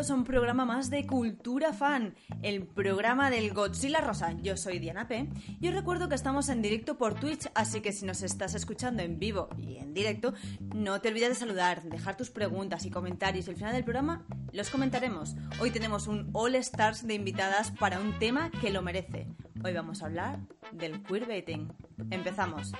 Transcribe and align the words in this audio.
Bienvenidos 0.00 0.16
a 0.16 0.22
un 0.22 0.24
programa 0.24 0.64
más 0.64 0.88
de 0.88 1.06
Cultura 1.06 1.74
Fan, 1.74 2.14
el 2.40 2.66
programa 2.66 3.28
del 3.28 3.52
Godzilla 3.52 4.00
Rosa. 4.00 4.32
Yo 4.40 4.56
soy 4.56 4.78
Diana 4.78 5.06
P. 5.06 5.28
Y 5.60 5.68
os 5.68 5.74
recuerdo 5.74 6.08
que 6.08 6.14
estamos 6.14 6.48
en 6.48 6.62
directo 6.62 6.96
por 6.96 7.20
Twitch, 7.20 7.50
así 7.54 7.82
que 7.82 7.92
si 7.92 8.06
nos 8.06 8.22
estás 8.22 8.54
escuchando 8.54 9.02
en 9.02 9.18
vivo 9.18 9.50
y 9.58 9.76
en 9.76 9.92
directo, 9.92 10.32
no 10.74 11.02
te 11.02 11.08
olvides 11.08 11.28
de 11.28 11.34
saludar, 11.34 11.82
dejar 11.82 12.16
tus 12.16 12.30
preguntas 12.30 12.86
y 12.86 12.90
comentarios 12.90 13.46
y 13.46 13.50
al 13.50 13.56
final 13.56 13.74
del 13.74 13.84
programa 13.84 14.24
los 14.54 14.70
comentaremos. 14.70 15.36
Hoy 15.60 15.70
tenemos 15.70 16.06
un 16.06 16.30
All 16.32 16.54
Stars 16.54 17.06
de 17.06 17.12
invitadas 17.12 17.70
para 17.70 18.00
un 18.00 18.18
tema 18.18 18.50
que 18.62 18.70
lo 18.70 18.80
merece. 18.80 19.26
Hoy 19.62 19.74
vamos 19.74 20.02
a 20.02 20.06
hablar 20.06 20.38
del 20.72 21.02
queerbaiting. 21.02 21.70
Empezamos. 22.10 22.72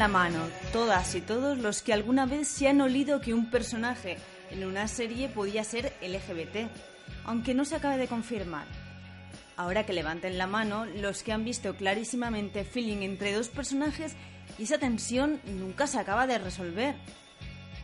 La 0.00 0.08
mano 0.08 0.48
todas 0.72 1.14
y 1.14 1.20
todos 1.20 1.58
los 1.58 1.82
que 1.82 1.92
alguna 1.92 2.24
vez 2.24 2.48
se 2.48 2.66
han 2.68 2.80
olido 2.80 3.20
que 3.20 3.34
un 3.34 3.50
personaje 3.50 4.16
en 4.50 4.64
una 4.64 4.88
serie 4.88 5.28
podía 5.28 5.62
ser 5.62 5.92
LGBT, 6.00 6.70
aunque 7.26 7.52
no 7.52 7.66
se 7.66 7.76
acabe 7.76 7.98
de 7.98 8.08
confirmar. 8.08 8.64
Ahora 9.58 9.84
que 9.84 9.92
levanten 9.92 10.38
la 10.38 10.46
mano 10.46 10.86
los 10.86 11.22
que 11.22 11.34
han 11.34 11.44
visto 11.44 11.74
clarísimamente 11.74 12.64
feeling 12.64 13.02
entre 13.02 13.34
dos 13.34 13.50
personajes 13.50 14.14
y 14.58 14.62
esa 14.62 14.78
tensión 14.78 15.38
nunca 15.44 15.86
se 15.86 15.98
acaba 15.98 16.26
de 16.26 16.38
resolver. 16.38 16.94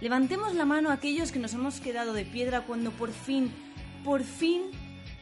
Levantemos 0.01 0.55
la 0.55 0.65
mano 0.65 0.93
aquellos 0.93 1.33
que 1.33 1.39
nos 1.39 1.53
hemos 1.53 1.81
quedado 1.81 2.15
de 2.15 2.25
piedra 2.25 2.63
cuando 2.63 2.93
por 2.93 3.13
fin, 3.13 3.53
por 4.05 4.25
fin, 4.25 4.63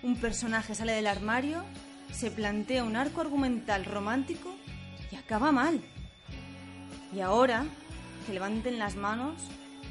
un 0.04 0.14
personaje 0.20 0.76
sale 0.76 0.92
del 0.92 1.08
armario, 1.08 1.64
se 2.12 2.30
plantea 2.30 2.84
un 2.84 2.94
arco 2.94 3.20
argumental 3.20 3.84
romántico 3.84 4.54
y 5.10 5.16
acaba 5.16 5.50
mal. 5.50 5.80
Y 7.14 7.20
ahora, 7.20 7.64
que 8.26 8.32
levanten 8.32 8.78
las 8.78 8.96
manos 8.96 9.34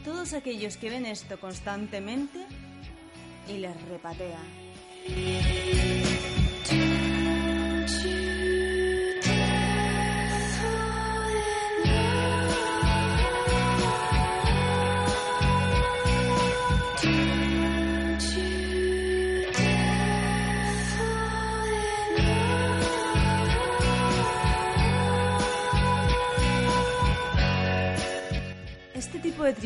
todos 0.04 0.34
aquellos 0.34 0.76
que 0.76 0.90
ven 0.90 1.06
esto 1.06 1.40
constantemente 1.40 2.46
y 3.48 3.60
les 3.60 3.82
repatean. 3.84 4.44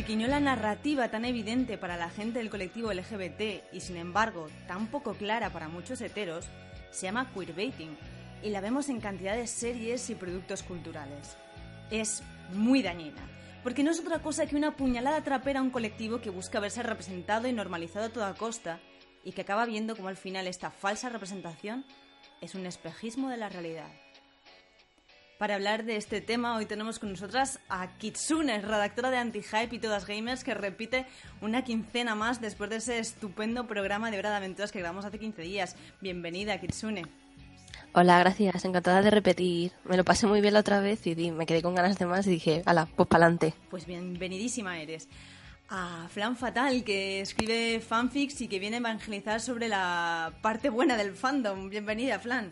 De 0.08 0.14
triquiñola 0.14 0.40
narrativa 0.40 1.10
tan 1.10 1.26
evidente 1.26 1.76
para 1.76 1.98
la 1.98 2.08
gente 2.08 2.38
del 2.38 2.48
colectivo 2.48 2.90
LGBT 2.90 3.74
y 3.74 3.80
sin 3.80 3.98
embargo 3.98 4.48
tan 4.66 4.86
poco 4.86 5.12
clara 5.12 5.50
para 5.50 5.68
muchos 5.68 6.00
heteros 6.00 6.46
se 6.90 7.04
llama 7.04 7.30
queerbaiting 7.34 7.94
y 8.42 8.48
la 8.48 8.62
vemos 8.62 8.88
en 8.88 9.02
cantidad 9.02 9.36
de 9.36 9.46
series 9.46 10.08
y 10.08 10.14
productos 10.14 10.62
culturales. 10.62 11.36
Es 11.90 12.22
muy 12.54 12.80
dañina, 12.80 13.20
porque 13.62 13.84
no 13.84 13.90
es 13.90 14.00
otra 14.00 14.22
cosa 14.22 14.46
que 14.46 14.56
una 14.56 14.76
puñalada 14.76 15.22
trapera 15.22 15.60
a 15.60 15.62
un 15.62 15.68
colectivo 15.68 16.22
que 16.22 16.30
busca 16.30 16.58
verse 16.58 16.82
representado 16.82 17.46
y 17.46 17.52
normalizado 17.52 18.06
a 18.06 18.12
toda 18.12 18.32
costa 18.32 18.80
y 19.24 19.32
que 19.32 19.42
acaba 19.42 19.66
viendo 19.66 19.94
como 19.94 20.08
al 20.08 20.16
final 20.16 20.46
esta 20.46 20.70
falsa 20.70 21.10
representación 21.10 21.84
es 22.40 22.54
un 22.54 22.64
espejismo 22.64 23.28
de 23.28 23.36
la 23.36 23.50
realidad. 23.50 23.90
Para 25.38 25.54
hablar 25.54 25.84
de 25.84 25.94
este 25.94 26.20
tema, 26.20 26.56
hoy 26.56 26.66
tenemos 26.66 26.98
con 26.98 27.12
nosotras 27.12 27.60
a 27.68 27.96
Kitsune, 27.98 28.60
redactora 28.60 29.12
de 29.12 29.18
Anti-Hype 29.18 29.76
y 29.76 29.78
Todas 29.78 30.04
Gamers, 30.04 30.42
que 30.42 30.52
repite 30.52 31.06
una 31.40 31.62
quincena 31.62 32.16
más 32.16 32.40
después 32.40 32.70
de 32.70 32.76
ese 32.76 32.98
estupendo 32.98 33.68
programa 33.68 34.10
de 34.10 34.18
Hora 34.18 34.30
de 34.30 34.36
Aventuras 34.36 34.72
que 34.72 34.80
grabamos 34.80 35.04
hace 35.04 35.20
15 35.20 35.40
días. 35.42 35.76
Bienvenida, 36.00 36.60
Kitsune. 36.60 37.04
Hola, 37.92 38.18
gracias. 38.18 38.64
Encantada 38.64 39.00
de 39.00 39.12
repetir. 39.12 39.70
Me 39.84 39.96
lo 39.96 40.04
pasé 40.04 40.26
muy 40.26 40.40
bien 40.40 40.54
la 40.54 40.60
otra 40.60 40.80
vez 40.80 41.06
y 41.06 41.30
me 41.30 41.46
quedé 41.46 41.62
con 41.62 41.76
ganas 41.76 41.96
de 41.98 42.06
más 42.06 42.26
y 42.26 42.30
dije, 42.30 42.64
ala, 42.66 42.88
pues 42.96 43.08
pa'lante. 43.08 43.54
Pues 43.70 43.86
bienvenidísima 43.86 44.80
eres. 44.80 45.08
A 45.68 46.08
Flan 46.08 46.36
Fatal, 46.36 46.82
que 46.82 47.20
escribe 47.20 47.78
fanfics 47.78 48.40
y 48.40 48.48
que 48.48 48.58
viene 48.58 48.78
a 48.78 48.80
evangelizar 48.80 49.40
sobre 49.40 49.68
la 49.68 50.32
parte 50.42 50.68
buena 50.68 50.96
del 50.96 51.12
fandom. 51.12 51.70
Bienvenida, 51.70 52.18
Flan. 52.18 52.50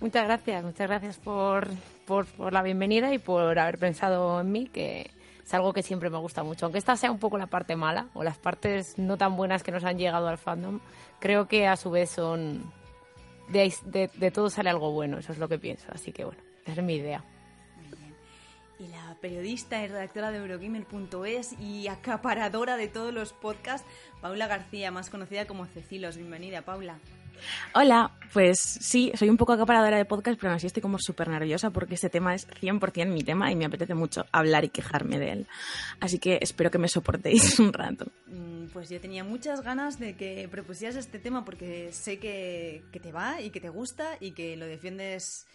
Muchas 0.00 0.24
gracias, 0.24 0.62
muchas 0.62 0.86
gracias 0.86 1.16
por, 1.18 1.68
por, 2.04 2.52
la 2.52 2.62
bienvenida 2.62 3.12
y 3.12 3.18
por 3.18 3.58
haber 3.58 3.78
pensado 3.78 4.40
en 4.40 4.52
mí, 4.52 4.66
que 4.66 5.10
es 5.44 5.54
algo 5.54 5.72
que 5.72 5.82
siempre 5.82 6.10
me 6.10 6.18
gusta 6.18 6.42
mucho. 6.42 6.66
Aunque 6.66 6.78
esta 6.78 6.96
sea 6.96 7.10
un 7.10 7.18
poco 7.18 7.38
la 7.38 7.46
parte 7.46 7.76
mala 7.76 8.08
o 8.14 8.22
las 8.22 8.38
partes 8.38 8.98
no 8.98 9.16
tan 9.16 9.36
buenas 9.36 9.62
que 9.62 9.72
nos 9.72 9.84
han 9.84 9.98
llegado 9.98 10.28
al 10.28 10.38
fandom, 10.38 10.80
creo 11.20 11.48
que 11.48 11.66
a 11.66 11.76
su 11.76 11.90
vez 11.90 12.10
son... 12.10 12.72
De, 13.48 14.30
todo 14.32 14.48
sale 14.48 14.70
algo 14.70 14.90
bueno, 14.92 15.18
eso 15.18 15.32
es 15.32 15.38
lo 15.38 15.48
que 15.48 15.58
pienso. 15.58 15.86
Así 15.92 16.12
que 16.12 16.24
bueno, 16.24 16.42
esa 16.64 16.80
es 16.80 16.86
mi 16.86 16.94
idea. 16.94 17.22
Y 18.78 18.88
la 18.88 19.16
periodista 19.20 19.82
y 19.82 19.86
redactora 19.86 20.30
de 20.30 20.38
Eurogamer.es 20.38 21.52
y 21.60 21.88
acaparadora 21.88 22.76
de 22.76 22.88
todos 22.88 23.12
los 23.12 23.32
podcasts, 23.32 23.86
Paula 24.20 24.46
García, 24.46 24.90
más 24.90 25.10
conocida 25.10 25.46
como 25.46 25.66
Cecilos. 25.66 26.16
Bienvenida, 26.16 26.62
Paula. 26.62 26.98
Hola, 27.74 28.12
pues 28.32 28.58
sí, 28.58 29.12
soy 29.14 29.30
un 29.30 29.36
poco 29.36 29.52
acaparadora 29.52 29.96
de 29.96 30.04
podcast, 30.04 30.38
pero 30.40 30.50
aún 30.50 30.56
así 30.56 30.66
estoy 30.66 30.82
como 30.82 30.98
súper 30.98 31.28
nerviosa 31.28 31.70
porque 31.70 31.94
este 31.94 32.10
tema 32.10 32.34
es 32.34 32.48
100% 32.48 33.06
mi 33.06 33.22
tema 33.22 33.52
y 33.52 33.56
me 33.56 33.64
apetece 33.64 33.94
mucho 33.94 34.26
hablar 34.32 34.64
y 34.64 34.70
quejarme 34.70 35.20
de 35.20 35.30
él. 35.30 35.46
Así 36.00 36.18
que 36.18 36.38
espero 36.42 36.70
que 36.70 36.78
me 36.78 36.88
soportéis 36.88 37.58
un 37.60 37.72
rato. 37.72 38.06
Mm, 38.26 38.66
Pues 38.72 38.88
yo 38.90 39.00
tenía 39.00 39.22
muchas 39.22 39.60
ganas 39.62 40.00
de 40.00 40.16
que 40.16 40.48
propusieras 40.50 40.96
este 40.96 41.20
tema 41.20 41.44
porque 41.44 41.92
sé 41.92 42.18
que, 42.18 42.82
te 42.90 43.12
va 43.12 43.40
y 43.40 43.50
que 43.50 43.60
te 43.60 43.68
gusta 43.68 44.16
y 44.18 44.32
que 44.32 44.56
lo 44.56 44.66
defiendes 44.66 45.46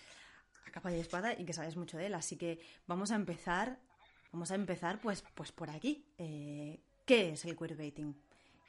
a 0.65 0.71
capa 0.71 0.93
y 0.93 0.99
espada 0.99 1.33
y 1.37 1.43
que 1.43 1.51
sabes 1.51 1.75
mucho 1.75 1.97
de 1.97 2.05
él. 2.05 2.13
Así 2.13 2.37
que 2.37 2.59
vamos 2.87 3.11
a 3.11 3.15
empezar, 3.15 3.77
vamos 4.31 4.51
a 4.51 4.55
empezar 4.55 5.01
pues, 5.01 5.23
pues 5.35 5.51
por 5.51 5.69
aquí. 5.69 6.05
Eh, 6.17 6.79
¿Qué 7.05 7.31
es 7.31 7.43
el 7.43 7.57
queerbaiting? 7.57 8.15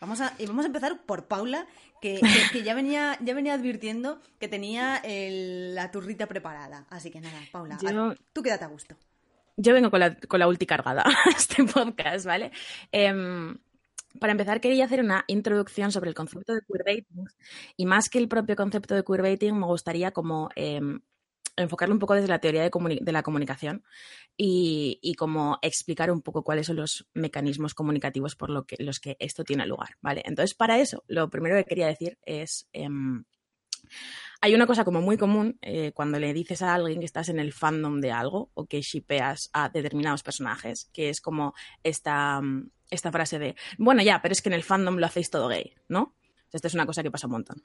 Vamos 0.01 0.21
a, 0.21 0.35
y 0.39 0.47
vamos 0.47 0.65
a 0.65 0.69
empezar 0.69 1.03
por 1.05 1.27
Paula, 1.27 1.67
que, 2.01 2.21
que- 2.21 2.53
que 2.53 2.63
ya, 2.63 2.75
venía, 2.75 3.19
ya 3.23 3.35
venía 3.35 3.53
advirtiendo 3.55 4.21
que 4.39 4.49
tenía 4.49 4.97
el- 5.05 5.75
la 5.75 5.91
turrita 5.91 6.27
preparada. 6.27 6.87
Así 6.89 7.11
que 7.11 7.21
nada, 7.21 7.39
Paula, 7.53 7.79
Yo- 7.83 7.89
a- 8.11 8.17
tú 8.33 8.43
quédate 8.43 8.65
a 8.65 8.69
gusto. 8.69 8.97
Yo 9.57 9.75
vengo 9.75 9.91
con 9.91 10.01
la, 10.01 10.17
con 10.17 10.41
la 10.41 10.49
ulti 10.49 10.65
cargada 10.65 11.03
a 11.03 11.31
este 11.37 11.65
podcast, 11.65 12.25
¿vale? 12.25 12.51
Em, 12.93 13.59
para 14.19 14.33
empezar, 14.33 14.61
quería 14.61 14.87
hacer 14.87 15.01
una 15.01 15.25
introducción 15.27 15.93
sobre 15.93 16.09
el 16.09 16.15
concepto 16.17 16.55
de 16.55 16.63
queerbaiting 16.67 17.27
y 17.77 17.85
más 17.87 18.09
que 18.09 18.19
el 18.19 18.27
propio 18.29 18.57
concepto 18.57 18.95
de 18.95 19.05
queerbaiting, 19.05 19.59
me 19.59 19.67
gustaría 19.67 20.13
como 20.13 20.49
em, 20.57 21.01
enfocarlo 21.57 21.95
un 21.95 21.99
poco 21.99 22.15
desde 22.15 22.29
la 22.29 22.39
teoría 22.39 22.63
de, 22.63 23.13
la 23.13 23.23
comunicación 23.23 23.85
y, 24.37 24.99
y, 25.03 25.15
como 25.15 25.59
explicar 25.63 26.11
un 26.11 26.23
poco 26.23 26.43
cuáles 26.43 26.67
son 26.67 26.77
los 26.77 27.09
mecanismos 27.15 27.75
comunicativos 27.75 28.37
por 28.37 28.51
lo 28.51 28.67
que, 28.67 28.77
los 28.79 29.01
que 29.01 29.17
esto 29.19 29.45
tiene 29.45 29.67
lugar, 29.67 29.97
¿vale? 30.01 30.23
Entonces, 30.25 30.55
para 30.55 30.79
eso, 30.79 31.05
lo 31.07 31.29
primero 31.31 31.57
que 31.57 31.65
quería 31.65 31.87
decir 31.87 32.19
es... 32.25 32.69
Em, 32.73 33.25
hay 34.41 34.55
una 34.55 34.67
cosa 34.67 34.85
como 34.85 35.03
muy 35.03 35.19
común 35.19 35.59
eh, 35.61 35.93
cuando 35.93 36.19
le 36.19 36.33
dices 36.33 36.63
a 36.63 36.75
alguien 36.75 37.01
que 37.01 37.07
estás 37.07 37.29
en 37.29 37.39
el 37.39 37.53
fandom 37.53 38.01
de 38.01 38.11
algo 38.11 38.51
o 38.55 38.67
que 38.67 38.81
shipeas 38.81 39.51
a 39.53 39.69
determinados 39.69 40.23
personajes, 40.23 40.89
que 40.93 41.11
es 41.11 41.21
como 41.21 41.55
esta, 41.83 42.41
mm, 42.41 42.71
esta 42.91 43.13
frase 43.13 43.39
de, 43.39 43.57
bueno, 43.79 44.03
ya, 44.03 44.23
pero 44.23 44.33
es 44.33 44.41
que 44.41 44.49
en 44.49 44.55
el 44.55 44.63
fandom 44.63 44.97
lo 44.97 45.07
hacéis 45.07 45.31
todo 45.31 45.49
gay, 45.49 45.75
¿no? 45.89 46.15
Esta 46.53 46.69
es 46.69 46.75
una 46.75 46.87
cosa 46.87 47.03
que 47.03 47.11
pasa 47.11 47.27
un 47.27 47.33
montón. 47.33 47.63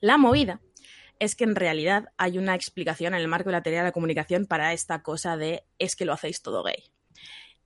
La 0.00 0.16
movida 0.16 0.60
es 1.18 1.36
que 1.36 1.44
en 1.44 1.54
realidad 1.54 2.10
hay 2.16 2.38
una 2.38 2.54
explicación 2.54 3.14
en 3.14 3.20
el 3.20 3.28
marco 3.28 3.48
de 3.48 3.54
la 3.54 3.62
teoría 3.62 3.80
de 3.80 3.88
la 3.88 3.92
comunicación 3.92 4.46
para 4.46 4.72
esta 4.72 5.02
cosa 5.02 5.36
de 5.36 5.64
es 5.78 5.96
que 5.96 6.04
lo 6.04 6.12
hacéis 6.12 6.42
todo 6.42 6.62
gay. 6.62 6.84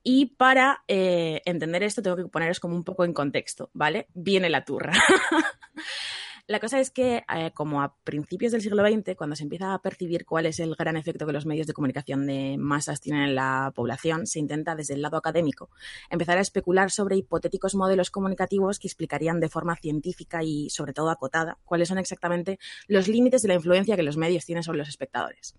Y 0.03 0.27
para 0.37 0.83
eh, 0.87 1.41
entender 1.45 1.83
esto 1.83 2.01
tengo 2.01 2.15
que 2.15 2.25
poneros 2.25 2.59
como 2.59 2.75
un 2.75 2.83
poco 2.83 3.05
en 3.05 3.13
contexto, 3.13 3.69
¿vale? 3.73 4.07
Viene 4.13 4.49
la 4.49 4.65
turra. 4.65 4.93
La 6.51 6.59
cosa 6.59 6.81
es 6.81 6.91
que, 6.91 7.23
eh, 7.33 7.51
como 7.53 7.81
a 7.81 7.95
principios 8.03 8.51
del 8.51 8.61
siglo 8.61 8.85
XX, 8.85 9.15
cuando 9.15 9.37
se 9.37 9.43
empieza 9.43 9.73
a 9.73 9.81
percibir 9.81 10.25
cuál 10.25 10.45
es 10.45 10.59
el 10.59 10.75
gran 10.75 10.97
efecto 10.97 11.25
que 11.25 11.31
los 11.31 11.45
medios 11.45 11.65
de 11.65 11.71
comunicación 11.71 12.27
de 12.27 12.57
masas 12.59 12.99
tienen 12.99 13.21
en 13.21 13.35
la 13.35 13.71
población, 13.73 14.27
se 14.27 14.39
intenta 14.39 14.75
desde 14.75 14.95
el 14.95 15.01
lado 15.01 15.15
académico 15.15 15.69
empezar 16.09 16.37
a 16.37 16.41
especular 16.41 16.91
sobre 16.91 17.15
hipotéticos 17.15 17.73
modelos 17.73 18.11
comunicativos 18.11 18.79
que 18.79 18.89
explicarían 18.89 19.39
de 19.39 19.47
forma 19.47 19.77
científica 19.77 20.43
y 20.43 20.69
sobre 20.69 20.91
todo 20.91 21.09
acotada 21.09 21.57
cuáles 21.63 21.87
son 21.87 21.99
exactamente 21.99 22.59
los 22.89 23.07
límites 23.07 23.43
de 23.43 23.47
la 23.47 23.53
influencia 23.53 23.95
que 23.95 24.03
los 24.03 24.17
medios 24.17 24.45
tienen 24.45 24.63
sobre 24.63 24.79
los 24.79 24.89
espectadores. 24.89 25.55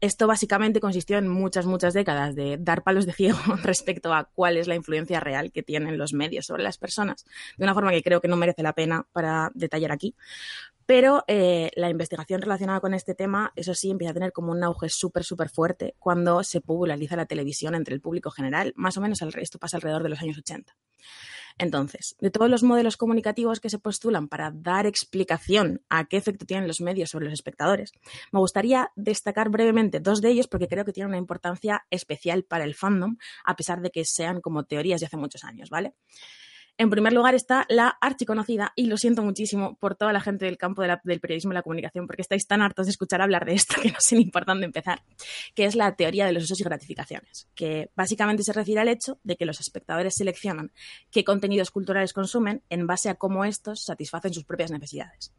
Esto 0.00 0.26
básicamente 0.26 0.80
consistió 0.80 1.16
en 1.16 1.28
muchas, 1.28 1.66
muchas 1.66 1.94
décadas 1.94 2.34
de 2.34 2.58
dar 2.58 2.82
palos 2.82 3.06
de 3.06 3.12
ciego 3.12 3.38
respecto 3.62 4.12
a 4.12 4.24
cuál 4.24 4.56
es 4.56 4.68
la 4.68 4.74
influencia 4.74 5.20
real 5.20 5.52
que 5.52 5.62
tienen 5.62 5.96
los 5.96 6.12
medios 6.12 6.46
sobre 6.46 6.62
las 6.62 6.76
personas, 6.76 7.24
de 7.56 7.64
una 7.64 7.74
forma 7.74 7.90
que 7.92 8.02
creo 8.02 8.20
que 8.20 8.28
no 8.28 8.36
merece 8.36 8.62
la 8.62 8.74
pena 8.74 9.06
para 9.12 9.50
detallar 9.54 9.92
aquí. 9.92 10.14
Pero 10.86 11.24
eh, 11.26 11.70
la 11.74 11.90
investigación 11.90 12.40
relacionada 12.40 12.80
con 12.80 12.94
este 12.94 13.14
tema, 13.14 13.52
eso 13.56 13.74
sí, 13.74 13.90
empieza 13.90 14.12
a 14.12 14.14
tener 14.14 14.32
como 14.32 14.52
un 14.52 14.62
auge 14.62 14.88
súper, 14.88 15.24
súper 15.24 15.48
fuerte 15.48 15.96
cuando 15.98 16.44
se 16.44 16.60
populariza 16.60 17.16
la 17.16 17.26
televisión 17.26 17.74
entre 17.74 17.94
el 17.94 18.00
público 18.00 18.30
general. 18.30 18.72
Más 18.76 18.96
o 18.96 19.00
menos 19.00 19.20
esto 19.20 19.58
pasa 19.58 19.78
alrededor 19.78 20.04
de 20.04 20.10
los 20.10 20.22
años 20.22 20.38
80. 20.38 20.76
Entonces, 21.58 22.16
de 22.20 22.30
todos 22.30 22.50
los 22.50 22.62
modelos 22.62 22.98
comunicativos 22.98 23.60
que 23.60 23.70
se 23.70 23.78
postulan 23.78 24.28
para 24.28 24.50
dar 24.50 24.86
explicación 24.86 25.82
a 25.88 26.04
qué 26.04 26.18
efecto 26.18 26.44
tienen 26.44 26.68
los 26.68 26.82
medios 26.82 27.10
sobre 27.10 27.24
los 27.24 27.34
espectadores, 27.34 27.92
me 28.30 28.40
gustaría 28.40 28.90
destacar 28.94 29.48
brevemente 29.48 30.00
dos 30.00 30.20
de 30.20 30.30
ellos 30.30 30.48
porque 30.48 30.68
creo 30.68 30.84
que 30.84 30.92
tienen 30.92 31.08
una 31.08 31.18
importancia 31.18 31.86
especial 31.90 32.44
para 32.44 32.64
el 32.64 32.74
fandom, 32.74 33.16
a 33.44 33.56
pesar 33.56 33.80
de 33.80 33.90
que 33.90 34.04
sean 34.04 34.40
como 34.42 34.64
teorías 34.64 35.00
de 35.00 35.06
hace 35.06 35.16
muchos 35.16 35.44
años, 35.44 35.70
¿vale? 35.70 35.94
En 36.78 36.90
primer 36.90 37.14
lugar 37.14 37.34
está 37.34 37.64
la 37.70 37.88
archiconocida, 37.88 38.72
y 38.76 38.86
lo 38.86 38.98
siento 38.98 39.22
muchísimo 39.22 39.76
por 39.76 39.94
toda 39.94 40.12
la 40.12 40.20
gente 40.20 40.44
del 40.44 40.58
campo 40.58 40.82
del 40.82 41.20
periodismo 41.20 41.52
y 41.52 41.54
la 41.54 41.62
comunicación, 41.62 42.06
porque 42.06 42.20
estáis 42.20 42.46
tan 42.46 42.60
hartos 42.60 42.86
de 42.86 42.90
escuchar 42.90 43.22
hablar 43.22 43.46
de 43.46 43.54
esto 43.54 43.76
que 43.82 43.90
no 43.90 43.98
sé 43.98 44.16
ni 44.16 44.26
por 44.26 44.44
dónde 44.44 44.66
empezar, 44.66 45.02
que 45.54 45.64
es 45.64 45.74
la 45.74 45.96
teoría 45.96 46.26
de 46.26 46.32
los 46.32 46.44
usos 46.44 46.60
y 46.60 46.64
gratificaciones, 46.64 47.48
que 47.54 47.90
básicamente 47.96 48.42
se 48.42 48.52
refiere 48.52 48.82
al 48.82 48.88
hecho 48.88 49.18
de 49.22 49.36
que 49.36 49.46
los 49.46 49.60
espectadores 49.60 50.14
seleccionan 50.16 50.70
qué 51.10 51.24
contenidos 51.24 51.70
culturales 51.70 52.12
consumen 52.12 52.62
en 52.68 52.86
base 52.86 53.08
a 53.08 53.14
cómo 53.14 53.44
estos 53.46 53.82
satisfacen 53.84 54.34
sus 54.34 54.44
propias 54.44 54.70
necesidades. 54.70 55.32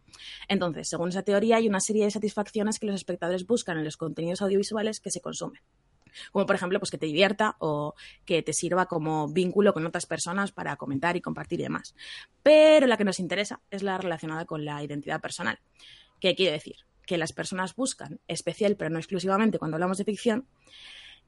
Entonces, 0.47 0.89
según 0.89 1.09
esa 1.09 1.21
teoría, 1.21 1.57
hay 1.57 1.67
una 1.67 1.79
serie 1.79 2.05
de 2.05 2.11
satisfacciones 2.11 2.79
que 2.79 2.87
los 2.87 2.95
espectadores 2.95 3.45
buscan 3.45 3.77
en 3.77 3.85
los 3.85 3.97
contenidos 3.97 4.41
audiovisuales 4.41 4.99
que 4.99 5.11
se 5.11 5.21
consumen 5.21 5.61
como 6.31 6.45
por 6.45 6.55
ejemplo 6.55 6.79
pues 6.79 6.91
que 6.91 6.97
te 6.97 7.05
divierta 7.05 7.55
o 7.59 7.95
que 8.25 8.41
te 8.43 8.53
sirva 8.53 8.85
como 8.85 9.27
vínculo 9.27 9.73
con 9.73 9.85
otras 9.85 10.05
personas 10.05 10.51
para 10.51 10.75
comentar 10.75 11.15
y 11.17 11.21
compartir 11.21 11.59
y 11.59 11.63
demás. 11.63 11.95
Pero 12.43 12.87
la 12.87 12.97
que 12.97 13.03
nos 13.03 13.19
interesa 13.19 13.61
es 13.71 13.83
la 13.83 13.97
relacionada 13.97 14.45
con 14.45 14.65
la 14.65 14.83
identidad 14.83 15.21
personal. 15.21 15.59
¿Qué 16.19 16.35
quiere 16.35 16.53
decir? 16.53 16.75
Que 17.05 17.17
las 17.17 17.33
personas 17.33 17.75
buscan, 17.75 18.19
especial 18.27 18.75
pero 18.75 18.89
no 18.89 18.99
exclusivamente 18.99 19.59
cuando 19.59 19.75
hablamos 19.75 19.97
de 19.97 20.05
ficción, 20.05 20.47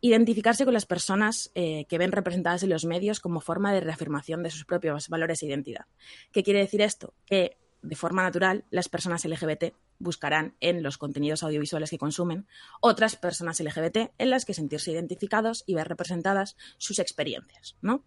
identificarse 0.01 0.65
con 0.65 0.73
las 0.73 0.85
personas 0.85 1.51
eh, 1.55 1.85
que 1.89 1.97
ven 1.97 2.11
representadas 2.11 2.63
en 2.63 2.69
los 2.69 2.85
medios 2.85 3.19
como 3.19 3.41
forma 3.41 3.73
de 3.73 3.81
reafirmación 3.81 4.43
de 4.43 4.49
sus 4.49 4.65
propios 4.65 5.09
valores 5.09 5.43
e 5.43 5.47
identidad. 5.47 5.85
¿Qué 6.31 6.43
quiere 6.43 6.59
decir 6.59 6.81
esto? 6.81 7.13
Que 7.25 7.57
de 7.81 7.95
forma 7.95 8.23
natural 8.23 8.65
las 8.69 8.89
personas 8.89 9.25
LGBT 9.25 9.73
buscarán 9.99 10.55
en 10.59 10.81
los 10.81 10.97
contenidos 10.97 11.43
audiovisuales 11.43 11.89
que 11.89 11.97
consumen 11.97 12.47
otras 12.81 13.15
personas 13.15 13.59
LGBT 13.59 14.11
en 14.17 14.29
las 14.29 14.45
que 14.45 14.53
sentirse 14.53 14.91
identificados 14.91 15.63
y 15.67 15.75
ver 15.75 15.87
representadas 15.87 16.55
sus 16.77 16.99
experiencias, 16.99 17.75
¿no? 17.81 18.03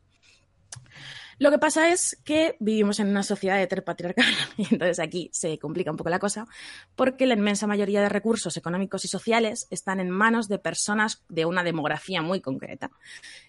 Lo 1.39 1.51
que 1.51 1.59
pasa 1.59 1.91
es 1.91 2.21
que 2.25 2.57
vivimos 2.61 3.01
en 3.01 3.09
una 3.09 3.23
sociedad 3.23 3.61
heteropatriarcal 3.61 4.25
y 4.57 4.63
entonces 4.63 5.01
aquí 5.01 5.29
se 5.33 5.59
complica 5.59 5.91
un 5.91 5.97
poco 5.97 6.11
la 6.11 6.19
cosa 6.19 6.47
porque 6.95 7.27
la 7.27 7.35
inmensa 7.35 7.67
mayoría 7.67 8.01
de 8.01 8.09
recursos 8.09 8.57
económicos 8.57 9.05
y 9.05 9.09
sociales 9.09 9.67
están 9.71 9.99
en 10.01 10.11
manos 10.11 10.49
de 10.49 10.59
personas 10.59 11.25
de 11.29 11.45
una 11.45 11.65
demografía 11.65 12.23
muy 12.23 12.41
concreta 12.41 12.91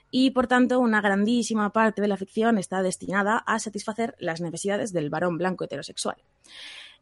y 0.10 0.31
por 0.31 0.48
tanto 0.48 0.80
una 0.80 1.01
grandísima 1.01 1.72
parte 1.72 2.01
de 2.01 2.07
la 2.07 2.18
ficción 2.18 2.57
está 2.57 2.81
destinada 2.81 3.38
a 3.38 3.60
satisfacer 3.60 4.16
las 4.18 4.42
necesidades 4.42 4.92
del 4.94 5.10
varón 5.10 5.38
blanco 5.38 5.66
heterosexual 5.66 6.18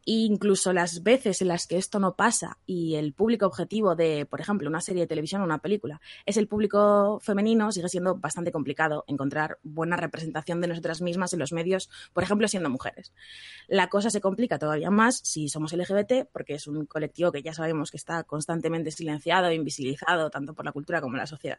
incluso 0.04 0.72
las 0.72 1.02
veces 1.02 1.42
en 1.42 1.48
las 1.48 1.66
que 1.66 1.76
esto 1.76 1.98
no 1.98 2.16
pasa 2.16 2.58
y 2.66 2.96
el 2.96 3.12
público 3.12 3.46
objetivo 3.46 3.94
de, 3.94 4.26
por 4.26 4.40
ejemplo, 4.40 4.68
una 4.68 4.80
serie 4.80 5.02
de 5.02 5.06
televisión 5.06 5.42
o 5.42 5.44
una 5.44 5.58
película 5.58 6.00
es 6.26 6.36
el 6.36 6.48
público 6.48 7.20
femenino, 7.20 7.70
sigue 7.72 7.88
siendo 7.88 8.16
bastante 8.16 8.52
complicado 8.52 9.04
encontrar 9.06 9.58
buena 9.62 9.96
representación 9.96 10.60
de 10.60 10.68
nosotras 10.68 11.00
mismas 11.00 11.32
en 11.32 11.38
los 11.38 11.52
medios, 11.52 11.90
por 12.12 12.22
ejemplo, 12.22 12.48
siendo 12.48 12.70
mujeres. 12.70 13.12
La 13.68 13.88
cosa 13.88 14.10
se 14.10 14.20
complica 14.20 14.58
todavía 14.58 14.90
más 14.90 15.20
si 15.22 15.48
somos 15.48 15.72
LGBT, 15.72 16.28
porque 16.32 16.54
es 16.54 16.66
un 16.66 16.86
colectivo 16.86 17.32
que 17.32 17.42
ya 17.42 17.54
sabemos 17.54 17.90
que 17.90 17.96
está 17.96 18.24
constantemente 18.24 18.90
silenciado 18.90 19.48
e 19.48 19.54
invisibilizado 19.54 20.30
tanto 20.30 20.54
por 20.54 20.64
la 20.64 20.72
cultura 20.72 21.00
como 21.00 21.16
la 21.16 21.26
sociedad. 21.26 21.58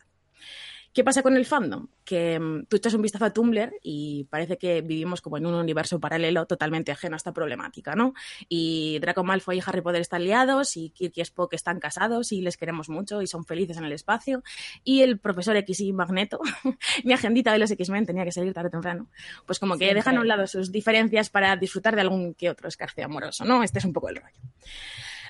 ¿Qué 0.94 1.04
pasa 1.04 1.24
con 1.24 1.36
el 1.36 1.46
fandom? 1.46 1.88
Que 2.06 2.40
mm, 2.40 2.66
tú 2.66 2.78
echas 2.78 2.94
un 2.94 3.02
vistazo 3.02 3.26
a 3.26 3.34
Tumblr 3.34 3.74
y 3.82 4.26
parece 4.26 4.60
que 4.60 4.82
vivimos 4.82 5.22
como 5.22 5.38
en 5.38 5.48
un 5.48 5.56
universo 5.56 6.00
paralelo 6.00 6.46
totalmente 6.46 6.92
ajeno 6.92 7.16
a 7.16 7.18
esta 7.18 7.34
problemática, 7.34 7.96
¿no? 7.96 8.14
Y 8.48 9.00
Draco 9.00 9.24
Malfoy 9.24 9.58
y 9.58 9.62
Harry 9.66 9.82
Potter 9.82 10.02
están 10.02 10.24
liados 10.24 10.78
y 10.78 10.92
Kirk 10.92 11.14
y 11.16 11.22
Spock 11.22 11.54
están 11.56 11.80
casados 11.80 12.32
y 12.32 12.42
les 12.42 12.58
queremos 12.58 12.90
mucho 12.90 13.24
y 13.24 13.28
son 13.28 13.44
felices 13.44 13.78
en 13.78 13.86
el 13.86 13.92
espacio 13.92 14.44
y 14.84 15.02
el 15.02 15.18
profesor 15.18 15.56
X 15.58 15.80
y 15.80 15.94
Magneto, 15.94 16.40
mi 17.04 17.14
agendita 17.14 17.52
de 17.52 17.58
los 17.58 17.72
X-Men 17.72 18.06
tenía 18.06 18.24
que 18.24 18.32
salir 18.32 18.54
tarde 18.54 18.68
o 18.68 18.72
temprano, 18.72 19.08
pues 19.48 19.58
como 19.58 19.78
que 19.78 19.96
dejan 19.96 20.18
a 20.18 20.22
un 20.22 20.28
lado 20.28 20.46
sus 20.46 20.72
diferencias 20.72 21.30
para 21.30 21.56
disfrutar 21.56 21.96
de 21.96 22.02
algún 22.02 22.36
que 22.36 22.52
otro 22.52 22.68
escarce 22.68 23.02
amoroso, 23.02 23.46
¿no? 23.46 23.64
Este 23.64 23.80
es 23.80 23.86
un 23.86 23.94
poco 23.94 24.10
el 24.10 24.18
rollo. 24.18 24.38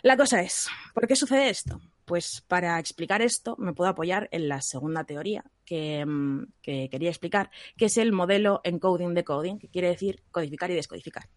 La 0.01 0.17
cosa 0.17 0.41
es, 0.41 0.67
¿por 0.93 1.07
qué 1.07 1.15
sucede 1.15 1.49
esto? 1.49 1.79
Pues 2.03 2.43
para 2.45 2.77
explicar 2.77 3.21
esto 3.21 3.55
me 3.57 3.71
puedo 3.71 3.89
apoyar 3.89 4.27
en 4.31 4.49
la 4.49 4.61
segunda 4.61 5.05
teoría 5.05 5.45
que, 5.65 6.05
mm, 6.05 6.53
quería 6.61 7.09
explicar, 7.09 7.51
que 7.77 7.85
es 7.85 7.97
el 7.97 8.11
modelo 8.11 8.61
encoding-decoding, 8.63 9.59
que 9.59 9.69
quiere 9.69 9.89
decir 9.89 10.23
codificar 10.31 10.71
y 10.71 10.75
descodificar. 10.75 11.29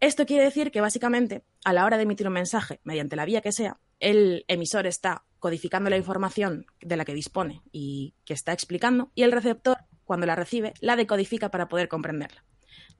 Esto 0.00 0.26
quiere 0.26 0.44
decir 0.44 0.70
que 0.70 0.80
básicamente 0.80 1.42
a 1.64 1.72
la 1.72 1.84
hora 1.84 1.96
de 1.96 2.04
emitir 2.04 2.28
un 2.28 2.34
mensaje, 2.34 2.80
mediante 2.84 3.16
la 3.16 3.24
vía 3.24 3.40
que 3.40 3.50
sea, 3.50 3.78
el 3.98 4.44
emisor 4.46 4.86
está 4.86 5.24
codificando 5.40 5.90
la 5.90 5.96
información 5.96 6.66
de 6.80 6.96
la 6.96 7.04
que 7.04 7.14
dispone 7.14 7.62
y 7.72 8.14
que 8.24 8.34
está 8.34 8.52
explicando, 8.52 9.10
y 9.14 9.22
el 9.22 9.32
receptor, 9.32 9.78
cuando 10.04 10.26
la 10.26 10.36
recibe, 10.36 10.72
la 10.80 10.96
decodifica 10.96 11.50
para 11.50 11.68
poder 11.68 11.88
comprenderla. 11.88 12.44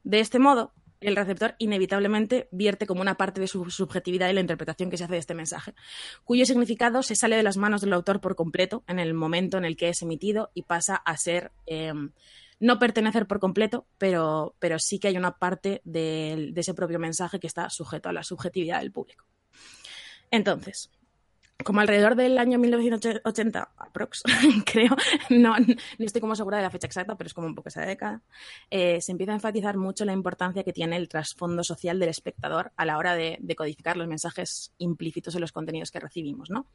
De 0.02 0.20
este 0.20 0.38
modo, 0.38 0.72
el 1.00 1.16
receptor 1.16 1.54
inevitablemente 1.58 2.48
vierte 2.50 2.86
como 2.86 3.00
una 3.00 3.16
parte 3.16 3.40
de 3.40 3.48
su 3.48 3.70
subjetividad 3.70 4.28
y 4.28 4.32
la 4.32 4.40
interpretación 4.40 4.90
que 4.90 4.96
se 4.96 5.04
hace 5.04 5.14
de 5.14 5.18
este 5.18 5.34
mensaje, 5.34 5.74
cuyo 6.24 6.44
significado 6.44 7.02
se 7.02 7.14
sale 7.14 7.36
de 7.36 7.42
las 7.42 7.56
manos 7.56 7.80
del 7.80 7.92
autor 7.92 8.20
por 8.20 8.36
completo 8.36 8.84
en 8.86 8.98
el 8.98 9.14
momento 9.14 9.58
en 9.58 9.64
el 9.64 9.76
que 9.76 9.88
es 9.88 10.02
emitido 10.02 10.50
y 10.54 10.62
pasa 10.62 10.96
a 10.96 11.16
ser 11.16 11.52
em, 11.66 12.12
no 12.60 12.78
pertenecer 12.78 13.26
por 13.26 13.38
completo, 13.38 13.86
pero, 13.98 14.54
pero 14.58 14.78
sí 14.78 14.98
que 14.98 15.08
hay 15.08 15.16
una 15.16 15.38
parte 15.38 15.80
de 15.84 16.52
ese 16.56 16.74
propio 16.74 16.98
mensaje 16.98 17.38
que 17.38 17.46
está 17.46 17.70
sujeto 17.70 18.08
a 18.08 18.12
la 18.12 18.22
subjetividad 18.22 18.80
del 18.80 18.92
público. 18.92 19.24
Entonces, 20.30 20.90
como 21.64 21.80
alrededor 21.80 22.14
del 22.14 22.38
año 22.38 22.58
1980, 22.58 23.70
aprox, 23.76 24.22
creo, 24.64 24.96
no, 25.30 25.56
estoy 25.98 26.20
como 26.20 26.36
segura 26.36 26.58
de 26.58 26.62
la 26.62 26.70
fecha 26.70 26.86
exacta, 26.86 27.16
pero 27.16 27.26
es 27.26 27.34
como 27.34 27.48
un 27.48 27.54
poco 27.54 27.68
esa 27.68 27.84
década, 27.84 28.22
eh, 28.70 29.00
se 29.00 29.12
empieza 29.12 29.32
a 29.32 29.36
enfatizar 29.36 29.76
mucho 29.76 30.04
la 30.04 30.12
importancia 30.12 30.62
que 30.62 30.72
tiene 30.72 30.96
el 30.96 31.08
trasfondo 31.08 31.64
social 31.64 31.98
del 31.98 32.10
espectador 32.10 32.72
a 32.76 32.84
la 32.84 32.96
hora 32.96 33.14
de, 33.14 33.38
de, 33.40 33.56
codificar 33.56 33.96
los 33.96 34.06
mensajes 34.06 34.72
implícitos 34.78 35.34
en 35.34 35.40
los 35.40 35.52
contenidos 35.52 35.90
que 35.90 35.98
recibimos, 36.00 36.48
¿no? 36.48 36.66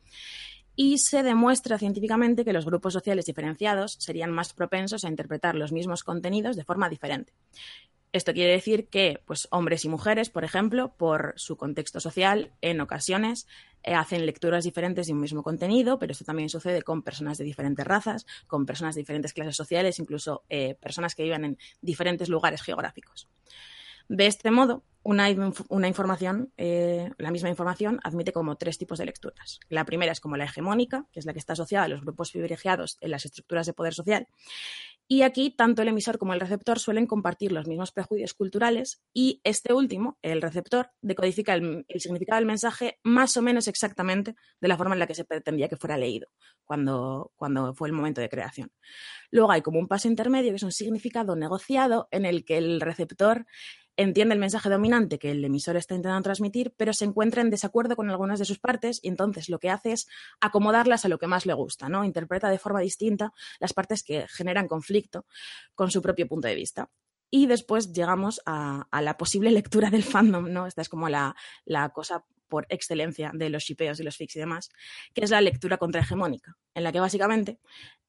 Y 0.76 0.98
se 0.98 1.24
demuestra 1.24 1.78
científicamente 1.78 2.44
que 2.44 2.52
los 2.52 2.66
grupos 2.66 2.94
sociales 2.94 3.26
diferenciados 3.26 3.96
serían 4.00 4.32
más 4.32 4.54
propensos 4.54 5.06
a 5.06 5.08
interpretar 5.08 5.56
los 5.56 5.72
mismos 5.72 6.04
contenidos 6.04 6.56
de 6.56 6.64
forma 6.64 6.90
diferente. 6.90 7.32
Esto 8.14 8.32
quiere 8.32 8.52
decir 8.52 8.90
que 8.90 9.24
pues, 9.26 9.48
hombres 9.50 9.86
y 9.86 9.90
mujeres, 9.90 10.30
por 10.30 10.44
ejemplo, 10.44 10.94
por 10.98 11.34
su 11.36 11.58
contexto 11.58 12.00
social, 12.00 12.54
en 12.62 12.80
ocasiones 12.80 13.48
eh, 13.82 13.96
hacen 13.96 14.28
lecturas 14.28 14.64
diferentes 14.64 15.08
de 15.08 15.14
un 15.14 15.20
mismo 15.20 15.42
contenido, 15.42 15.98
pero 15.98 16.12
esto 16.12 16.24
también 16.24 16.48
sucede 16.48 16.84
con 16.84 17.02
personas 17.02 17.40
de 17.40 17.44
diferentes 17.44 17.86
razas, 17.86 18.28
con 18.46 18.68
personas 18.68 18.94
de 18.94 19.02
diferentes 19.02 19.34
clases 19.34 19.56
sociales, 19.56 19.98
incluso 19.98 20.44
eh, 20.48 20.76
personas 20.76 21.16
que 21.16 21.24
viven 21.24 21.44
en 21.44 21.58
diferentes 21.82 22.30
lugares 22.30 22.62
geográficos. 22.62 23.28
De 24.08 24.28
este 24.28 24.52
modo, 24.52 24.84
una, 25.04 25.30
información, 25.88 26.54
eh, 26.58 27.12
la 27.18 27.32
misma 27.32 27.50
información, 27.50 28.00
admite 28.04 28.32
como 28.32 28.56
tres 28.56 28.78
tipos 28.78 28.98
de 28.98 29.06
lecturas. 29.06 29.60
La 29.70 29.86
primera 29.86 30.12
es 30.12 30.22
como 30.22 30.38
la 30.38 30.46
hegemónica, 30.46 31.06
que 31.12 31.20
es 31.20 31.26
la 31.26 31.34
que 31.34 31.40
está 31.40 31.54
asociada 31.54 31.86
a 31.86 31.88
los 31.90 32.02
grupos 32.02 32.32
privilegiados 32.32 32.98
en 33.02 33.12
las 33.12 33.26
estructuras 33.26 33.66
de 33.66 33.74
poder 33.74 33.94
social. 33.94 34.28
Y 35.08 35.24
aquí, 35.24 35.52
tanto 35.52 35.82
el 35.82 35.90
emisor 35.90 36.18
como 36.18 36.34
el 36.34 36.40
receptor 36.40 36.80
suelen 36.80 37.06
compartir 37.06 37.52
los 37.52 37.68
mismos 37.68 37.92
prejuicios 37.92 38.34
culturales 38.34 39.02
y 39.14 39.42
este 39.44 39.74
último, 39.74 40.18
el 40.22 40.42
receptor, 40.42 40.92
decodifica 41.02 41.54
el, 41.54 41.86
significado 41.98 42.38
del 42.38 42.46
mensaje 42.46 43.00
más 43.04 43.36
o 43.36 43.42
menos 43.42 43.68
exactamente 43.68 44.36
de 44.62 44.68
la 44.68 44.78
forma 44.78 44.96
en 44.96 45.00
la 45.00 45.08
que 45.08 45.16
se 45.16 45.26
pretendía 45.26 45.68
que 45.68 45.76
fuera 45.76 45.98
leído 45.98 46.30
cuando, 46.64 47.34
cuando 47.36 47.74
fue 47.74 47.90
el 47.90 47.94
momento 47.94 48.22
de 48.22 48.30
creación. 48.30 48.72
Luego 49.30 49.52
hay 49.52 49.62
como 49.62 49.80
un 49.80 49.90
paso 49.90 50.08
intermedio, 50.08 50.52
que 50.52 50.56
es 50.56 50.64
un 50.64 50.72
significado 50.72 51.36
negociado 51.36 52.08
en 52.12 52.26
el 52.26 52.46
que 52.46 52.58
el 52.58 52.80
receptor 52.80 53.46
entiende 53.98 54.34
el 54.34 54.40
mensaje 54.40 54.70
dominante 54.70 54.93
que 55.20 55.32
el 55.32 55.44
emisor 55.44 55.76
está 55.76 55.96
intentando 55.96 56.24
transmitir, 56.24 56.74
pero 56.78 56.94
se 56.94 57.06
encuentra 57.06 57.42
en 57.42 57.50
desacuerdo 57.50 57.96
con 57.96 58.10
algunas 58.10 58.40
de 58.40 58.46
sus 58.46 58.60
partes 58.60 59.00
y 59.02 59.08
entonces 59.08 59.50
lo 59.50 59.60
que 59.60 59.70
hace 59.70 59.92
es 59.92 60.08
acomodarlas 60.40 61.04
a 61.06 61.10
lo 61.10 61.18
que 61.18 61.28
más 61.28 61.46
le 61.46 61.54
gusta, 61.54 61.90
¿no? 61.90 62.06
Interpreta 62.06 62.50
de 62.50 62.60
forma 62.60 62.80
distinta 62.80 63.34
las 63.60 63.74
partes 63.74 64.04
que 64.04 64.28
generan 64.28 64.68
conflicto 64.68 65.26
con 65.76 65.90
su 65.90 66.02
propio 66.02 66.28
punto 66.28 66.48
de 66.48 66.56
vista. 66.56 66.90
Y 67.32 67.48
después 67.48 67.92
llegamos 67.94 68.42
a, 68.46 68.88
la 69.02 69.18
posible 69.18 69.50
lectura 69.50 69.90
del 69.90 70.04
fandom, 70.04 70.52
¿no? 70.52 70.68
Esta 70.68 70.84
es 70.84 70.90
como 70.90 71.10
la, 71.10 71.36
la 71.66 71.90
cosa 71.90 72.24
por 72.48 72.68
excelencia 72.70 73.32
de 73.34 73.50
los 73.50 73.64
shipeos 73.64 74.00
y 74.00 74.04
los 74.04 74.16
fics 74.16 74.36
y 74.36 74.40
demás, 74.40 74.70
que 75.16 75.24
es 75.24 75.32
la 75.32 75.42
lectura 75.42 75.78
contrahegemónica, 75.80 76.56
en 76.76 76.84
la 76.84 76.92
que 76.92 77.00
básicamente 77.00 77.60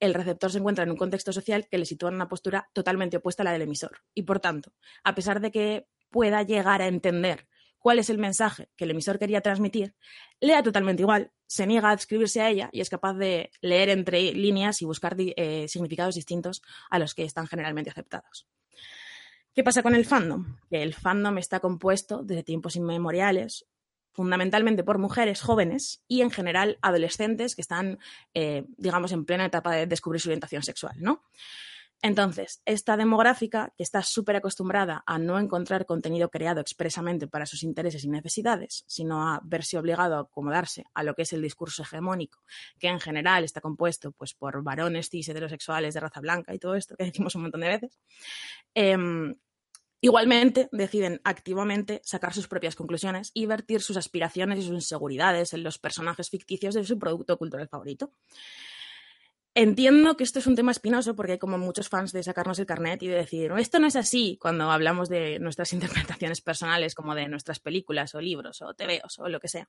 el 0.00 0.12
receptor 0.12 0.50
se 0.53 0.59
encuentra 0.59 0.85
en 0.85 0.91
un 0.91 0.99
contexto 0.99 1.33
social 1.33 1.67
que 1.71 1.79
le 1.79 1.87
sitúa 1.87 2.11
en 2.11 2.17
una 2.17 2.29
postura 2.29 2.69
totalmente 2.75 3.17
opuesta 3.17 3.43
a 3.43 3.45
la 3.45 3.53
del 3.53 3.62
emisor. 3.62 4.03
Y 4.12 4.25
por 4.25 4.41
tanto, 4.41 4.75
a 5.03 5.14
pesar 5.14 5.41
de 5.41 5.50
que 5.50 5.88
pueda 6.14 6.44
llegar 6.44 6.80
a 6.80 6.87
entender 6.87 7.49
cuál 7.80 7.99
es 7.99 8.09
el 8.09 8.18
mensaje 8.18 8.68
que 8.76 8.85
el 8.85 8.92
emisor 8.92 9.18
quería 9.18 9.40
transmitir, 9.40 9.97
le 10.38 10.52
da 10.52 10.62
totalmente 10.62 11.02
igual, 11.02 11.33
se 11.49 11.66
niega 11.66 11.88
a 11.88 11.90
adscribirse 11.90 12.40
a 12.40 12.49
ella 12.49 12.68
y 12.71 12.80
es 12.80 12.88
capaz 12.88 13.14
de 13.14 13.50
leer 13.61 13.88
entre 13.88 14.33
líneas 14.33 14.80
y 14.80 14.85
buscar 14.85 15.16
eh, 15.18 15.66
significados 15.66 16.14
distintos 16.14 16.62
a 16.88 17.00
los 17.00 17.16
que 17.16 17.25
están 17.25 17.49
generalmente 17.49 17.90
aceptados. 17.90 18.47
¿Qué 19.56 19.64
pasa 19.64 19.83
con 19.83 19.97
el 19.97 20.04
fandom? 20.04 20.56
Que 20.71 20.85
el 20.85 20.94
fandom 20.94 21.37
está 21.38 21.59
compuesto 21.59 22.23
desde 22.23 22.44
tiempos 22.44 22.76
inmemoriales 22.76 23.66
fundamentalmente 24.12 24.85
por 24.85 24.99
mujeres 24.99 25.40
jóvenes 25.40 26.04
y 26.06 26.21
en 26.21 26.30
general 26.30 26.78
adolescentes 26.80 27.56
que 27.56 27.62
están, 27.62 27.99
eh, 28.35 28.66
digamos, 28.76 29.11
en 29.11 29.25
plena 29.25 29.47
etapa 29.47 29.75
de 29.75 29.88
descubrir 29.88 30.21
su 30.21 30.28
orientación 30.28 30.62
sexual, 30.62 30.94
¿no? 31.00 31.25
Entonces, 32.06 32.61
esta 32.66 32.99
demográfica, 32.99 33.73
que 33.78 33.82
está 33.82 34.02
súper 34.02 34.37
acostumbrada 34.37 35.02
a 35.06 35.18
no 35.18 35.38
encontrar 35.38 35.87
contenido 35.87 36.28
creado 36.28 36.61
expresamente 36.61 37.28
para 37.28 37.46
sus 37.46 37.62
intereses 37.62 38.04
y 38.04 38.11
necesidades, 38.11 38.84
sino 38.87 39.26
a 39.26 39.40
verse 39.42 39.78
obligado 39.78 40.16
a 40.16 40.20
acomodarse 40.20 40.84
a 40.92 41.02
lo 41.02 41.14
que 41.14 41.23
es 41.23 41.32
el 41.32 41.40
discurso 41.40 41.82
hegemónico, 41.82 42.40
que 42.78 42.88
en 42.88 43.00
general 43.00 43.42
está 43.42 43.62
compuesto 43.62 44.12
pues, 44.12 44.34
por 44.34 44.62
varones 44.62 45.08
cis 45.08 45.30
heterosexuales 45.30 45.94
de 45.94 46.00
raza 46.00 46.20
blanca 46.20 46.52
y 46.52 46.58
todo 46.58 46.75
esto 46.75 46.94
que 46.94 47.04
decimos 47.06 47.37
un 47.37 47.42
montón 47.44 47.62
de 47.62 47.68
veces, 47.68 47.99
em, 48.75 49.34
Igualmente, 50.02 50.68
deciden 50.70 51.23
activamente 51.25 52.02
sacar 52.04 52.34
sus 52.34 52.46
propias 52.46 52.76
conclusiones 52.76 53.30
y 53.32 53.46
vertir 53.46 53.80
sus 53.80 53.96
aspiraciones 53.96 54.58
y 54.58 54.62
sus 54.62 54.75
inseguridades 54.75 55.54
en 55.54 55.62
los 55.62 55.78
personajes 55.78 56.28
ficticios 56.28 56.75
de 56.75 56.84
su 56.84 56.99
producto 56.99 57.38
cultural 57.38 57.70
favorito. 57.70 58.12
Entiendo 59.56 60.16
que 60.16 60.25
esto 60.25 60.40
es 60.40 60.49
un 60.49 60.56
tema 60.56 60.73
espinoso 60.73 61.14
porque 61.14 61.32
hay 61.32 61.38
como 61.38 61.58
muchos 61.58 61.88
fans 61.88 62.11
de 62.11 62.25
sacarnos 62.25 62.58
el 62.58 62.66
carnet 62.66 63.00
y 63.04 63.06
de 63.06 63.14
decir, 63.14 63.52
esto 63.56 63.78
no 63.78 63.87
es 63.87 63.94
así 63.94 64.37
cuando 64.40 64.68
hablamos 64.68 65.08
de 65.08 65.38
nuestras 65.38 65.73
interpretaciones 66.18 66.40
personales 66.40 66.96
como 66.96 67.14
de 67.14 67.28
nuestras 67.28 67.61
películas 67.61 68.16
o 68.16 68.20
libros 68.20 68.62
o 68.62 68.75
TVOs 68.75 69.20
o 69.20 69.28
lo 69.28 69.38
que 69.38 69.46
sea. 69.46 69.68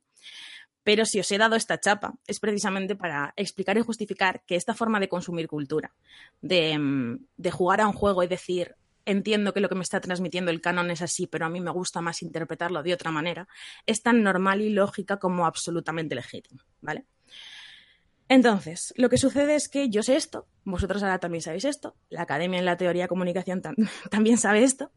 Pero 0.84 1.06
si 1.06 1.20
os 1.20 1.32
he 1.32 1.38
dado 1.38 1.56
esta 1.56 1.80
chapa 1.80 2.16
es 2.26 2.40
precisamente 2.40 2.96
para 2.96 3.34
explicar 3.38 3.78
y 3.78 3.82
justificar 3.82 4.42
que 4.48 4.56
esta 4.56 4.74
forma 4.74 5.00
de 5.00 5.08
consumir 5.08 5.48
cultura, 5.48 5.94
de, 6.42 6.80
mm, 6.80 7.28
de 7.38 7.52
jugar 7.52 7.82
a 7.82 7.88
un 7.88 7.94
juego 7.94 8.24
y 8.24 8.28
decir, 8.28 8.76
entiendo 9.06 9.54
que 9.54 9.60
lo 9.60 9.70
que 9.70 9.76
me 9.76 9.84
está 9.84 10.02
transmitiendo 10.02 10.50
el 10.50 10.62
canon 10.62 10.90
es 10.90 11.04
así, 11.04 11.28
pero 11.28 11.46
a 11.46 11.50
mí 11.50 11.62
me 11.62 11.70
gusta 11.70 12.02
más 12.02 12.24
interpretarlo 12.24 12.82
de 12.82 12.94
otra 12.94 13.12
manera, 13.12 13.48
es 13.86 14.02
tan 14.02 14.24
normal 14.24 14.62
y 14.62 14.72
lógica 14.72 15.18
como 15.18 15.46
absolutamente 15.46 16.16
legítimo, 16.16 16.64
¿vale? 16.82 17.06
Entonces, 18.28 18.92
lo 18.98 19.10
que 19.10 19.18
sucede 19.18 19.56
es 19.56 19.70
que 19.70 19.90
yo 19.90 20.02
sé 20.02 20.16
esto, 20.16 20.48
vosotros 20.64 21.04
ahora 21.04 21.20
también 21.20 21.44
sabéis 21.44 21.66
esto, 21.66 21.96
la 22.10 22.24
academia 22.24 22.58
en 22.58 22.66
la 22.66 22.76
teoría 22.76 23.04
de 23.04 23.08
comunicación 23.08 23.62
también 24.10 24.38
sabe 24.38 24.64
esto, 24.64 24.92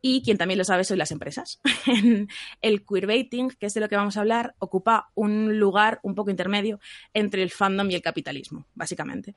y 0.00 0.22
quien 0.22 0.38
también 0.38 0.58
lo 0.58 0.64
sabe 0.64 0.84
son 0.84 0.98
las 0.98 1.10
empresas. 1.10 1.60
el 2.62 2.84
queerbaiting, 2.86 3.50
que 3.50 3.66
es 3.66 3.74
de 3.74 3.80
lo 3.80 3.88
que 3.88 3.96
vamos 3.96 4.16
a 4.16 4.20
hablar, 4.20 4.54
ocupa 4.58 5.10
un 5.14 5.58
lugar 5.58 5.98
un 6.04 6.14
poco 6.14 6.30
intermedio 6.30 6.78
entre 7.12 7.42
el 7.42 7.50
fandom 7.50 7.90
y 7.90 7.96
el 7.96 8.02
capitalismo, 8.02 8.66
básicamente. 8.74 9.34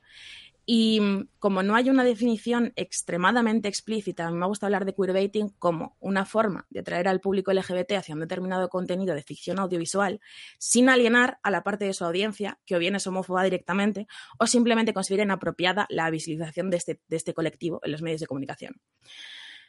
Y 0.66 1.00
mm, 1.00 1.28
como 1.38 1.62
no 1.62 1.74
hay 1.74 1.90
una 1.90 2.04
definición 2.04 2.72
extremadamente 2.76 3.68
explícita, 3.68 4.26
a 4.26 4.30
mí 4.30 4.36
me 4.36 4.46
gusta 4.46 4.66
hablar 4.66 4.84
de 4.84 4.94
queerbaiting 4.94 5.50
como 5.58 5.96
una 6.00 6.24
forma 6.24 6.66
de 6.70 6.80
atraer 6.80 7.08
al 7.08 7.20
público 7.20 7.52
LGBT 7.52 7.92
hacia 7.92 8.14
un 8.14 8.20
determinado 8.20 8.68
contenido 8.68 9.14
de 9.14 9.22
ficción 9.22 9.58
audiovisual 9.58 10.20
sin 10.58 10.88
alienar 10.88 11.38
a 11.42 11.50
la 11.50 11.62
parte 11.62 11.84
de 11.84 11.92
su 11.92 12.04
audiencia 12.04 12.58
que 12.64 12.76
o 12.76 12.78
bien 12.78 12.94
es 12.94 13.06
homófoba 13.06 13.44
directamente 13.44 14.06
o 14.38 14.46
simplemente 14.46 14.94
considera 14.94 15.24
inapropiada 15.24 15.86
la 15.90 16.10
visibilización 16.10 16.70
de 16.70 16.78
este, 16.78 17.00
de 17.08 17.16
este 17.16 17.34
colectivo 17.34 17.80
en 17.82 17.92
los 17.92 18.02
medios 18.02 18.20
de 18.20 18.26
comunicación. 18.26 18.80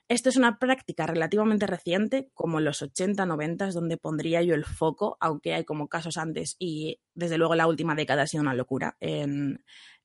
Esto 0.08 0.30
es 0.30 0.38
una 0.38 0.60
práctica 0.60 1.08
relativamente 1.08 1.66
reciente, 1.66 2.30
como 2.36 2.60
los 2.60 2.84
80, 2.84 3.26
90, 3.26 3.72
donde 3.72 3.98
pondría 3.98 4.44
yo 4.44 4.54
el 4.54 4.64
foco, 4.64 5.18
aunque 5.20 5.56
hay 5.56 5.66
como 5.66 5.88
casos 5.88 6.18
antes 6.18 6.58
y 6.60 7.00
desde 7.16 7.40
luego 7.40 7.56
la 7.56 7.66
última 7.66 7.96
década 7.96 8.22
ha 8.22 8.28
sido 8.28 8.44
una 8.44 8.54
locura 8.54 8.98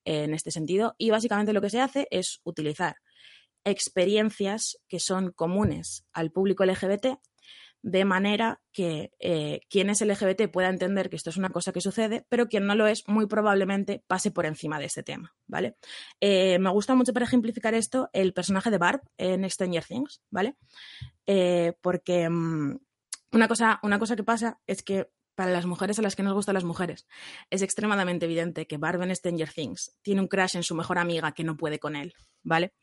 en 0.05 0.33
este 0.33 0.51
sentido. 0.51 0.95
Y 0.97 1.09
básicamente 1.09 1.53
lo 1.53 1.61
que 1.61 1.69
se 1.69 1.81
hace 1.81 2.07
es 2.11 2.41
utilizar 2.43 2.95
experiencias 3.63 4.77
que 4.87 4.99
son 4.99 5.31
comunes 5.31 6.05
al 6.13 6.31
público 6.31 6.65
LGBT 6.65 7.17
de 7.83 8.05
manera 8.05 8.61
que 8.71 9.11
eh, 9.19 9.61
quien 9.69 9.89
es 9.89 10.01
LGBT 10.01 10.51
pueda 10.51 10.69
entender 10.69 11.09
que 11.09 11.15
esto 11.15 11.31
es 11.31 11.37
una 11.37 11.49
cosa 11.49 11.71
que 11.71 11.81
sucede, 11.81 12.25
pero 12.29 12.47
quien 12.47 12.67
no 12.67 12.75
lo 12.75 12.85
es 12.87 13.07
muy 13.07 13.25
probablemente 13.25 14.03
pase 14.07 14.31
por 14.31 14.45
encima 14.45 14.79
de 14.79 14.85
este 14.85 15.03
tema, 15.03 15.33
¿vale? 15.47 15.77
Eh, 16.19 16.59
me 16.59 16.69
gusta 16.69 16.95
mucho 16.95 17.13
para 17.13 17.25
ejemplificar 17.25 17.73
esto 17.73 18.09
el 18.13 18.33
personaje 18.33 18.69
de 18.69 18.77
Barb 18.77 19.01
en 19.17 19.49
Stranger 19.49 19.83
Things, 19.83 20.21
¿vale? 20.29 20.57
Eh, 21.25 21.73
porque 21.81 22.29
mm, 22.29 22.77
una, 23.31 23.47
cosa, 23.47 23.79
una 23.81 23.97
cosa 23.97 24.15
que 24.15 24.23
pasa 24.23 24.59
es 24.67 24.83
que 24.83 25.09
para 25.41 25.53
las 25.53 25.65
mujeres 25.65 25.97
a 25.97 26.03
las 26.03 26.15
que 26.15 26.21
nos 26.21 26.35
gustan 26.35 26.53
las 26.53 26.63
mujeres. 26.63 27.07
Es 27.49 27.63
extremadamente 27.63 28.25
evidente 28.27 28.67
que 28.67 28.77
Barb 28.77 29.01
en 29.01 29.15
Stranger 29.15 29.51
Things 29.51 29.97
tiene 30.03 30.21
un 30.21 30.27
crush 30.27 30.55
en 30.55 30.61
su 30.61 30.75
mejor 30.75 30.99
amiga 30.99 31.31
que 31.31 31.43
no 31.43 31.57
puede 31.57 31.79
con 31.79 31.95
él, 31.95 32.13
¿vale? 32.43 32.73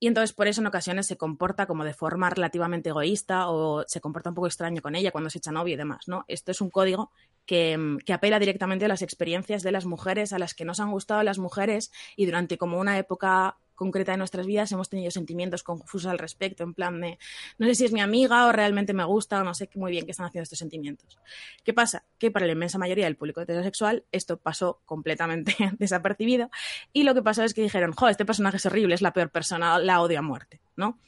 Y 0.00 0.06
entonces 0.06 0.32
por 0.32 0.48
eso 0.48 0.62
en 0.62 0.66
ocasiones 0.66 1.06
se 1.06 1.18
comporta 1.18 1.66
como 1.66 1.84
de 1.84 1.92
forma 1.92 2.30
relativamente 2.30 2.88
egoísta 2.88 3.50
o 3.50 3.84
se 3.86 4.00
comporta 4.00 4.30
un 4.30 4.34
poco 4.34 4.46
extraño 4.46 4.80
con 4.80 4.94
ella 4.94 5.10
cuando 5.10 5.28
se 5.28 5.38
echa 5.38 5.52
novio 5.52 5.74
y 5.74 5.76
demás, 5.76 6.04
¿no? 6.06 6.24
Esto 6.26 6.52
es 6.52 6.62
un 6.62 6.70
código 6.70 7.10
que, 7.44 7.98
que, 8.06 8.14
apela 8.14 8.38
directamente 8.38 8.86
a 8.86 8.88
las 8.88 9.02
experiencias 9.02 9.62
de 9.62 9.72
las 9.72 9.84
mujeres, 9.84 10.32
a 10.32 10.38
las 10.38 10.54
que 10.54 10.64
nos 10.64 10.80
han 10.80 10.90
gustado 10.90 11.22
las 11.22 11.38
mujeres 11.38 11.92
y 12.16 12.24
durante 12.24 12.56
como 12.56 12.80
una 12.80 12.96
época 12.96 13.58
concreta 13.74 14.12
de 14.12 14.18
nuestras 14.18 14.46
vidas 14.46 14.70
hemos 14.72 14.88
tenido 14.88 15.10
sentimientos 15.10 15.62
confusos 15.62 16.10
al 16.10 16.18
respecto, 16.18 16.62
en 16.62 16.74
plan 16.74 17.00
de 17.00 17.18
no 17.58 17.66
sé 17.66 17.74
si 17.74 17.84
es 17.84 17.92
mi 17.92 18.00
amiga 18.00 18.46
o 18.46 18.52
realmente 18.52 18.92
me 18.92 19.04
gusta 19.04 19.40
o 19.40 19.44
no 19.44 19.54
sé 19.54 19.68
muy 19.74 19.90
bien 19.90 20.04
qué 20.04 20.12
están 20.12 20.26
haciendo 20.26 20.44
estos 20.44 20.58
sentimientos. 20.58 21.18
¿Qué 21.64 21.72
pasa? 21.72 22.04
Que 22.18 22.30
para 22.30 22.46
la 22.46 22.52
inmensa 22.52 22.78
mayoría 22.78 23.04
del 23.04 23.16
público 23.16 23.40
heterosexual 23.40 24.04
esto 24.12 24.36
pasó 24.36 24.80
completamente 24.84 25.56
desapercibido 25.78 26.50
y 26.92 27.04
lo 27.04 27.14
que 27.14 27.22
pasó 27.22 27.42
es 27.42 27.54
que 27.54 27.62
dijeron, 27.62 27.92
jo, 27.92 28.08
este 28.08 28.24
personaje 28.24 28.56
es 28.56 28.66
horrible, 28.66 28.94
es 28.94 29.02
la 29.02 29.12
peor 29.12 29.30
persona, 29.30 29.78
la 29.78 30.00
odio 30.00 30.18
a 30.18 30.22
muerte, 30.22 30.60
¿no? 30.76 30.98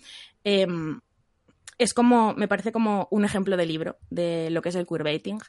Em, 0.45 1.01
es 1.79 1.93
como, 1.93 2.35
me 2.35 2.49
parece 2.49 2.73
como 2.73 3.07
un 3.11 3.25
ejemplo 3.25 3.57
de 3.57 3.67
libro 3.67 3.99
de 4.09 4.49
lo 4.51 4.63
que 4.63 4.71
es 4.71 4.75
el 4.75 4.87
queerbaiting 4.87 5.41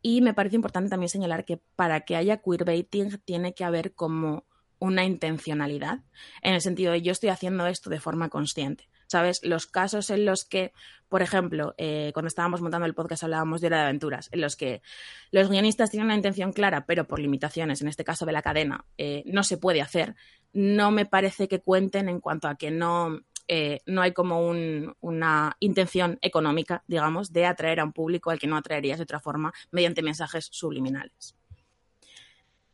y 0.00 0.22
me 0.22 0.32
parece 0.32 0.56
importante 0.56 0.88
también 0.88 1.10
señalar 1.10 1.44
que 1.44 1.58
para 1.76 2.00
que 2.00 2.16
haya 2.16 2.38
queerbaiting 2.38 3.18
tiene 3.24 3.54
que 3.54 3.64
haber 3.64 3.92
como 3.92 4.44
una 4.84 5.04
intencionalidad, 5.04 6.00
en 6.42 6.54
el 6.54 6.60
sentido 6.60 6.92
de 6.92 7.02
yo 7.02 7.12
estoy 7.12 7.30
haciendo 7.30 7.66
esto 7.66 7.90
de 7.90 8.00
forma 8.00 8.28
consciente. 8.28 8.88
¿Sabes? 9.06 9.40
Los 9.42 9.66
casos 9.66 10.10
en 10.10 10.24
los 10.24 10.44
que, 10.44 10.72
por 11.08 11.20
ejemplo, 11.20 11.74
eh, 11.76 12.10
cuando 12.14 12.28
estábamos 12.28 12.62
montando 12.62 12.86
el 12.86 12.94
podcast 12.94 13.22
hablábamos 13.22 13.60
de 13.60 13.68
Hora 13.68 13.78
de 13.78 13.82
Aventuras, 13.84 14.28
en 14.32 14.40
los 14.40 14.56
que 14.56 14.82
los 15.30 15.48
guionistas 15.50 15.90
tienen 15.90 16.06
una 16.06 16.16
intención 16.16 16.52
clara, 16.52 16.86
pero 16.86 17.06
por 17.06 17.20
limitaciones, 17.20 17.82
en 17.82 17.88
este 17.88 18.02
caso 18.02 18.24
de 18.24 18.32
la 18.32 18.42
cadena, 18.42 18.86
eh, 18.96 19.22
no 19.26 19.44
se 19.44 19.58
puede 19.58 19.82
hacer, 19.82 20.16
no 20.52 20.90
me 20.90 21.04
parece 21.04 21.48
que 21.48 21.60
cuenten 21.60 22.08
en 22.08 22.18
cuanto 22.20 22.48
a 22.48 22.56
que 22.56 22.70
no, 22.70 23.20
eh, 23.46 23.80
no 23.86 24.00
hay 24.00 24.12
como 24.12 24.40
una 24.48 25.56
intención 25.60 26.18
económica, 26.22 26.82
digamos, 26.88 27.32
de 27.32 27.46
atraer 27.46 27.80
a 27.80 27.84
un 27.84 27.92
público 27.92 28.30
al 28.30 28.38
que 28.38 28.46
no 28.46 28.56
atraerías 28.56 28.98
de 28.98 29.04
otra 29.04 29.20
forma 29.20 29.52
mediante 29.70 30.02
mensajes 30.02 30.48
subliminales. 30.50 31.36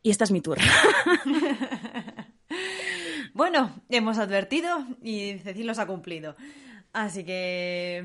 Y 0.03 0.09
esta 0.09 0.23
es 0.23 0.31
mi 0.31 0.41
tour. 0.41 0.57
bueno, 3.33 3.81
hemos 3.89 4.17
advertido 4.17 4.85
y 5.01 5.37
Cecil 5.39 5.67
los 5.67 5.79
ha 5.79 5.85
cumplido. 5.85 6.35
Así 6.93 7.23
que. 7.23 8.03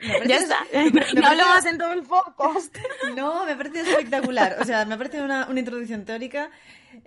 ya 0.26 0.36
está. 0.36 0.58
no 1.14 1.26
hablo 1.26 1.46
más 1.46 1.64
en 1.64 1.78
todo 1.78 1.92
el 1.92 2.02
podcast. 2.02 2.76
No, 3.16 3.46
me 3.46 3.56
parece 3.56 3.80
espectacular. 3.80 4.56
O 4.60 4.64
sea, 4.64 4.84
me 4.84 4.98
parece 4.98 5.22
una, 5.22 5.46
una 5.46 5.60
introducción 5.60 6.04
teórica, 6.04 6.50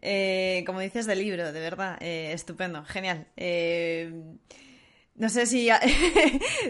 eh, 0.01 0.63
como 0.65 0.79
dices, 0.79 1.05
del 1.05 1.19
libro, 1.19 1.51
de 1.51 1.59
verdad. 1.59 1.97
Eh, 2.01 2.31
estupendo, 2.33 2.83
genial. 2.85 3.27
Eh, 3.37 4.11
no 5.15 5.29
sé 5.29 5.45
si, 5.45 5.69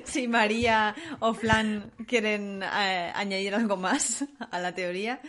si 0.03 0.27
María 0.27 0.93
o 1.19 1.33
Flan 1.33 1.93
quieren 2.05 2.61
añadir 2.61 3.55
algo 3.55 3.77
más 3.77 4.25
a 4.51 4.59
la 4.59 4.75
teoría. 4.75 5.21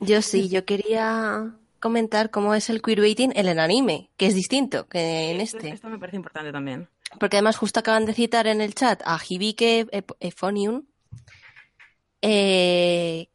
Yo 0.00 0.22
sí, 0.22 0.48
yo 0.48 0.64
quería 0.64 1.54
comentar 1.80 2.30
cómo 2.30 2.54
es 2.54 2.70
el 2.70 2.82
queerbaiting 2.82 3.32
en 3.36 3.46
el 3.46 3.58
anime, 3.58 4.10
que 4.16 4.26
es 4.26 4.34
distinto 4.34 4.88
que 4.88 5.30
en 5.30 5.40
este. 5.40 5.70
Esto 5.70 5.88
me 5.88 5.98
parece 5.98 6.16
importante 6.16 6.52
también. 6.52 6.88
Porque 7.18 7.36
además 7.36 7.56
justo 7.56 7.80
acaban 7.80 8.04
de 8.04 8.14
citar 8.14 8.46
en 8.46 8.60
el 8.60 8.74
chat 8.74 9.00
a 9.04 9.18
Hibike 9.18 9.88
Efonium, 10.20 10.84
eh, 12.20 13.28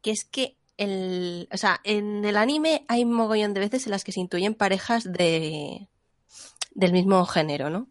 que 0.00 0.10
es 0.10 0.24
que 0.24 0.56
el, 0.76 1.48
o 1.52 1.56
sea, 1.56 1.80
en 1.84 2.24
el 2.24 2.36
anime 2.36 2.84
hay 2.88 3.02
un 3.02 3.12
mogollón 3.12 3.52
de 3.52 3.60
veces 3.60 3.86
en 3.86 3.90
las 3.90 4.04
que 4.04 4.12
se 4.12 4.20
intuyen 4.20 4.54
parejas 4.54 5.12
de, 5.12 5.88
del 6.72 6.92
mismo 6.92 7.24
género, 7.26 7.68
¿no? 7.68 7.88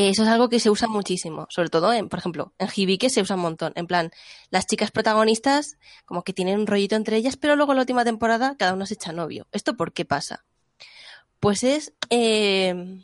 Eso 0.00 0.22
es 0.22 0.28
algo 0.28 0.48
que 0.48 0.60
se 0.60 0.70
usa 0.70 0.86
muchísimo, 0.86 1.48
sobre 1.50 1.70
todo, 1.70 1.92
en, 1.92 2.08
por 2.08 2.20
ejemplo, 2.20 2.52
en 2.58 2.68
Hibike 2.72 3.10
se 3.10 3.20
usa 3.20 3.34
un 3.34 3.42
montón. 3.42 3.72
En 3.74 3.88
plan, 3.88 4.12
las 4.48 4.64
chicas 4.64 4.92
protagonistas 4.92 5.76
como 6.04 6.22
que 6.22 6.32
tienen 6.32 6.60
un 6.60 6.68
rollito 6.68 6.94
entre 6.94 7.16
ellas, 7.16 7.36
pero 7.36 7.56
luego 7.56 7.72
en 7.72 7.78
la 7.78 7.82
última 7.82 8.04
temporada 8.04 8.54
cada 8.56 8.74
uno 8.74 8.86
se 8.86 8.94
echa 8.94 9.12
novio. 9.12 9.48
¿Esto 9.50 9.76
por 9.76 9.92
qué 9.92 10.04
pasa? 10.04 10.44
Pues 11.40 11.64
es, 11.64 11.94
eh, 12.10 13.02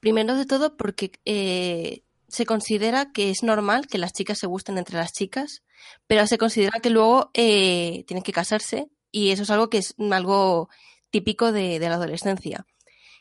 primero 0.00 0.34
de 0.34 0.44
todo 0.44 0.76
porque 0.76 1.12
eh, 1.24 2.02
se 2.26 2.46
considera 2.46 3.12
que 3.12 3.30
es 3.30 3.44
normal 3.44 3.86
que 3.86 3.98
las 3.98 4.12
chicas 4.12 4.38
se 4.40 4.48
gusten 4.48 4.76
entre 4.76 4.96
las 4.96 5.12
chicas, 5.12 5.62
pero 6.08 6.26
se 6.26 6.36
considera 6.36 6.80
que 6.80 6.90
luego 6.90 7.30
eh, 7.32 8.02
tienen 8.08 8.24
que 8.24 8.32
casarse 8.32 8.88
y 9.12 9.30
eso 9.30 9.44
es 9.44 9.50
algo 9.50 9.70
que 9.70 9.78
es 9.78 9.94
algo 10.10 10.68
típico 11.12 11.52
de 11.52 11.78
la 11.78 11.94
adolescencia 11.94 12.66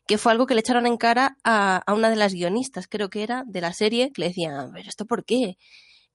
que 0.09 0.17
fue 0.17 0.31
algo 0.31 0.47
que 0.47 0.55
le 0.55 0.61
echaron 0.61 0.87
en 0.87 0.97
cara 0.97 1.37
a, 1.43 1.83
una 1.93 2.09
de 2.09 2.15
las 2.15 2.33
guionistas, 2.33 2.87
creo 2.87 3.11
que 3.11 3.21
era, 3.21 3.43
de 3.45 3.61
la 3.61 3.73
serie, 3.73 4.11
que 4.11 4.21
le 4.21 4.29
decían, 4.29 4.71
pero 4.73 4.89
¿esto 4.89 5.05
por 5.05 5.23
qué? 5.23 5.59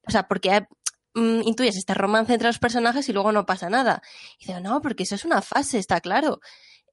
O 0.04 0.10
sea, 0.10 0.26
porque 0.26 0.66
mm, 1.14 1.42
intuyes 1.44 1.76
este 1.76 1.94
romance 1.94 2.32
entre 2.32 2.48
los 2.48 2.58
personajes 2.58 3.08
y 3.08 3.12
luego 3.12 3.30
no 3.30 3.46
pasa 3.46 3.70
nada. 3.70 4.02
Y 4.40 4.46
dice, 4.46 4.60
no, 4.60 4.82
porque 4.82 5.04
eso 5.04 5.14
es 5.14 5.24
una 5.24 5.42
fase, 5.42 5.78
está 5.78 6.00
claro. 6.00 6.40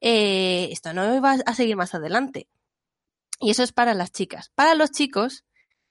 Eh, 0.00 0.68
esto 0.70 0.94
no 0.94 1.20
va 1.20 1.38
a 1.44 1.54
seguir 1.56 1.74
más 1.74 1.92
adelante. 1.92 2.46
Y 3.40 3.50
eso 3.50 3.64
es 3.64 3.72
para 3.72 3.94
las 3.94 4.12
chicas. 4.12 4.52
Para 4.54 4.76
los 4.76 4.92
chicos 4.92 5.44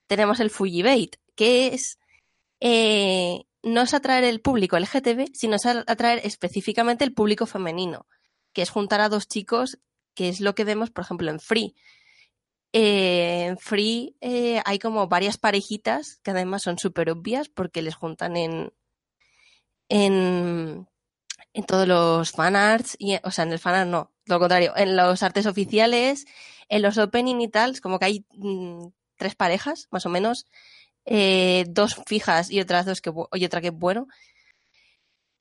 tenemos 0.08 0.40
el 0.40 0.50
Fujibait, 0.50 1.18
que 1.36 1.74
es 1.74 2.00
eh, 2.62 3.44
no 3.64 3.82
es 3.82 3.94
atraer 3.94 4.24
el 4.24 4.40
público 4.40 4.80
LGTB, 4.80 5.32
sino 5.34 5.58
es 5.58 5.66
atraer 5.66 6.22
específicamente 6.24 7.04
el 7.04 7.14
público 7.14 7.46
femenino, 7.48 8.08
que 8.54 8.62
es 8.62 8.70
juntar 8.70 9.02
a 9.02 9.10
dos 9.10 9.28
chicos 9.28 9.78
que 10.14 10.30
es 10.30 10.42
lo 10.42 10.56
que 10.56 10.64
vemos, 10.64 10.90
por 10.92 11.04
ejemplo, 11.04 11.32
en 11.32 11.40
Free. 11.40 11.76
Eh, 12.74 13.46
en 13.48 13.58
Free 13.58 14.16
eh, 14.22 14.62
hay 14.66 14.80
como 14.80 15.08
varias 15.08 15.38
parejitas 15.38 16.20
que 16.24 16.32
además 16.32 16.64
son 16.64 16.78
súper 16.78 17.10
obvias 17.10 17.50
porque 17.50 17.82
les 17.82 17.96
juntan 17.96 18.38
en, 18.38 18.72
en, 19.90 20.88
en 21.54 21.64
todos 21.66 21.88
los 21.88 22.32
fanarts, 22.32 22.96
y, 22.98 23.18
o 23.24 23.32
sea, 23.32 23.44
en 23.44 23.52
el 23.52 23.60
fanart 23.60 23.90
no, 23.90 24.12
lo 24.26 24.40
contrario, 24.40 24.74
en 24.78 24.96
los 24.96 25.22
artes 25.24 25.46
oficiales, 25.46 26.26
en 26.70 26.82
los 26.82 26.98
opening 26.98 27.42
y 27.42 27.50
tal, 27.50 27.82
como 27.82 28.00
que 28.00 28.06
hay 28.06 28.26
mm, 28.38 28.88
tres 29.18 29.36
parejas, 29.36 29.88
más 29.92 30.06
o 30.06 30.10
menos, 30.10 30.46
eh, 31.06 31.66
dos 31.68 31.96
fijas 32.06 32.52
y 32.52 32.60
otras 32.62 32.86
dos 32.86 33.02
que 33.02 33.12
y 33.34 33.46
otra 33.46 33.62
que 33.62 33.68
es 33.68 33.74
bueno, 33.74 34.08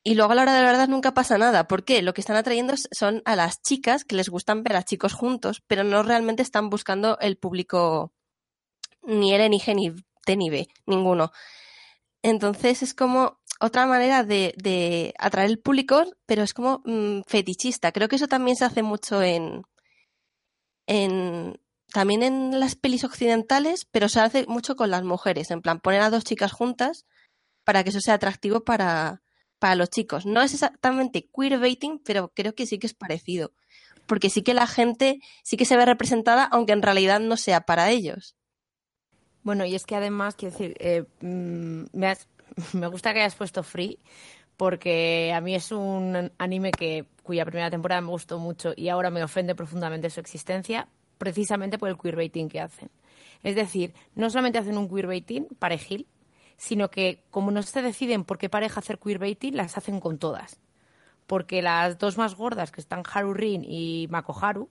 y 0.02 0.14
luego 0.14 0.32
a 0.32 0.34
la 0.34 0.42
hora 0.42 0.54
de 0.54 0.62
la 0.62 0.66
verdad 0.66 0.88
nunca 0.88 1.12
pasa 1.12 1.36
nada. 1.36 1.68
¿Por 1.68 1.84
qué? 1.84 2.00
Lo 2.02 2.14
que 2.14 2.22
están 2.22 2.36
atrayendo 2.36 2.74
son 2.90 3.22
a 3.26 3.36
las 3.36 3.60
chicas 3.62 4.04
que 4.04 4.16
les 4.16 4.30
gustan 4.30 4.62
ver 4.62 4.76
a 4.76 4.82
chicos 4.82 5.12
juntos, 5.12 5.62
pero 5.66 5.84
no 5.84 6.02
realmente 6.02 6.42
están 6.42 6.70
buscando 6.70 7.18
el 7.20 7.36
público 7.36 8.12
ni 9.02 9.34
L, 9.34 9.48
ni 9.48 9.60
G, 9.60 10.04
T, 10.24 10.36
ni 10.36 10.50
B, 10.50 10.68
ninguno. 10.86 11.32
Entonces 12.22 12.82
es 12.82 12.94
como 12.94 13.40
otra 13.60 13.86
manera 13.86 14.24
de, 14.24 15.14
atraer 15.18 15.50
el 15.50 15.58
público, 15.58 16.04
pero 16.26 16.42
es 16.42 16.54
como 16.54 16.82
mm, 16.86 17.22
fetichista. 17.26 17.92
Creo 17.92 18.08
que 18.08 18.16
eso 18.16 18.28
también 18.28 18.56
se 18.56 18.64
hace 18.64 18.82
mucho 18.82 19.22
en, 19.22 19.64
en 20.86 21.60
también 21.92 22.22
en 22.22 22.58
las 22.58 22.74
pelis 22.74 23.04
occidentales, 23.04 23.84
pero 23.90 24.08
se 24.08 24.20
hace 24.20 24.46
mucho 24.46 24.76
con 24.76 24.90
las 24.90 25.02
mujeres. 25.04 25.50
En 25.50 25.60
plan, 25.60 25.80
poner 25.80 26.00
a 26.00 26.10
dos 26.10 26.24
chicas 26.24 26.52
juntas 26.52 27.04
para 27.64 27.84
que 27.84 27.90
eso 27.90 28.00
sea 28.00 28.14
atractivo 28.14 28.64
para, 28.64 29.22
para 29.60 29.76
los 29.76 29.90
chicos. 29.90 30.26
No 30.26 30.42
es 30.42 30.52
exactamente 30.54 31.28
queerbaiting, 31.32 32.00
pero 32.04 32.32
creo 32.34 32.54
que 32.56 32.66
sí 32.66 32.80
que 32.80 32.88
es 32.88 32.94
parecido. 32.94 33.52
Porque 34.06 34.30
sí 34.30 34.42
que 34.42 34.54
la 34.54 34.66
gente 34.66 35.20
sí 35.44 35.56
que 35.56 35.64
se 35.64 35.76
ve 35.76 35.84
representada, 35.84 36.44
aunque 36.44 36.72
en 36.72 36.82
realidad 36.82 37.20
no 37.20 37.36
sea 37.36 37.60
para 37.60 37.90
ellos. 37.90 38.34
Bueno, 39.44 39.64
y 39.64 39.74
es 39.76 39.86
que 39.86 39.94
además, 39.94 40.34
quiero 40.34 40.52
decir, 40.52 40.76
eh, 40.80 41.04
mm, 41.20 41.84
me, 41.92 42.16
me 42.72 42.86
gusta 42.88 43.12
que 43.12 43.20
hayas 43.20 43.36
puesto 43.36 43.62
Free, 43.62 43.98
porque 44.56 45.32
a 45.34 45.40
mí 45.40 45.54
es 45.54 45.70
un 45.70 46.32
anime 46.38 46.72
que 46.72 47.06
cuya 47.22 47.44
primera 47.44 47.70
temporada 47.70 48.00
me 48.00 48.08
gustó 48.08 48.38
mucho 48.38 48.72
y 48.76 48.88
ahora 48.88 49.10
me 49.10 49.22
ofende 49.22 49.54
profundamente 49.54 50.10
su 50.10 50.20
existencia, 50.20 50.88
precisamente 51.16 51.78
por 51.78 51.88
el 51.88 51.96
queerbaiting 51.96 52.48
que 52.48 52.60
hacen. 52.60 52.90
Es 53.42 53.54
decir, 53.54 53.94
no 54.14 54.28
solamente 54.30 54.58
hacen 54.58 54.76
un 54.76 54.88
queerbaiting 54.88 55.46
parejil, 55.58 56.06
sino 56.60 56.90
que 56.90 57.24
como 57.30 57.50
no 57.50 57.62
se 57.62 57.80
deciden 57.80 58.24
por 58.24 58.36
qué 58.36 58.50
pareja 58.50 58.80
hacer 58.80 58.98
queerbaiting, 58.98 59.56
las 59.56 59.78
hacen 59.78 59.98
con 59.98 60.18
todas. 60.18 60.60
Porque 61.26 61.62
las 61.62 61.98
dos 61.98 62.18
más 62.18 62.34
gordas, 62.34 62.70
que 62.70 62.82
están 62.82 63.02
Harurin 63.10 63.64
y 63.64 64.08
Makoharu, 64.10 64.68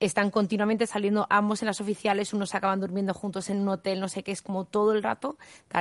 están 0.00 0.30
continuamente 0.30 0.86
saliendo 0.86 1.26
ambos 1.30 1.62
en 1.62 1.66
las 1.66 1.80
oficiales, 1.80 2.34
unos 2.34 2.54
acaban 2.54 2.78
durmiendo 2.78 3.14
juntos 3.14 3.48
en 3.48 3.62
un 3.62 3.70
hotel, 3.70 4.00
no 4.00 4.08
sé 4.10 4.22
qué, 4.22 4.32
es 4.32 4.42
como 4.42 4.66
todo 4.66 4.92
el 4.92 5.02
rato. 5.02 5.38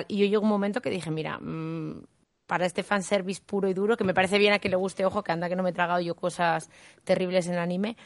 Y 0.07 0.17
yo 0.19 0.25
llego 0.27 0.43
un 0.43 0.49
momento 0.49 0.81
que 0.81 0.89
dije, 0.89 1.11
mira, 1.11 1.39
mmm, 1.39 2.03
para 2.47 2.65
este 2.65 2.81
fanservice 2.81 3.41
puro 3.45 3.67
y 3.67 3.73
duro, 3.73 3.97
que 3.97 4.05
me 4.05 4.13
parece 4.13 4.37
bien 4.37 4.53
a 4.53 4.59
que 4.59 4.69
le 4.69 4.77
guste, 4.77 5.05
ojo, 5.05 5.25
que 5.25 5.33
anda 5.33 5.49
que 5.49 5.57
no 5.57 5.63
me 5.63 5.71
he 5.71 5.73
tragado 5.73 5.99
yo 5.99 6.15
cosas 6.15 6.69
terribles 7.03 7.47
en 7.47 7.55
el 7.55 7.59
anime, 7.59 7.97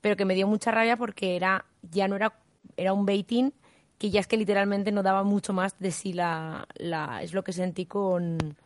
pero 0.00 0.16
que 0.16 0.24
me 0.24 0.34
dio 0.34 0.46
mucha 0.46 0.70
rabia 0.70 0.96
porque 0.96 1.36
era, 1.36 1.66
ya 1.82 2.08
no 2.08 2.16
era, 2.16 2.38
era 2.78 2.94
un 2.94 3.04
baiting 3.04 3.52
que 3.98 4.10
ya 4.10 4.20
es 4.20 4.26
que 4.26 4.36
literalmente 4.36 4.92
no 4.92 5.02
daba 5.02 5.22
mucho 5.22 5.52
más 5.52 5.78
de 5.78 5.90
sí 5.90 6.12
la, 6.12 6.66
la 6.74 7.22
es 7.22 7.32
lo 7.32 7.42
que 7.44 7.52
sentí 7.52 7.86
con, 7.86 8.56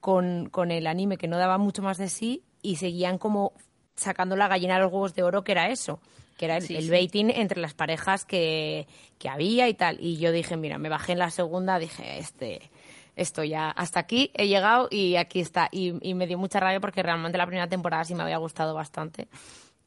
con, 0.00 0.48
con, 0.50 0.70
el 0.70 0.86
anime, 0.86 1.16
que 1.16 1.28
no 1.28 1.38
daba 1.38 1.58
mucho 1.58 1.82
más 1.82 1.98
de 1.98 2.08
sí 2.08 2.42
y 2.62 2.76
seguían 2.76 3.18
como 3.18 3.52
sacando 3.94 4.36
la 4.36 4.48
gallina 4.48 4.74
de 4.74 4.82
los 4.82 4.92
huevos 4.92 5.14
de 5.14 5.22
oro, 5.22 5.44
que 5.44 5.52
era 5.52 5.68
eso, 5.68 6.00
que 6.36 6.46
era 6.46 6.58
el, 6.58 6.90
baiting 6.90 7.30
entre 7.30 7.60
las 7.60 7.74
parejas 7.74 8.24
que, 8.24 8.86
que, 9.18 9.28
había 9.28 9.68
y 9.68 9.74
tal. 9.74 9.98
Y 10.00 10.18
yo 10.18 10.32
dije, 10.32 10.56
mira, 10.56 10.78
me 10.78 10.88
bajé 10.88 11.12
en 11.12 11.18
la 11.18 11.30
segunda, 11.30 11.78
dije, 11.78 12.18
este, 12.18 12.70
esto 13.16 13.42
ya, 13.44 13.70
hasta 13.70 14.00
aquí 14.00 14.30
he 14.34 14.46
llegado 14.46 14.88
y 14.90 15.16
aquí 15.16 15.40
está. 15.40 15.68
Y, 15.70 15.94
y 16.08 16.14
me 16.14 16.26
dio 16.26 16.38
mucha 16.38 16.60
rabia 16.60 16.80
porque 16.80 17.02
realmente 17.02 17.38
la 17.38 17.46
primera 17.46 17.68
temporada 17.68 18.04
sí 18.04 18.14
me 18.14 18.22
había 18.22 18.38
gustado 18.38 18.74
bastante 18.74 19.28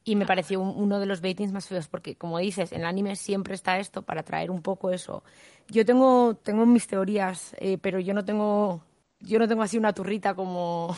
y 0.04 0.16
me 0.16 0.26
pareció 0.26 0.60
uno 0.60 0.98
de 0.98 1.06
los 1.06 1.20
baitings 1.20 1.52
más 1.52 1.68
feos 1.68 1.88
porque 1.88 2.16
como 2.16 2.38
dices 2.38 2.72
en 2.72 2.80
el 2.80 2.86
anime 2.86 3.16
siempre 3.16 3.54
está 3.54 3.78
esto 3.78 4.02
para 4.02 4.22
traer 4.22 4.50
un 4.50 4.62
poco 4.62 4.90
eso. 4.90 5.22
Yo 5.68 5.84
tengo 5.84 6.34
tengo 6.34 6.66
mis 6.66 6.86
teorías 6.86 7.54
eh, 7.58 7.78
pero 7.80 8.00
yo 8.00 8.14
no 8.14 8.24
tengo 8.24 8.82
yo 9.20 9.38
no 9.38 9.46
tengo 9.46 9.62
así 9.62 9.78
una 9.78 9.92
turrita 9.92 10.34
como 10.34 10.96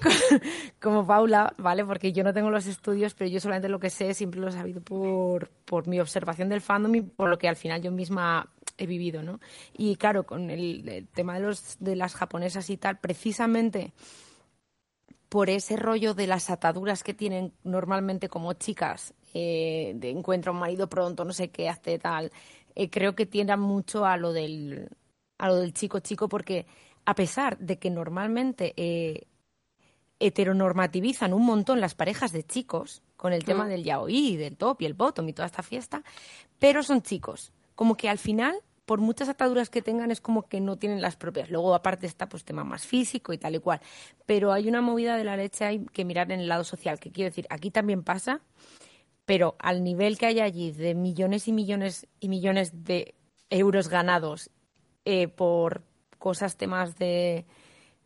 como 0.80 1.06
Paula 1.06 1.54
vale 1.58 1.84
porque 1.84 2.12
yo 2.12 2.24
no 2.24 2.32
tengo 2.32 2.50
los 2.50 2.66
estudios 2.66 3.14
pero 3.14 3.28
yo 3.28 3.40
solamente 3.40 3.68
lo 3.68 3.78
que 3.78 3.90
sé 3.90 4.14
siempre 4.14 4.40
lo 4.40 4.48
he 4.48 4.52
sabido 4.52 4.80
por 4.80 5.50
por 5.66 5.86
mi 5.86 6.00
observación 6.00 6.48
del 6.48 6.62
fandom 6.62 6.94
y 6.94 7.02
por 7.02 7.28
lo 7.28 7.38
que 7.38 7.48
al 7.48 7.56
final 7.56 7.82
yo 7.82 7.90
misma 7.92 8.48
he 8.78 8.86
vivido 8.86 9.22
no 9.22 9.40
y 9.76 9.96
claro 9.96 10.24
con 10.24 10.48
el, 10.50 10.88
el 10.88 11.08
tema 11.08 11.34
de 11.34 11.40
los 11.40 11.76
de 11.78 11.96
las 11.96 12.14
japonesas 12.14 12.70
y 12.70 12.78
tal 12.78 12.98
precisamente 12.98 13.92
por 15.28 15.50
ese 15.50 15.76
rollo 15.76 16.14
de 16.14 16.26
las 16.26 16.50
ataduras 16.50 17.02
que 17.02 17.14
tienen 17.14 17.52
normalmente 17.64 18.28
como 18.28 18.52
chicas, 18.54 19.14
eh, 19.34 19.92
de 19.96 20.10
encuentra 20.10 20.52
un 20.52 20.58
marido 20.58 20.88
pronto, 20.88 21.24
no 21.24 21.32
sé 21.32 21.50
qué, 21.50 21.68
hace 21.68 21.98
tal, 21.98 22.32
eh, 22.74 22.88
creo 22.90 23.14
que 23.14 23.26
tiendan 23.26 23.60
mucho 23.60 24.04
a 24.06 24.16
lo 24.16 24.32
del 24.32 24.88
a 25.38 25.48
lo 25.48 25.56
del 25.56 25.74
chico 25.74 25.98
chico 25.98 26.28
porque 26.28 26.66
a 27.04 27.14
pesar 27.14 27.58
de 27.58 27.78
que 27.78 27.90
normalmente 27.90 28.72
eh, 28.76 29.26
heteronormativizan 30.18 31.34
un 31.34 31.44
montón 31.44 31.80
las 31.80 31.94
parejas 31.94 32.32
de 32.32 32.42
chicos 32.42 33.02
con 33.16 33.32
el 33.32 33.44
tema 33.44 33.66
Mm. 33.66 33.68
del 33.68 33.84
yaoi, 33.84 34.36
del 34.36 34.56
top 34.56 34.82
y 34.82 34.86
el 34.86 34.94
bottom 34.94 35.28
y 35.28 35.32
toda 35.32 35.46
esta 35.46 35.62
fiesta, 35.62 36.02
pero 36.58 36.82
son 36.82 37.02
chicos. 37.02 37.52
Como 37.74 37.96
que 37.96 38.08
al 38.08 38.18
final, 38.18 38.56
por 38.86 39.00
muchas 39.00 39.28
ataduras 39.28 39.68
que 39.68 39.82
tengan, 39.82 40.10
es 40.10 40.20
como 40.20 40.48
que 40.48 40.60
no 40.60 40.76
tienen 40.76 41.02
las 41.02 41.16
propias. 41.16 41.50
Luego, 41.50 41.74
aparte, 41.74 42.06
está 42.06 42.28
pues 42.28 42.44
tema 42.44 42.64
más 42.64 42.86
físico 42.86 43.32
y 43.32 43.38
tal 43.38 43.56
y 43.56 43.58
cual. 43.58 43.80
Pero 44.24 44.52
hay 44.52 44.68
una 44.68 44.80
movida 44.80 45.16
de 45.16 45.24
la 45.24 45.36
leche 45.36 45.64
hay 45.64 45.84
que 45.86 46.04
mirar 46.04 46.30
en 46.30 46.40
el 46.40 46.48
lado 46.48 46.64
social, 46.64 47.00
que 47.00 47.10
quiero 47.10 47.30
decir, 47.30 47.46
aquí 47.50 47.70
también 47.70 48.04
pasa, 48.04 48.40
pero 49.24 49.56
al 49.58 49.82
nivel 49.82 50.18
que 50.18 50.26
hay 50.26 50.40
allí 50.40 50.70
de 50.70 50.94
millones 50.94 51.48
y 51.48 51.52
millones 51.52 52.06
y 52.20 52.28
millones 52.28 52.84
de 52.84 53.14
euros 53.50 53.88
ganados 53.88 54.50
eh, 55.04 55.26
por 55.26 55.82
cosas, 56.18 56.56
temas 56.56 56.96
de, 56.96 57.44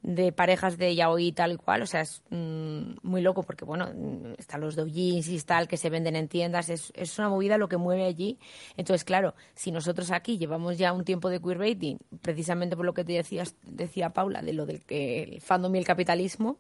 de 0.03 0.33
parejas 0.33 0.79
de 0.79 0.95
yaoi 0.95 1.33
tal 1.33 1.53
y 1.53 1.57
cual, 1.57 1.83
o 1.83 1.87
sea, 1.87 2.01
es 2.01 2.23
mm, 2.31 2.99
muy 3.03 3.21
loco 3.21 3.43
porque, 3.43 3.65
bueno, 3.65 3.91
mm, 3.95 4.35
están 4.39 4.61
los 4.61 4.77
doujins 4.77 5.29
y 5.29 5.39
tal 5.41 5.69
que 5.69 5.77
se 5.77 5.91
venden 5.91 6.17
en 6.17 6.29
tiendas, 6.29 6.71
es, 6.71 6.93
es 6.97 7.19
una 7.19 7.29
movida 7.29 7.59
lo 7.59 7.69
que 7.69 7.77
mueve 7.77 8.05
allí. 8.05 8.39
Entonces, 8.77 9.05
claro, 9.05 9.35
si 9.55 9.71
nosotros 9.73 10.11
aquí 10.11 10.39
llevamos 10.39 10.79
ya 10.79 10.93
un 10.93 11.05
tiempo 11.05 11.29
de 11.29 11.41
queerbaiting, 11.41 11.99
precisamente 12.23 12.77
por 12.77 12.87
lo 12.87 12.95
que 12.95 13.05
te 13.05 13.13
decías, 13.13 13.57
decía 13.63 14.11
Paula, 14.11 14.43
de 14.43 14.55
lo 14.55 14.67
del 14.67 14.85
que 14.85 15.23
el 15.23 15.41
fandom 15.41 15.75
y 15.75 15.79
el 15.79 15.85
capitalismo, 15.85 16.59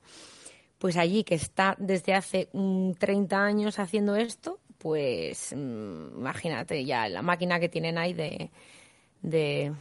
pues 0.78 0.96
allí 0.96 1.24
que 1.24 1.34
está 1.34 1.76
desde 1.78 2.14
hace 2.14 2.48
mm, 2.52 2.92
30 2.92 3.42
años 3.42 3.78
haciendo 3.78 4.16
esto, 4.16 4.58
pues 4.78 5.54
mm, 5.54 6.18
imagínate 6.18 6.84
ya 6.84 7.08
la 7.08 7.22
máquina 7.22 7.60
que 7.60 7.68
tienen 7.68 7.98
ahí 7.98 8.14
de, 8.14 9.72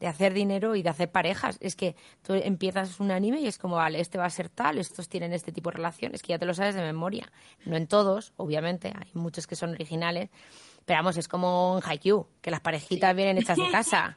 de 0.00 0.06
hacer 0.06 0.32
dinero 0.32 0.74
y 0.74 0.82
de 0.82 0.90
hacer 0.90 1.10
parejas. 1.10 1.58
Es 1.60 1.76
que 1.76 1.96
tú 2.22 2.34
empiezas 2.34 3.00
un 3.00 3.10
anime 3.10 3.40
y 3.40 3.46
es 3.46 3.58
como, 3.58 3.76
vale, 3.76 4.00
este 4.00 4.18
va 4.18 4.26
a 4.26 4.30
ser 4.30 4.48
tal, 4.48 4.78
estos 4.78 5.08
tienen 5.08 5.32
este 5.32 5.52
tipo 5.52 5.70
de 5.70 5.76
relaciones, 5.76 6.22
que 6.22 6.28
ya 6.28 6.38
te 6.38 6.46
lo 6.46 6.54
sabes 6.54 6.74
de 6.74 6.82
memoria. 6.82 7.32
No 7.64 7.76
en 7.76 7.86
todos, 7.86 8.32
obviamente, 8.36 8.92
hay 8.94 9.10
muchos 9.14 9.46
que 9.46 9.56
son 9.56 9.70
originales, 9.70 10.30
pero 10.84 10.98
vamos, 10.98 11.16
es 11.16 11.28
como 11.28 11.80
en 11.82 11.88
Haikyuu, 11.88 12.26
que 12.40 12.50
las 12.50 12.60
parejitas 12.60 13.14
vienen 13.14 13.38
hechas 13.38 13.56
de 13.56 13.68
casa. 13.72 14.16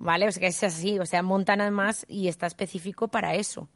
¿Vale? 0.00 0.28
O 0.28 0.32
sea, 0.32 0.40
que 0.40 0.46
es 0.46 0.62
así, 0.62 0.98
o 1.00 1.06
sea, 1.06 1.22
montan 1.22 1.60
además 1.60 2.06
y 2.08 2.28
está 2.28 2.46
específico 2.46 3.08
para 3.08 3.34
eso. 3.34 3.68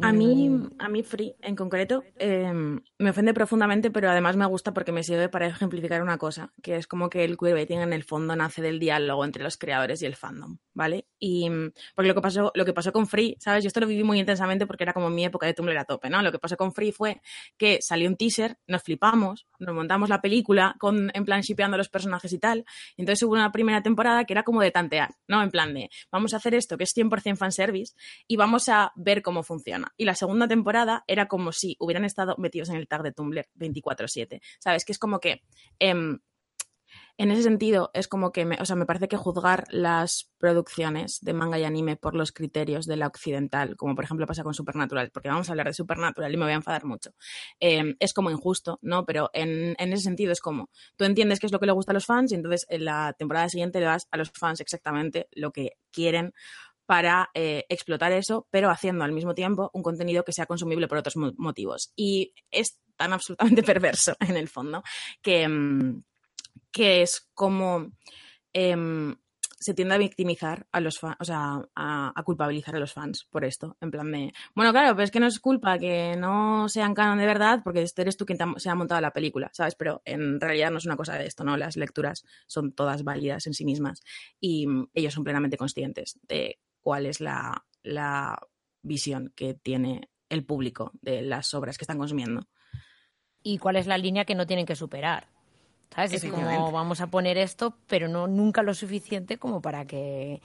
A 0.00 0.12
mí, 0.12 0.50
a 0.78 0.88
mí 0.88 1.02
Free, 1.04 1.36
en 1.40 1.54
concreto, 1.54 2.02
eh, 2.18 2.52
me 2.52 3.10
ofende 3.10 3.32
profundamente, 3.32 3.90
pero 3.92 4.10
además 4.10 4.36
me 4.36 4.46
gusta 4.46 4.74
porque 4.74 4.90
me 4.90 5.04
sirve 5.04 5.28
para 5.28 5.46
ejemplificar 5.46 6.02
una 6.02 6.18
cosa, 6.18 6.52
que 6.62 6.76
es 6.76 6.86
como 6.88 7.08
que 7.08 7.24
el 7.24 7.36
queerbaiting 7.36 7.80
en 7.80 7.92
el 7.92 8.02
fondo 8.02 8.34
nace 8.34 8.60
del 8.60 8.80
diálogo 8.80 9.24
entre 9.24 9.44
los 9.44 9.56
creadores 9.56 10.02
y 10.02 10.06
el 10.06 10.16
fandom, 10.16 10.58
¿vale? 10.74 11.06
Y 11.18 11.48
mm, 11.48 11.72
porque 11.94 12.08
lo 12.08 12.14
que 12.14 12.20
pasó, 12.20 12.52
lo 12.54 12.64
que 12.64 12.72
pasó 12.72 12.92
con 12.92 13.06
Free, 13.06 13.36
¿sabes? 13.40 13.64
Yo 13.64 13.68
esto 13.68 13.80
lo 13.80 13.86
viví 13.86 14.04
muy 14.04 14.18
intensamente 14.18 14.66
porque 14.66 14.84
era 14.84 14.92
como 14.92 15.08
mi 15.10 15.24
época 15.24 15.46
de 15.46 15.54
Tumblr 15.54 15.78
a 15.78 15.84
tope, 15.84 16.10
¿no? 16.10 16.20
Lo 16.22 16.32
que 16.32 16.38
pasó 16.38 16.56
con 16.56 16.72
Free 16.72 16.92
fue 16.92 17.20
que 17.56 17.80
salió 17.80 18.08
un 18.08 18.16
teaser, 18.16 18.58
nos 18.66 18.82
flipamos, 18.82 19.46
nos 19.58 19.74
montamos 19.74 20.08
la 20.08 20.20
película 20.20 20.76
con, 20.78 21.10
en 21.14 21.24
plan 21.24 21.40
shipeando 21.40 21.76
los 21.76 21.88
personajes 21.88 22.32
y 22.32 22.38
tal, 22.38 22.64
entonces 22.96 23.22
hubo 23.22 23.32
una 23.32 23.52
primera 23.52 23.82
temporada 23.82 24.24
que 24.24 24.32
era 24.32 24.42
como 24.42 24.60
de 24.60 24.70
tantear, 24.70 25.14
¿no? 25.28 25.42
En 25.42 25.50
plan 25.50 25.72
de, 25.72 25.90
vamos 26.10 26.34
a 26.34 26.38
hacer 26.38 26.54
esto 26.54 26.76
que 26.76 26.84
es 26.84 26.96
100% 26.96 27.36
fanservice 27.36 27.94
y 28.26 28.36
vamos 28.36 28.68
a 28.68 28.92
ver 28.96 29.22
cómo 29.22 29.42
funciona. 29.42 29.92
Y 29.96 30.04
la 30.04 30.14
segunda 30.14 30.48
temporada 30.48 31.04
era 31.06 31.26
como 31.26 31.52
si 31.52 31.76
hubieran 31.78 32.04
estado 32.04 32.34
metidos 32.38 32.68
en 32.68 32.76
el 32.76 32.88
tag 32.88 33.02
de 33.02 33.12
Tumblr 33.12 33.46
24/7, 33.54 34.40
¿sabes? 34.58 34.84
Que 34.84 34.92
es 34.92 34.98
como 34.98 35.20
que... 35.20 35.42
em, 35.78 36.18
en 37.16 37.30
ese 37.30 37.44
sentido, 37.44 37.90
es 37.94 38.08
como 38.08 38.32
que, 38.32 38.44
me, 38.44 38.56
o 38.60 38.64
sea, 38.64 38.74
me 38.74 38.86
parece 38.86 39.06
que 39.06 39.16
juzgar 39.16 39.64
las 39.70 40.32
producciones 40.38 41.20
de 41.20 41.32
manga 41.32 41.58
y 41.58 41.64
anime 41.64 41.96
por 41.96 42.14
los 42.14 42.32
criterios 42.32 42.86
de 42.86 42.96
la 42.96 43.06
occidental, 43.06 43.76
como 43.76 43.94
por 43.94 44.04
ejemplo 44.04 44.26
pasa 44.26 44.42
con 44.42 44.52
Supernatural, 44.52 45.10
porque 45.12 45.28
vamos 45.28 45.48
a 45.48 45.52
hablar 45.52 45.68
de 45.68 45.74
Supernatural 45.74 46.32
y 46.32 46.36
me 46.36 46.44
voy 46.44 46.52
a 46.52 46.56
enfadar 46.56 46.84
mucho, 46.84 47.14
eh, 47.60 47.94
es 48.00 48.12
como 48.12 48.30
injusto, 48.30 48.78
¿no? 48.82 49.04
Pero 49.04 49.30
en, 49.32 49.76
en, 49.78 49.92
ese 49.92 50.02
sentido 50.02 50.32
es 50.32 50.40
como, 50.40 50.70
tú 50.96 51.04
entiendes 51.04 51.38
qué 51.38 51.46
es 51.46 51.52
lo 51.52 51.60
que 51.60 51.66
le 51.66 51.72
gusta 51.72 51.92
a 51.92 51.94
los 51.94 52.06
fans 52.06 52.32
y 52.32 52.34
entonces 52.34 52.66
en 52.68 52.84
la 52.84 53.14
temporada 53.16 53.48
siguiente 53.48 53.78
le 53.78 53.86
das 53.86 54.08
a 54.10 54.16
los 54.16 54.32
fans 54.32 54.60
exactamente 54.60 55.28
lo 55.32 55.52
que 55.52 55.72
quieren 55.92 56.32
para 56.86 57.30
eh, 57.34 57.64
explotar 57.68 58.12
eso, 58.12 58.46
pero 58.50 58.70
haciendo 58.70 59.04
al 59.04 59.12
mismo 59.12 59.34
tiempo 59.34 59.70
un 59.72 59.82
contenido 59.82 60.24
que 60.24 60.32
sea 60.32 60.46
consumible 60.46 60.88
por 60.88 60.98
otros 60.98 61.16
motivos. 61.16 61.92
Y 61.96 62.34
es 62.50 62.78
tan 62.96 63.12
absolutamente 63.12 63.62
perverso 63.62 64.16
en 64.20 64.36
el 64.36 64.48
fondo 64.48 64.82
que... 65.22 65.48
Mmm, 65.48 66.02
que 66.70 67.02
es 67.02 67.28
como 67.34 67.92
eh, 68.52 68.76
se 69.64 69.72
tiende 69.72 69.94
a 69.94 69.98
victimizar 69.98 70.66
a 70.72 70.80
los 70.80 70.98
fans, 70.98 71.16
o 71.20 71.24
sea, 71.24 71.58
a, 71.74 72.22
culpabilizar 72.22 72.76
a 72.76 72.78
los 72.78 72.92
fans 72.92 73.26
por 73.30 73.46
esto, 73.46 73.78
en 73.80 73.90
plan 73.90 74.12
de, 74.12 74.34
bueno, 74.54 74.72
claro, 74.72 74.94
pero 74.94 75.04
es 75.04 75.10
que 75.10 75.20
no 75.20 75.26
es 75.26 75.40
culpa 75.40 75.78
que 75.78 76.16
no 76.18 76.68
sean 76.68 76.92
canon 76.92 77.16
de 77.16 77.24
verdad 77.24 77.62
porque 77.64 77.80
este 77.80 78.02
eres 78.02 78.18
tú 78.18 78.26
quien 78.26 78.38
se 78.58 78.68
ha 78.68 78.74
montado 78.74 79.00
la 79.00 79.12
película, 79.12 79.48
¿sabes? 79.54 79.74
Pero 79.74 80.02
en 80.04 80.38
realidad 80.38 80.70
no 80.70 80.76
es 80.76 80.84
una 80.84 80.98
cosa 80.98 81.14
de 81.14 81.24
esto, 81.24 81.44
¿no? 81.44 81.56
Las 81.56 81.78
lecturas 81.78 82.26
son 82.46 82.74
todas 82.74 83.04
válidas 83.04 83.46
en 83.46 83.54
sí 83.54 83.64
mismas 83.64 84.02
y 84.38 84.66
ellos 84.92 85.14
son 85.14 85.24
plenamente 85.24 85.56
conscientes 85.56 86.18
de 86.28 86.58
cuál 86.82 87.06
es 87.06 87.22
la, 87.22 87.64
la 87.82 88.38
visión 88.82 89.32
que 89.34 89.54
tiene 89.54 90.10
el 90.28 90.44
público 90.44 90.92
de 91.00 91.22
las 91.22 91.54
obras 91.54 91.78
que 91.78 91.84
están 91.84 91.96
consumiendo. 91.96 92.48
Y 93.42 93.56
cuál 93.56 93.76
es 93.76 93.86
la 93.86 93.96
línea 93.96 94.26
que 94.26 94.34
no 94.34 94.46
tienen 94.46 94.66
que 94.66 94.76
superar. 94.76 95.33
¿Sabes? 95.94 96.12
Es 96.14 96.24
como 96.30 96.72
vamos 96.72 97.00
a 97.00 97.06
poner 97.06 97.38
esto, 97.38 97.76
pero 97.86 98.08
no 98.08 98.26
nunca 98.26 98.62
lo 98.62 98.74
suficiente 98.74 99.38
como 99.38 99.60
para 99.60 99.84
que 99.86 100.42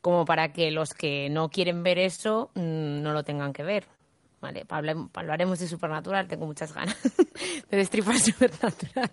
como 0.00 0.24
para 0.24 0.52
que 0.52 0.70
los 0.70 0.94
que 0.94 1.28
no 1.30 1.48
quieren 1.48 1.82
ver 1.82 1.98
eso 1.98 2.50
mmm, 2.54 3.02
no 3.02 3.12
lo 3.12 3.24
tengan 3.24 3.52
que 3.52 3.62
ver. 3.62 3.86
Vale, 4.40 4.66
hablaremos 4.68 5.60
de 5.60 5.68
Supernatural, 5.68 6.26
tengo 6.26 6.46
muchas 6.46 6.74
ganas 6.74 6.96
de 7.70 7.76
destripar 7.76 8.18
Supernatural. 8.18 9.10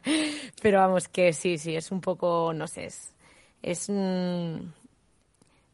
Pero 0.59 0.79
vamos, 0.79 1.07
que 1.07 1.33
sí, 1.33 1.59
sí, 1.59 1.75
es 1.75 1.91
un 1.91 2.01
poco, 2.01 2.51
no 2.51 2.67
sé, 2.67 2.85
es, 2.85 3.15
es 3.61 3.89
mmm, 3.89 4.57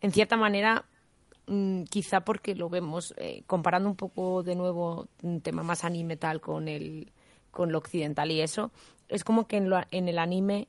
en 0.01 0.11
cierta 0.11 0.35
manera, 0.35 0.83
mmm, 1.47 1.83
quizá 1.83 2.21
porque 2.21 2.53
lo 2.53 2.69
vemos, 2.69 3.13
eh, 3.17 3.43
comparando 3.47 3.89
un 3.89 3.95
poco 3.95 4.43
de 4.43 4.55
nuevo 4.55 5.07
un 5.23 5.39
tema 5.39 5.63
más 5.63 5.85
anime 5.85 6.17
tal 6.17 6.41
con 6.41 6.67
el 6.67 7.11
con 7.49 7.71
lo 7.71 7.77
occidental 7.77 8.29
y 8.31 8.41
eso, 8.41 8.71
es 9.09 9.23
como 9.23 9.47
que 9.47 9.57
en, 9.57 9.69
lo, 9.69 9.81
en, 9.91 10.07
el 10.07 10.19
anime 10.19 10.67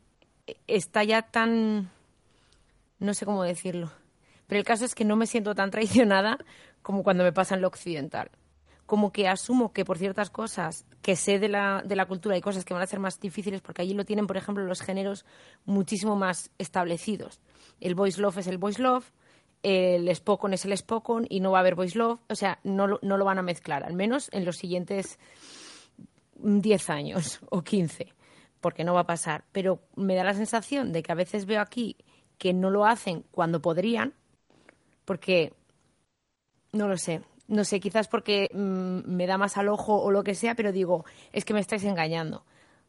está 0.66 1.04
ya 1.04 1.22
tan... 1.22 1.90
no 2.98 3.14
sé 3.14 3.24
cómo 3.24 3.42
decirlo. 3.42 3.90
Pero 4.46 4.58
el 4.58 4.64
caso 4.64 4.84
es 4.84 4.94
que 4.94 5.04
no 5.04 5.16
me 5.16 5.26
siento 5.26 5.54
tan 5.54 5.70
traicionada 5.70 6.38
como 6.82 7.02
cuando 7.02 7.24
me 7.24 7.32
pasa 7.32 7.54
en 7.54 7.62
lo 7.62 7.68
occidental. 7.68 8.30
Como 8.86 9.12
que 9.12 9.26
asumo 9.26 9.72
que 9.72 9.84
por 9.84 9.98
ciertas 9.98 10.30
cosas 10.30 10.84
que 11.02 11.16
sé 11.16 11.40
de 11.40 11.48
la, 11.48 11.82
de 11.84 11.96
la 11.96 12.06
cultura 12.06 12.36
hay 12.36 12.40
cosas 12.40 12.64
que 12.64 12.72
van 12.72 12.82
a 12.82 12.86
ser 12.86 13.00
más 13.00 13.18
difíciles 13.18 13.60
porque 13.60 13.82
allí 13.82 13.94
lo 13.94 14.04
tienen, 14.04 14.28
por 14.28 14.36
ejemplo, 14.36 14.64
los 14.64 14.80
géneros 14.80 15.24
muchísimo 15.64 16.14
más 16.14 16.50
establecidos. 16.58 17.40
El 17.80 17.96
voice 17.96 18.20
love 18.20 18.38
es 18.38 18.46
el 18.46 18.58
voice 18.58 18.80
love, 18.80 19.10
el 19.64 20.14
Spokon 20.14 20.54
es 20.54 20.64
el 20.64 20.76
Spokon 20.76 21.26
y 21.28 21.40
no 21.40 21.50
va 21.50 21.58
a 21.58 21.60
haber 21.62 21.74
voice 21.74 21.98
love. 21.98 22.20
O 22.28 22.36
sea, 22.36 22.60
no, 22.62 23.00
no 23.02 23.16
lo 23.16 23.24
van 23.24 23.38
a 23.38 23.42
mezclar, 23.42 23.82
al 23.82 23.94
menos 23.94 24.28
en 24.32 24.44
los 24.44 24.56
siguientes 24.56 25.18
10 26.36 26.90
años 26.90 27.40
o 27.50 27.62
15, 27.62 28.12
porque 28.60 28.84
no 28.84 28.94
va 28.94 29.00
a 29.00 29.06
pasar. 29.06 29.44
Pero 29.52 29.80
me 29.94 30.14
da 30.14 30.24
la 30.24 30.34
sensación 30.34 30.92
de 30.92 31.02
que 31.02 31.12
a 31.12 31.16
veces 31.16 31.46
veo 31.46 31.60
aquí 31.60 31.96
que 32.38 32.52
no 32.52 32.70
lo 32.70 32.84
hacen 32.86 33.24
cuando 33.30 33.60
podrían, 33.62 34.14
porque 35.04 35.54
no 36.72 36.88
lo 36.88 36.96
sé. 36.96 37.22
No 37.48 37.64
sé, 37.64 37.78
quizás 37.80 38.08
porque 38.08 38.50
mmm, 38.52 39.00
me 39.06 39.26
da 39.26 39.38
más 39.38 39.56
al 39.56 39.68
ojo 39.68 40.02
o 40.02 40.10
lo 40.10 40.24
que 40.24 40.34
sea, 40.34 40.54
pero 40.54 40.72
digo, 40.72 41.04
es 41.32 41.44
que 41.44 41.54
me 41.54 41.60
estáis 41.60 41.84
engañando. 41.84 42.44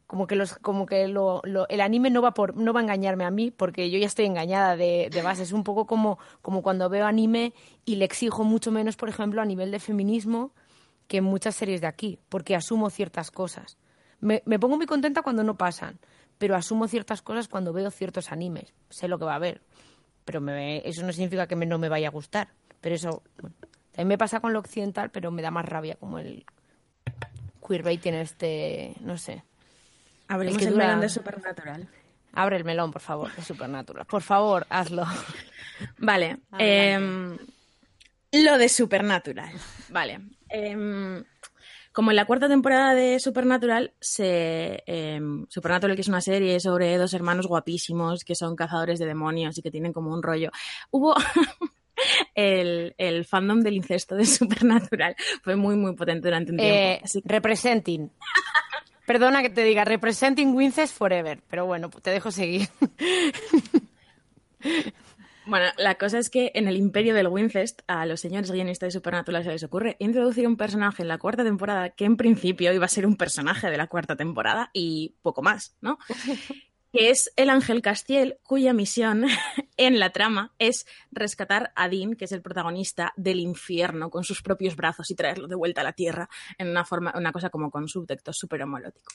Como 0.06 0.26
que, 0.26 0.36
los, 0.36 0.54
como 0.54 0.86
que 0.86 1.06
lo, 1.06 1.42
lo, 1.44 1.68
el 1.68 1.82
anime 1.82 2.10
no 2.10 2.22
va, 2.22 2.32
por, 2.32 2.56
no 2.56 2.72
va 2.72 2.80
a 2.80 2.82
engañarme 2.82 3.24
a 3.24 3.30
mí, 3.30 3.50
porque 3.50 3.90
yo 3.90 3.98
ya 3.98 4.06
estoy 4.06 4.24
engañada 4.24 4.74
de, 4.74 5.10
de 5.12 5.22
base. 5.22 5.42
Es 5.42 5.52
un 5.52 5.64
poco 5.64 5.86
como, 5.86 6.18
como 6.40 6.62
cuando 6.62 6.88
veo 6.88 7.06
anime 7.06 7.52
y 7.84 7.96
le 7.96 8.06
exijo 8.06 8.42
mucho 8.42 8.72
menos, 8.72 8.96
por 8.96 9.10
ejemplo, 9.10 9.42
a 9.42 9.44
nivel 9.44 9.70
de 9.70 9.78
feminismo, 9.78 10.52
que 11.08 11.18
en 11.18 11.24
muchas 11.24 11.56
series 11.56 11.82
de 11.82 11.88
aquí, 11.88 12.18
porque 12.30 12.56
asumo 12.56 12.88
ciertas 12.90 13.30
cosas. 13.30 13.76
Me, 14.20 14.42
me, 14.46 14.58
pongo 14.58 14.76
muy 14.76 14.86
contenta 14.86 15.22
cuando 15.22 15.44
no 15.44 15.56
pasan, 15.56 15.98
pero 16.38 16.56
asumo 16.56 16.88
ciertas 16.88 17.22
cosas 17.22 17.48
cuando 17.48 17.72
veo 17.72 17.90
ciertos 17.90 18.32
animes. 18.32 18.74
Sé 18.90 19.08
lo 19.08 19.18
que 19.18 19.24
va 19.24 19.32
a 19.32 19.36
haber, 19.36 19.62
pero 20.24 20.40
me, 20.40 20.86
eso 20.88 21.04
no 21.04 21.12
significa 21.12 21.46
que 21.46 21.56
me, 21.56 21.66
no 21.66 21.78
me 21.78 21.88
vaya 21.88 22.08
a 22.08 22.10
gustar. 22.10 22.48
Pero 22.80 22.94
eso 22.94 23.22
bueno, 23.40 23.56
también 23.92 24.08
me 24.08 24.18
pasa 24.18 24.40
con 24.40 24.52
lo 24.52 24.58
occidental, 24.58 25.10
pero 25.10 25.30
me 25.30 25.42
da 25.42 25.50
más 25.50 25.64
rabia 25.64 25.96
como 25.96 26.18
el 26.18 26.44
queerbaiting 27.66 28.14
este, 28.14 28.94
no 29.00 29.18
sé. 29.18 29.42
Abrimos 30.28 30.62
el, 30.62 30.68
el 30.68 30.76
melón 30.76 31.00
de 31.00 31.08
Supernatural. 31.08 31.88
Abre 32.32 32.56
el 32.56 32.64
melón, 32.64 32.92
por 32.92 33.02
favor, 33.02 33.34
de 33.34 33.42
Supernatural. 33.42 34.06
Por 34.06 34.22
favor, 34.22 34.66
hazlo. 34.68 35.04
Vale. 35.98 36.38
Eh, 36.58 37.36
lo 38.32 38.58
de 38.58 38.68
Supernatural. 38.68 39.50
Vale. 39.88 40.20
Eh, 40.50 41.24
como 41.98 42.12
en 42.12 42.16
la 42.16 42.26
cuarta 42.26 42.46
temporada 42.46 42.94
de 42.94 43.18
Supernatural, 43.18 43.92
se, 43.98 44.84
eh, 44.86 45.20
Supernatural, 45.48 45.96
que 45.96 46.02
es 46.02 46.06
una 46.06 46.20
serie 46.20 46.60
sobre 46.60 46.96
dos 46.96 47.12
hermanos 47.12 47.48
guapísimos 47.48 48.22
que 48.22 48.36
son 48.36 48.54
cazadores 48.54 49.00
de 49.00 49.06
demonios 49.06 49.58
y 49.58 49.62
que 49.62 49.72
tienen 49.72 49.92
como 49.92 50.12
un 50.14 50.22
rollo. 50.22 50.52
Hubo. 50.92 51.16
el, 52.36 52.94
el 52.98 53.24
fandom 53.24 53.62
del 53.62 53.74
incesto 53.74 54.14
de 54.14 54.26
Supernatural. 54.26 55.16
Fue 55.42 55.56
muy, 55.56 55.74
muy 55.74 55.96
potente 55.96 56.28
durante 56.28 56.52
un 56.52 56.58
tiempo. 56.58 56.72
Eh, 56.72 57.00
Así 57.02 57.20
que- 57.20 57.28
Representing. 57.28 58.12
Perdona 59.04 59.42
que 59.42 59.50
te 59.50 59.64
diga, 59.64 59.84
representing 59.84 60.54
Winces 60.54 60.92
forever. 60.92 61.42
Pero 61.50 61.66
bueno, 61.66 61.90
te 61.90 62.12
dejo 62.12 62.30
seguir. 62.30 62.68
Bueno, 65.48 65.72
la 65.78 65.94
cosa 65.94 66.18
es 66.18 66.28
que 66.28 66.52
en 66.54 66.68
el 66.68 66.76
imperio 66.76 67.14
del 67.14 67.26
Wincest 67.26 67.80
a 67.86 68.04
los 68.04 68.20
señores 68.20 68.50
guionistas 68.50 68.88
de 68.88 68.90
Supernatural 68.90 69.44
se 69.44 69.50
les 69.50 69.64
ocurre 69.64 69.96
introducir 69.98 70.46
un 70.46 70.58
personaje 70.58 71.00
en 71.00 71.08
la 71.08 71.16
cuarta 71.16 71.42
temporada 71.42 71.88
que 71.88 72.04
en 72.04 72.18
principio 72.18 72.70
iba 72.70 72.84
a 72.84 72.88
ser 72.88 73.06
un 73.06 73.16
personaje 73.16 73.70
de 73.70 73.78
la 73.78 73.86
cuarta 73.86 74.14
temporada 74.14 74.68
y 74.74 75.14
poco 75.22 75.40
más, 75.40 75.74
¿no? 75.80 75.98
que 76.92 77.08
es 77.08 77.32
el 77.36 77.48
Ángel 77.48 77.80
Castiel, 77.80 78.38
cuya 78.42 78.74
misión 78.74 79.24
en 79.78 79.98
la 79.98 80.10
trama 80.10 80.52
es 80.58 80.86
rescatar 81.10 81.72
a 81.76 81.88
Dean, 81.88 82.14
que 82.14 82.26
es 82.26 82.32
el 82.32 82.42
protagonista 82.42 83.14
del 83.16 83.40
infierno, 83.40 84.10
con 84.10 84.24
sus 84.24 84.42
propios 84.42 84.76
brazos 84.76 85.10
y 85.10 85.14
traerlo 85.14 85.48
de 85.48 85.54
vuelta 85.54 85.80
a 85.80 85.84
la 85.84 85.94
Tierra 85.94 86.28
en 86.58 86.68
una 86.68 86.84
forma, 86.84 87.14
una 87.16 87.32
cosa 87.32 87.48
como 87.48 87.70
con 87.70 87.88
subtexto 87.88 88.34
súper 88.34 88.64
homolótico. 88.64 89.14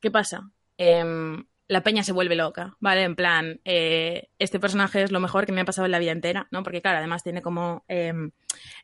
¿Qué 0.00 0.12
pasa? 0.12 0.48
Em, 0.76 1.44
la 1.68 1.82
peña 1.82 2.02
se 2.02 2.12
vuelve 2.12 2.34
loca, 2.34 2.76
¿vale? 2.80 3.02
En 3.02 3.14
plan, 3.14 3.60
eh, 3.66 4.30
este 4.38 4.58
personaje 4.58 5.02
es 5.02 5.12
lo 5.12 5.20
mejor 5.20 5.44
que 5.44 5.52
me 5.52 5.60
ha 5.60 5.66
pasado 5.66 5.84
en 5.84 5.92
la 5.92 5.98
vida 5.98 6.12
entera, 6.12 6.48
¿no? 6.50 6.62
Porque, 6.62 6.80
claro, 6.80 6.98
además 6.98 7.22
tiene 7.22 7.42
como. 7.42 7.84
em, 7.88 8.30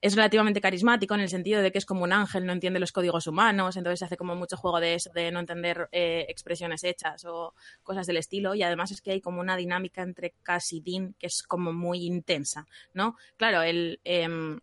es 0.03 0.14
relativamente 0.14 0.61
carismático 0.61 1.14
en 1.14 1.20
el 1.20 1.31
sentido 1.31 1.62
de 1.62 1.73
que 1.73 1.79
es 1.79 1.87
como 1.87 2.05
un 2.05 2.12
ángel, 2.12 2.44
no 2.44 2.53
entiende 2.53 2.79
los 2.79 2.92
códigos 2.92 3.27
humanos, 3.27 3.79
entonces 3.79 4.03
hace 4.03 4.18
como 4.18 4.37
mucho 4.37 4.59
juego 4.59 4.81
de 4.81 4.94
eso, 4.94 5.11
de 5.14 5.33
no 5.33 5.40
entender 5.40 5.88
eh, 5.92 6.27
expresiones 6.29 6.85
hechas 6.85 7.25
o 7.25 7.55
cosas 7.83 8.07
del 8.07 8.18
estilo. 8.18 8.55
Y 8.55 8.62
además 8.62 8.90
es 8.90 9.01
que 9.01 9.12
hay 9.12 9.23
como 9.23 9.40
una 9.40 9.57
dinámica 9.57 10.03
entre 10.03 10.35
Cass 10.42 10.75
Dean 10.85 11.14
que 11.18 11.27
es 11.27 11.42
como 11.42 11.73
muy 11.73 12.05
intensa, 12.05 12.66
¿no? 12.92 13.16
Claro, 13.38 13.62
el. 13.62 14.01
em, 14.05 14.61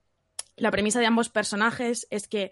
la 0.58 0.70
premisa 0.70 1.00
de 1.00 1.08
ambos 1.08 1.30
personajes 1.30 2.06
es 2.12 2.28
que 2.28 2.52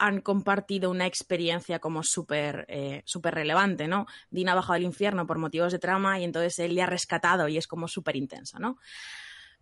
han 0.00 0.20
compartido 0.22 0.90
una 0.90 1.06
experiencia 1.06 1.78
como 1.78 2.02
súper 2.02 2.64
eh, 2.68 3.02
súper 3.04 3.34
relevante, 3.34 3.86
¿no? 3.86 4.06
Dean 4.30 4.48
ha 4.48 4.54
bajado 4.54 4.74
al 4.74 4.82
infierno 4.82 5.26
por 5.26 5.38
motivos 5.38 5.72
de 5.72 5.78
trama 5.78 6.18
y 6.18 6.24
entonces 6.24 6.58
él 6.58 6.74
le 6.74 6.82
ha 6.82 6.86
rescatado 6.86 7.46
y 7.48 7.58
es 7.58 7.66
como 7.66 7.86
súper 7.86 8.16
intenso, 8.16 8.58
¿no? 8.58 8.78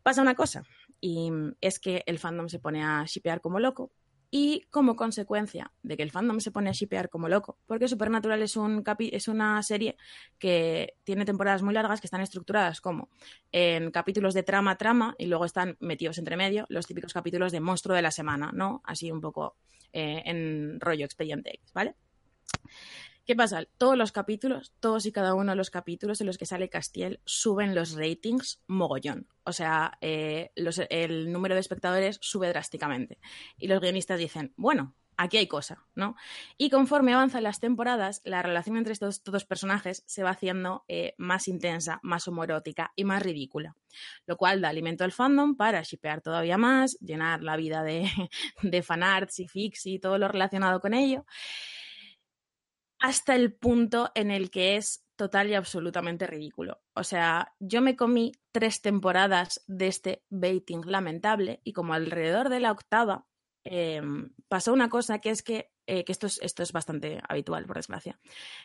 Pasa 0.02 0.22
una 0.22 0.36
cosa, 0.36 0.62
y 1.00 1.30
es 1.60 1.78
que 1.80 2.02
el 2.06 2.18
fandom 2.18 2.48
se 2.48 2.60
pone 2.60 2.84
a 2.84 3.04
shipear 3.04 3.40
como 3.40 3.58
loco 3.60 3.90
y 4.30 4.66
como 4.70 4.96
consecuencia 4.96 5.72
de 5.82 5.96
que 5.96 6.02
el 6.02 6.10
fandom 6.10 6.40
se 6.40 6.50
pone 6.50 6.68
a 6.68 6.72
shipear 6.72 7.08
como 7.08 7.28
loco, 7.28 7.58
porque 7.66 7.88
Supernatural 7.88 8.42
es, 8.42 8.56
un 8.56 8.84
es 8.98 9.28
una 9.28 9.62
serie 9.62 9.96
que 10.38 10.94
tiene 11.04 11.24
temporadas 11.24 11.62
muy 11.62 11.72
largas 11.72 12.00
que 12.00 12.06
están 12.06 12.20
estructuradas 12.20 12.80
como 12.80 13.08
en 13.52 13.90
capítulos 13.90 14.34
de 14.34 14.42
trama 14.42 14.76
trama 14.76 15.14
y 15.18 15.26
luego 15.26 15.44
están 15.44 15.76
metidos 15.80 16.18
entre 16.18 16.36
medio 16.36 16.66
los 16.68 16.86
típicos 16.86 17.12
capítulos 17.12 17.52
de 17.52 17.60
monstruo 17.60 17.96
de 17.96 18.02
la 18.02 18.10
semana, 18.10 18.50
¿no? 18.52 18.82
Así 18.84 19.10
un 19.10 19.20
poco 19.20 19.56
eh, 19.92 20.22
en 20.26 20.78
rollo 20.80 21.04
expediente 21.04 21.54
X, 21.54 21.72
¿vale? 21.72 21.94
¿Qué 23.28 23.36
pasa? 23.36 23.66
Todos 23.76 23.94
los 23.94 24.10
capítulos, 24.10 24.72
todos 24.80 25.04
y 25.04 25.12
cada 25.12 25.34
uno 25.34 25.52
de 25.52 25.56
los 25.56 25.68
capítulos 25.68 26.22
en 26.22 26.26
los 26.26 26.38
que 26.38 26.46
sale 26.46 26.70
Castiel 26.70 27.20
suben 27.26 27.74
los 27.74 27.92
ratings 27.94 28.62
mogollón. 28.68 29.28
O 29.44 29.52
sea, 29.52 29.98
eh, 30.00 30.50
el 30.88 31.30
número 31.30 31.54
de 31.54 31.60
espectadores 31.60 32.18
sube 32.22 32.48
drásticamente. 32.48 33.18
Y 33.58 33.66
los 33.68 33.82
guionistas 33.82 34.18
dicen, 34.18 34.54
bueno, 34.56 34.94
aquí 35.18 35.36
hay 35.36 35.46
cosa, 35.46 35.84
¿no? 35.94 36.16
Y 36.56 36.70
conforme 36.70 37.12
avanzan 37.12 37.42
las 37.42 37.60
temporadas, 37.60 38.22
la 38.24 38.40
relación 38.40 38.78
entre 38.78 38.94
estos 38.94 39.22
dos 39.22 39.44
personajes 39.44 40.04
se 40.06 40.22
va 40.22 40.30
haciendo 40.30 40.86
eh, 40.88 41.14
más 41.18 41.48
intensa, 41.48 42.00
más 42.02 42.26
homoerótica 42.28 42.94
y 42.96 43.04
más 43.04 43.22
ridícula. 43.22 43.76
Lo 44.24 44.38
cual 44.38 44.62
da 44.62 44.70
alimento 44.70 45.04
al 45.04 45.12
fandom 45.12 45.54
para 45.54 45.82
shipear 45.82 46.22
todavía 46.22 46.56
más, 46.56 46.98
llenar 47.00 47.42
la 47.42 47.58
vida 47.58 47.82
de, 47.82 48.08
de 48.62 48.82
fanarts 48.82 49.40
y 49.40 49.48
fics 49.48 49.84
y 49.84 49.98
todo 49.98 50.16
lo 50.16 50.28
relacionado 50.28 50.80
con 50.80 50.94
ello 50.94 51.26
hasta 53.00 53.34
el 53.34 53.52
punto 53.54 54.10
en 54.14 54.30
el 54.30 54.50
que 54.50 54.76
es 54.76 55.04
total 55.16 55.50
y 55.50 55.54
absolutamente 55.54 56.26
ridículo. 56.26 56.80
O 56.94 57.04
sea, 57.04 57.54
yo 57.58 57.82
me 57.82 57.96
comí 57.96 58.32
tres 58.52 58.80
temporadas 58.80 59.62
de 59.66 59.88
este 59.88 60.22
baiting 60.30 60.82
lamentable 60.86 61.60
y 61.64 61.72
como 61.72 61.94
alrededor 61.94 62.48
de 62.48 62.60
la 62.60 62.72
octava 62.72 63.26
eh, 63.64 64.00
pasó 64.48 64.72
una 64.72 64.88
cosa 64.88 65.18
que 65.18 65.30
es 65.30 65.42
que, 65.42 65.70
eh, 65.86 66.04
que 66.04 66.12
esto, 66.12 66.26
es, 66.26 66.38
esto 66.42 66.62
es 66.62 66.72
bastante 66.72 67.20
habitual, 67.28 67.66
por 67.66 67.76
desgracia, 67.76 68.18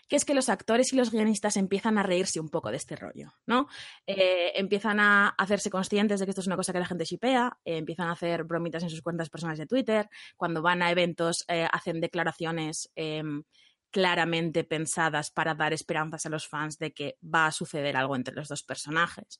que 0.07 0.15
es 0.15 0.23
que 0.23 0.33
los 0.33 0.47
actores 0.47 0.93
y 0.93 0.95
los 0.95 1.11
guionistas 1.11 1.57
empiezan 1.57 1.97
a 1.97 2.03
reírse 2.03 2.39
un 2.39 2.49
poco 2.49 2.69
de 2.71 2.77
este 2.77 2.95
rollo, 2.95 3.33
¿no? 3.45 3.67
Eh, 4.07 4.53
empiezan 4.55 4.99
a 4.99 5.29
hacerse 5.29 5.69
conscientes 5.69 6.19
de 6.19 6.25
que 6.25 6.31
esto 6.31 6.41
es 6.41 6.47
una 6.47 6.55
cosa 6.55 6.71
que 6.71 6.79
la 6.79 6.85
gente 6.85 7.03
shipea, 7.03 7.57
eh, 7.65 7.77
empiezan 7.77 8.07
a 8.07 8.13
hacer 8.13 8.43
bromitas 8.43 8.83
en 8.83 8.89
sus 8.89 9.01
cuentas 9.01 9.29
personales 9.29 9.59
de 9.59 9.67
Twitter, 9.67 10.09
cuando 10.37 10.61
van 10.61 10.81
a 10.81 10.91
eventos 10.91 11.45
hacen 11.47 11.99
declaraciones 11.99 12.89
em, 12.95 13.43
claramente 13.93 14.63
pensadas 14.63 15.29
para 15.29 15.53
dar 15.53 15.71
esperanzas 15.71 16.25
a 16.25 16.29
los 16.29 16.47
fans 16.47 16.79
de 16.79 16.91
que 16.91 17.19
va 17.23 17.45
a 17.45 17.51
suceder 17.51 17.95
algo 17.95 18.15
entre 18.15 18.33
los 18.33 18.47
dos 18.47 18.63
personajes. 18.63 19.39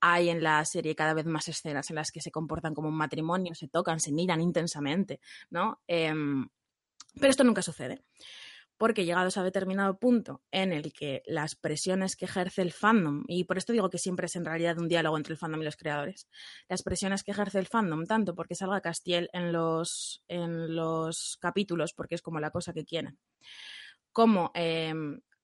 Hay 0.00 0.28
en 0.28 0.42
la 0.42 0.62
serie 0.66 0.94
cada 0.94 1.14
vez 1.14 1.24
más 1.24 1.48
escenas 1.48 1.88
en 1.88 1.96
las 1.96 2.12
que 2.12 2.20
se 2.20 2.30
comportan 2.30 2.74
como 2.74 2.88
un 2.88 2.96
matrimonio, 2.96 3.54
se 3.54 3.68
tocan, 3.68 3.98
se 3.98 4.12
miran 4.12 4.42
intensamente, 4.42 5.20
¿no? 5.48 5.80
Em, 5.88 6.46
pero 7.14 7.30
esto 7.30 7.42
nunca 7.42 7.62
sucede. 7.62 8.04
Porque 8.76 9.06
llegados 9.06 9.38
a 9.38 9.42
determinado 9.42 9.98
punto 9.98 10.42
en 10.50 10.74
el 10.74 10.92
que 10.92 11.22
las 11.24 11.54
presiones 11.54 12.14
que 12.14 12.26
ejerce 12.26 12.60
el 12.60 12.72
fandom, 12.72 13.24
y 13.26 13.44
por 13.44 13.56
esto 13.56 13.72
digo 13.72 13.88
que 13.88 13.96
siempre 13.96 14.26
es 14.26 14.36
en 14.36 14.44
realidad 14.44 14.78
un 14.78 14.88
diálogo 14.88 15.16
entre 15.16 15.32
el 15.32 15.38
fandom 15.38 15.62
y 15.62 15.64
los 15.64 15.78
creadores, 15.78 16.28
las 16.68 16.82
presiones 16.82 17.22
que 17.22 17.30
ejerce 17.30 17.58
el 17.58 17.66
fandom, 17.66 18.04
tanto 18.04 18.34
porque 18.34 18.54
salga 18.54 18.82
Castiel 18.82 19.30
en 19.32 19.50
los, 19.52 20.22
en 20.28 20.76
los 20.76 21.38
capítulos, 21.40 21.94
porque 21.94 22.16
es 22.16 22.20
como 22.20 22.38
la 22.38 22.50
cosa 22.50 22.74
que 22.74 22.84
quieren, 22.84 23.18
como 24.16 24.50
eh, 24.54 24.94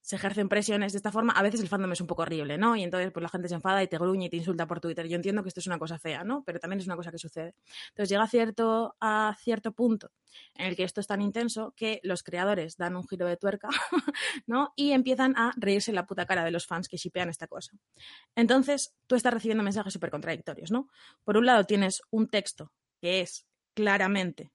se 0.01 0.17
ejercen 0.17 0.49
presiones 0.49 0.95
de 0.95 0.97
esta 0.97 1.13
forma, 1.13 1.35
a 1.35 1.43
veces 1.43 1.61
el 1.61 1.69
fandom 1.69 1.93
es 1.93 2.01
un 2.01 2.07
poco 2.07 2.23
horrible, 2.23 2.57
¿no? 2.57 2.75
Y 2.75 2.83
entonces 2.83 3.13
pues 3.13 3.23
la 3.23 3.29
gente 3.29 3.47
se 3.51 3.55
enfada 3.55 3.83
y 3.83 3.87
te 3.87 3.99
gruñe 3.99 4.25
y 4.25 4.31
te 4.31 4.39
insulta 4.39 4.67
por 4.67 4.81
Twitter. 4.81 5.07
Yo 5.09 5.17
entiendo 5.17 5.43
que 5.43 5.51
esto 5.51 5.61
es 5.61 5.67
una 5.67 5.79
cosa 5.79 5.99
fea, 5.99 6.25
¿no? 6.25 6.43
Pero 6.43 6.59
también 6.59 6.81
es 6.81 6.87
una 6.87 6.97
cosa 6.97 7.11
que 7.11 7.19
sucede. 7.19 7.55
Entonces 7.91 8.09
llega 8.09 8.23
a 8.23 8.29
cierto, 8.29 8.97
a 8.99 9.37
cierto 9.39 9.73
punto 9.73 10.11
en 10.55 10.69
el 10.69 10.75
que 10.75 10.85
esto 10.85 11.03
es 11.03 11.07
tan 11.07 11.21
intenso 11.21 11.75
que 11.77 12.01
los 12.03 12.23
creadores 12.23 12.79
dan 12.79 12.97
un 12.97 13.07
giro 13.07 13.27
de 13.27 13.37
tuerca, 13.37 13.69
¿no? 14.47 14.73
Y 14.75 14.93
empiezan 14.93 15.37
a 15.37 15.53
reírse 15.59 15.93
la 15.93 16.07
puta 16.07 16.25
cara 16.25 16.47
de 16.47 16.51
los 16.51 16.67
fans 16.67 16.89
que 16.89 16.97
shipean 16.97 17.29
esta 17.29 17.49
cosa. 17.49 17.73
Entonces 18.35 18.95
tú 19.07 19.17
estás 19.17 19.35
recibiendo 19.35 19.63
mensajes 19.63 19.93
súper 19.93 20.11
contradictorios, 20.11 20.71
¿no? 20.71 20.89
Por 21.25 21.37
un 21.37 21.45
lado 21.45 21.67
tienes 21.67 22.01
un 22.09 22.27
texto 22.27 22.73
que 23.03 23.21
es 23.21 23.45
claramente, 23.75 24.51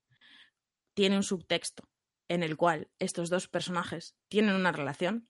tiene 0.96 1.18
un 1.18 1.24
subtexto 1.24 1.88
en 2.30 2.44
el 2.44 2.58
cual 2.58 2.90
estos 3.00 3.30
dos 3.30 3.48
personajes 3.48 4.16
tienen 4.28 4.56
una 4.56 4.72
relación. 4.72 5.28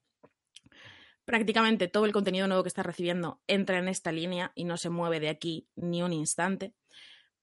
Prácticamente 1.26 1.88
todo 1.88 2.06
el 2.06 2.14
contenido 2.14 2.48
nuevo 2.48 2.64
que 2.64 2.70
estás 2.70 2.86
recibiendo 2.86 3.42
entra 3.48 3.80
en 3.80 3.88
esta 3.88 4.12
línea 4.12 4.52
y 4.56 4.64
no 4.64 4.78
se 4.78 4.90
mueve 4.90 5.20
de 5.20 5.30
aquí 5.30 5.68
ni 5.76 6.02
un 6.02 6.14
instante. 6.14 6.74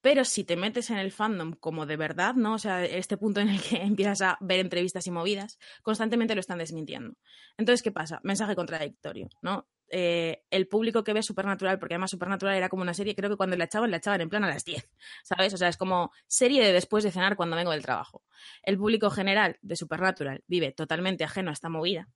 Pero 0.00 0.24
si 0.24 0.44
te 0.44 0.56
metes 0.56 0.90
en 0.90 0.98
el 0.98 1.12
fandom 1.12 1.52
como 1.54 1.86
de 1.86 1.96
verdad, 1.96 2.34
¿no? 2.34 2.54
O 2.54 2.58
sea, 2.58 2.84
este 2.84 3.16
punto 3.16 3.40
en 3.40 3.48
el 3.48 3.62
que 3.62 3.76
empiezas 3.82 4.20
a 4.20 4.38
ver 4.40 4.60
entrevistas 4.60 5.06
y 5.06 5.10
movidas, 5.10 5.58
constantemente 5.82 6.34
lo 6.34 6.40
están 6.40 6.58
desmintiendo. 6.58 7.14
Entonces, 7.56 7.82
¿qué 7.82 7.90
pasa? 7.90 8.20
Mensaje 8.22 8.54
contradictorio, 8.54 9.28
¿no? 9.40 9.66
Eh, 9.88 10.42
el 10.50 10.66
público 10.66 11.04
que 11.04 11.12
ve 11.12 11.22
Supernatural, 11.22 11.78
porque 11.78 11.94
además 11.94 12.10
Supernatural 12.10 12.56
era 12.56 12.68
como 12.68 12.82
una 12.82 12.94
serie, 12.94 13.14
creo 13.14 13.30
que 13.30 13.36
cuando 13.36 13.56
la 13.56 13.64
echaban, 13.64 13.90
la 13.90 13.98
echaban 13.98 14.20
en 14.20 14.28
plan 14.28 14.44
a 14.44 14.48
las 14.48 14.64
10, 14.64 14.88
¿sabes? 15.22 15.54
O 15.54 15.56
sea, 15.56 15.68
es 15.68 15.76
como 15.76 16.10
serie 16.26 16.64
de 16.64 16.72
después 16.72 17.04
de 17.04 17.12
cenar 17.12 17.36
cuando 17.36 17.56
vengo 17.56 17.70
del 17.70 17.82
trabajo. 17.82 18.22
El 18.62 18.78
público 18.78 19.10
general 19.10 19.58
de 19.62 19.76
Supernatural 19.76 20.42
vive 20.46 20.72
totalmente 20.72 21.24
ajeno 21.24 21.50
a 21.50 21.52
esta 21.52 21.68
movida, 21.68 22.08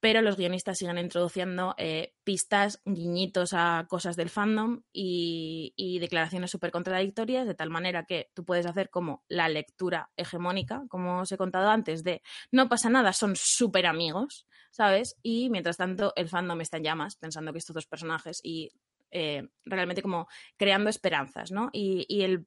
pero 0.00 0.22
los 0.22 0.36
guionistas 0.36 0.78
siguen 0.78 0.98
introduciendo 0.98 1.74
eh, 1.76 2.14
pistas, 2.24 2.80
guiñitos 2.86 3.52
a 3.52 3.86
cosas 3.88 4.16
del 4.16 4.30
fandom 4.30 4.82
y, 4.92 5.98
declaraciones 6.00 6.50
súper 6.50 6.70
contradictorias, 6.70 7.46
de 7.46 7.54
tal 7.54 7.68
manera 7.68 8.06
que 8.06 8.30
tú 8.34 8.44
puedes 8.44 8.64
hacer 8.64 8.88
como 8.88 9.22
la 9.28 9.48
lectura 9.50 10.10
hegemónica, 10.16 10.84
como 10.88 11.20
os 11.20 11.32
he 11.32 11.36
contado 11.36 11.68
antes, 11.68 12.02
de 12.02 12.22
no 12.50 12.68
pasa 12.70 12.88
nada, 12.88 13.12
son 13.12 13.36
súper 13.36 13.86
amigos, 13.86 14.46
¿sabes? 14.70 15.18
Y 15.22 15.50
mientras 15.50 15.76
tanto 15.76 16.14
el 16.16 16.28
fandom 16.30 16.60
está 16.62 16.78
en 16.78 16.84
llamas, 16.84 17.16
pensando 17.16 17.52
que 17.52 17.58
estos 17.58 17.74
dos 17.74 17.86
personajes 17.86 18.40
y 18.42 18.70
eh, 19.10 19.48
realmente 19.64 20.00
como 20.00 20.28
creando 20.56 20.88
esperanzas, 20.88 21.50
¿no? 21.50 21.68
Y, 21.72 22.06
y 22.08 22.22
el, 22.22 22.46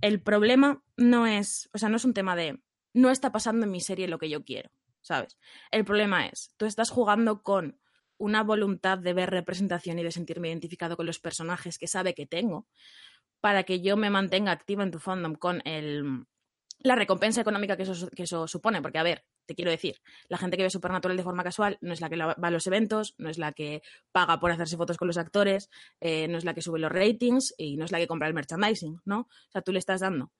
el 0.00 0.22
problema 0.22 0.80
no 0.96 1.26
es, 1.26 1.68
o 1.72 1.78
sea, 1.78 1.88
no 1.88 1.96
es 1.96 2.04
un 2.04 2.14
tema 2.14 2.36
de 2.36 2.60
no 2.92 3.10
está 3.10 3.32
pasando 3.32 3.66
en 3.66 3.72
mi 3.72 3.80
serie 3.80 4.08
lo 4.08 4.18
que 4.18 4.30
yo 4.30 4.44
quiero. 4.44 4.70
¿Sabes? 5.00 5.38
El 5.70 5.84
problema 5.84 6.26
es, 6.26 6.54
tú 6.56 6.66
estás 6.66 6.90
jugando 6.90 7.42
con 7.42 7.80
una 8.18 8.42
voluntad 8.42 8.98
de 8.98 9.14
ver 9.14 9.30
representación 9.30 9.98
y 9.98 10.02
de 10.02 10.12
sentirme 10.12 10.48
identificado 10.48 10.96
con 10.96 11.06
los 11.06 11.18
personajes 11.18 11.78
que 11.78 11.86
sabe 11.86 12.14
que 12.14 12.26
tengo, 12.26 12.66
para 13.40 13.62
que 13.62 13.80
yo 13.80 13.96
me 13.96 14.10
mantenga 14.10 14.52
activa 14.52 14.82
en 14.82 14.90
tu 14.90 14.98
fandom 14.98 15.34
con 15.34 15.62
el, 15.64 16.26
la 16.80 16.96
recompensa 16.96 17.40
económica 17.40 17.76
que 17.76 17.84
eso, 17.84 18.08
que 18.10 18.24
eso 18.24 18.46
supone. 18.46 18.82
Porque, 18.82 18.98
a 18.98 19.02
ver, 19.02 19.24
te 19.46 19.54
quiero 19.54 19.70
decir, 19.70 20.00
la 20.28 20.38
gente 20.38 20.56
que 20.56 20.62
ve 20.62 20.70
Supernatural 20.70 21.16
de 21.16 21.22
forma 21.22 21.42
casual 21.42 21.78
no 21.80 21.92
es 21.92 22.00
la 22.00 22.10
que 22.10 22.16
va 22.16 22.36
a 22.40 22.50
los 22.50 22.66
eventos, 22.66 23.14
no 23.18 23.30
es 23.30 23.38
la 23.38 23.52
que 23.52 23.82
paga 24.12 24.38
por 24.38 24.50
hacerse 24.50 24.76
fotos 24.76 24.96
con 24.96 25.08
los 25.08 25.18
actores, 25.18 25.70
eh, 26.00 26.28
no 26.28 26.38
es 26.38 26.44
la 26.44 26.54
que 26.54 26.62
sube 26.62 26.78
los 26.78 26.92
ratings 26.92 27.54
y 27.56 27.76
no 27.76 27.84
es 27.84 27.92
la 27.92 27.98
que 27.98 28.06
compra 28.06 28.28
el 28.28 28.34
merchandising, 28.34 29.00
¿no? 29.04 29.20
O 29.20 29.50
sea, 29.50 29.62
tú 29.62 29.72
le 29.72 29.78
estás 29.78 30.00
dando 30.00 30.30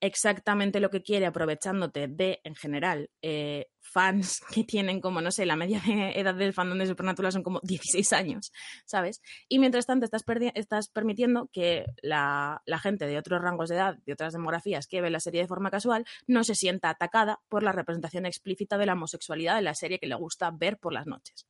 exactamente 0.00 0.80
lo 0.80 0.90
que 0.90 1.02
quiere 1.02 1.26
aprovechándote 1.26 2.08
de, 2.08 2.40
en 2.44 2.54
general, 2.54 3.10
eh, 3.22 3.66
fans 3.80 4.40
que 4.54 4.64
tienen 4.64 5.00
como, 5.00 5.20
no 5.20 5.30
sé, 5.30 5.46
la 5.46 5.56
media 5.56 5.80
edad 6.14 6.34
del 6.34 6.52
fandom 6.52 6.78
de 6.78 6.86
Supernatural 6.86 7.32
son 7.32 7.42
como 7.42 7.60
16 7.62 8.12
años, 8.12 8.52
¿sabes? 8.86 9.20
Y 9.48 9.58
mientras 9.58 9.86
tanto 9.86 10.04
estás, 10.04 10.24
estás 10.54 10.88
permitiendo 10.88 11.48
que 11.52 11.86
la, 12.02 12.62
la, 12.66 12.78
gente 12.78 13.06
de 13.06 13.18
otros 13.18 13.40
rangos 13.42 13.68
de 13.68 13.76
edad, 13.76 13.98
de 14.04 14.12
otras 14.12 14.32
demografías 14.32 14.86
que 14.86 15.00
ve 15.00 15.10
la 15.10 15.20
serie 15.20 15.42
de 15.42 15.48
forma 15.48 15.70
casual, 15.70 16.04
no 16.26 16.44
se 16.44 16.54
sienta 16.54 16.90
atacada 16.90 17.40
por 17.48 17.62
la 17.62 17.72
representación 17.72 18.26
explícita 18.26 18.78
de 18.78 18.86
la 18.86 18.94
homosexualidad 18.94 19.56
de 19.56 19.62
la 19.62 19.74
serie 19.74 19.98
que 19.98 20.06
le 20.06 20.14
gusta 20.14 20.50
ver 20.50 20.78
por 20.78 20.92
las 20.92 21.06
noches. 21.06 21.46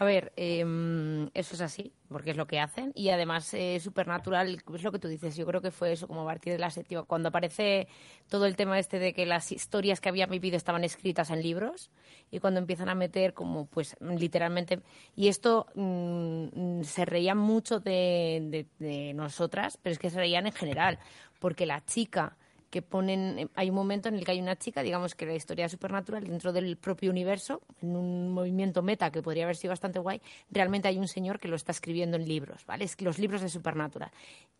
A 0.00 0.04
ver, 0.04 0.32
em, 0.36 1.28
eso 1.34 1.56
es 1.56 1.60
así, 1.60 1.92
porque 2.08 2.30
es 2.30 2.36
lo 2.36 2.46
que 2.46 2.60
hacen. 2.60 2.92
Y 2.94 3.08
además, 3.08 3.52
eh, 3.52 3.80
Supernatural, 3.80 4.62
es 4.72 4.82
lo 4.84 4.92
que 4.92 5.00
tú 5.00 5.08
dices, 5.08 5.34
yo 5.34 5.44
creo 5.44 5.60
que 5.60 5.72
fue 5.72 5.90
eso, 5.90 6.06
como 6.06 6.22
a 6.22 6.24
partir 6.24 6.52
de 6.52 6.60
la 6.60 6.70
séptima, 6.70 7.02
cuando 7.02 7.30
aparece 7.30 7.88
todo 8.28 8.46
el 8.46 8.54
tema 8.54 8.78
este 8.78 9.00
de 9.00 9.12
que 9.12 9.26
las 9.26 9.50
historias 9.50 10.00
que 10.00 10.08
habían 10.08 10.30
vivido 10.30 10.56
estaban 10.56 10.84
escritas 10.84 11.30
en 11.30 11.42
libros, 11.42 11.90
y 12.30 12.38
cuando 12.38 12.60
empiezan 12.60 12.88
a 12.88 12.94
meter 12.94 13.34
como, 13.34 13.66
pues, 13.66 13.96
literalmente... 14.00 14.82
Y 15.16 15.26
esto 15.26 15.66
mm, 15.74 16.82
se 16.84 17.04
reían 17.04 17.38
mucho 17.38 17.80
de, 17.80 18.66
de 18.78 19.14
nosotras, 19.14 19.80
pero 19.82 19.94
es 19.94 19.98
que 19.98 20.10
se 20.10 20.18
reían 20.18 20.46
en 20.46 20.52
general, 20.52 21.00
porque 21.40 21.66
la 21.66 21.84
chica 21.84 22.36
que 22.70 22.82
ponen, 22.82 23.38
eh, 23.38 23.48
hay 23.54 23.70
un 23.70 23.76
momento 23.76 24.08
en 24.08 24.16
el 24.16 24.24
que 24.24 24.32
hay 24.32 24.40
una 24.40 24.56
chica, 24.56 24.82
digamos 24.82 25.14
que 25.14 25.26
la 25.26 25.34
historia 25.34 25.68
supernatural 25.68 26.24
dentro 26.24 26.52
del 26.52 26.76
propio 26.76 27.10
universo, 27.10 27.62
en 27.82 27.96
un 27.96 28.30
movimiento 28.32 28.82
meta 28.82 29.10
que 29.10 29.22
podría 29.22 29.44
haber 29.44 29.56
sido 29.56 29.72
bastante 29.72 29.98
guay, 29.98 30.20
realmente 30.50 30.88
hay 30.88 30.98
un 30.98 31.08
señor 31.08 31.38
que 31.38 31.48
lo 31.48 31.56
está 31.56 31.72
escribiendo 31.72 32.16
en 32.16 32.26
libros, 32.26 32.64
¿vale? 32.66 32.84
Es 32.84 33.00
los 33.00 33.18
libros 33.18 33.40
de 33.40 33.48
Supernatural. 33.48 34.10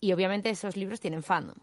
Y 0.00 0.12
obviamente 0.12 0.50
esos 0.50 0.76
libros 0.76 1.00
tienen 1.00 1.22
fandom. 1.22 1.56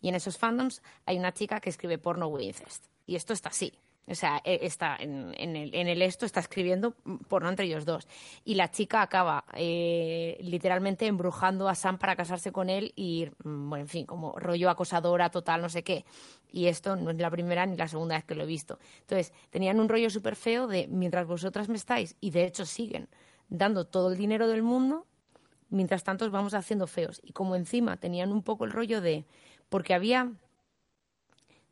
Y 0.00 0.08
en 0.08 0.16
esos 0.16 0.36
fandoms 0.36 0.82
hay 1.06 1.18
una 1.18 1.32
chica 1.32 1.60
que 1.60 1.70
escribe 1.70 1.98
porno 1.98 2.26
with 2.26 2.42
incest. 2.42 2.86
Y 3.06 3.14
esto 3.16 3.32
está 3.32 3.50
así. 3.50 3.72
O 4.08 4.14
sea, 4.14 4.40
e, 4.44 4.66
está 4.66 4.96
en, 4.98 5.32
el, 5.38 6.02
esto 6.02 6.26
está 6.26 6.40
escribiendo 6.40 6.94
porno 7.28 7.48
entre 7.48 7.66
ellos 7.66 7.84
dos. 7.84 8.08
Y 8.44 8.54
la 8.56 8.70
chica 8.70 9.00
acaba 9.00 9.44
eh, 9.54 10.38
literalmente 10.42 11.06
embrujando 11.06 11.68
a 11.68 11.74
Sam 11.74 11.98
para 11.98 12.16
casarse 12.16 12.50
con 12.50 12.68
él 12.68 12.92
y, 12.96 13.28
mm, 13.44 13.68
bueno, 13.70 13.82
en 13.82 13.88
fin, 13.88 14.06
como 14.06 14.38
rollo 14.38 14.70
acosadora 14.70 15.30
total, 15.30 15.62
no 15.62 15.68
sé 15.68 15.84
qué. 15.84 16.04
Y 16.50 16.66
esto 16.66 16.96
no 16.96 17.10
es 17.12 17.18
la 17.18 17.30
primera 17.30 17.64
ni 17.64 17.76
la 17.76 17.88
segunda 17.88 18.16
vez 18.16 18.24
que 18.24 18.34
lo 18.34 18.42
he 18.42 18.46
visto. 18.46 18.78
Entonces, 19.00 19.32
tenían 19.50 19.78
un 19.78 19.88
rollo 19.88 20.10
súper 20.10 20.36
feo 20.36 20.66
de 20.66 20.88
mientras 20.88 21.26
vosotras 21.26 21.68
me 21.68 21.76
estáis, 21.76 22.16
y 22.20 22.30
de 22.30 22.44
hecho 22.44 22.66
siguen 22.66 23.08
dando 23.48 23.86
todo 23.86 24.10
el 24.10 24.18
dinero 24.18 24.48
del 24.48 24.62
mundo, 24.62 25.06
mientras 25.68 26.04
tanto 26.04 26.24
os 26.24 26.30
vamos 26.30 26.54
haciendo 26.54 26.86
feos. 26.86 27.20
Y 27.22 27.32
como 27.32 27.54
encima 27.54 27.98
tenían 27.98 28.32
un 28.32 28.42
poco 28.42 28.64
el 28.64 28.72
rollo 28.72 29.00
de. 29.00 29.24
Porque 29.68 29.94
había 29.94 30.32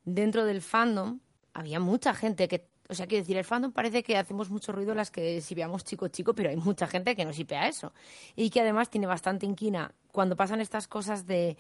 dentro 0.05 0.45
del 0.45 0.62
fandom 0.62 1.21
había 1.55 1.81
mucha 1.81 2.15
gente 2.15 2.49
que, 2.49 2.67
o 2.89 2.95
sea, 2.95 3.07
quiero 3.07 3.23
decir, 3.23 3.37
el 3.37 3.45
fandom 3.45 3.73
parece 3.73 4.03
que 4.03 4.17
hacemos 4.17 4.51
mucho 4.51 4.73
ruido 4.73 4.95
las 4.95 5.11
que 5.11 5.41
si 5.41 5.55
veamos 5.55 5.85
chico 5.85 6.09
chico, 6.09 6.35
pero 6.35 6.51
hay 6.51 6.57
mucha 6.57 6.87
gente 6.87 7.17
que 7.17 7.25
no 7.25 7.33
sipea 7.33 7.69
eso. 7.69 7.93
Y 8.37 8.51
que 8.51 8.61
además 8.61 8.91
tiene 8.91 9.07
bastante 9.07 9.47
inquina 9.47 9.93
cuando 10.13 10.37
pasan 10.37 10.61
estas 10.61 10.89
cosas 10.89 11.27
de 11.27 11.57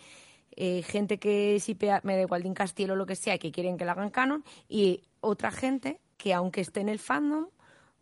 eh, 0.56 0.82
gente 0.82 1.18
que 1.18 1.60
sipea, 1.60 2.00
me 2.02 2.16
da 2.16 2.22
igual 2.22 2.42
de 2.42 2.52
Castillo 2.52 2.94
o 2.94 2.96
lo 2.96 3.06
que 3.06 3.16
sea, 3.16 3.38
que 3.38 3.52
quieren 3.52 3.76
que 3.76 3.84
la 3.84 3.92
hagan 3.92 4.10
canon, 4.10 4.44
y 4.68 5.02
otra 5.20 5.50
gente 5.50 6.00
que 6.16 6.34
aunque 6.34 6.60
esté 6.60 6.80
en 6.80 6.88
el 6.88 6.98
fandom, 6.98 7.46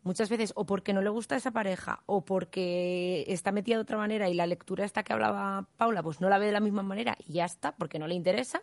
muchas 0.02 0.28
veces 0.30 0.52
o 0.56 0.64
porque 0.64 0.92
no 0.92 1.02
le 1.02 1.10
gusta 1.10 1.36
esa 1.36 1.50
pareja 1.50 2.02
o 2.06 2.24
porque 2.24 3.24
está 3.28 3.52
metida 3.52 3.76
de 3.76 3.82
otra 3.82 3.98
manera 3.98 4.28
y 4.28 4.34
la 4.34 4.46
lectura 4.46 4.84
esta 4.84 5.02
que 5.02 5.12
hablaba 5.12 5.66
Paula 5.76 6.02
pues 6.02 6.20
no 6.20 6.28
la 6.28 6.38
ve 6.38 6.46
de 6.46 6.52
la 6.52 6.60
misma 6.60 6.82
manera 6.82 7.16
y 7.26 7.34
ya 7.34 7.44
está, 7.44 7.72
porque 7.72 7.98
no 7.98 8.06
le 8.06 8.14
interesa 8.14 8.62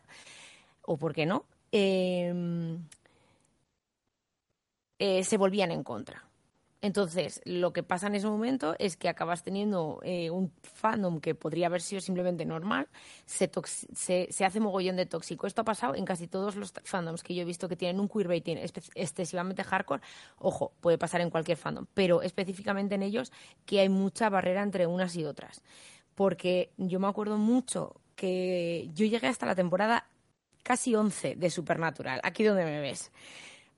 o 0.82 0.98
porque 0.98 1.26
no, 1.26 1.46
eh, 1.72 2.78
eh, 4.99 5.23
se 5.23 5.38
volvían 5.38 5.71
en 5.71 5.84
contra. 5.84 6.25
Entonces, 6.86 7.41
lo 7.45 7.73
que 7.73 7.81
pasa 7.81 8.05
en 8.05 8.13
ese 8.13 8.27
momento 8.27 8.75
es 8.77 8.95
que 8.95 9.10
acabas 9.10 9.41
teniendo 9.41 9.99
eh, 10.03 10.29
un 10.29 10.51
fandom 10.62 11.19
que 11.19 11.34
podría 11.34 11.65
haber 11.65 11.81
sido 11.81 11.99
simplemente 11.99 12.45
normal, 12.45 12.88
se, 13.25 13.49
se, 14.29 14.45
hace 14.45 14.60
mogollón 14.60 14.95
de 14.95 15.08
tóxico. 15.08 15.47
Esto 15.47 15.62
ha 15.62 15.65
pasado 15.65 15.95
en 15.95 16.05
casi 16.05 16.27
todos 16.27 16.55
los 16.55 16.73
fandoms 16.84 17.23
que 17.23 17.34
yo 17.34 17.41
he 17.41 17.45
visto 17.45 17.67
que 17.67 17.75
tienen 17.75 17.99
un 17.99 18.08
queerbaiting 18.08 18.60
excesivamente 18.93 19.63
hardcore. 19.63 20.03
Ojo, 20.38 20.73
puede 20.79 20.99
pasar 20.99 21.21
en 21.21 21.31
cualquier 21.31 21.58
fandom, 21.58 21.88
pero 21.95 22.21
específicamente 22.21 22.93
en 22.93 23.01
ellos 23.01 23.31
que 23.65 23.79
hay 23.79 23.89
mucha 23.89 24.29
barrera 24.29 24.62
entre 24.62 24.86
unas 24.86 25.15
y 25.15 25.25
otras. 25.25 25.63
Porque 26.13 26.71
yo 26.77 26.99
me 26.99 27.08
acuerdo 27.08 27.39
mucho 27.39 27.99
que 28.15 28.91
yo 28.93 29.08
llegué 29.08 29.25
hasta 29.25 29.47
la 29.47 29.55
temporada 29.55 30.08
casi 30.62 30.93
11 30.93 31.36
de 31.36 31.49
Supernatural, 31.49 32.19
aquí 32.23 32.43
donde 32.43 32.65
me 32.65 32.79
ves 32.79 33.12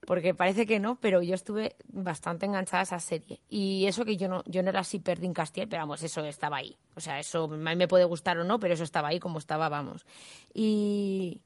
porque 0.08 0.32
parece 0.32 0.64
que 0.64 0.80
no, 0.80 0.96
pero 0.98 1.20
yo 1.20 1.34
estuve 1.34 1.76
bastante 1.86 2.46
enganchada 2.46 2.80
a 2.80 2.84
esa 2.84 2.98
serie. 2.98 3.42
Y 3.50 3.84
eso 3.84 4.06
que 4.06 4.16
yo 4.16 4.26
no, 4.26 4.42
yo 4.46 4.62
no 4.62 4.70
era 4.70 4.80
así 4.80 5.00
perdín 5.00 5.34
Castiel, 5.34 5.68
pero 5.68 5.82
vamos, 5.82 6.02
eso 6.02 6.24
estaba 6.24 6.56
ahí. 6.56 6.78
O 6.96 7.00
sea, 7.00 7.20
eso 7.20 7.46
me 7.46 7.86
puede 7.86 8.04
gustar 8.04 8.38
o 8.38 8.44
no, 8.44 8.58
pero 8.58 8.72
eso 8.72 8.84
estaba 8.84 9.08
ahí 9.08 9.20
como 9.20 9.38
estaba, 9.38 9.68
vamos. 9.68 10.06
Y, 10.54 11.42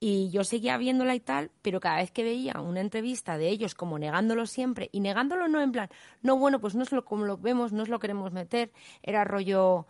y 0.00 0.30
yo 0.30 0.44
seguía 0.44 0.78
viéndola 0.78 1.14
y 1.14 1.20
tal, 1.20 1.50
pero 1.60 1.78
cada 1.78 1.96
vez 1.98 2.10
que 2.10 2.22
veía 2.24 2.58
una 2.58 2.80
entrevista 2.80 3.36
de 3.36 3.50
ellos 3.50 3.74
como 3.74 3.98
negándolo 3.98 4.46
siempre, 4.46 4.88
y 4.92 5.00
negándolo 5.00 5.46
no 5.46 5.60
en 5.60 5.72
plan, 5.72 5.90
no, 6.22 6.38
bueno, 6.38 6.58
pues 6.58 6.74
no 6.74 6.84
es 6.84 6.92
lo 6.92 7.04
como 7.04 7.26
lo 7.26 7.36
vemos, 7.36 7.72
no 7.72 7.82
es 7.82 7.90
lo 7.90 7.98
queremos 7.98 8.32
meter, 8.32 8.72
era 9.02 9.24
rollo 9.24 9.86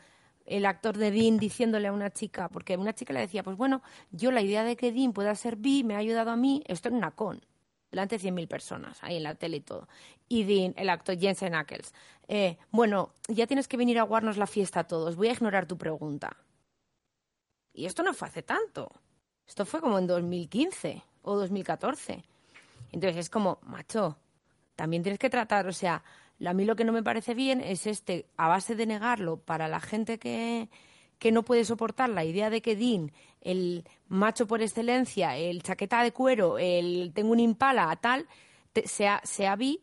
el 0.47 0.67
actor 0.67 0.97
de 0.99 1.12
Dean 1.12 1.37
diciéndole 1.37 1.87
a 1.87 1.93
una 1.93 2.11
chica, 2.11 2.49
porque 2.49 2.77
una 2.77 2.93
chica 2.93 3.12
le 3.12 3.21
decía, 3.21 3.45
pues 3.45 3.57
bueno, 3.57 3.83
yo 4.11 4.33
la 4.33 4.43
idea 4.43 4.65
de 4.65 4.75
que 4.75 4.91
Dean 4.91 5.12
pueda 5.12 5.33
ser 5.37 5.55
bi 5.55 5.85
me 5.85 5.95
ha 5.95 5.99
ayudado 5.99 6.33
a 6.33 6.37
mí, 6.37 6.65
esto 6.67 6.89
en 6.89 6.97
una 6.97 7.12
con 7.12 7.41
delante 7.90 8.18
de 8.18 8.29
100.000 8.29 8.49
personas, 8.49 9.03
ahí 9.03 9.16
en 9.16 9.22
la 9.22 9.35
tele 9.35 9.59
y 9.59 9.61
todo. 9.61 9.88
Y 10.29 10.44
Dean, 10.44 10.75
el 10.77 10.88
actor 10.90 11.18
Jensen 11.18 11.55
Ackles, 11.55 11.94
eh, 12.29 12.59
bueno, 12.70 13.14
ya 13.29 13.46
tienes 13.46 13.68
que 13.68 13.77
venir 13.77 13.99
a 13.99 14.03
guardarnos 14.03 14.37
la 14.37 14.46
fiesta 14.46 14.81
a 14.81 14.85
todos, 14.87 15.16
voy 15.16 15.29
a 15.29 15.33
ignorar 15.33 15.66
tu 15.66 15.79
pregunta. 15.79 16.37
Y 17.72 17.87
esto 17.87 18.03
no 18.03 18.14
fue 18.14 18.29
hace 18.29 18.42
tanto. 18.42 18.90
Esto 19.46 19.64
fue 19.66 19.81
como 19.81 19.99
en 19.99 20.07
2015 20.07 21.03
o 21.22 21.37
2014. 21.37 22.25
Entonces 22.92 23.16
es 23.16 23.31
como, 23.31 23.59
macho, 23.62 24.16
también 24.75 25.03
tienes 25.03 25.18
que 25.18 25.31
tratar, 25.31 25.66
o 25.66 25.72
sea, 25.72 26.03
a 26.44 26.53
mí 26.53 26.64
lo 26.64 26.77
que 26.77 26.85
no 26.85 26.92
me 26.92 27.03
parece 27.03 27.35
bien 27.35 27.61
es 27.61 27.87
este, 27.87 28.27
a 28.37 28.49
base 28.49 28.75
de 28.75 28.87
negarlo 28.87 29.38
para 29.38 29.68
la 29.68 29.81
gente 29.81 30.18
que, 30.18 30.68
que 31.19 31.33
no 31.33 31.45
puede 31.45 31.65
soportar 31.65 32.11
la 32.11 32.25
idea 32.25 32.51
de 32.51 32.61
que 32.61 32.77
Dean, 32.77 33.13
el 33.41 33.85
macho 34.09 34.47
por 34.47 34.63
excelencia, 34.63 35.37
el 35.37 35.63
chaqueta 35.63 36.03
de 36.03 36.13
cuero, 36.13 36.59
el 36.59 37.13
tengo 37.15 37.33
un 37.33 37.41
impala, 37.41 37.95
tal, 37.97 38.27
sea, 38.85 39.21
sea 39.25 39.57
vi, 39.57 39.83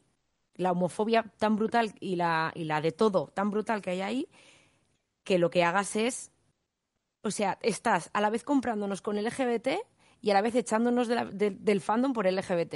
la 0.56 0.72
homofobia 0.72 1.24
tan 1.40 1.56
brutal 1.56 1.96
y 2.00 2.16
la, 2.16 2.52
y 2.54 2.66
la 2.66 2.82
de 2.82 2.92
todo 2.92 3.28
tan 3.34 3.50
brutal 3.50 3.82
que 3.82 3.92
hay 3.92 4.02
ahí, 4.02 4.28
que 5.24 5.40
lo 5.40 5.50
que 5.50 5.64
hagas 5.64 5.96
es, 5.96 6.32
o 7.22 7.32
sea, 7.32 7.58
estás 7.62 8.10
a 8.14 8.22
la 8.22 8.30
vez 8.30 8.44
comprándonos 8.44 9.02
con 9.02 9.22
LGBT 9.22 9.70
y 10.22 10.30
a 10.30 10.34
la 10.34 10.42
vez 10.42 10.56
echándonos 10.56 11.08
del 11.08 11.82
fandom 11.82 12.14
por 12.14 12.32
LGBT. 12.32 12.76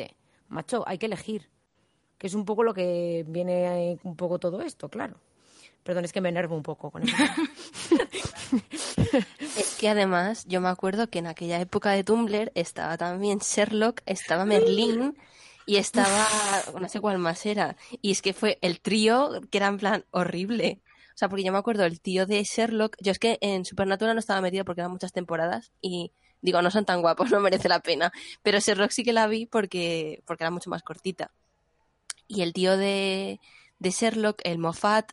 Macho, 0.49 0.83
hay 0.87 0.97
que 0.97 1.05
elegir. 1.05 1.49
Que 2.17 2.27
es 2.27 2.33
un 2.33 2.45
poco 2.45 2.63
lo 2.63 2.73
que 2.73 3.23
viene 3.27 3.99
un 4.03 4.15
poco 4.15 4.39
todo 4.39 4.61
esto, 4.61 4.89
claro. 4.89 5.19
Perdón, 5.83 6.05
es 6.05 6.11
que 6.11 6.19
me 6.19 6.29
enervo 6.29 6.55
un 6.55 6.63
poco 6.63 6.89
con 6.89 7.03
eso. 7.03 7.15
es 9.57 9.75
que 9.79 9.89
además 9.89 10.45
yo 10.47 10.61
me 10.61 10.69
acuerdo 10.69 11.09
que 11.09 11.19
en 11.19 11.27
aquella 11.27 11.59
época 11.59 11.91
de 11.91 12.03
Tumblr 12.03 12.51
estaba 12.55 12.97
también 12.97 13.39
Sherlock, 13.39 14.01
estaba 14.05 14.45
Merlín 14.45 15.17
y 15.65 15.77
estaba, 15.77 16.27
no 16.79 16.87
sé 16.89 17.01
cuál 17.01 17.17
más 17.17 17.45
era. 17.45 17.75
Y 18.01 18.11
es 18.11 18.21
que 18.21 18.33
fue 18.33 18.57
el 18.61 18.79
trío 18.79 19.41
que 19.51 19.57
era 19.57 19.67
en 19.67 19.77
plan 19.77 20.05
horrible. 20.11 20.79
O 21.13 21.17
sea, 21.17 21.29
porque 21.29 21.43
yo 21.43 21.51
me 21.51 21.57
acuerdo 21.57 21.83
el 21.83 21.99
tío 21.99 22.25
de 22.25 22.43
Sherlock, 22.43 22.95
yo 23.01 23.11
es 23.11 23.19
que 23.19 23.37
en 23.41 23.65
Supernatural 23.65 24.15
no 24.15 24.19
estaba 24.19 24.41
metido 24.41 24.63
porque 24.65 24.81
eran 24.81 24.91
muchas 24.91 25.13
temporadas 25.13 25.71
y 25.81 26.11
digo, 26.41 26.61
no 26.61 26.71
son 26.71 26.85
tan 26.85 27.01
guapos, 27.01 27.31
no 27.31 27.39
merece 27.39 27.69
la 27.69 27.79
pena. 27.79 28.11
Pero 28.43 28.59
Sherlock 28.59 28.91
sí 28.91 29.03
que 29.03 29.13
la 29.13 29.27
vi 29.27 29.45
porque, 29.45 30.21
porque 30.25 30.43
era 30.43 30.51
mucho 30.51 30.69
más 30.69 30.83
cortita. 30.83 31.31
Y 32.27 32.41
el 32.41 32.53
tío 32.53 32.77
de, 32.77 33.39
de 33.79 33.91
Sherlock, 33.91 34.41
el 34.43 34.57
Moffat, 34.57 35.11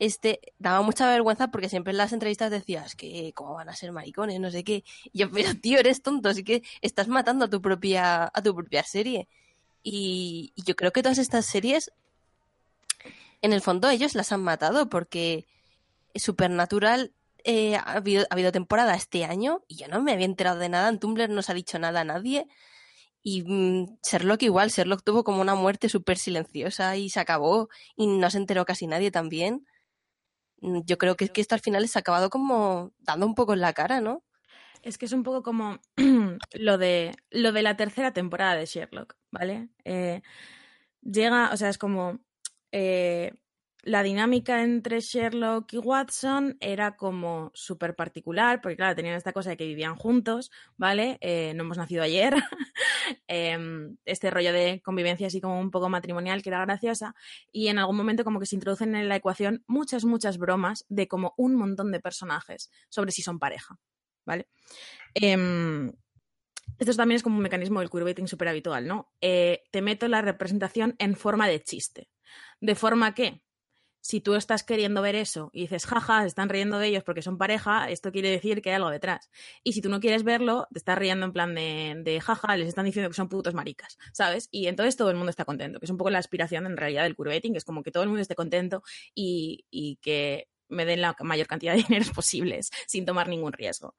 este 0.00 0.40
daba 0.58 0.80
mucha 0.80 1.08
vergüenza 1.08 1.48
porque 1.50 1.68
siempre 1.68 1.92
en 1.92 1.98
las 1.98 2.12
entrevistas 2.12 2.50
decías 2.50 2.96
que 2.96 3.32
cómo 3.34 3.54
van 3.54 3.68
a 3.68 3.76
ser 3.76 3.92
maricones, 3.92 4.40
no 4.40 4.50
sé 4.50 4.64
qué. 4.64 4.82
Y 5.12 5.20
yo, 5.20 5.30
pero 5.30 5.54
tío, 5.54 5.78
eres 5.78 6.02
tonto, 6.02 6.30
así 6.30 6.42
que 6.42 6.62
estás 6.80 7.06
matando 7.06 7.44
a 7.44 7.50
tu 7.50 7.60
propia, 7.60 8.30
a 8.32 8.42
tu 8.42 8.54
propia 8.54 8.82
serie. 8.82 9.28
Y, 9.82 10.52
yo 10.56 10.74
creo 10.74 10.92
que 10.92 11.02
todas 11.02 11.18
estas 11.18 11.46
series, 11.46 11.92
en 13.42 13.52
el 13.52 13.60
fondo 13.60 13.90
ellos 13.90 14.14
las 14.14 14.32
han 14.32 14.42
matado 14.42 14.88
porque 14.88 15.46
Supernatural 16.14 17.12
eh, 17.44 17.76
ha, 17.76 17.92
habido, 17.92 18.24
ha 18.30 18.34
habido 18.34 18.52
temporada 18.52 18.94
este 18.94 19.24
año 19.24 19.62
y 19.68 19.76
yo 19.76 19.88
no 19.88 20.02
me 20.02 20.12
había 20.12 20.26
enterado 20.26 20.58
de 20.58 20.68
nada, 20.70 20.88
en 20.88 20.98
Tumblr 20.98 21.30
no 21.30 21.42
se 21.42 21.52
ha 21.52 21.54
dicho 21.54 21.78
nada 21.78 22.00
a 22.02 22.04
nadie 22.04 22.46
Y 23.22 23.42
mm, 23.44 23.98
Sherlock 24.02 24.42
igual, 24.42 24.70
Sherlock 24.70 25.02
tuvo 25.04 25.24
como 25.24 25.40
una 25.42 25.54
muerte 25.54 25.88
súper 25.88 26.18
silenciosa 26.18 26.96
y 26.96 27.10
se 27.10 27.20
acabó 27.20 27.68
y 27.96 28.06
no 28.06 28.30
se 28.30 28.38
enteró 28.38 28.64
casi 28.66 28.86
nadie 28.86 29.10
también. 29.10 29.66
Mm, 30.60 30.80
yo 30.86 30.98
creo 30.98 31.16
que 31.16 31.24
es 31.26 31.30
que 31.30 31.40
esto 31.40 31.54
al 31.54 31.60
final 31.60 31.86
se 31.88 31.98
ha 31.98 32.00
acabado 32.00 32.30
como 32.30 32.92
dando 33.00 33.26
un 33.26 33.34
poco 33.34 33.52
en 33.54 33.60
la 33.60 33.72
cara, 33.72 34.00
¿no? 34.00 34.22
Es 34.82 34.98
que 34.98 35.06
es 35.06 35.12
un 35.12 35.22
poco 35.22 35.42
como 35.42 35.78
lo 36.54 36.78
de 36.78 37.14
lo 37.30 37.52
de 37.52 37.62
la 37.62 37.76
tercera 37.76 38.12
temporada 38.12 38.56
de 38.56 38.66
Sherlock, 38.66 39.16
¿vale? 39.30 39.68
Eh, 39.84 40.22
llega, 41.02 41.50
o 41.52 41.56
sea, 41.56 41.68
es 41.68 41.78
como 41.78 42.20
eh, 42.72 43.34
la 43.82 44.02
dinámica 44.02 44.62
entre 44.62 45.00
Sherlock 45.00 45.72
y 45.72 45.78
Watson 45.78 46.56
era 46.60 46.96
como 46.96 47.50
súper 47.54 47.94
particular, 47.94 48.60
porque 48.60 48.76
claro, 48.76 48.94
tenían 48.94 49.14
esta 49.14 49.32
cosa 49.32 49.50
de 49.50 49.56
que 49.56 49.66
vivían 49.66 49.96
juntos, 49.96 50.50
¿vale? 50.76 51.18
Eh, 51.20 51.52
no 51.54 51.64
hemos 51.64 51.78
nacido 51.78 52.02
ayer. 52.02 52.34
Em, 53.26 53.96
este 54.04 54.30
rollo 54.30 54.52
de 54.52 54.80
convivencia 54.84 55.26
así 55.26 55.40
como 55.40 55.58
un 55.58 55.70
poco 55.70 55.88
matrimonial 55.88 56.42
que 56.42 56.48
era 56.48 56.64
graciosa. 56.64 57.14
Y 57.50 57.68
en 57.68 57.78
algún 57.78 57.96
momento 57.96 58.24
como 58.24 58.38
que 58.38 58.46
se 58.46 58.54
introducen 58.54 58.94
en 58.94 59.08
la 59.08 59.16
ecuación 59.16 59.64
muchas, 59.66 60.04
muchas 60.04 60.38
bromas 60.38 60.84
de 60.88 61.08
como 61.08 61.34
un 61.36 61.56
montón 61.56 61.90
de 61.90 62.00
personajes 62.00 62.70
sobre 62.88 63.10
si 63.10 63.22
son 63.22 63.38
pareja, 63.38 63.78
¿vale? 64.24 64.48
Em, 65.14 65.92
esto 66.78 66.94
también 66.94 67.16
es 67.16 67.22
como 67.22 67.36
un 67.36 67.42
mecanismo 67.42 67.80
del 67.80 67.90
queerbaiting 67.90 68.28
súper 68.28 68.48
habitual, 68.48 68.86
¿no? 68.86 69.12
Eh, 69.20 69.64
te 69.70 69.82
meto 69.82 70.08
la 70.08 70.22
representación 70.22 70.94
en 70.98 71.16
forma 71.16 71.48
de 71.48 71.62
chiste. 71.62 72.08
De 72.60 72.74
forma 72.74 73.14
que, 73.14 73.42
si 74.00 74.20
tú 74.20 74.34
estás 74.34 74.62
queriendo 74.62 75.02
ver 75.02 75.14
eso 75.14 75.50
y 75.52 75.62
dices, 75.62 75.86
jaja, 75.86 76.22
se 76.22 76.28
están 76.28 76.48
riendo 76.48 76.78
de 76.78 76.88
ellos 76.88 77.04
porque 77.04 77.22
son 77.22 77.38
pareja, 77.38 77.90
esto 77.90 78.12
quiere 78.12 78.30
decir 78.30 78.62
que 78.62 78.70
hay 78.70 78.76
algo 78.76 78.90
detrás. 78.90 79.30
Y 79.62 79.72
si 79.72 79.82
tú 79.82 79.88
no 79.88 80.00
quieres 80.00 80.24
verlo, 80.24 80.66
te 80.72 80.78
estás 80.78 80.98
riendo 80.98 81.26
en 81.26 81.32
plan 81.32 81.54
de, 81.54 82.00
de 82.02 82.20
jaja, 82.20 82.56
les 82.56 82.68
están 82.68 82.84
diciendo 82.84 83.10
que 83.10 83.16
son 83.16 83.28
putos 83.28 83.54
maricas, 83.54 83.98
¿sabes? 84.12 84.48
Y 84.50 84.66
entonces 84.66 84.96
todo 84.96 85.10
el 85.10 85.16
mundo 85.16 85.30
está 85.30 85.44
contento, 85.44 85.80
que 85.80 85.86
es 85.86 85.90
un 85.90 85.98
poco 85.98 86.10
la 86.10 86.18
aspiración 86.18 86.66
en 86.66 86.76
realidad 86.76 87.02
del 87.04 87.16
queerbaiting, 87.16 87.52
que 87.52 87.58
es 87.58 87.64
como 87.64 87.82
que 87.82 87.90
todo 87.90 88.02
el 88.02 88.08
mundo 88.08 88.22
esté 88.22 88.34
contento 88.34 88.82
y, 89.14 89.64
y 89.70 89.96
que 89.96 90.48
me 90.68 90.84
den 90.84 91.00
la 91.00 91.16
mayor 91.20 91.46
cantidad 91.46 91.74
de 91.74 91.82
dinero 91.82 92.06
posibles 92.14 92.70
sin 92.86 93.04
tomar 93.04 93.28
ningún 93.28 93.52
riesgo. 93.52 93.96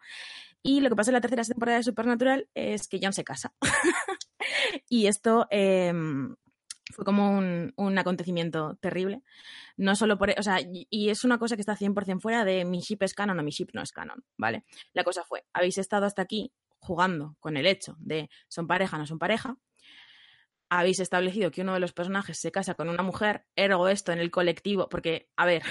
Y 0.64 0.82
lo 0.82 0.90
que 0.90 0.96
pasa 0.96 1.10
en 1.10 1.14
la 1.14 1.22
tercera 1.22 1.44
temporada 1.44 1.80
de 1.80 1.84
Supernatural 1.84 2.48
es 2.54 2.88
que 2.88 3.00
John 3.02 3.14
se 3.14 3.24
casa. 3.24 3.54
y 4.90 5.08
esto 5.08 5.48
eh, 5.50 5.92
fue 6.92 7.06
como 7.06 7.38
un, 7.38 7.74
un, 7.76 7.98
acontecimiento 7.98 8.76
terrible. 8.82 9.22
No 9.78 9.96
solo 9.96 10.18
por. 10.18 10.34
O 10.38 10.44
sea, 10.44 10.60
y 10.62 11.10
es 11.10 11.24
una 11.24 11.38
cosa 11.38 11.56
que 11.56 11.62
está 11.62 11.76
100% 11.76 12.20
fuera 12.20 12.46
de 12.46 12.66
mi 12.66 12.80
ship 12.80 12.98
es 13.02 13.14
canon 13.14 13.40
o 13.40 13.44
mi 13.44 13.52
ship 13.52 13.70
no 13.74 13.82
es 13.82 13.92
canon, 13.92 14.24
¿vale? 14.38 14.66
La 14.94 15.04
cosa 15.04 15.24
fue: 15.24 15.46
habéis 15.54 15.78
estado 15.78 16.06
hasta 16.06 16.22
aquí 16.22 16.54
jugando 16.82 17.36
con 17.40 17.58
el 17.58 17.66
hecho 17.66 17.96
de 18.00 18.30
son 18.48 18.68
pareja, 18.68 18.98
no 18.98 19.06
son 19.06 19.20
pareja. 19.20 19.58
Habéis 20.70 21.00
establecido 21.00 21.52
que 21.52 21.62
uno 21.62 21.74
de 21.74 21.80
los 21.80 21.94
personajes 21.94 22.40
se 22.40 22.52
casa 22.52 22.76
con 22.76 22.90
una 22.90 23.04
mujer, 23.04 23.46
ergo 23.56 23.88
esto 23.90 24.14
en 24.14 24.20
el 24.20 24.32
colectivo, 24.32 24.88
porque, 24.88 25.30
a 25.36 25.46
ver, 25.46 25.64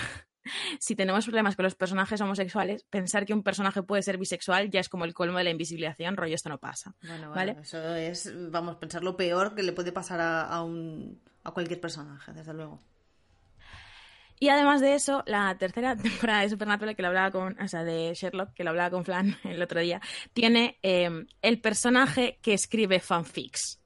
si 0.79 0.97
tenemos 0.97 1.25
problemas 1.25 1.57
con 1.57 1.65
los 1.65 1.75
personajes 1.75 2.21
homosexuales, 2.21 2.85
pensar 2.85 3.27
que 3.27 3.35
un 3.35 3.43
personaje 3.43 3.83
puede 3.83 4.03
ser 4.03 4.19
bisexual 4.19 4.71
ya 4.71 4.81
es 4.81 4.89
como 4.89 5.05
el 5.05 5.15
colmo 5.15 5.39
de 5.39 5.45
la 5.45 5.51
invisibilización, 5.51 6.17
rollo, 6.17 6.35
esto 6.35 6.49
no 6.49 6.59
pasa. 6.59 6.95
Bueno, 7.03 7.31
¿vale? 7.31 7.57
eso 7.61 7.95
es, 7.95 8.33
vamos, 8.51 8.77
pensar 8.77 9.03
lo 9.03 9.17
peor 9.17 9.55
que 9.55 9.63
le 9.63 9.73
puede 9.73 9.93
pasar 9.93 10.21
a, 10.21 10.43
a, 10.43 10.63
un, 10.63 11.21
a 11.45 11.53
cualquier 11.53 11.81
personaje, 11.81 12.33
desde 12.33 12.55
luego. 12.55 12.81
Y 14.43 14.49
además 14.49 14.81
de 14.81 14.95
eso, 14.95 15.23
la 15.27 15.57
tercera 15.59 15.95
temporada 16.03 16.41
de 16.41 16.49
Supernatural, 16.49 16.97
que 16.97 17.03
lo 17.03 17.09
hablaba 17.09 17.31
con, 17.31 17.61
o 17.61 17.69
sea, 17.69 17.85
de 17.85 18.15
Sherlock, 18.15 18.55
que 18.55 18.65
lo 18.65 18.71
hablaba 18.71 18.91
con 18.91 19.05
Flan 19.05 19.37
el 19.45 19.63
otro 19.63 19.81
día, 19.81 20.01
tiene 20.33 20.79
eh, 20.83 21.27
el 21.43 21.61
personaje 21.61 22.39
que 22.43 22.55
escribe 22.55 23.01
fanfics 23.01 23.80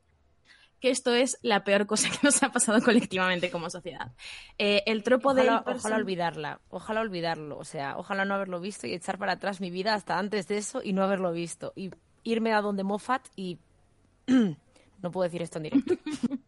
que 0.85 0.91
esto 0.91 1.15
es 1.15 1.39
la 1.41 1.65
peor 1.65 1.87
cosa 1.87 2.11
que 2.11 2.19
nos 2.23 2.43
ha 2.43 2.53
pasado 2.53 2.83
colectivamente 2.83 3.51
como 3.51 3.71
sociedad. 3.71 4.13
Eh, 4.59 4.83
el 4.85 5.03
tropo 5.03 5.31
ojalá, 5.31 5.65
de... 5.65 5.73
Ojalá 5.73 5.97
olvidarla, 5.97 6.61
ojalá 6.69 7.01
olvidarlo, 7.01 7.57
o 7.57 7.65
sea, 7.65 7.97
ojalá 7.97 8.27
no 8.27 8.35
haberlo 8.35 8.61
visto 8.61 8.87
y 8.87 8.93
echar 8.93 9.17
para 9.17 9.33
atrás 9.33 9.63
mi 9.63 9.71
vida 9.71 9.95
hasta 9.95 10.19
antes 10.19 10.47
de 10.47 10.59
eso 10.59 10.83
y 10.85 10.93
no 10.93 11.03
haberlo 11.03 11.33
visto. 11.33 11.73
Y 11.75 11.91
irme 12.23 12.53
a 12.53 12.61
donde 12.61 12.85
Moffat 12.85 13.27
y... 13.35 13.61
no 14.27 15.11
puedo 15.11 15.25
decir 15.25 15.41
esto 15.41 15.57
en 15.57 15.63
directo. 15.63 15.95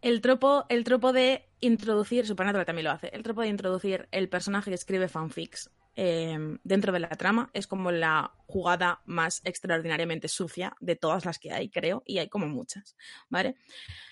el 0.00 0.22
tropo, 0.22 0.64
el 0.70 0.82
tropo 0.84 1.12
de 1.12 1.46
introducir, 1.60 2.26
Supernatural 2.26 2.64
también 2.64 2.84
lo 2.86 2.92
hace, 2.92 3.08
el 3.08 3.22
tropo 3.22 3.42
de 3.42 3.48
introducir 3.48 4.08
el 4.12 4.30
personaje 4.30 4.70
que 4.70 4.76
escribe 4.76 5.08
fanfics 5.08 5.70
eh, 6.02 6.38
dentro 6.64 6.94
de 6.94 7.00
la 7.00 7.10
trama 7.10 7.50
es 7.52 7.66
como 7.66 7.90
la 7.90 8.32
jugada 8.46 9.02
más 9.04 9.42
extraordinariamente 9.44 10.28
sucia 10.28 10.74
de 10.80 10.96
todas 10.96 11.26
las 11.26 11.38
que 11.38 11.52
hay, 11.52 11.68
creo, 11.68 12.02
y 12.06 12.16
hay 12.16 12.30
como 12.30 12.46
muchas, 12.46 12.96
¿vale? 13.28 13.56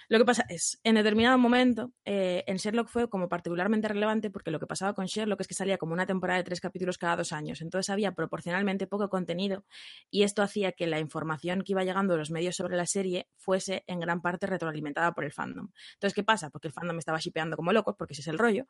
Lo 0.09 0.19
que 0.19 0.25
pasa 0.25 0.47
es, 0.49 0.81
en 0.85 0.95
determinado 0.95 1.37
momento, 1.37 1.93
eh, 2.07 2.43
en 2.47 2.57
Sherlock 2.57 2.89
fue 2.89 3.11
como 3.11 3.29
particularmente 3.29 3.89
relevante 3.89 4.31
porque 4.31 4.51
lo 4.51 4.59
que 4.59 4.67
pasaba 4.67 4.95
con 4.95 5.05
Sherlock 5.05 5.43
es 5.43 5.49
que 5.49 5.55
salía 5.55 5.77
como 5.77 5.93
una 5.93 6.07
temporada 6.07 6.39
de 6.39 6.45
tres 6.45 6.61
capítulos 6.61 6.97
cada 6.97 7.17
dos 7.17 7.33
años, 7.33 7.61
entonces 7.61 7.91
había 7.91 8.13
proporcionalmente 8.13 8.87
poco 8.87 9.11
contenido 9.11 9.65
y 10.11 10.23
esto 10.23 10.43
hacía 10.43 10.73
que 10.73 10.87
la 10.87 10.99
información 10.99 11.63
que 11.63 11.73
iba 11.73 11.85
llegando 11.85 12.15
de 12.15 12.21
los 12.21 12.31
medios 12.31 12.57
sobre 12.57 12.77
la 12.77 12.87
serie 12.87 13.29
fuese 13.37 13.85
en 13.87 14.01
gran 14.01 14.23
parte 14.23 14.47
retroalimentada 14.47 15.13
por 15.13 15.25
el 15.25 15.33
fandom. 15.33 15.69
Entonces, 15.95 16.15
¿qué 16.15 16.25
pasa? 16.25 16.49
Porque 16.49 16.69
el 16.69 16.73
fandom 16.73 16.99
estaba 16.99 17.19
shipeando 17.19 17.57
como 17.57 17.75
locos, 17.75 17.95
porque 17.99 18.15
ese 18.15 18.23
es 18.23 18.29
el 18.29 18.39
rollo, 18.39 18.67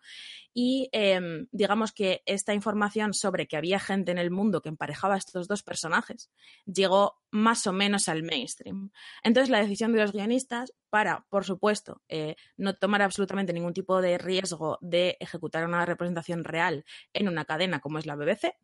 y 0.53 0.89
eh, 0.93 1.47
digamos 1.53 1.93
que 1.93 2.23
esta 2.27 2.53
información 2.53 3.15
sobre 3.15 3.47
que 3.47 3.57
había 3.57 3.79
gente 3.79 4.11
en 4.11 4.19
el 4.19 4.33
mundo 4.33 4.61
que 4.61 4.69
emparejaba 4.69 5.15
a 5.15 5.19
estos 5.19 5.47
dos 5.47 5.63
personajes 5.63 6.31
llegó 6.67 7.21
más 7.31 7.67
o 7.67 7.73
menos 7.73 8.09
al 8.09 8.23
mainstream. 8.23 8.91
Entonces, 9.23 9.51
la 9.51 9.61
decisión 9.61 9.93
de 9.93 10.01
los 10.01 10.13
guionistas 10.13 10.73
para, 10.91 11.27
por 11.29 11.45
supuesto, 11.45 12.03
eh, 12.09 12.37
no 12.57 12.75
tomar 12.75 13.03
absolutamente 13.03 13.53
ningún 13.53 13.75
tipo 13.75 14.01
de 14.01 14.19
riesgo 14.19 14.79
de 14.81 15.17
ejecutar 15.21 15.65
una 15.65 15.85
representación 15.85 16.45
real 16.45 16.85
en 17.13 17.29
una 17.29 17.45
cadena 17.45 17.81
como 17.81 17.99
es 17.99 18.07
la 18.07 18.17
BBC, 18.17 18.55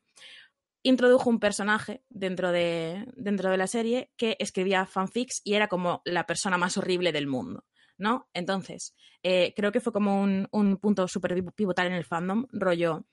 introdujo 0.82 1.30
un 1.30 1.40
personaje 1.40 2.02
dentro 2.08 2.52
de, 2.52 3.06
dentro 3.16 3.50
de 3.50 3.56
la 3.56 3.66
serie 3.66 4.10
que 4.16 4.36
escribía 4.38 4.86
fanfics 4.86 5.40
y 5.44 5.54
era 5.54 5.68
como 5.68 6.02
la 6.04 6.26
persona 6.26 6.58
más 6.58 6.76
horrible 6.76 7.12
del 7.12 7.26
mundo. 7.26 7.64
¿no? 7.96 8.28
Entonces, 8.34 8.94
eh, 9.22 9.52
creo 9.56 9.72
que 9.72 9.80
fue 9.80 9.92
como 9.92 10.20
un, 10.20 10.48
un 10.50 10.76
punto 10.78 11.06
súper 11.08 11.44
pivotal 11.54 11.86
en 11.88 11.92
el 11.94 12.04
fandom, 12.04 12.46
rollo. 12.52 13.06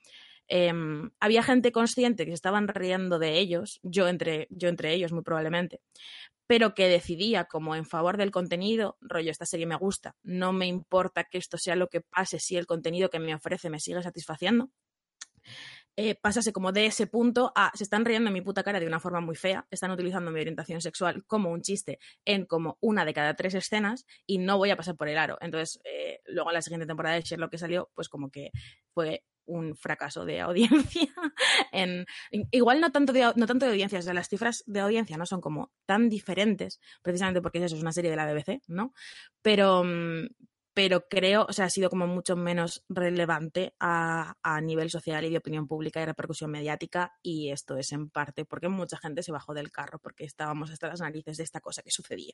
Eh, 0.54 0.74
había 1.22 1.44
gente 1.44 1.72
consciente 1.72 2.26
que 2.26 2.32
se 2.32 2.36
estaban 2.36 2.68
riendo 2.68 3.20
de 3.20 3.40
ellos, 3.40 3.80
yo 3.84 4.10
entre, 4.10 4.48
yo 4.50 4.68
entre 4.68 4.94
ellos 4.94 5.14
muy 5.14 5.24
probablemente, 5.24 5.80
pero 6.46 6.74
que 6.76 6.90
decidía 6.90 7.46
como 7.46 7.74
en 7.74 7.86
favor 7.86 8.18
del 8.18 8.32
contenido, 8.32 8.98
rollo, 9.00 9.32
esta 9.32 9.46
serie 9.46 9.66
me 9.66 9.78
gusta, 9.78 10.18
no 10.24 10.52
me 10.52 10.68
importa 10.68 11.24
que 11.24 11.38
esto 11.38 11.58
sea 11.58 11.78
lo 11.78 11.88
que 11.88 12.02
pase 12.02 12.38
si 12.38 12.58
el 12.58 12.66
contenido 12.66 13.10
que 13.10 13.20
me 13.20 13.34
ofrece 13.34 13.70
me 13.70 13.80
sigue 13.80 14.04
satisfaciendo. 14.04 14.70
Eh, 15.96 16.16
pasase 16.16 16.52
como 16.52 16.74
de 16.74 16.86
ese 16.86 17.08
punto 17.08 17.54
a 17.56 17.72
se 17.74 17.84
están 17.84 18.04
riendo 18.04 18.30
en 18.30 18.34
mi 18.34 18.42
puta 18.42 18.64
cara 18.64 18.80
de 18.82 18.88
una 18.88 19.00
forma 19.00 19.22
muy 19.22 19.36
fea, 19.36 19.66
están 19.72 19.92
utilizando 19.92 20.32
mi 20.32 20.42
orientación 20.42 20.82
sexual 20.82 21.24
como 21.28 21.50
un 21.50 21.62
chiste 21.62 22.00
en 22.26 22.46
como 22.46 22.78
una 22.82 23.06
de 23.06 23.14
cada 23.14 23.36
tres 23.36 23.54
escenas 23.54 24.06
y 24.26 24.38
no 24.38 24.58
voy 24.58 24.72
a 24.72 24.76
pasar 24.76 24.98
por 24.98 25.08
el 25.08 25.18
aro. 25.18 25.38
Entonces, 25.40 25.80
eh, 25.86 26.20
luego 26.26 26.50
en 26.50 26.56
la 26.56 26.62
siguiente 26.62 26.88
temporada 26.88 27.16
de 27.16 27.22
Sherlock 27.22 27.52
que 27.52 27.58
salió, 27.58 27.90
pues 27.94 28.10
como 28.10 28.30
que 28.30 28.52
fue 28.94 29.24
un 29.52 29.76
fracaso 29.76 30.26
de 30.26 30.40
audiencia. 30.42 31.12
en, 31.72 32.06
igual 32.52 32.80
no 32.82 32.92
tanto, 32.92 33.14
de, 33.14 33.32
no 33.36 33.46
tanto 33.46 33.66
de 33.66 33.72
audiencia, 33.72 34.00
o 34.00 34.02
sea, 34.02 34.14
las 34.14 34.30
cifras 34.30 34.64
de 34.66 34.80
audiencia 34.80 35.18
no 35.18 35.26
son 35.26 35.42
como 35.42 35.72
tan 35.86 36.10
diferentes, 36.10 36.80
precisamente 37.02 37.42
porque 37.42 37.64
eso 37.64 37.76
es 37.76 37.82
una 37.82 37.92
serie 37.92 38.12
de 38.12 38.18
la 38.18 38.32
BBC, 38.32 38.62
¿no? 38.68 38.94
Pero, 39.42 39.84
pero 40.74 41.08
creo, 41.10 41.46
o 41.50 41.54
sea, 41.54 41.66
ha 41.66 41.70
sido 41.70 41.90
como 41.90 42.08
mucho 42.08 42.36
menos 42.36 42.86
relevante 42.88 43.74
a, 43.80 44.36
a, 44.42 44.62
nivel 44.62 44.90
social 44.90 45.26
y 45.26 45.30
de 45.30 45.38
opinión 45.38 45.68
pública 45.68 46.02
y 46.02 46.06
repercusión 46.06 46.50
mediática 46.52 47.14
y 47.22 47.50
esto 47.52 47.78
es 47.78 47.92
en 47.92 48.10
parte 48.10 48.46
porque 48.46 48.70
mucha 48.70 48.98
gente 48.98 49.24
se 49.24 49.32
bajó 49.32 49.54
del 49.54 49.72
carro 49.72 50.00
porque 50.00 50.24
estábamos 50.24 50.72
hasta 50.72 50.88
las 50.88 51.02
narices 51.02 51.38
de 51.38 51.44
esta 51.44 51.60
cosa 51.60 51.82
que 51.82 51.92
sucedía. 51.92 52.34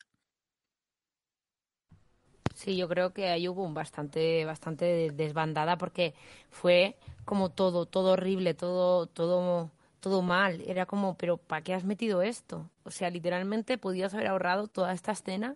Sí, 2.57 2.75
yo 2.75 2.89
creo 2.89 3.13
que 3.13 3.27
ahí 3.29 3.47
hubo 3.47 3.63
un 3.63 3.75
bastante, 3.75 4.43
bastante 4.43 5.11
desbandada 5.11 5.77
porque 5.77 6.15
fue 6.49 6.95
como 7.23 7.49
todo, 7.51 7.85
todo 7.85 8.13
horrible, 8.13 8.55
todo, 8.55 9.05
todo, 9.05 9.69
todo 9.99 10.23
mal. 10.23 10.61
Era 10.65 10.87
como, 10.87 11.15
pero 11.17 11.37
¿para 11.37 11.61
qué 11.61 11.75
has 11.75 11.83
metido 11.83 12.23
esto? 12.23 12.67
O 12.83 12.89
sea, 12.89 13.11
literalmente 13.11 13.77
podías 13.77 14.15
haber 14.15 14.25
ahorrado 14.29 14.67
toda 14.67 14.91
esta 14.91 15.11
escena 15.11 15.55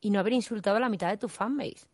y 0.00 0.08
no 0.08 0.20
haber 0.20 0.32
insultado 0.32 0.78
a 0.78 0.80
la 0.80 0.88
mitad 0.88 1.10
de 1.10 1.18
tu 1.18 1.28
fanbase. 1.28 1.86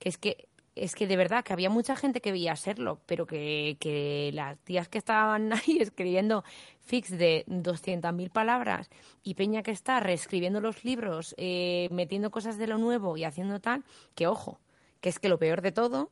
Que 0.00 0.08
es 0.08 0.18
que 0.18 0.48
es 0.84 0.94
que 0.94 1.06
de 1.06 1.16
verdad 1.16 1.44
que 1.44 1.52
había 1.52 1.70
mucha 1.70 1.96
gente 1.96 2.20
que 2.20 2.32
veía 2.32 2.56
serlo, 2.56 3.00
pero 3.06 3.26
que, 3.26 3.76
que 3.80 4.30
las 4.34 4.58
tías 4.60 4.88
que 4.88 4.98
estaban 4.98 5.52
ahí 5.52 5.78
escribiendo 5.80 6.44
fix 6.80 7.10
de 7.10 7.44
200.000 7.48 8.30
palabras 8.30 8.90
y 9.22 9.34
Peña 9.34 9.62
que 9.62 9.70
está 9.70 10.00
reescribiendo 10.00 10.60
los 10.60 10.84
libros, 10.84 11.34
eh, 11.38 11.88
metiendo 11.90 12.30
cosas 12.30 12.58
de 12.58 12.66
lo 12.66 12.78
nuevo 12.78 13.16
y 13.16 13.24
haciendo 13.24 13.60
tal, 13.60 13.84
que 14.14 14.26
ojo, 14.26 14.60
que 15.00 15.08
es 15.08 15.18
que 15.18 15.28
lo 15.28 15.38
peor 15.38 15.62
de 15.62 15.72
todo 15.72 16.10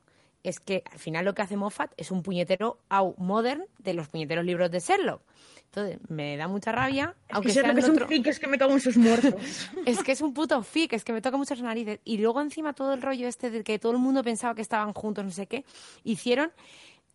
es 0.48 0.60
que 0.60 0.82
al 0.90 0.98
final 0.98 1.24
lo 1.24 1.34
que 1.34 1.42
hace 1.42 1.56
Moffat 1.56 1.92
es 1.96 2.10
un 2.10 2.22
puñetero 2.22 2.78
au 2.88 3.14
modern 3.18 3.64
de 3.78 3.94
los 3.94 4.08
puñeteros 4.08 4.44
libros 4.44 4.70
de 4.70 4.80
Sherlock. 4.80 5.22
Entonces, 5.66 5.98
me 6.08 6.36
da 6.38 6.48
mucha 6.48 6.72
rabia. 6.72 7.14
aunque 7.30 7.48
que 7.48 7.54
sea 7.54 7.70
en 7.70 7.78
es 7.78 7.88
otro- 7.88 8.04
un 8.04 8.08
fic, 8.08 8.26
es 8.28 8.38
que 8.40 8.46
me 8.46 8.56
cago 8.56 8.72
en 8.72 8.80
sus 8.80 8.96
muertos. 8.96 9.34
es 9.86 10.02
que 10.02 10.12
es 10.12 10.20
un 10.22 10.32
puto 10.32 10.62
fic, 10.62 10.92
es 10.94 11.04
que 11.04 11.12
me 11.12 11.20
toca 11.20 11.36
muchas 11.36 11.60
narices. 11.60 12.00
Y 12.04 12.16
luego 12.18 12.40
encima 12.40 12.72
todo 12.72 12.94
el 12.94 13.02
rollo 13.02 13.28
este 13.28 13.50
de 13.50 13.62
que 13.62 13.78
todo 13.78 13.92
el 13.92 13.98
mundo 13.98 14.22
pensaba 14.22 14.54
que 14.54 14.62
estaban 14.62 14.92
juntos, 14.94 15.24
no 15.24 15.30
sé 15.30 15.46
qué, 15.46 15.64
hicieron 16.04 16.50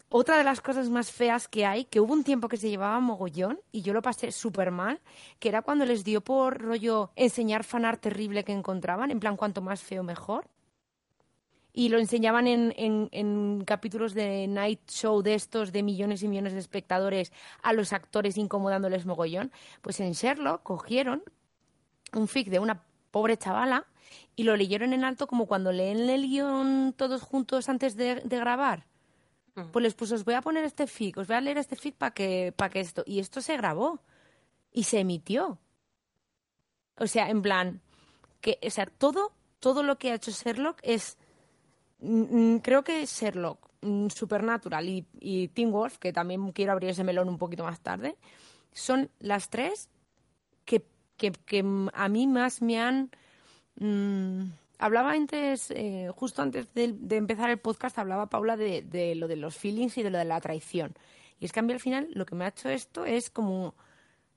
otra 0.09 0.37
de 0.37 0.43
las 0.43 0.59
cosas 0.61 0.89
más 0.89 1.09
feas 1.11 1.47
que 1.47 1.65
hay, 1.65 1.85
que 1.85 2.01
hubo 2.01 2.11
un 2.13 2.23
tiempo 2.25 2.49
que 2.49 2.57
se 2.57 2.69
llevaba 2.69 2.99
mogollón 2.99 3.59
y 3.71 3.81
yo 3.81 3.93
lo 3.93 4.01
pasé 4.01 4.31
súper 4.31 4.69
mal, 4.69 4.99
que 5.39 5.47
era 5.49 5.61
cuando 5.61 5.85
les 5.85 6.03
dio 6.03 6.19
por 6.21 6.61
rollo 6.61 7.11
enseñar 7.15 7.63
fanart 7.63 8.01
terrible 8.01 8.43
que 8.43 8.51
encontraban, 8.51 9.09
en 9.09 9.21
plan 9.21 9.37
cuanto 9.37 9.61
más 9.61 9.81
feo 9.81 10.03
mejor. 10.03 10.45
Y 11.73 11.89
lo 11.89 11.99
enseñaban 11.99 12.47
en, 12.47 12.73
en- 12.77 13.07
en 13.11 13.63
capítulos 13.65 14.13
de 14.13 14.47
night 14.47 14.81
show 14.89 15.21
de 15.21 15.35
estos 15.35 15.71
de 15.71 15.83
millones 15.83 16.21
y 16.21 16.27
millones 16.27 16.53
de 16.53 16.59
espectadores 16.59 17.31
a 17.61 17.71
los 17.73 17.93
actores 17.93 18.37
incomodándoles 18.37 19.05
mogollón. 19.05 19.51
Pues 19.81 19.99
en 20.01 20.11
Sherlock 20.11 20.63
cogieron 20.63 21.23
un 22.13 22.27
fic 22.27 22.49
de 22.49 22.59
una 22.59 22.83
pobre 23.11 23.37
chavala 23.37 23.85
y 24.35 24.43
lo 24.43 24.57
leyeron 24.57 24.91
en 24.91 25.05
alto 25.05 25.27
como 25.27 25.45
cuando 25.45 25.71
leen 25.71 26.09
el 26.09 26.27
guion 26.27 26.93
todos 26.97 27.21
juntos 27.21 27.69
antes 27.69 27.95
de, 27.95 28.15
de 28.15 28.37
grabar. 28.37 28.85
Pues 29.71 29.83
les 29.83 29.93
puso, 29.93 30.15
os 30.15 30.23
voy 30.25 30.33
a 30.33 30.41
poner 30.41 30.63
este 30.63 30.87
fic, 30.87 31.17
os 31.17 31.27
voy 31.27 31.35
a 31.35 31.41
leer 31.41 31.57
este 31.57 31.75
fic 31.75 31.95
para 31.95 32.13
que, 32.13 32.53
para 32.55 32.69
que 32.69 32.79
esto... 32.79 33.03
Y 33.05 33.19
esto 33.19 33.41
se 33.41 33.55
grabó 33.57 33.99
y 34.71 34.83
se 34.83 34.99
emitió. 34.99 35.59
O 36.97 37.07
sea, 37.07 37.29
en 37.29 37.41
plan, 37.41 37.81
que, 38.39 38.59
o 38.65 38.69
sea, 38.69 38.85
todo, 38.85 39.33
todo 39.59 39.83
lo 39.83 39.97
que 39.97 40.11
ha 40.11 40.15
hecho 40.15 40.31
Sherlock 40.31 40.79
es... 40.83 41.17
mm, 42.01 42.55
mm, 42.55 42.59
creo 42.59 42.83
que 42.83 43.05
Sherlock, 43.05 43.69
mm, 43.81 44.07
Supernatural 44.09 44.87
y, 44.89 45.05
y 45.19 45.47
Teen 45.49 45.71
Wolf, 45.71 45.97
que 45.97 46.13
también 46.13 46.51
quiero 46.51 46.73
abrir 46.73 46.89
ese 46.91 47.03
melón 47.03 47.29
un 47.29 47.37
poquito 47.37 47.63
más 47.63 47.79
tarde, 47.79 48.17
son 48.73 49.09
las 49.19 49.49
tres 49.49 49.89
que, 50.65 50.85
que, 51.17 51.31
que 51.31 51.63
a 51.93 52.09
mí 52.09 52.27
más 52.27 52.61
me 52.61 52.79
han... 52.79 53.11
mm, 53.75 54.43
hablaba 54.79 55.11
antes, 55.11 55.71
eh, 55.71 56.09
justo 56.15 56.41
antes 56.41 56.73
de, 56.73 56.93
de 56.93 57.15
empezar 57.17 57.49
el 57.49 57.59
podcast, 57.59 57.97
hablaba 57.99 58.29
Paula 58.29 58.57
de, 58.57 58.81
de 58.81 59.15
lo 59.15 59.27
de 59.27 59.35
los 59.35 59.55
feelings 59.55 59.97
y 59.97 60.03
de 60.03 60.09
lo 60.09 60.17
de 60.17 60.25
la 60.25 60.41
traición. 60.41 60.93
Y 61.39 61.45
es 61.45 61.51
que 61.51 61.59
a 61.59 61.63
mí 61.63 61.73
al 61.73 61.79
final 61.79 62.09
lo 62.13 62.25
que 62.25 62.35
me 62.35 62.45
ha 62.45 62.49
hecho 62.49 62.69
esto 62.69 63.05
es 63.05 63.29
como, 63.29 63.75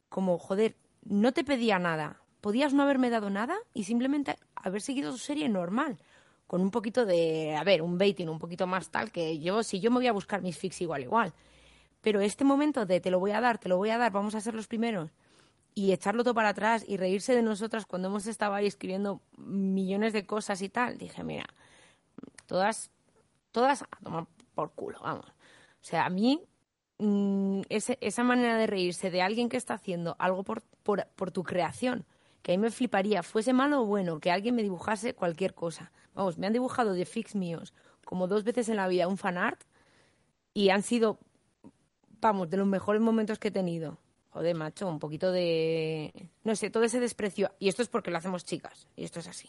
como 0.09 0.39
joder, 0.39 0.75
no 1.05 1.33
te 1.33 1.45
pedía 1.45 1.79
nada. 1.79 2.21
Podías 2.41 2.75
no 2.75 2.83
haberme 2.83 3.11
dado 3.11 3.31
nada 3.31 3.57
y 3.73 3.85
simplemente 3.85 4.37
haber 4.55 4.83
seguido 4.83 5.13
tu 5.13 5.19
serie 5.19 5.49
normal. 5.49 5.99
Con 6.47 6.61
un 6.61 6.71
poquito 6.71 7.07
de, 7.07 7.57
a 7.57 7.65
ver, 7.65 7.83
un 7.83 7.97
baiting 7.99 8.29
un 8.29 8.39
poquito 8.39 8.67
más 8.67 8.91
tal 8.91 9.11
que 9.11 9.39
yo, 9.39 9.63
si 9.63 9.81
yo 9.81 9.91
me 9.91 9.97
voy 9.97 10.07
a 10.09 10.13
buscar 10.13 10.43
mis 10.43 10.57
fix 10.59 10.81
igual, 10.83 11.03
igual. 11.03 11.33
Pero 12.01 12.21
este 12.21 12.45
momento 12.45 12.85
de 12.87 13.01
te 13.01 13.11
lo 13.11 13.19
voy 13.19 13.31
a 13.33 13.41
dar, 13.41 13.59
te 13.59 13.69
lo 13.69 13.77
voy 13.79 13.91
a 13.91 13.99
dar, 13.99 14.13
vamos 14.13 14.35
a 14.35 14.41
ser 14.41 14.55
los 14.55 14.67
primeros 14.67 15.11
y 15.75 15.93
echarlo 15.93 16.23
todo 16.23 16.35
para 16.35 16.51
atrás 16.51 16.85
y 16.87 16.97
reírse 16.99 17.35
de 17.35 17.43
nosotras 17.43 17.87
cuando 17.87 18.09
hemos 18.09 18.27
estado 18.27 18.55
ahí 18.55 18.67
escribiendo 18.67 19.21
millones 19.39 20.13
de 20.13 20.27
cosas 20.27 20.61
y 20.63 20.69
tal, 20.69 20.99
dije, 20.99 21.25
mira, 21.25 21.47
todas, 22.47 22.91
todas 23.51 23.83
a 23.83 23.89
tomar 24.03 24.27
por 24.55 24.73
culo, 24.73 24.99
vamos. 25.03 25.27
O 25.27 25.85
sea, 25.87 26.05
a 26.07 26.11
mí 26.11 26.41
mm, 26.99 27.63
ese- 27.71 27.99
esa 28.01 28.23
manera 28.23 28.57
de 28.57 28.67
reírse 28.67 29.11
de 29.11 29.23
alguien 29.23 29.49
que 29.49 29.57
está 29.57 29.75
haciendo 29.75 30.15
algo 30.19 30.45
por, 30.45 30.63
por, 30.83 31.07
por 31.17 31.31
tu 31.33 31.43
creación, 31.43 32.05
que 32.43 32.53
a 32.53 32.57
mí 32.57 32.63
me 32.63 32.71
fliparía, 32.71 33.23
fuese 33.23 33.53
malo 33.53 33.83
o 33.83 33.87
bueno, 33.87 34.21
que 34.21 34.31
alguien 34.31 34.55
me 34.55 34.63
dibujase 34.63 35.15
cualquier 35.15 35.55
cosa. 35.55 35.91
Vamos, 36.15 36.39
me 36.39 36.47
han 36.47 36.53
dibujado 36.53 36.95
de 36.95 37.05
fix 37.05 37.35
míos 37.35 37.73
como 38.05 38.29
dos 38.29 38.45
veces 38.45 38.69
en 38.69 38.77
la 38.77 38.89
vida 38.89 39.09
un 39.09 39.19
fanart 39.19 39.61
y 40.53 40.71
han 40.71 40.83
sido, 40.83 41.19
vamos, 42.21 42.49
de 42.51 42.57
los 42.57 42.67
mejores 42.67 43.03
momentos 43.03 43.39
que 43.39 43.49
he 43.49 43.51
tenido. 43.51 43.99
Joder, 44.31 44.55
macho, 44.55 44.89
un 44.89 44.99
poquito 44.99 45.33
de... 45.33 46.29
No 46.43 46.57
sé, 46.57 46.71
todo 46.71 46.85
ese 46.85 47.01
desprecio. 47.01 47.53
Y 47.59 47.69
esto 47.69 47.83
es 47.83 47.89
porque 47.89 48.11
lo 48.11 48.19
hacemos 48.19 48.45
chicas. 48.45 48.89
Y 48.97 49.05
esto 49.05 49.21
es 49.21 49.29
así. 49.29 49.49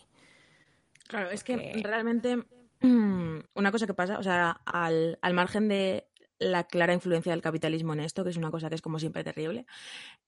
Claro, 1.08 1.30
es 1.32 1.44
que 1.44 1.74
realmente 1.84 2.44
una 2.82 3.72
cosa 3.72 3.88
que 3.88 3.94
pasa, 3.94 4.20
o 4.20 4.24
sea, 4.24 4.62
al, 4.66 5.18
al 5.22 5.34
margen 5.34 5.68
de 5.68 6.08
la 6.40 6.66
clara 6.66 6.94
influencia 6.94 7.32
del 7.32 7.42
capitalismo 7.42 7.94
en 7.94 8.02
esto, 8.02 8.24
que 8.24 8.30
es 8.30 8.38
una 8.38 8.52
cosa 8.52 8.70
que 8.70 8.76
es 8.76 8.82
como 8.82 9.00
siempre 9.00 9.24
terrible, 9.24 9.66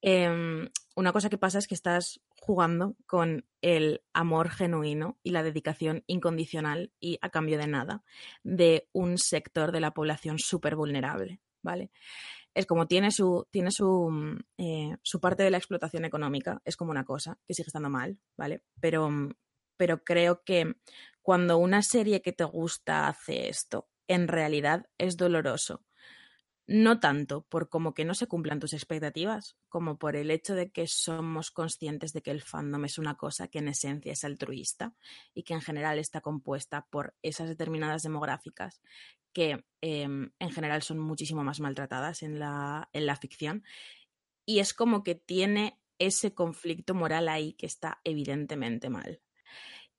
em, 0.01 0.70
una 0.95 1.12
cosa 1.12 1.30
que 1.30 1.38
pasa 1.38 1.60
es 1.60 1.68
que 1.68 1.76
estás 1.76 2.22
jugando 2.41 2.95
con 3.05 3.45
el 3.62 4.01
amor 4.14 4.49
genuino 4.49 5.20
y 5.24 5.32
la 5.32 5.43
dedicación 5.43 6.03
incondicional 6.08 6.91
y 6.99 7.20
a 7.22 7.30
cambio 7.30 7.58
de 7.58 7.68
nada 7.68 8.03
de 8.43 8.88
un 8.93 9.18
sector 9.18 9.72
de 9.72 9.82
la 9.82 9.93
población 9.93 10.39
súper 10.39 10.76
vulnerable, 10.76 11.41
¿vale? 11.62 11.91
Es 12.53 12.66
como 12.66 12.88
tiene 12.88 13.12
su, 13.12 13.47
tiene 13.51 13.72
su, 13.72 14.10
mm, 14.10 14.39
eh, 14.58 14.97
su 15.03 15.20
parte 15.20 15.43
de 15.43 15.51
la 15.51 15.58
explotación 15.58 16.05
económica, 16.05 16.62
es 16.66 16.78
como 16.78 16.91
una 16.91 17.05
cosa 17.05 17.38
que 17.45 17.53
sigue 17.53 17.68
estando 17.68 17.89
mal, 17.89 18.18
¿vale? 18.38 18.64
Pero, 18.80 19.10
mm, 19.10 19.34
pero 19.78 20.03
creo 20.03 20.43
que 20.43 20.76
cuando 21.22 21.58
una 21.58 21.84
serie 21.84 22.22
que 22.22 22.34
te 22.34 22.45
gusta 22.45 23.08
hace 23.08 23.49
esto, 23.49 23.89
en 24.08 24.28
realidad 24.28 24.88
es 24.97 25.18
doloroso. 25.18 25.84
No 26.68 26.99
tanto 26.99 27.43
por 27.43 27.70
como 27.70 27.93
que 27.93 28.03
no 28.03 28.13
se 28.13 28.28
cumplan 28.28 28.59
tus 28.59 28.74
expectativas, 28.74 29.55
como 29.70 29.97
por 29.97 30.18
el 30.18 30.30
hecho 30.30 30.53
de 30.53 30.70
que 30.70 30.86
somos 30.86 31.49
conscientes 31.49 32.11
de 32.11 32.22
que 32.22 32.32
el 32.32 32.41
fandom 32.41 32.84
es 32.84 32.97
una 32.97 33.15
cosa 33.15 33.47
que 33.47 33.59
en 33.59 33.70
esencia 33.70 34.11
es 34.11 34.26
altruista 34.26 34.93
y 35.34 35.43
que 35.43 35.53
en 35.53 35.61
general 35.61 35.97
está 35.97 36.20
compuesta 36.20 36.86
por 36.89 37.15
esas 37.22 37.47
determinadas 37.47 38.03
demográficas 38.03 38.82
que 39.32 39.63
eh, 39.82 40.01
en 40.01 40.51
general 40.51 40.82
son 40.82 40.99
muchísimo 40.99 41.41
más 41.43 41.61
maltratadas 41.61 42.22
en 42.22 42.38
la, 42.38 42.89
en 42.91 43.05
la 43.05 43.15
ficción. 43.15 43.63
Y 44.45 44.59
es 44.59 44.74
como 44.74 45.03
que 45.03 45.15
tiene 45.15 45.80
ese 45.99 46.34
conflicto 46.34 46.93
moral 46.93 47.30
ahí 47.30 47.53
que 47.53 47.65
está 47.65 48.01
evidentemente 48.03 48.89
mal. 48.89 49.22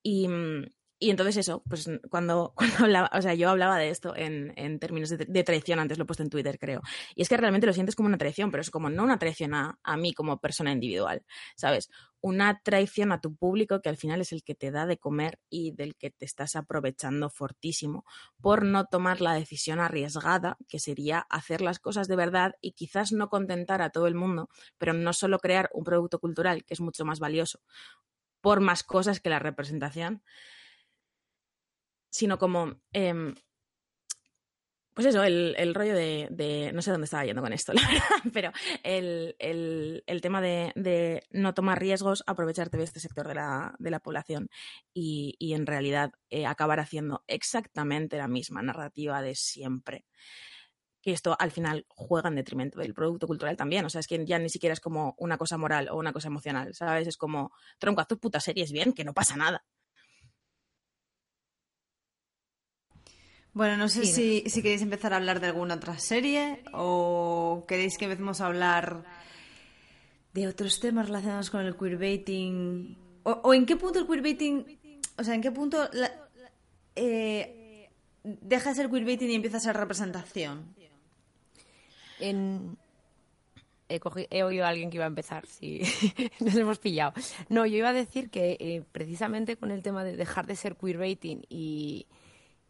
Y, 0.03 0.29
mm, 0.29 0.67
y 1.01 1.11
entonces 1.11 1.37
eso, 1.37 1.63
pues 1.69 1.89
cuando, 2.11 2.53
cuando 2.57 2.85
hablaba, 2.85 3.11
o 3.13 3.23
sea, 3.23 3.35
yo 3.35 3.51
hablaba 3.51 3.79
de 3.79 3.91
esto 3.91 4.17
en, 4.17 4.53
en 4.57 4.79
términos 4.79 5.11
de, 5.11 5.45
traición, 5.45 5.79
antes 5.79 5.99
lo 5.99 6.05
he 6.05 6.07
puesto 6.07 6.23
en 6.23 6.31
Twitter, 6.31 6.59
creo. 6.59 6.83
Y 7.15 7.23
es 7.23 7.29
que 7.29 7.37
realmente 7.37 7.67
lo 7.67 7.73
sientes 7.73 7.95
como 7.95 8.09
una 8.09 8.19
traición, 8.19 8.51
pero 8.51 8.61
es 8.61 8.71
como 8.71 8.91
no 8.91 9.05
una 9.05 9.19
traición 9.19 9.55
a, 9.55 9.79
a 9.83 9.97
mí 9.97 10.13
como 10.13 10.41
persona 10.41 10.73
individual, 10.73 11.25
¿sabes? 11.57 11.91
Una 12.21 12.61
traición 12.63 13.13
a 13.13 13.21
tu 13.21 13.37
público 13.37 13.81
que 13.81 13.89
al 13.89 13.97
final 13.97 14.21
es 14.21 14.33
el 14.33 14.43
que 14.43 14.57
te 14.57 14.73
da 14.73 14.87
de 14.87 14.99
comer 14.99 15.39
y 15.49 15.71
del 15.71 15.95
que 15.95 16.11
te 16.11 16.25
estás 16.25 16.57
aprovechando 16.57 17.31
fortísimo 17.31 18.05
por 18.41 18.65
no 18.65 18.87
tomar 18.87 19.21
la 19.21 19.35
decisión 19.35 19.79
arriesgada, 19.79 20.57
que 20.69 20.81
sería 20.81 21.21
hacer 21.31 21.61
las 21.61 21.79
cosas 21.79 22.09
de 22.09 22.17
verdad 22.17 22.55
y 22.61 22.73
quizás 22.73 23.13
no 23.13 23.29
contentar 23.29 23.83
a 23.83 23.91
todo 23.91 24.09
el 24.09 24.17
mundo, 24.17 24.49
pero 24.79 24.95
no 24.95 25.13
solo 25.13 25.39
crear 25.39 25.71
un 25.73 25.85
producto 25.85 26.19
cultural 26.19 26.65
que 26.65 26.75
es 26.75 26.81
mucho 26.81 27.05
más 27.05 27.21
valioso 27.21 27.61
por 28.41 28.61
más 28.61 28.83
cosas 28.83 29.21
que 29.21 29.31
la 29.31 29.39
representación, 29.39 30.23
sino 32.11 32.39
como, 32.39 32.81
em, 32.93 33.35
pues 34.95 35.07
eso, 35.07 35.23
el, 35.23 35.55
el 35.59 35.77
rollo 35.77 35.95
de, 35.95 36.73
no 36.75 36.83
sé 36.83 36.91
dónde 36.91 37.05
estaba 37.05 37.25
yendo 37.25 37.41
con 37.41 37.53
esto, 37.53 37.73
la 37.75 37.83
verdad, 37.87 38.33
pero 38.33 38.53
el, 38.83 39.37
el- 39.39 40.03
el 40.07 40.21
tema 40.21 40.41
de, 40.41 40.73
de 40.75 41.23
no 41.31 41.55
tomar 41.55 41.79
riesgos, 41.79 42.25
aprovecharte 42.27 42.77
de 42.77 42.83
este 42.85 42.99
sector 42.99 43.29
de 43.29 43.37
la, 43.37 43.77
de 43.79 43.91
la 43.93 44.01
población 44.01 44.49
y, 44.93 45.37
y 45.39 45.55
en 45.55 45.67
realidad 45.67 46.11
eh, 46.31 46.47
acabar 46.47 46.81
haciendo 46.81 47.23
exactamente 47.29 48.17
la 48.19 48.27
misma 48.27 48.61
narrativa 48.63 49.23
de 49.23 49.37
siempre. 49.37 50.05
Que 51.03 51.13
esto 51.13 51.37
al 51.39 51.53
final 51.53 51.87
juega 51.91 52.29
en 52.29 52.35
detrimento 52.37 52.81
del 52.81 52.95
producto 52.95 53.27
cultural 53.29 53.57
también. 53.57 53.85
O 53.85 53.91
sea, 53.91 54.01
es 54.01 54.09
que 54.09 54.25
ya 54.27 54.39
ni 54.41 54.49
siquiera 54.49 54.73
es 54.73 54.81
como 54.81 55.15
una 55.19 55.39
cosa 55.39 55.57
moral 55.59 55.89
o 55.91 55.97
una 55.97 56.13
cosa 56.13 56.29
emocional, 56.29 56.75
¿sabes? 56.75 57.07
Es 57.09 57.17
como, 57.17 57.53
tronco, 57.79 58.01
haz 58.01 58.09
tus 58.09 58.19
putas 58.19 58.45
series 58.45 58.73
bien, 58.73 58.93
que 58.93 59.05
no 59.05 59.15
pasa 59.15 59.37
nada. 59.37 59.65
Bueno, 63.59 63.77
no 63.77 63.89
sé 63.89 64.05
Sí, 64.07 64.43
si, 64.45 64.51
si 64.51 64.63
queréis 64.63 64.83
empezar 64.83 65.13
a 65.13 65.17
hablar 65.17 65.41
de 65.41 65.49
alguna 65.49 65.75
otra 65.75 65.99
serie 65.99 66.63
o 66.73 67.65
queréis 67.67 67.99
que 67.99 68.05
empecemos 68.05 68.41
a 68.41 68.47
hablar 68.47 69.03
de 70.33 70.47
otros 70.47 70.79
temas 70.79 71.07
relacionados 71.09 71.51
con 71.51 71.63
el 71.67 71.77
queerbaiting. 71.77 72.97
O, 73.25 73.33
o 73.33 73.55
en 73.55 73.67
qué 73.67 73.75
punto 73.75 73.99
el 73.99 74.07
queerbaiting, 74.07 74.79
o 75.17 75.25
sea, 75.25 75.35
en 75.35 75.43
qué 75.43 75.51
punto 75.51 75.89
la- 75.93 76.13
eh, 76.95 77.91
deja 78.23 78.71
de 78.71 78.77
ser 78.77 78.91
queerbaiting 78.91 79.29
y 79.31 79.35
empieza 79.35 79.57
a 79.57 79.61
ser 79.61 79.77
representación. 79.77 80.75
En... 82.21 82.77
He, 83.89 83.99
cogi- 83.99 84.29
he 84.31 84.45
oído 84.45 84.67
a 84.67 84.69
alguien 84.69 84.91
que 84.91 84.99
iba 84.99 85.05
a 85.07 85.09
empezar, 85.09 85.47
sí, 85.47 85.81
nos 86.41 86.55
hemos 86.55 86.79
pillado. 86.79 87.13
No, 87.49 87.67
yo 87.67 87.79
iba 87.79 87.89
a 87.89 87.93
decir 87.95 88.31
que 88.31 88.57
eh, 88.61 88.85
precisamente 88.93 89.57
con 89.57 89.73
el 89.73 89.83
tema 89.83 90.05
de 90.05 90.15
dejar 90.15 90.47
de 90.47 90.55
ser 90.55 90.77
queerbaiting 90.77 91.43
y, 91.49 92.07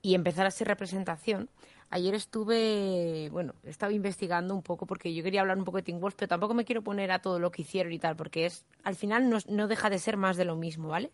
y 0.03 0.15
empezar 0.15 0.47
a 0.47 0.51
ser 0.51 0.69
representación, 0.69 1.49
ayer 1.91 2.15
estuve, 2.15 3.29
bueno, 3.31 3.55
he 3.65 3.71
estado 3.71 3.93
investigando 3.93 4.55
un 4.55 4.63
poco 4.63 4.87
porque 4.87 5.15
yo 5.15 5.23
quería 5.23 5.41
hablar 5.41 5.59
un 5.59 5.65
poco 5.65 5.79
de 5.79 5.83
Teen 5.83 6.01
Wolf, 6.01 6.15
pero 6.17 6.29
tampoco 6.29 6.55
me 6.55 6.65
quiero 6.65 6.83
poner 6.83 7.11
a 7.11 7.21
todo 7.21 7.39
lo 7.39 7.51
que 7.51 7.63
hicieron 7.63 7.93
y 7.93 7.99
tal, 7.99 8.17
porque 8.17 8.47
es 8.47 8.65
al 8.85 8.95
final 8.95 9.29
no, 9.29 9.39
no 9.49 9.69
deja 9.69 9.91
de 9.91 9.99
ser 9.99 10.17
más 10.17 10.37
de 10.37 10.45
lo 10.45 10.57
mismo, 10.57 10.89
¿vale? 10.89 11.11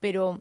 Pero 0.00 0.40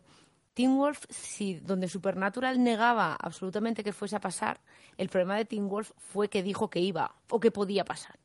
Teen 0.54 0.78
Wolf, 0.78 1.06
si 1.10 1.56
donde 1.56 1.88
Supernatural 1.88 2.64
negaba 2.64 3.16
absolutamente 3.16 3.84
que 3.84 3.94
fuese 3.94 4.16
a 4.16 4.22
pasar, 4.22 4.62
el 4.98 5.10
problema 5.10 5.38
de 5.38 5.46
Teen 5.46 5.70
Wolf 5.70 5.92
fue 5.98 6.30
que 6.30 6.44
dijo 6.44 6.70
que 6.70 6.80
iba 6.80 7.16
o 7.30 7.39
que 7.39 7.52
podía 7.52 7.86
pasar. 7.86 8.20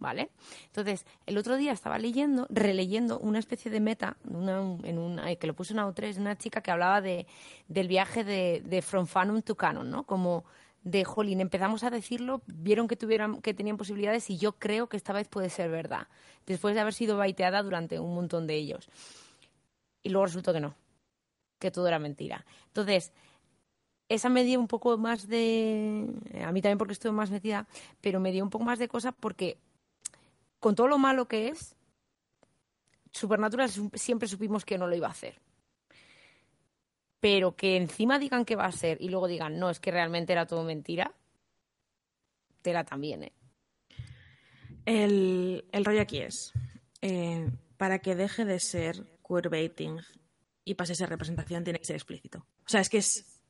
¿Vale? 0.00 0.30
Entonces, 0.64 1.04
el 1.26 1.36
otro 1.36 1.58
día 1.58 1.72
estaba 1.72 1.98
leyendo, 1.98 2.46
releyendo 2.48 3.18
una 3.18 3.38
especie 3.38 3.70
de 3.70 3.80
meta, 3.80 4.16
en 4.24 4.98
una, 4.98 5.36
que 5.36 5.46
lo 5.46 5.54
puso 5.54 5.74
en 5.74 5.80
AO3, 5.80 6.16
una 6.16 6.38
chica 6.38 6.62
que 6.62 6.70
hablaba 6.70 7.02
de, 7.02 7.26
del 7.68 7.86
viaje 7.86 8.24
de, 8.24 8.62
de 8.64 8.80
From 8.80 9.06
Fanum 9.06 9.42
to 9.42 9.56
Canon, 9.56 9.90
¿no? 9.90 10.04
Como 10.04 10.44
de 10.82 11.04
Jolín, 11.04 11.40
empezamos 11.40 11.84
a 11.84 11.90
decirlo, 11.90 12.40
vieron 12.46 12.88
que 12.88 12.96
tuvieran, 12.96 13.42
que 13.42 13.52
tenían 13.52 13.76
posibilidades 13.76 14.30
y 14.30 14.38
yo 14.38 14.52
creo 14.52 14.88
que 14.88 14.96
esta 14.96 15.12
vez 15.12 15.28
puede 15.28 15.50
ser 15.50 15.70
verdad, 15.70 16.08
después 16.46 16.74
de 16.74 16.80
haber 16.80 16.94
sido 16.94 17.18
baiteada 17.18 17.62
durante 17.62 18.00
un 18.00 18.14
montón 18.14 18.46
de 18.46 18.54
ellos. 18.54 18.88
Y 20.02 20.08
luego 20.08 20.24
resultó 20.26 20.54
que 20.54 20.60
no, 20.60 20.74
que 21.58 21.70
todo 21.70 21.86
era 21.86 21.98
mentira. 21.98 22.46
Entonces, 22.68 23.12
esa 24.08 24.28
me 24.28 24.42
dio 24.42 24.58
un 24.58 24.66
poco 24.66 24.98
más 24.98 25.28
de. 25.28 26.04
A 26.44 26.50
mí 26.50 26.60
también 26.60 26.78
porque 26.78 26.94
estuve 26.94 27.12
más 27.12 27.30
metida, 27.30 27.68
pero 28.00 28.18
me 28.18 28.32
dio 28.32 28.42
un 28.42 28.50
poco 28.50 28.64
más 28.64 28.78
de 28.78 28.88
cosa 28.88 29.12
porque, 29.12 29.58
con 30.60 30.74
todo 30.74 30.86
lo 30.86 30.98
malo 30.98 31.26
que 31.26 31.48
es, 31.48 31.74
Supernatural 33.12 33.68
siempre 33.94 34.28
supimos 34.28 34.64
que 34.64 34.78
no 34.78 34.86
lo 34.86 34.94
iba 34.94 35.08
a 35.08 35.10
hacer 35.10 35.40
pero 37.20 37.54
que 37.54 37.76
encima 37.76 38.18
digan 38.18 38.44
que 38.44 38.56
va 38.56 38.64
a 38.64 38.72
ser 38.72 39.00
y 39.00 39.08
luego 39.08 39.28
digan, 39.28 39.58
no, 39.58 39.70
es 39.70 39.78
que 39.78 39.90
realmente 39.90 40.32
era 40.32 40.46
todo 40.46 40.64
mentira, 40.64 41.14
tela 42.62 42.84
también, 42.84 43.24
¿eh? 43.24 43.32
El, 44.86 45.66
el 45.70 45.84
rollo 45.84 46.00
aquí 46.00 46.18
es, 46.18 46.52
eh, 47.02 47.50
para 47.76 47.98
que 47.98 48.16
deje 48.16 48.46
de 48.46 48.58
ser 48.58 49.20
queerbaiting 49.26 50.00
y 50.64 50.74
pase 50.74 50.92
a 50.92 50.96
ser 50.96 51.10
representación, 51.10 51.62
tiene 51.62 51.78
que 51.78 51.84
ser 51.84 51.96
explícito. 51.96 52.46
O 52.64 52.68
sea, 52.68 52.80
es 52.80 52.88
que 52.88 52.98
es 52.98 53.42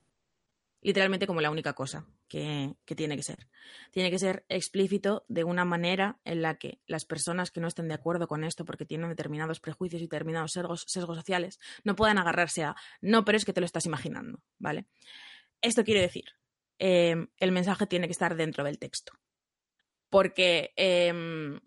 literalmente 0.83 1.29
como 1.29 1.41
la 1.41 1.51
única 1.51 1.73
cosa 1.73 2.05
que, 2.31 2.77
tiene 2.97 3.17
que 3.17 3.23
ser. 3.23 3.49
Tiene 3.91 4.11
que 4.11 4.19
ser 4.19 4.47
explícito 4.49 5.25
de 5.29 5.45
una 5.45 5.65
manera 5.65 6.21
en 6.25 6.41
la 6.41 6.57
que 6.57 6.81
las 6.87 7.05
personas 7.05 7.51
que 7.51 7.61
no 7.61 7.67
estén 7.67 7.89
de 7.89 7.95
acuerdo 7.95 8.29
con 8.29 8.45
esto 8.45 8.65
porque 8.65 8.87
tienen 8.87 9.11
determinados 9.11 9.61
prejuicios 9.61 10.01
y 10.01 10.05
determinados 10.05 10.53
sesgos, 10.53 10.87
sociales 10.87 11.59
no 11.83 11.97
puedan 11.97 12.19
agarrarse 12.19 12.63
a 12.63 12.77
no, 13.01 13.25
pero 13.25 13.37
es 13.37 13.45
que 13.45 13.53
te 13.53 13.61
lo 13.61 13.67
estás 13.67 13.85
imaginando, 13.85 14.41
¿vale? 14.59 14.87
Esto 15.61 15.85
quiere 15.85 16.01
decir, 16.01 16.27
eh, 16.79 17.17
el 17.39 17.53
mensaje 17.53 17.87
tiene 17.87 18.07
que 18.07 18.13
estar 18.13 18.37
dentro 18.37 18.63
del 18.65 18.79
texto. 18.79 19.13
Porque 20.09 20.73
em, 20.77 21.61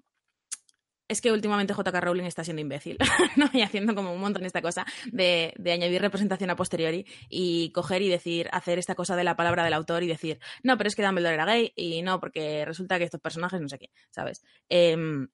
es 1.13 1.21
que 1.21 1.31
últimamente 1.31 1.73
JK 1.73 1.95
Rowling 2.01 2.25
está 2.25 2.43
siendo 2.43 2.61
imbécil, 2.61 2.97
¿no? 3.37 3.49
Y 3.53 3.61
haciendo 3.61 3.95
como 3.95 4.13
un 4.13 4.19
montón 4.19 4.45
esta 4.45 4.61
cosa 4.61 4.85
de, 5.11 5.53
añadir 5.71 6.01
representación 6.01 6.49
a 6.49 6.55
posteriori 6.55 7.05
y 7.29 7.71
coger 7.71 8.01
y 8.01 8.09
decir, 8.09 8.49
hacer 8.51 8.79
esta 8.79 8.95
cosa 8.95 9.15
de 9.15 9.23
la 9.23 9.35
palabra 9.35 9.63
del 9.63 9.73
autor 9.73 10.03
y 10.03 10.07
decir, 10.07 10.39
no, 10.63 10.77
pero 10.77 10.89
es 10.89 10.95
que 10.95 11.03
Dumbledore 11.03 11.35
era 11.35 11.45
gay 11.45 11.71
y 11.75 12.01
no, 12.01 12.19
porque 12.19 12.65
resulta 12.65 12.97
que 12.97 13.05
estos 13.05 13.21
personajes 13.21 13.61
no 13.61 13.69
sé 13.69 13.79
qué, 13.79 13.89
¿sabes? 14.09 14.43
Em, 14.69 15.29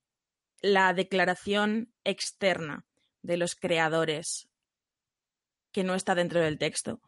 la 0.62 0.94
declaración 0.94 1.92
externa 2.04 2.86
de 3.22 3.38
los 3.38 3.56
creadores 3.56 4.50
que 5.72 5.84
no 5.84 5.96
está 5.96 6.16
dentro 6.16 6.42
del 6.42 6.58
texto 6.58 7.02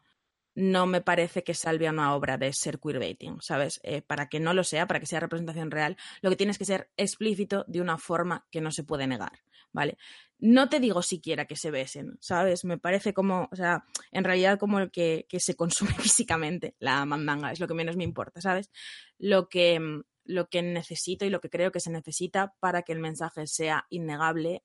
no 0.56 0.86
me 0.86 1.02
parece 1.02 1.44
que 1.44 1.54
salve 1.54 1.88
a 1.88 1.92
una 1.92 2.14
obra 2.16 2.38
de 2.38 2.52
ser 2.54 2.80
queerbaiting, 2.80 3.42
¿sabes? 3.42 3.80
Eh, 3.84 4.02
para 4.02 4.28
que 4.28 4.40
no 4.40 4.54
lo 4.54 4.64
sea, 4.64 4.88
para 4.88 5.00
que 5.00 5.06
sea 5.06 5.20
representación 5.20 5.72
real, 5.72 5.98
lo 6.22 6.30
que 6.30 6.36
tienes 6.36 6.58
que 6.58 6.66
ser 6.66 6.90
explícito 6.98 7.64
de 7.68 7.82
una 7.82 7.98
forma 7.98 8.48
que 8.52 8.62
no 8.62 8.72
se 8.72 8.84
puede 8.84 9.08
negar, 9.08 9.40
¿vale? 9.72 9.98
No 10.40 10.70
te 10.70 10.80
digo 10.80 11.02
siquiera 11.02 11.46
que 11.46 11.56
se 11.56 11.72
besen, 11.72 12.18
¿sabes? 12.20 12.66
Me 12.66 12.78
parece 12.78 13.14
como, 13.14 13.48
o 13.52 13.56
sea, 13.56 13.86
en 14.12 14.24
realidad 14.24 14.60
como 14.60 14.80
el 14.80 14.92
que, 14.92 15.26
que 15.30 15.40
se 15.40 15.56
consume 15.56 15.92
físicamente 16.00 16.76
la 16.80 17.06
mandanga, 17.06 17.52
es 17.52 17.60
lo 17.60 17.68
que 17.68 17.74
menos 17.74 17.96
me 17.96 18.04
importa, 18.04 18.42
¿sabes? 18.42 18.72
Lo 19.18 19.48
que, 19.48 19.80
lo 20.26 20.50
que 20.50 20.62
necesito 20.62 21.26
y 21.26 21.30
lo 21.30 21.40
que 21.42 21.50
creo 21.50 21.72
que 21.72 21.80
se 21.80 21.92
necesita 21.92 22.56
para 22.60 22.84
que 22.84 22.92
el 22.92 23.00
mensaje 23.00 23.48
sea 23.48 23.86
innegable 23.90 24.64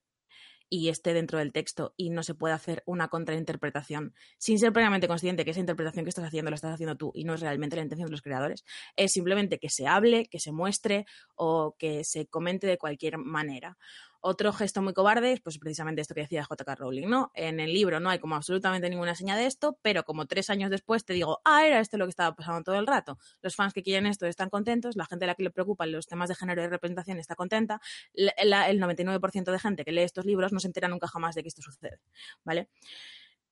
y 0.69 0.89
esté 0.89 1.15
dentro 1.15 1.39
del 1.39 1.53
texto 1.53 1.95
y 1.97 2.11
no 2.11 2.23
se 2.23 2.35
puede 2.35 2.55
hacer 2.55 2.83
una 2.87 3.09
contrainterpretación 3.09 4.15
sin 4.39 4.59
ser 4.59 4.73
plenamente 4.73 5.09
consciente 5.09 5.45
que 5.45 5.53
esa 5.53 5.61
interpretación 5.61 6.05
que 6.05 6.11
estás 6.11 6.25
haciendo 6.25 6.51
la 6.51 6.57
estás 6.57 6.75
haciendo 6.75 6.97
tú 6.97 7.13
y 7.15 7.25
no 7.25 7.35
es 7.35 7.41
realmente 7.41 7.77
la 7.77 7.83
intención 7.83 8.07
de 8.07 8.13
los 8.13 8.23
creadores, 8.23 8.65
es 8.97 9.13
simplemente 9.13 9.59
que 9.59 9.71
se 9.71 9.87
hable, 9.87 10.27
que 10.27 10.41
se 10.41 10.53
muestre 10.53 11.07
o 11.35 11.77
que 11.79 12.05
se 12.05 12.27
comente 12.27 12.67
de 12.67 12.79
cualquier 12.79 13.19
manera. 13.19 13.77
Otro 14.29 14.53
gesto 14.53 14.83
muy 14.83 14.93
cobarde 14.93 15.35
es 15.35 15.41
pues 15.41 15.57
precisamente 15.57 16.01
esto 16.01 16.13
que 16.13 16.23
decía 16.23 16.43
JK 16.43 16.69
Rowling, 16.77 17.07
¿no? 17.07 17.31
En 17.33 17.61
el 17.61 17.73
libro 17.73 18.01
no 18.01 18.11
hay 18.11 18.19
como 18.19 18.35
absolutamente 18.35 18.91
ninguna 18.91 19.15
señal 19.15 19.39
de 19.39 19.47
esto, 19.47 19.79
pero 19.83 20.03
como 20.03 20.27
tres 20.27 20.51
años 20.51 20.69
después 20.69 21.05
te 21.05 21.13
digo, 21.13 21.41
ah, 21.45 21.65
era 21.65 21.79
esto 21.79 21.97
lo 21.97 22.07
que 22.07 22.11
estaba 22.11 22.35
pasando 22.35 22.65
todo 22.65 22.75
el 22.75 22.89
rato. 22.89 23.19
Los 23.41 23.55
fans 23.55 23.73
que 23.73 23.85
quieren 23.85 24.05
esto 24.05 24.27
están 24.27 24.51
contentos, 24.51 24.97
la 24.97 25.07
gente 25.07 25.27
a 25.27 25.29
la 25.29 25.37
que 25.37 25.45
le 25.45 25.53
preocupan 25.53 25.93
los 25.93 26.09
temas 26.09 26.29
de 26.29 26.35
género 26.35 26.61
y 26.65 26.67
representación 26.67 27.21
está 27.21 27.37
contenta, 27.37 27.81
el 28.15 28.81
99% 28.81 29.53
de 29.53 29.59
gente 29.61 29.85
que 29.85 29.93
lee 29.93 30.03
estos 30.03 30.25
libros 30.25 30.53
no 30.53 30.59
se 30.59 30.67
entera 30.67 30.89
nunca 30.89 31.07
jamás 31.07 31.37
de 31.37 31.43
que 31.43 31.49
esto 31.49 31.63
sucede, 31.63 32.01
¿vale? 32.43 32.69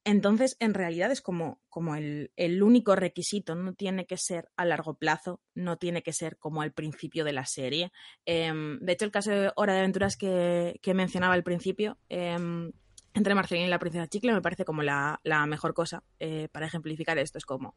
Entonces, 0.06 0.58
en 0.60 0.74
realidad 0.74 1.10
es 1.10 1.22
como, 1.22 1.58
como 1.70 1.94
el, 1.94 2.30
único 2.62 2.94
requisito, 2.94 3.54
no 3.54 3.72
tiene 3.72 4.04
que 4.04 4.18
ser 4.18 4.50
a 4.54 4.66
largo 4.66 4.94
plazo, 4.94 5.40
no 5.54 5.78
tiene 5.78 6.02
que 6.02 6.12
ser 6.12 6.36
como 6.36 6.60
al 6.60 6.72
principio 6.72 7.24
de 7.24 7.32
la 7.32 7.46
serie. 7.46 7.90
Em, 8.26 8.78
de 8.80 8.92
hecho, 8.92 9.06
el 9.06 9.10
caso 9.10 9.30
de 9.30 9.50
Hora 9.56 9.72
de 9.72 9.78
Aventuras 9.80 10.18
que, 10.18 10.78
mencionaba 10.94 11.32
al 11.32 11.42
principio, 11.42 11.96
em, 12.10 12.70
entre 13.14 13.34
Marcelina 13.34 13.66
y 13.66 13.70
la 13.70 13.78
princesa 13.78 14.06
Chicle, 14.06 14.34
me 14.34 14.42
parece 14.42 14.66
como 14.66 14.82
la, 14.82 15.20
mejor 15.48 15.72
cosa 15.72 16.02
eh, 16.20 16.48
para 16.52 16.66
ejemplificar 16.66 17.16
esto. 17.16 17.38
Es 17.38 17.46
como, 17.46 17.74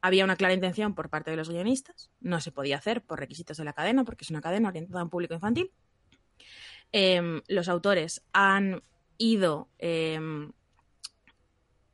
había 0.00 0.24
una 0.24 0.36
clara 0.36 0.54
intención 0.54 0.94
por 0.94 1.10
parte 1.10 1.32
de 1.32 1.36
los 1.36 1.50
guionistas, 1.50 2.10
no 2.20 2.40
se 2.40 2.52
podía 2.52 2.76
hacer 2.76 3.02
por 3.02 3.18
requisitos 3.18 3.56
de 3.56 3.64
la 3.64 3.72
cadena, 3.72 4.04
porque 4.04 4.24
es 4.24 4.30
una 4.30 4.40
cadena 4.40 4.68
orientada 4.68 5.00
a 5.00 5.04
un 5.04 5.10
público 5.10 5.34
infantil. 5.34 5.72
Em, 6.92 7.42
los 7.48 7.68
autores 7.68 8.22
han 8.32 8.82
ido 9.18 9.68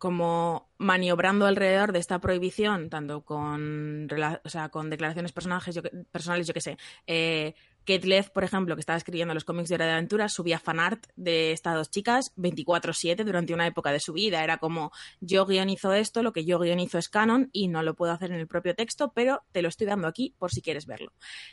como 0.06 0.70
maniobrando 0.78 1.46
alrededor 1.46 1.90
de 1.90 1.98
esta 1.98 2.20
prohibición, 2.20 2.90
tanto 2.90 3.24
con, 3.24 4.06
o 4.44 4.48
sea, 4.48 4.68
con 4.68 4.88
declaraciones 4.88 5.32
personales, 5.32 5.74
yo, 5.74 5.82
personales, 6.12 6.46
yo 6.46 6.54
qué 6.54 6.60
sé, 6.60 6.78
eh, 7.08 7.56
Kate 7.86 8.06
Leff, 8.06 8.30
por 8.30 8.42
ejemplo, 8.42 8.74
que 8.74 8.80
estaba 8.80 8.96
escribiendo 8.96 9.32
los 9.32 9.44
cómics 9.44 9.68
de 9.68 9.78
de 9.78 9.84
Aventura, 9.84 10.28
subía 10.28 10.58
fanart 10.58 11.06
de 11.14 11.52
estas 11.52 11.76
dos 11.76 11.90
chicas 11.90 12.32
24-7 12.36 13.24
durante 13.24 13.54
una 13.54 13.66
época 13.66 13.92
de 13.92 14.00
su 14.00 14.12
vida. 14.12 14.42
Era 14.42 14.58
como, 14.58 14.90
yo 15.20 15.46
guionizo 15.46 15.92
esto, 15.92 16.22
lo 16.22 16.32
que 16.32 16.44
yo 16.44 16.58
guionizo 16.58 16.98
es 16.98 17.08
canon 17.08 17.48
y 17.52 17.68
no 17.68 17.82
lo 17.82 17.94
puedo 17.94 18.12
hacer 18.12 18.32
en 18.32 18.38
el 18.38 18.48
propio 18.48 18.74
texto, 18.74 19.12
pero 19.14 19.44
te 19.52 19.62
lo 19.62 19.68
estoy 19.68 19.86
dando 19.86 20.08
aquí 20.08 20.34
por 20.38 20.50
si 20.50 20.62
quieres 20.62 20.86
verlo. 20.86 21.12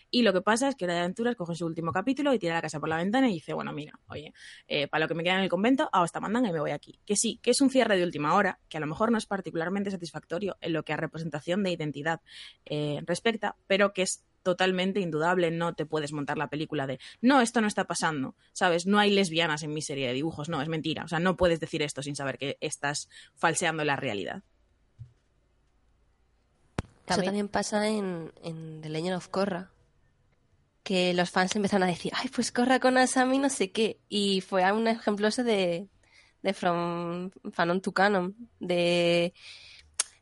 Y 0.10 0.24
lo 0.24 0.34
que 0.34 0.42
pasa 0.42 0.70
es 0.70 0.76
que 0.76 0.86
Hora 0.86 0.96
de 0.96 1.02
Aventuras 1.02 1.36
coge 1.36 1.56
su 1.56 1.66
último 1.66 1.92
capítulo 1.92 2.34
y 2.34 2.40
tira 2.40 2.56
la 2.56 2.62
casa 2.62 2.80
por 2.80 2.90
la 2.90 2.98
ventana 2.98 3.30
y 3.30 3.34
dice, 3.34 3.54
bueno, 3.54 3.72
mira, 3.72 4.00
oye, 4.08 4.34
eh, 4.68 4.88
para 4.88 5.06
lo 5.06 5.08
que 5.08 5.14
me 5.14 5.24
queda 5.24 5.36
en 5.36 5.42
el 5.42 5.50
convento, 5.50 5.90
hago 5.92 6.06
esta 6.06 6.20
mandanga 6.20 6.50
y 6.50 6.54
me 6.54 6.60
voy 6.60 6.72
aquí. 6.72 7.00
Que 7.06 7.16
sí, 7.16 7.40
que 7.44 7.52
es 7.52 7.62
un 7.62 7.70
cierre 7.70 7.96
de 7.96 8.04
última 8.04 8.34
hora, 8.34 8.60
que 8.70 8.78
a 8.78 8.80
lo 8.80 8.88
mejor 8.88 9.12
no 9.12 9.20
es 9.20 9.28
particularmente 9.28 9.92
satisfactorio 9.92 10.58
en 10.62 10.74
lo 10.74 10.84
que 10.84 10.94
a 10.94 10.98
representación 10.98 11.62
de 11.62 11.72
identidad 11.72 12.22
eh, 12.66 13.02
respecta, 13.06 13.56
pero 13.68 13.94
que 13.94 14.02
es 14.02 14.24
totalmente 14.44 15.00
indudable, 15.00 15.50
no 15.50 15.74
te 15.74 15.86
puedes 15.86 16.12
montar 16.12 16.38
la 16.38 16.50
película 16.50 16.86
de, 16.86 17.00
no, 17.22 17.42
esto 17.42 17.62
no 17.62 17.68
está 17.68 17.86
pasando, 17.86 18.36
¿sabes? 18.52 18.86
No 18.86 19.00
hay 19.00 19.12
lesbianas 19.12 19.64
en 19.64 19.74
mi 19.74 19.82
serie 19.82 20.08
de 20.08 20.14
dibujos, 20.14 20.50
no, 20.50 20.62
es 20.62 20.68
mentira, 20.68 21.04
o 21.04 21.08
sea, 21.08 21.20
no 21.20 21.36
puedes 21.36 21.60
decir 21.60 21.82
esto 21.82 22.04
sin 22.04 22.16
saber 22.16 22.38
que 22.38 22.58
estás 22.62 23.10
falseando 23.36 23.84
la 23.84 23.96
realidad. 23.96 24.44
Eso 27.08 27.22
también 27.22 27.48
pasa 27.48 27.88
en, 27.88 28.32
The 28.82 28.90
Legend 28.90 29.16
of 29.16 29.28
Korra, 29.28 29.72
que 30.84 31.14
los 31.14 31.30
fans 31.30 31.56
empezaron 31.56 31.84
a 31.84 31.92
decir, 31.92 32.12
ay, 32.16 32.30
pues 32.30 32.52
Korra 32.52 32.80
con 32.80 32.98
Asami 32.98 33.40
no 33.40 33.50
sé 33.50 33.72
qué, 33.72 34.00
y 34.10 34.42
fue 34.42 34.70
un 34.72 34.88
ejemplo 34.88 35.28
ese 35.28 35.44
de, 35.44 35.88
de 36.42 36.54
From 36.54 37.32
Fanon 37.52 37.82
to 37.82 37.92
Canon, 37.92 38.36
de 38.60 39.34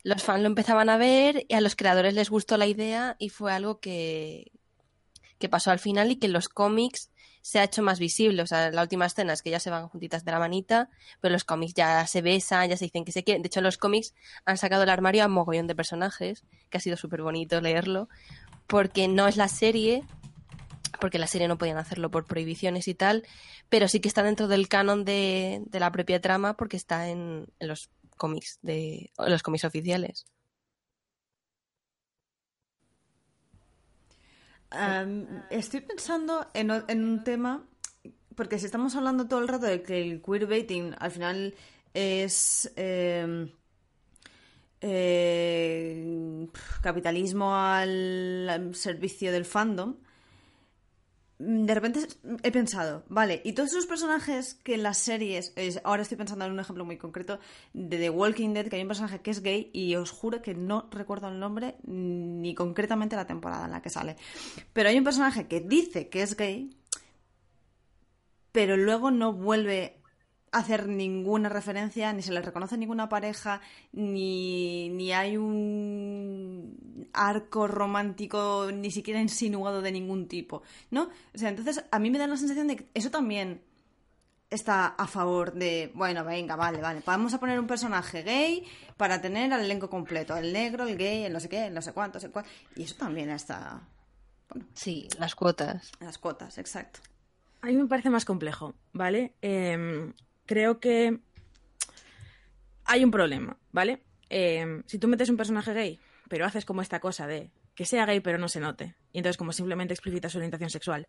los 0.04 0.24
fans 0.24 0.42
lo 0.42 0.48
empezaban 0.48 0.90
a 0.90 0.98
ver 0.98 1.46
y 1.48 1.54
a 1.54 1.62
los 1.62 1.76
creadores 1.76 2.14
les 2.14 2.30
gustó 2.30 2.58
la 2.58 2.68
idea 2.68 3.16
y 3.20 3.30
fue 3.30 3.54
algo 3.54 3.80
que, 3.80 4.52
que 5.40 5.50
pasó 5.50 5.72
al 5.72 5.80
final 5.80 6.12
y 6.12 6.16
que 6.18 6.28
en 6.28 6.34
los 6.34 6.50
cómics 6.50 7.12
se 7.42 7.60
ha 7.60 7.64
hecho 7.64 7.82
más 7.82 8.00
visible. 8.00 8.42
O 8.42 8.48
sea, 8.48 8.72
la 8.72 8.82
última 8.82 9.06
escena 9.06 9.34
es 9.34 9.42
que 9.42 9.50
ya 9.50 9.60
se 9.60 9.70
van 9.70 9.88
juntitas 9.90 10.24
de 10.24 10.32
la 10.32 10.40
manita, 10.40 10.90
pero 11.20 11.34
los 11.34 11.44
cómics 11.44 11.74
ya 11.74 12.06
se 12.08 12.22
besan, 12.22 12.70
ya 12.70 12.78
se 12.78 12.86
dicen 12.86 13.04
que 13.04 13.12
se 13.12 13.24
quieren. 13.24 13.42
De 13.42 13.48
hecho, 13.48 13.62
los 13.62 13.78
cómics 13.78 14.14
han 14.46 14.58
sacado 14.58 14.84
el 14.84 14.90
armario 14.90 15.24
a 15.24 15.28
mogollón 15.28 15.68
de 15.68 15.76
personajes, 15.76 16.44
que 16.70 16.78
ha 16.78 16.82
sido 16.82 16.98
súper 16.98 17.22
bonito 17.22 17.60
leerlo, 17.60 18.10
porque 18.68 19.08
no 19.08 19.28
es 19.28 19.38
la 19.38 19.48
serie, 19.48 20.04
porque 21.00 21.20
la 21.20 21.28
serie 21.28 21.48
no 21.48 21.58
podían 21.58 21.78
hacerlo 21.78 22.12
por 22.12 22.26
prohibiciones 22.26 22.88
y 22.88 22.94
tal, 22.94 23.24
pero 23.70 23.88
sí 23.88 24.00
que 24.00 24.08
está 24.08 24.24
dentro 24.24 24.48
del 24.48 24.68
canon 24.68 25.04
de, 25.04 25.64
de 25.66 25.80
la 25.80 25.92
propia 25.92 26.22
trama 26.22 26.56
porque 26.56 26.78
está 26.78 27.10
en, 27.10 27.48
en 27.60 27.68
los 27.68 27.90
cómics 28.22 28.60
de 28.62 29.10
los 29.18 29.42
cómics 29.42 29.66
oficiales. 29.66 30.26
estoy 35.50 35.82
pensando 35.82 36.48
en, 36.54 36.72
un 36.72 37.24
tema, 37.24 37.68
porque 38.36 38.60
si 38.60 38.68
estamos 38.68 38.96
hablando 38.96 39.28
todo 39.28 39.40
el 39.42 39.48
rato 39.48 39.66
de 39.66 39.82
que 39.82 40.02
el 40.02 40.22
queerbaiting 40.22 40.96
al 41.00 41.12
final 41.12 41.56
es 41.94 42.72
em, 42.78 43.52
eh, 44.80 46.48
capitalismo 46.82 47.54
al, 47.56 48.72
servicio 48.74 49.32
del 49.32 49.46
fandom, 49.46 49.98
de 51.44 51.74
repente 51.74 52.08
he 52.44 52.52
pensado, 52.52 53.04
vale, 53.10 53.42
y 53.44 53.54
todos 53.54 53.72
esos 53.72 53.88
personajes 53.88 54.54
que 54.64 54.76
en 54.76 54.84
las 54.84 55.00
series, 55.00 55.54
ahora 55.84 56.04
estoy 56.04 56.18
pensando 56.18 56.46
en 56.46 56.52
un 56.52 56.60
ejemplo 56.60 56.86
muy 56.86 56.98
concreto 56.98 57.40
de 57.74 57.98
The 57.98 58.10
Walking 58.12 58.54
Dead, 58.54 58.68
que 58.68 58.76
hay 58.76 58.84
un 58.84 58.88
personaje 58.88 59.22
que 59.22 59.32
es 59.32 59.42
gay 59.42 59.72
y 59.74 59.96
os 59.96 60.12
juro 60.12 60.44
que 60.44 60.54
no 60.54 60.88
recuerdo 60.92 61.30
el 61.30 61.40
nombre 61.40 61.78
ni 61.84 62.54
concretamente 62.54 63.16
la 63.16 63.26
temporada 63.26 63.66
en 63.66 63.72
la 63.72 63.82
que 63.82 63.90
sale, 63.90 64.18
pero 64.72 64.90
hay 64.90 64.98
un 65.00 65.04
personaje 65.04 65.48
que 65.48 65.62
dice 65.62 66.10
que 66.10 66.22
es 66.22 66.38
gay, 66.38 66.78
pero 68.52 68.78
luego 68.78 69.10
no 69.10 69.34
vuelve 69.34 70.01
hacer 70.52 70.88
ninguna 70.88 71.50
referencia, 71.50 72.12
ni 72.14 72.22
se 72.22 72.34
le 72.34 72.42
reconoce 72.42 72.78
ninguna 72.78 73.08
pareja, 73.08 73.62
ni, 73.94 74.90
ni 74.90 75.14
hay 75.14 75.38
un 75.38 77.10
arco 77.14 77.68
romántico 77.68 78.70
ni 78.74 78.92
siquiera 78.92 79.22
insinuado 79.22 79.82
de 79.82 79.92
ningún 79.92 80.28
tipo, 80.28 80.62
¿no? 80.90 81.10
O 81.34 81.38
sea, 81.38 81.50
entonces 81.50 81.84
a 81.90 82.00
mí 82.00 82.12
me 82.12 82.18
da 82.18 82.28
la 82.28 82.38
sensación 82.38 82.68
de 82.68 82.76
que 82.76 82.90
eso 82.94 83.10
también 83.10 83.62
está 84.50 84.88
a 84.88 85.08
favor 85.08 85.54
de, 85.54 85.92
bueno, 85.96 86.26
venga, 86.26 86.58
vale, 86.58 86.82
vale, 86.82 87.02
vamos 87.06 87.34
a 87.34 87.40
poner 87.40 87.58
un 87.58 87.68
personaje 87.68 88.22
gay 88.22 88.66
para 88.98 89.22
tener 89.22 89.54
al 89.54 89.62
elenco 89.62 89.90
completo, 89.90 90.36
el 90.36 90.52
negro, 90.52 90.86
el 90.86 90.98
gay, 90.98 91.24
el 91.24 91.32
no 91.32 91.40
sé 91.40 91.48
qué, 91.48 91.68
el 91.68 91.74
no 91.74 91.82
sé 91.82 91.94
cuánto, 91.94 92.20
el 92.20 92.32
cuál, 92.32 92.46
y 92.76 92.84
eso 92.84 92.96
también 92.96 93.30
está... 93.30 93.88
Bueno, 94.50 94.68
sí, 94.74 95.08
las 95.18 95.34
cuotas. 95.34 95.94
Las 96.02 96.18
cuotas, 96.18 96.58
exacto. 96.58 97.00
A 97.62 97.68
mí 97.68 97.78
me 97.78 97.86
parece 97.86 98.10
más 98.10 98.26
complejo, 98.26 98.74
¿vale? 98.92 99.36
Eh, 99.42 100.12
creo 100.52 100.82
que 100.82 101.18
hay 102.84 103.06
un 103.06 103.12
problema, 103.12 103.58
¿vale? 103.72 104.04
Eh, 104.30 104.84
si 104.86 105.00
tú 105.00 105.08
metes 105.08 105.30
un 105.30 105.38
personaje 105.38 105.74
gay, 105.74 106.00
pero 106.28 106.46
haces 106.46 106.66
como 106.66 106.82
esta 106.82 107.00
cosa 107.00 107.26
de 107.26 107.52
que 107.74 107.86
sea 107.86 108.06
gay 108.06 108.20
pero 108.20 108.38
no 108.38 108.50
se 108.50 108.60
note, 108.60 108.98
y 109.14 109.20
entonces 109.20 109.38
como 109.38 109.54
simplemente 109.54 109.94
explicita 109.94 110.28
su 110.28 110.40
orientación 110.40 110.70
sexual, 110.70 111.08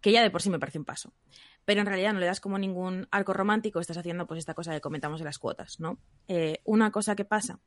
que 0.00 0.12
ya 0.12 0.22
de 0.22 0.30
por 0.30 0.40
sí 0.40 0.50
me 0.50 0.60
parece 0.60 0.78
un 0.78 0.84
paso, 0.84 1.12
pero 1.64 1.80
en 1.80 1.86
realidad 1.88 2.12
no 2.12 2.20
le 2.20 2.26
das 2.26 2.38
como 2.38 2.58
ningún 2.58 3.08
arco 3.10 3.32
romántico, 3.32 3.80
estás 3.80 3.96
haciendo 3.96 4.28
pues 4.28 4.38
esta 4.38 4.54
cosa 4.54 4.72
que 4.72 4.80
comentamos 4.80 5.18
de 5.18 5.24
las 5.24 5.40
cuotas, 5.40 5.80
¿no? 5.80 5.98
Eh, 6.28 6.60
una 6.62 6.92
cosa 6.92 7.16
que 7.16 7.24
pasa, 7.24 7.58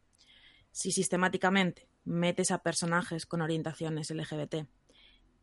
si 0.71 0.93
sistemáticamente 0.93 1.89
metes 2.05 2.49
a 2.51 2.63
personajes 2.63 3.25
con 3.25 3.41
orientaciones 3.41 4.09
LGBT 4.09 4.69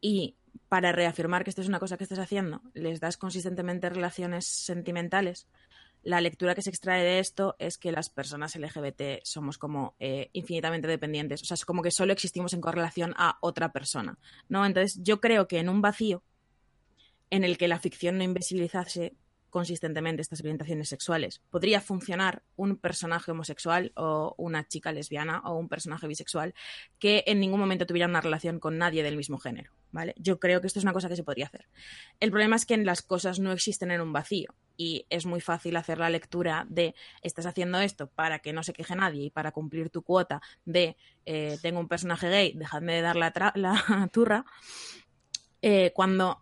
y 0.00 0.36
para 0.68 0.92
reafirmar 0.92 1.44
que 1.44 1.50
esto 1.50 1.62
es 1.62 1.68
una 1.68 1.78
cosa 1.78 1.96
que 1.96 2.04
estás 2.04 2.18
haciendo, 2.18 2.62
les 2.74 3.00
das 3.00 3.16
consistentemente 3.16 3.88
relaciones 3.90 4.46
sentimentales, 4.46 5.46
la 6.06 6.20
lectura 6.20 6.54
que 6.54 6.62
se 6.62 6.70
extrae 6.70 7.02
de 7.02 7.18
esto 7.18 7.56
es 7.58 7.78
que 7.78 7.90
las 7.90 8.10
personas 8.10 8.54
LGBT 8.54 9.24
somos 9.24 9.58
como 9.58 9.96
eh, 9.98 10.30
infinitamente 10.32 10.86
dependientes, 10.86 11.42
o 11.42 11.44
sea, 11.44 11.56
es 11.56 11.64
como 11.64 11.82
que 11.82 11.90
solo 11.90 12.12
existimos 12.12 12.52
en 12.52 12.60
correlación 12.60 13.12
a 13.16 13.38
otra 13.40 13.72
persona, 13.72 14.16
¿no? 14.48 14.64
Entonces, 14.64 15.00
yo 15.02 15.20
creo 15.20 15.48
que 15.48 15.58
en 15.58 15.68
un 15.68 15.82
vacío 15.82 16.22
en 17.28 17.42
el 17.42 17.58
que 17.58 17.66
la 17.66 17.80
ficción 17.80 18.18
no 18.18 18.24
invisibilizase 18.24 19.16
consistentemente 19.50 20.22
estas 20.22 20.40
orientaciones 20.40 20.88
sexuales. 20.88 21.40
Podría 21.50 21.80
funcionar 21.80 22.44
un 22.54 22.76
personaje 22.76 23.32
homosexual 23.32 23.90
o 23.96 24.34
una 24.38 24.68
chica 24.68 24.92
lesbiana 24.92 25.40
o 25.44 25.56
un 25.56 25.68
personaje 25.68 26.06
bisexual 26.06 26.54
que 27.00 27.24
en 27.26 27.40
ningún 27.40 27.58
momento 27.58 27.84
tuviera 27.84 28.06
una 28.06 28.20
relación 28.20 28.60
con 28.60 28.78
nadie 28.78 29.02
del 29.02 29.16
mismo 29.16 29.38
género, 29.38 29.72
¿vale? 29.90 30.14
Yo 30.18 30.38
creo 30.38 30.60
que 30.60 30.68
esto 30.68 30.78
es 30.78 30.84
una 30.84 30.92
cosa 30.92 31.08
que 31.08 31.16
se 31.16 31.24
podría 31.24 31.46
hacer. 31.46 31.66
El 32.20 32.30
problema 32.30 32.54
es 32.54 32.64
que 32.64 32.76
las 32.76 33.02
cosas 33.02 33.40
no 33.40 33.50
existen 33.50 33.90
en 33.90 34.02
un 34.02 34.12
vacío 34.12 34.54
y 34.76 35.06
es 35.10 35.26
muy 35.26 35.40
fácil 35.40 35.76
hacer 35.76 35.98
la 35.98 36.10
lectura 36.10 36.66
de 36.68 36.94
estás 37.22 37.46
haciendo 37.46 37.80
esto 37.80 38.08
para 38.08 38.38
que 38.38 38.52
no 38.52 38.62
se 38.62 38.72
queje 38.72 38.94
nadie 38.96 39.24
y 39.24 39.30
para 39.30 39.52
cumplir 39.52 39.90
tu 39.90 40.02
cuota 40.02 40.40
de 40.64 40.96
eh, 41.24 41.58
tengo 41.62 41.80
un 41.80 41.88
personaje 41.88 42.28
gay, 42.28 42.52
dejadme 42.54 42.94
de 42.94 43.02
dar 43.02 43.16
la, 43.16 43.32
turra, 44.12 44.44
eh, 45.62 45.92
cuando 45.94 46.40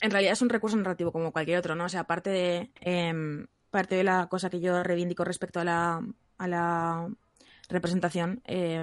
en 0.00 0.10
realidad 0.10 0.34
es 0.34 0.42
un 0.42 0.50
recurso 0.50 0.76
narrativo 0.76 1.12
como 1.12 1.32
cualquier 1.32 1.58
otro, 1.58 1.74
¿no? 1.74 1.84
O 1.84 1.88
sea, 1.88 2.00
aparte 2.00 2.30
de, 2.30 2.70
em, 2.80 3.46
parte 3.70 3.94
de 3.94 4.04
la 4.04 4.28
cosa 4.28 4.50
que 4.50 4.60
yo 4.60 4.82
reivindico 4.82 5.24
respecto 5.24 5.60
a 5.60 5.64
la, 5.64 6.02
a 6.38 6.48
la 6.48 7.08
representación, 7.68 8.42
eh, 8.44 8.82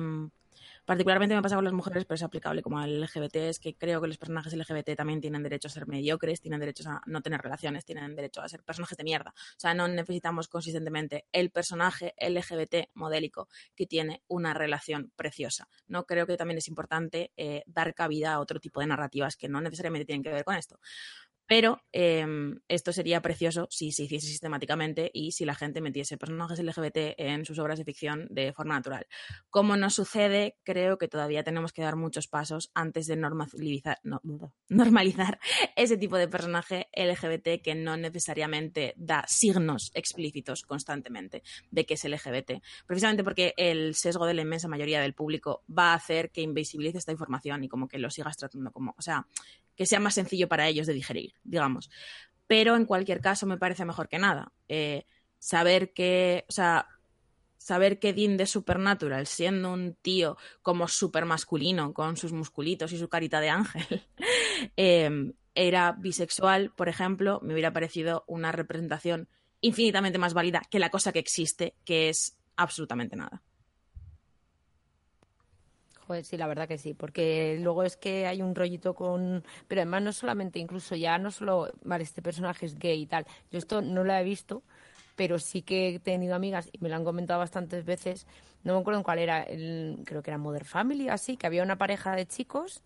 Particularmente 0.86 1.34
me 1.34 1.42
pasa 1.42 1.56
con 1.56 1.64
las 1.64 1.74
mujeres, 1.74 2.04
pero 2.04 2.16
es 2.16 2.24
aplicable 2.24 2.62
como 2.62 2.78
al 2.78 3.00
LGBT, 3.02 3.36
es 3.38 3.60
que 3.60 3.76
creo 3.76 4.02
que 4.02 4.08
los 4.08 4.18
personajes 4.18 4.54
LGBT 4.54 4.96
también 4.98 5.22
tienen 5.22 5.42
derecho 5.42 5.70
a 5.70 5.72
ser 5.72 5.88
mediocres, 5.88 6.42
tienen 6.42 6.60
derecho 6.60 6.90
a 6.90 7.02
no 7.06 7.22
tener 7.22 7.42
relaciones, 7.42 7.86
tienen 7.86 8.16
derecho 8.16 8.42
a 8.42 8.50
ser 8.50 8.64
personajes 8.64 8.98
de 8.98 9.06
mierda. 9.06 9.34
O 9.38 9.60
sea, 9.60 9.74
no 9.74 9.88
necesitamos 9.88 10.50
consistentemente 10.50 11.26
el 11.32 11.52
personaje 11.52 12.14
LGBT 12.18 12.90
modélico 12.96 13.48
que 13.76 13.86
tiene 13.86 14.24
una 14.28 14.54
relación 14.54 15.12
preciosa. 15.16 15.70
No 15.88 16.06
creo 16.06 16.28
que 16.28 16.36
también 16.36 16.58
es 16.58 16.68
importante 16.68 17.32
eh, 17.38 17.64
dar 17.66 17.94
cabida 17.94 18.34
a 18.34 18.40
otro 18.42 18.60
tipo 18.60 18.82
de 18.82 18.88
narrativas 18.88 19.38
que 19.38 19.48
no 19.48 19.62
necesariamente 19.62 20.06
tienen 20.06 20.24
que 20.24 20.32
ver 20.32 20.44
con 20.44 20.56
esto. 20.56 20.80
Pero 21.48 21.82
em, 21.92 22.60
esto 22.68 22.94
sería 22.94 23.22
precioso 23.22 23.68
si 23.70 23.92
se 23.92 24.04
hiciese 24.04 24.28
sistemáticamente 24.28 25.12
y 25.14 25.34
si 25.34 25.46
la 25.46 25.56
gente 25.56 25.82
metiese 25.82 26.18
personajes 26.18 26.60
LGBT 26.60 27.16
en 27.18 27.46
sus 27.46 27.60
obras 27.60 27.78
de 27.78 27.86
ficción 27.86 28.28
de 28.30 28.54
forma 28.54 28.76
natural. 28.76 29.08
Como 29.50 29.76
no 29.76 29.90
sucede, 29.90 30.58
creo 30.64 30.98
que 30.98 31.08
todavía 31.08 31.44
tenemos 31.44 31.74
que 31.74 31.82
dar 31.82 31.96
muchos 31.96 32.28
pasos 32.28 32.72
antes 32.74 33.08
de 33.08 33.16
normalizar, 33.16 34.00
normalizar 34.70 35.40
ese 35.76 35.98
tipo 35.98 36.18
de 36.18 36.28
personaje 36.28 36.88
LGBT 36.96 37.62
que 37.62 37.76
no 37.76 37.98
necesariamente 37.98 38.94
da 38.98 39.26
signos 39.28 39.92
explícitos 39.94 40.64
constantemente 40.64 41.44
de 41.72 41.86
que 41.86 41.96
es 41.96 42.04
LGBT. 42.04 42.64
Precisamente 42.86 43.24
porque 43.24 43.54
el 43.58 43.96
sesgo 43.96 44.26
de 44.26 44.34
la 44.34 44.42
inmensa 44.42 44.68
mayoría 44.68 45.02
del 45.02 45.14
público 45.14 45.64
va 45.70 45.92
a 45.92 45.96
hacer 45.96 46.32
que 46.32 46.42
invisibilice 46.42 46.98
esta 46.98 47.12
información 47.12 47.64
y 47.64 47.70
como 47.70 47.88
que 47.88 48.00
lo 48.00 48.10
sigas 48.10 48.38
tratando 48.38 48.72
como, 48.72 48.96
o 48.98 49.02
sea, 49.02 49.28
que 49.76 49.86
sea 49.86 50.00
más 50.00 50.16
sencillo 50.16 50.48
para 50.48 50.68
ellos 50.68 50.88
de 50.88 50.94
digerir, 50.94 51.34
digamos. 51.44 51.90
Pero 52.48 52.76
en 52.76 52.86
cualquier 52.86 53.22
caso 53.22 53.46
me 53.46 53.58
parece 53.58 53.86
mejor 53.86 54.08
que 54.08 54.20
nada. 54.20 54.52
Eh, 54.68 55.06
saber 55.40 55.94
que, 55.94 56.46
o 56.50 56.52
sea, 56.52 56.88
saber 57.58 58.00
que 58.00 58.14
Dean 58.14 58.38
de 58.38 58.46
Supernatural, 58.46 59.26
siendo 59.26 59.72
un 59.72 59.96
tío 60.02 60.38
como 60.62 60.88
súper 60.88 61.26
masculino, 61.26 61.94
con 61.94 62.18
sus 62.18 62.34
musculitos 62.34 62.92
y 62.92 62.98
su 62.98 63.08
carita 63.08 63.40
de 63.40 63.50
ángel, 63.50 64.04
em, 64.76 65.34
era 65.56 65.94
bisexual, 65.94 66.72
por 66.72 66.90
ejemplo, 66.90 67.40
me 67.42 67.54
hubiera 67.54 67.72
parecido 67.72 68.24
una 68.28 68.52
representación 68.52 69.30
infinitamente 69.62 70.18
más 70.18 70.34
válida 70.34 70.62
que 70.70 70.80
la 70.80 70.90
cosa 70.90 71.14
que 71.14 71.20
existe, 71.20 71.76
que 71.86 72.10
es 72.10 72.38
absolutamente 72.58 73.16
nada. 73.16 73.42
Joder, 76.08 76.26
sí, 76.26 76.36
la 76.36 76.48
verdad 76.48 76.68
que 76.68 76.78
sí, 76.78 76.94
porque 76.94 77.58
luego 77.62 77.84
es 77.84 77.96
que 77.96 78.28
hay 78.28 78.42
un 78.42 78.56
rollito 78.56 78.94
con... 78.94 79.44
Pero 79.68 79.82
además 79.82 80.02
no 80.02 80.12
solamente, 80.12 80.60
incluso 80.60 80.96
ya 80.96 81.18
no 81.18 81.32
solo, 81.32 81.72
vale, 81.84 82.04
este 82.04 82.22
personaje 82.22 82.66
es 82.66 82.78
gay 82.78 83.04
y 83.04 83.06
tal. 83.06 83.26
Yo 83.52 83.58
esto 83.58 83.82
no 83.82 84.04
lo 84.04 84.14
he 84.14 84.24
visto, 84.24 84.64
pero 85.16 85.40
sí 85.40 85.62
que 85.62 85.96
he 85.96 86.00
tenido 86.00 86.36
amigas 86.36 86.70
y 86.74 86.80
me 86.80 86.90
lo 86.90 86.96
han 86.96 87.06
comentado 87.06 87.40
bastantes 87.40 87.86
veces. 87.86 88.28
No 88.64 88.74
me 88.74 88.82
acuerdo 88.82 89.00
en 89.00 89.04
cuál 89.04 89.20
era, 89.20 89.44
el, 89.44 90.00
creo 90.06 90.22
que 90.22 90.32
era 90.32 90.38
Mother 90.38 90.66
Family, 90.66 91.08
así, 91.08 91.38
que 91.38 91.48
había 91.48 91.64
una 91.64 91.78
pareja 91.78 92.16
de 92.16 92.26
chicos, 92.26 92.82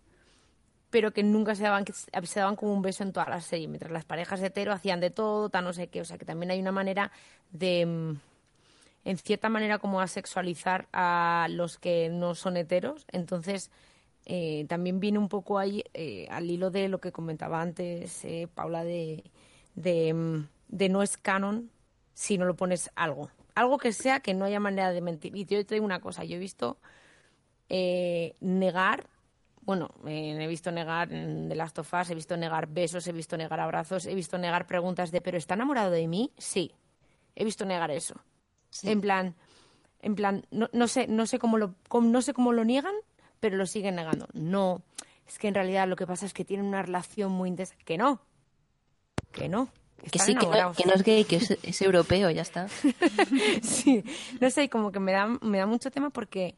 pero 0.90 1.12
que 1.12 1.24
nunca 1.24 1.56
se 1.56 1.64
daban, 1.64 1.84
se 1.86 2.40
daban 2.40 2.54
como 2.54 2.72
un 2.72 2.82
beso 2.82 3.02
en 3.02 3.12
toda 3.12 3.28
la 3.28 3.40
serie, 3.40 3.66
mientras 3.66 3.90
las 3.90 4.04
parejas 4.04 4.40
hetero 4.42 4.72
hacían 4.72 5.00
de 5.00 5.10
todo, 5.10 5.48
tan 5.48 5.64
no 5.64 5.72
sé 5.72 5.88
qué. 5.88 6.00
O 6.00 6.04
sea, 6.04 6.18
que 6.18 6.24
también 6.24 6.52
hay 6.52 6.60
una 6.60 6.72
manera 6.72 7.10
de 7.50 8.16
en 9.08 9.16
cierta 9.16 9.48
manera 9.48 9.78
como 9.78 10.02
a 10.02 10.06
sexualizar 10.06 10.86
a 10.92 11.46
los 11.50 11.78
que 11.78 12.10
no 12.10 12.34
son 12.34 12.58
heteros. 12.58 13.06
Entonces, 13.10 13.70
eh, 14.26 14.66
también 14.68 15.00
viene 15.00 15.18
un 15.18 15.30
poco 15.30 15.58
ahí 15.58 15.82
eh, 15.94 16.26
al 16.28 16.50
hilo 16.50 16.70
de 16.70 16.88
lo 16.88 17.00
que 17.00 17.10
comentaba 17.10 17.62
antes 17.62 18.22
eh, 18.26 18.48
Paula 18.54 18.84
de, 18.84 19.24
mm, 19.74 20.40
de, 20.68 20.88
no 20.90 21.02
es 21.02 21.16
canon 21.16 21.70
si 22.12 22.36
no 22.36 22.44
lo 22.44 22.54
pones 22.54 22.90
algo. 22.96 23.30
Algo 23.54 23.78
que 23.78 23.94
sea 23.94 24.20
que 24.20 24.34
no 24.34 24.44
haya 24.44 24.60
manera 24.60 24.92
de 24.92 25.00
mentir. 25.00 25.34
Y 25.34 25.46
yo 25.46 25.64
te 25.64 25.76
digo 25.76 25.86
una 25.86 26.00
cosa, 26.00 26.24
yo 26.24 26.36
he 26.36 26.38
visto 26.38 26.76
negar 27.70 29.06
bueno, 29.62 29.90
he 30.06 30.46
visto 30.46 30.70
negar 30.70 31.08
de 31.08 31.54
las 31.54 31.74
tofas, 31.74 32.10
he 32.10 32.14
visto 32.14 32.36
negar 32.36 32.68
besos, 32.68 33.06
he 33.06 33.12
visto 33.12 33.36
negar 33.36 33.60
abrazos, 33.60 34.06
he 34.06 34.14
visto 34.14 34.38
negar 34.38 34.66
preguntas 34.66 35.10
de 35.10 35.20
¿pero 35.20 35.36
está 35.36 35.54
enamorado 35.54 35.90
de 35.90 36.08
mí? 36.08 36.32
Sí, 36.38 36.72
he 37.34 37.44
visto 37.44 37.66
negar 37.66 37.90
eso. 37.90 38.14
En 38.82 39.00
plan, 39.00 39.34
en 40.00 40.14
plan, 40.14 40.46
no, 40.50 40.68
no, 40.72 40.88
sé, 40.88 41.06
no 41.08 41.26
sé 41.26 41.38
cómo 41.38 41.58
lo, 41.58 41.74
no 42.00 42.22
sé 42.22 42.32
cómo 42.32 42.52
lo 42.52 42.64
niegan, 42.64 42.94
pero 43.40 43.56
lo 43.56 43.66
siguen 43.66 43.96
negando. 43.96 44.28
No, 44.32 44.82
es 45.26 45.38
que 45.38 45.48
en 45.48 45.54
realidad 45.54 45.88
lo 45.88 45.96
que 45.96 46.06
pasa 46.06 46.26
es 46.26 46.32
que 46.32 46.44
tienen 46.44 46.66
una 46.66 46.82
relación 46.82 47.32
muy 47.32 47.48
intensa. 47.48 47.74
Que 47.84 47.98
no, 47.98 48.20
que 49.32 49.48
no. 49.48 49.68
Que 50.12 50.20
sí, 50.20 50.36
que 50.36 50.46
no, 50.46 50.72
que 50.72 50.84
no, 50.84 50.94
es 50.94 51.02
gay, 51.02 51.24
que 51.24 51.36
es, 51.36 51.82
europeo, 51.82 52.30
ya 52.30 52.42
está. 52.42 52.68
sí, 53.62 54.04
no 54.40 54.48
sé, 54.48 54.68
como 54.68 54.92
que 54.92 55.00
me 55.00 55.10
da, 55.10 55.26
me 55.26 55.58
da 55.58 55.66
mucho 55.66 55.90
tema 55.90 56.10
porque 56.10 56.54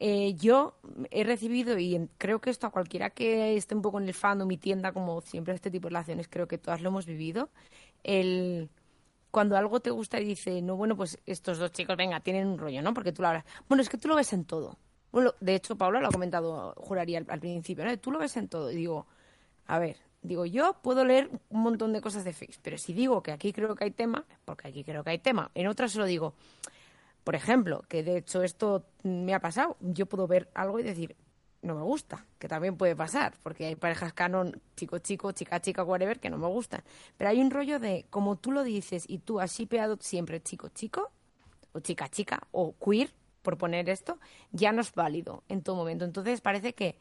eh, 0.00 0.34
yo 0.34 0.76
he 1.12 1.22
recibido, 1.22 1.78
y 1.78 2.08
creo 2.18 2.40
que 2.40 2.50
esto 2.50 2.66
a 2.66 2.70
cualquiera 2.70 3.10
que 3.10 3.56
esté 3.56 3.76
un 3.76 3.82
poco 3.82 4.00
en 4.00 4.08
el 4.08 4.14
fandom, 4.14 4.48
mi 4.48 4.56
tienda, 4.56 4.92
como 4.92 5.20
siempre 5.20 5.54
este 5.54 5.70
tipo 5.70 5.86
de 5.86 5.90
relaciones, 5.90 6.26
creo 6.26 6.48
que 6.48 6.58
todas 6.58 6.80
lo 6.80 6.88
hemos 6.88 7.06
vivido, 7.06 7.48
el 8.02 8.68
cuando 9.30 9.56
algo 9.56 9.80
te 9.80 9.90
gusta 9.90 10.20
y 10.20 10.24
dice, 10.24 10.62
no, 10.62 10.76
bueno, 10.76 10.96
pues 10.96 11.18
estos 11.26 11.58
dos 11.58 11.72
chicos, 11.72 11.96
venga, 11.96 12.20
tienen 12.20 12.46
un 12.46 12.58
rollo, 12.58 12.82
¿no? 12.82 12.94
Porque 12.94 13.12
tú 13.12 13.22
lo 13.22 13.28
hablas. 13.28 13.44
Bueno, 13.68 13.82
es 13.82 13.88
que 13.88 13.98
tú 13.98 14.08
lo 14.08 14.16
ves 14.16 14.32
en 14.32 14.44
todo. 14.44 14.78
Bueno, 15.10 15.34
de 15.40 15.54
hecho, 15.54 15.76
Paula 15.76 16.00
lo 16.00 16.08
ha 16.08 16.12
comentado, 16.12 16.74
juraría 16.76 17.22
al, 17.26 17.40
principio, 17.40 17.84
¿no? 17.84 17.98
Tú 17.98 18.10
lo 18.10 18.18
ves 18.18 18.36
en 18.36 18.48
todo. 18.48 18.70
Y 18.70 18.76
digo, 18.76 19.06
a 19.66 19.78
ver, 19.78 19.96
digo, 20.22 20.44
yo 20.46 20.74
puedo 20.82 21.04
leer 21.04 21.30
un 21.50 21.62
montón 21.62 21.92
de 21.92 22.00
cosas 22.00 22.24
de 22.24 22.32
Fix, 22.32 22.58
pero 22.62 22.78
si 22.78 22.92
digo 22.92 23.22
que 23.22 23.32
aquí 23.32 23.52
creo 23.52 23.74
que 23.74 23.84
hay 23.84 23.90
tema, 23.90 24.24
porque 24.44 24.68
aquí 24.68 24.84
creo 24.84 25.04
que 25.04 25.10
hay 25.10 25.18
tema. 25.18 25.50
En 25.54 25.66
otras 25.66 25.92
solo 25.92 26.04
digo, 26.04 26.34
por 27.24 27.34
ejemplo, 27.34 27.84
que 27.88 28.02
de 28.02 28.18
hecho 28.18 28.42
esto 28.42 28.84
me 29.02 29.34
ha 29.34 29.40
pasado, 29.40 29.76
yo 29.80 30.06
puedo 30.06 30.26
ver 30.26 30.50
algo 30.54 30.78
y 30.78 30.82
decir, 30.82 31.16
no 31.62 31.74
me 31.74 31.82
gusta, 31.82 32.24
que 32.38 32.48
también 32.48 32.76
puede 32.76 32.94
pasar, 32.94 33.34
porque 33.42 33.66
hay 33.66 33.76
parejas 33.76 34.12
canon 34.12 34.60
chico-chico, 34.76 35.32
chica-chica, 35.32 35.82
whatever, 35.82 36.20
que 36.20 36.30
no 36.30 36.38
me 36.38 36.46
gustan. 36.46 36.82
Pero 37.16 37.30
hay 37.30 37.40
un 37.40 37.50
rollo 37.50 37.78
de, 37.80 38.06
como 38.10 38.36
tú 38.36 38.52
lo 38.52 38.62
dices 38.62 39.04
y 39.08 39.18
tú 39.18 39.40
has 39.40 39.56
shipeado 39.56 39.96
siempre 40.00 40.42
chico-chico, 40.42 41.10
o 41.72 41.80
chica-chica, 41.80 42.46
o 42.52 42.74
queer, 42.78 43.10
por 43.42 43.58
poner 43.58 43.88
esto, 43.88 44.18
ya 44.52 44.72
no 44.72 44.80
es 44.80 44.92
válido 44.94 45.42
en 45.48 45.62
todo 45.62 45.76
momento. 45.76 46.04
Entonces 46.04 46.40
parece 46.40 46.74
que, 46.74 46.96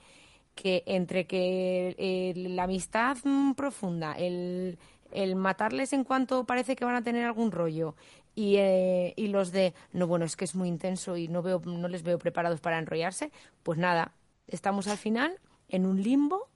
que 0.55 0.84
entre 0.86 1.28
que 1.28 2.34
la 2.36 2.64
amistad 2.64 3.18
profunda, 3.55 4.14
el, 4.14 4.80
el 5.12 5.36
matarles 5.36 5.93
en 5.93 6.03
cuanto 6.03 6.45
parece 6.45 6.76
que 6.76 6.86
van 6.86 6.95
a 6.95 7.03
tener 7.03 7.26
algún 7.26 7.51
rollo 7.51 7.95
y, 8.36 8.58
eh, 8.58 9.14
y, 9.16 9.28
los 9.28 9.51
de 9.51 9.74
no 9.93 10.05
bueno 10.08 10.26
es 10.26 10.36
que 10.36 10.45
es 10.45 10.53
muy 10.53 10.68
intenso 10.68 11.18
y 11.18 11.28
no 11.28 11.41
veo 11.41 11.60
no 11.66 11.88
les 11.88 12.03
veo 12.03 12.20
preparados 12.20 12.60
para 12.60 12.78
enrollarse 12.78 13.32
pues 13.64 13.80
nada 13.80 14.14
estamos 14.48 14.88
al 14.88 14.98
final 14.98 15.39
en 15.70 15.86
un 15.86 16.02
limbo 16.02 16.50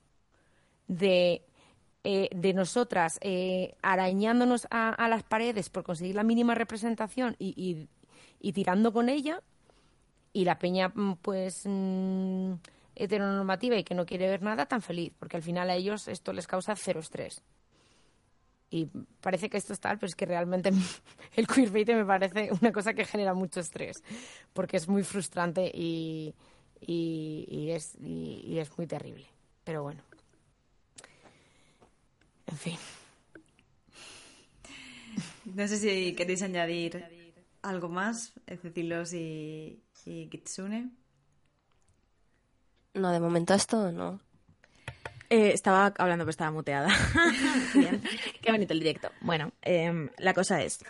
de, 0.88 1.44
eh, 2.04 2.30
de 2.34 2.54
nosotras 2.54 3.20
eh, 3.22 3.76
arañándonos 3.82 4.68
a, 4.72 5.08
las 5.08 5.24
paredes 5.24 5.70
por 5.70 5.84
conseguir 5.84 6.16
la 6.16 6.24
mínima 6.24 6.56
representación 6.56 7.36
y, 7.38 7.88
y, 8.40 8.54
tirando 8.54 8.92
con 8.92 9.10
ella, 9.10 9.42
y 10.34 10.46
la 10.46 10.58
peña, 10.58 10.90
mm, 10.90 11.18
pues, 11.22 11.64
mm, 11.66 12.54
heteronormativa 12.96 13.76
y 13.78 13.84
que 13.84 13.96
no 13.96 14.06
quiere 14.06 14.30
ver 14.30 14.42
nada, 14.42 14.66
tan 14.66 14.82
feliz, 14.82 15.14
porque 15.20 15.38
al 15.38 15.44
final 15.44 15.70
a 15.70 15.76
ellos 15.76 16.08
esto 16.08 16.34
les 16.34 16.48
causa 16.48 16.76
cero 16.76 17.00
estrés. 17.00 17.44
Y 18.70 18.88
parece 19.20 19.50
que 19.50 19.58
esto 19.58 19.74
es 19.74 19.80
tal, 19.80 20.00
pero 20.00 20.08
es 20.08 20.16
que 20.16 20.26
realmente 20.26 20.72
el 21.36 21.48
queerbait 21.48 21.88
me 21.90 22.06
parece 22.06 22.50
una 22.62 22.72
cosa 22.72 22.94
que 22.94 23.06
genera 23.06 23.34
mucho 23.34 23.60
estrés, 23.60 24.04
porque 24.54 24.78
es 24.78 24.88
muy 24.88 25.04
frustrante 25.04 25.70
y, 25.74 26.34
y, 26.82 27.70
es, 27.72 27.96
y, 28.02 28.58
es 28.58 28.76
muy 28.78 28.88
terrible. 28.88 29.26
Pero 29.64 29.84
bueno. 29.84 30.02
En 32.48 32.58
fin. 32.58 32.78
No 35.46 35.68
sé 35.68 35.78
si 35.78 36.16
queréis 36.16 36.42
añadir 36.42 37.06
algo 37.62 37.90
más, 37.90 38.34
Cecilos 38.62 39.14
y, 39.14 39.84
y 40.06 40.28
Kitsune. 40.28 40.92
No, 42.94 43.12
de 43.12 43.20
momento 43.20 43.54
esto 43.54 43.92
no. 43.92 44.20
Eh, 45.30 45.54
estaba 45.54 45.94
hablando, 45.98 46.26
pero 46.26 46.32
estaba 46.32 46.52
muteada. 46.52 46.90
Bien. 47.74 48.04
Qué 48.42 48.52
bonito 48.52 48.74
el 48.74 48.80
directo. 48.80 49.12
Bueno, 49.22 49.54
em, 49.62 50.10
la 50.18 50.34
cosa 50.34 50.62
es, 50.62 50.84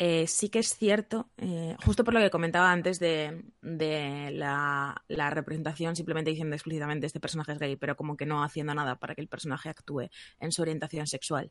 eh, 0.00 0.28
sí 0.28 0.48
que 0.48 0.60
es 0.60 0.76
cierto, 0.76 1.28
eh, 1.38 1.76
justo 1.84 2.04
por 2.04 2.14
lo 2.14 2.20
que 2.20 2.30
comentaba 2.30 2.70
antes 2.70 3.00
de, 3.00 3.42
la, 3.62 5.02
representación, 5.30 5.96
simplemente 5.96 6.30
diciendo 6.30 6.54
explícitamente 6.54 7.06
este 7.06 7.18
personaje 7.18 7.52
es 7.52 7.58
gay, 7.58 7.76
pero 7.76 7.96
como 7.96 8.16
que 8.16 8.24
no 8.24 8.44
haciendo 8.44 8.74
nada 8.74 8.96
para 9.00 9.16
que 9.16 9.20
el 9.20 9.28
personaje 9.28 9.68
actúe 9.68 10.08
en 10.38 10.52
su 10.52 10.62
orientación 10.62 11.08
sexual. 11.08 11.50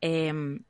Em, 0.00 0.64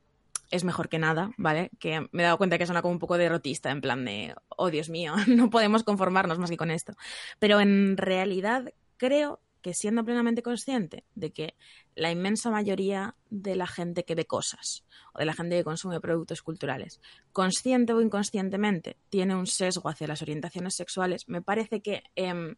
es 0.50 0.64
mejor 0.64 0.88
que 0.88 0.98
nada, 0.98 1.32
¿vale? 1.36 1.70
Que 1.78 2.08
me 2.12 2.22
he 2.22 2.26
dado 2.26 2.38
cuenta 2.38 2.56
que 2.56 2.66
suena 2.66 2.82
como 2.82 2.92
un 2.92 2.98
poco 2.98 3.18
derrotista, 3.18 3.70
en 3.70 3.82
plan 3.82 4.04
de, 4.06 4.34
oh 4.48 4.70
Dios 4.70 4.88
mío, 4.88 5.14
no 5.28 5.50
podemos 5.50 5.84
conformarnos 5.84 6.38
más 6.38 6.50
que 6.50 6.56
con 6.56 6.70
esto. 6.70 6.94
Pero 7.38 7.60
en 7.60 7.98
realidad 7.98 8.72
creo 8.96 9.40
que 9.62 9.72
siendo 9.74 10.04
plenamente 10.04 10.42
consciente 10.42 11.04
de 11.14 11.32
que 11.32 11.54
la 11.94 12.10
inmensa 12.10 12.50
mayoría 12.50 13.14
de 13.30 13.56
la 13.56 13.66
gente 13.66 14.04
que 14.04 14.14
ve 14.14 14.26
cosas 14.26 14.84
o 15.14 15.20
de 15.20 15.24
la 15.24 15.32
gente 15.32 15.56
que 15.56 15.64
consume 15.64 16.00
productos 16.00 16.42
culturales, 16.42 17.00
consciente 17.32 17.92
o 17.92 18.00
inconscientemente, 18.00 18.98
tiene 19.08 19.34
un 19.34 19.46
sesgo 19.46 19.88
hacia 19.88 20.06
las 20.06 20.20
orientaciones 20.22 20.74
sexuales, 20.74 21.28
me 21.28 21.40
parece 21.40 21.80
que 21.80 22.02
em, 22.16 22.56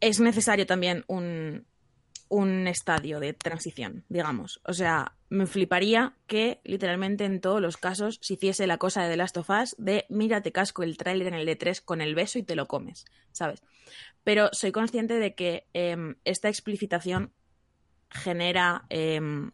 es 0.00 0.20
necesario 0.20 0.66
también 0.66 1.04
un, 1.08 1.66
un 2.28 2.66
estadio 2.66 3.20
de 3.20 3.32
transición, 3.32 4.04
digamos. 4.08 4.60
O 4.64 4.72
sea, 4.72 5.12
me 5.28 5.46
fliparía 5.46 6.14
que 6.26 6.60
literalmente 6.64 7.24
en 7.24 7.40
todos 7.40 7.60
los 7.60 7.76
casos 7.76 8.18
se 8.22 8.34
hiciese 8.34 8.66
la 8.66 8.78
cosa 8.78 9.02
de 9.02 9.10
The 9.10 9.16
Last 9.16 9.36
of 9.36 9.50
Us 9.50 9.74
de 9.78 10.06
mira, 10.08 10.42
te 10.42 10.52
casco 10.52 10.82
el 10.82 10.96
tráiler 10.96 11.28
en 11.28 11.34
el 11.34 11.46
D3 11.46 11.82
con 11.84 12.00
el 12.00 12.14
beso 12.14 12.38
y 12.38 12.42
te 12.42 12.56
lo 12.56 12.66
comes, 12.68 13.04
¿sabes? 13.32 13.62
Pero 14.24 14.48
soy 14.52 14.72
consciente 14.72 15.14
de 15.14 15.34
que 15.34 15.66
em, 15.72 16.16
esta 16.24 16.48
explicitación 16.48 17.32
genera 18.10 18.86
em, 18.88 19.52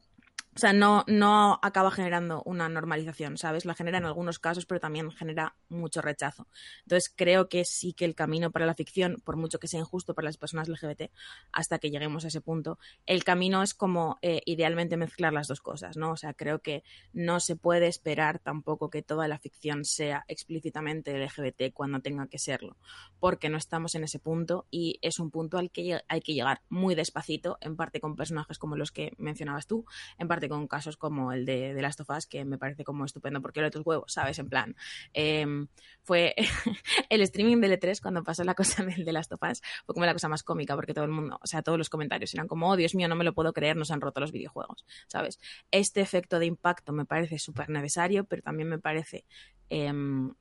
o 0.54 0.58
sea, 0.58 0.74
no, 0.74 1.04
no 1.06 1.58
acaba 1.62 1.90
generando 1.90 2.42
una 2.44 2.68
normalización, 2.68 3.38
¿sabes? 3.38 3.64
La 3.64 3.74
genera 3.74 3.96
en 3.96 4.04
algunos 4.04 4.38
casos, 4.38 4.66
pero 4.66 4.80
también 4.80 5.10
genera 5.10 5.56
mucho 5.70 6.02
rechazo. 6.02 6.46
Entonces, 6.82 7.10
creo 7.14 7.48
que 7.48 7.64
sí 7.64 7.94
que 7.94 8.04
el 8.04 8.14
camino 8.14 8.50
para 8.50 8.66
la 8.66 8.74
ficción, 8.74 9.22
por 9.24 9.36
mucho 9.36 9.58
que 9.58 9.66
sea 9.66 9.80
injusto 9.80 10.14
para 10.14 10.26
las 10.26 10.36
personas 10.36 10.68
LGBT, 10.68 11.10
hasta 11.52 11.78
que 11.78 11.90
lleguemos 11.90 12.26
a 12.26 12.28
ese 12.28 12.42
punto, 12.42 12.78
el 13.06 13.24
camino 13.24 13.62
es 13.62 13.72
como 13.72 14.18
eh, 14.20 14.42
idealmente 14.44 14.98
mezclar 14.98 15.32
las 15.32 15.48
dos 15.48 15.62
cosas, 15.62 15.96
¿no? 15.96 16.12
O 16.12 16.16
sea, 16.16 16.34
creo 16.34 16.60
que 16.60 16.84
no 17.14 17.40
se 17.40 17.56
puede 17.56 17.86
esperar 17.86 18.38
tampoco 18.38 18.90
que 18.90 19.02
toda 19.02 19.28
la 19.28 19.38
ficción 19.38 19.86
sea 19.86 20.24
explícitamente 20.28 21.18
LGBT 21.18 21.72
cuando 21.72 22.00
tenga 22.00 22.26
que 22.26 22.38
serlo, 22.38 22.76
porque 23.20 23.48
no 23.48 23.56
estamos 23.56 23.94
en 23.94 24.04
ese 24.04 24.18
punto 24.18 24.66
y 24.70 24.98
es 25.00 25.18
un 25.18 25.30
punto 25.30 25.56
al 25.56 25.70
que 25.70 26.02
hay 26.08 26.20
que 26.20 26.34
llegar 26.34 26.60
muy 26.68 26.94
despacito, 26.94 27.56
en 27.62 27.74
parte 27.74 28.00
con 28.00 28.16
personajes 28.16 28.58
como 28.58 28.76
los 28.76 28.92
que 28.92 29.12
mencionabas 29.16 29.66
tú, 29.66 29.86
en 30.18 30.28
parte 30.28 30.41
con 30.48 30.66
casos 30.66 30.96
como 30.96 31.32
el 31.32 31.44
de, 31.44 31.74
de 31.74 31.82
Last 31.82 32.00
of 32.00 32.10
Us, 32.10 32.26
que 32.26 32.44
me 32.44 32.58
parece 32.58 32.84
como 32.84 33.04
estupendo, 33.04 33.40
porque 33.40 33.60
lo 33.60 33.66
de 33.66 33.70
tus 33.70 33.86
huevos, 33.86 34.12
¿sabes? 34.12 34.38
En 34.38 34.48
plan, 34.48 34.76
em, 35.12 35.68
fue 36.02 36.34
el 37.08 37.20
streaming 37.22 37.60
del 37.60 37.78
E3 37.78 38.00
cuando 38.00 38.22
pasó 38.22 38.44
la 38.44 38.54
cosa 38.54 38.84
del 38.84 39.04
de 39.04 39.12
Last 39.12 39.32
of 39.32 39.40
Us, 39.42 39.62
fue 39.84 39.94
como 39.94 40.06
la 40.06 40.12
cosa 40.12 40.28
más 40.28 40.42
cómica, 40.42 40.74
porque 40.74 40.94
todo 40.94 41.04
el 41.04 41.10
mundo, 41.10 41.38
o 41.42 41.46
sea, 41.46 41.62
todos 41.62 41.78
los 41.78 41.90
comentarios 41.90 42.32
eran 42.34 42.48
como, 42.48 42.70
oh, 42.70 42.76
Dios 42.76 42.94
mío, 42.94 43.08
no 43.08 43.16
me 43.16 43.24
lo 43.24 43.34
puedo 43.34 43.52
creer, 43.52 43.76
nos 43.76 43.90
han 43.90 44.00
roto 44.00 44.20
los 44.20 44.32
videojuegos, 44.32 44.84
¿sabes? 45.06 45.38
Este 45.70 46.00
efecto 46.00 46.38
de 46.38 46.46
impacto 46.46 46.92
me 46.92 47.04
parece 47.04 47.38
súper 47.38 47.68
necesario, 47.68 48.24
pero 48.24 48.42
también 48.42 48.68
me 48.68 48.78
parece... 48.78 49.24
Em, 49.68 50.34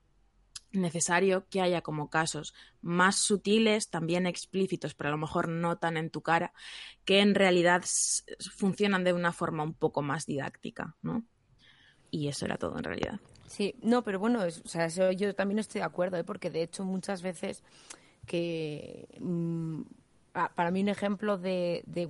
necesario 0.74 1.46
que 1.50 1.62
haya 1.62 1.82
como 1.82 2.10
casos 2.10 2.54
más 2.82 3.18
sutiles, 3.18 3.90
también 3.90 4.26
explícitos, 4.26 4.94
pero 4.94 5.10
a 5.10 5.12
lo 5.12 5.18
mejor 5.18 5.48
no 5.48 5.78
tan 5.78 5.98
en 5.98 6.10
tu 6.10 6.22
cara, 6.22 6.54
que 7.06 7.20
en 7.20 7.36
realidad 7.36 7.84
funcionan 8.56 9.04
de 9.04 9.14
una 9.14 9.34
forma 9.34 9.64
un 9.64 9.74
poco 9.74 10.02
más 10.02 10.26
didáctica, 10.26 10.96
¿no? 11.02 11.24
Y 12.10 12.28
eso 12.28 12.46
era 12.46 12.58
todo 12.58 12.78
en 12.78 12.84
realidad. 12.84 13.20
Sí, 13.48 13.76
no, 13.82 14.04
pero 14.04 14.20
bueno, 14.20 14.44
o 14.44 14.68
sea, 14.68 14.88
yo 14.88 15.36
también 15.36 15.60
estoy 15.60 15.80
de 15.80 15.86
acuerdo, 15.86 16.18
¿eh? 16.18 16.24
porque 16.24 16.50
de 16.50 16.64
hecho 16.64 16.84
muchas 16.86 17.22
veces 17.22 17.64
que 18.26 19.08
mm, 19.20 19.82
para 20.32 20.72
mí 20.72 20.82
un 20.82 20.90
ejemplo 20.90 21.38
de, 21.38 21.84
de, 21.86 22.08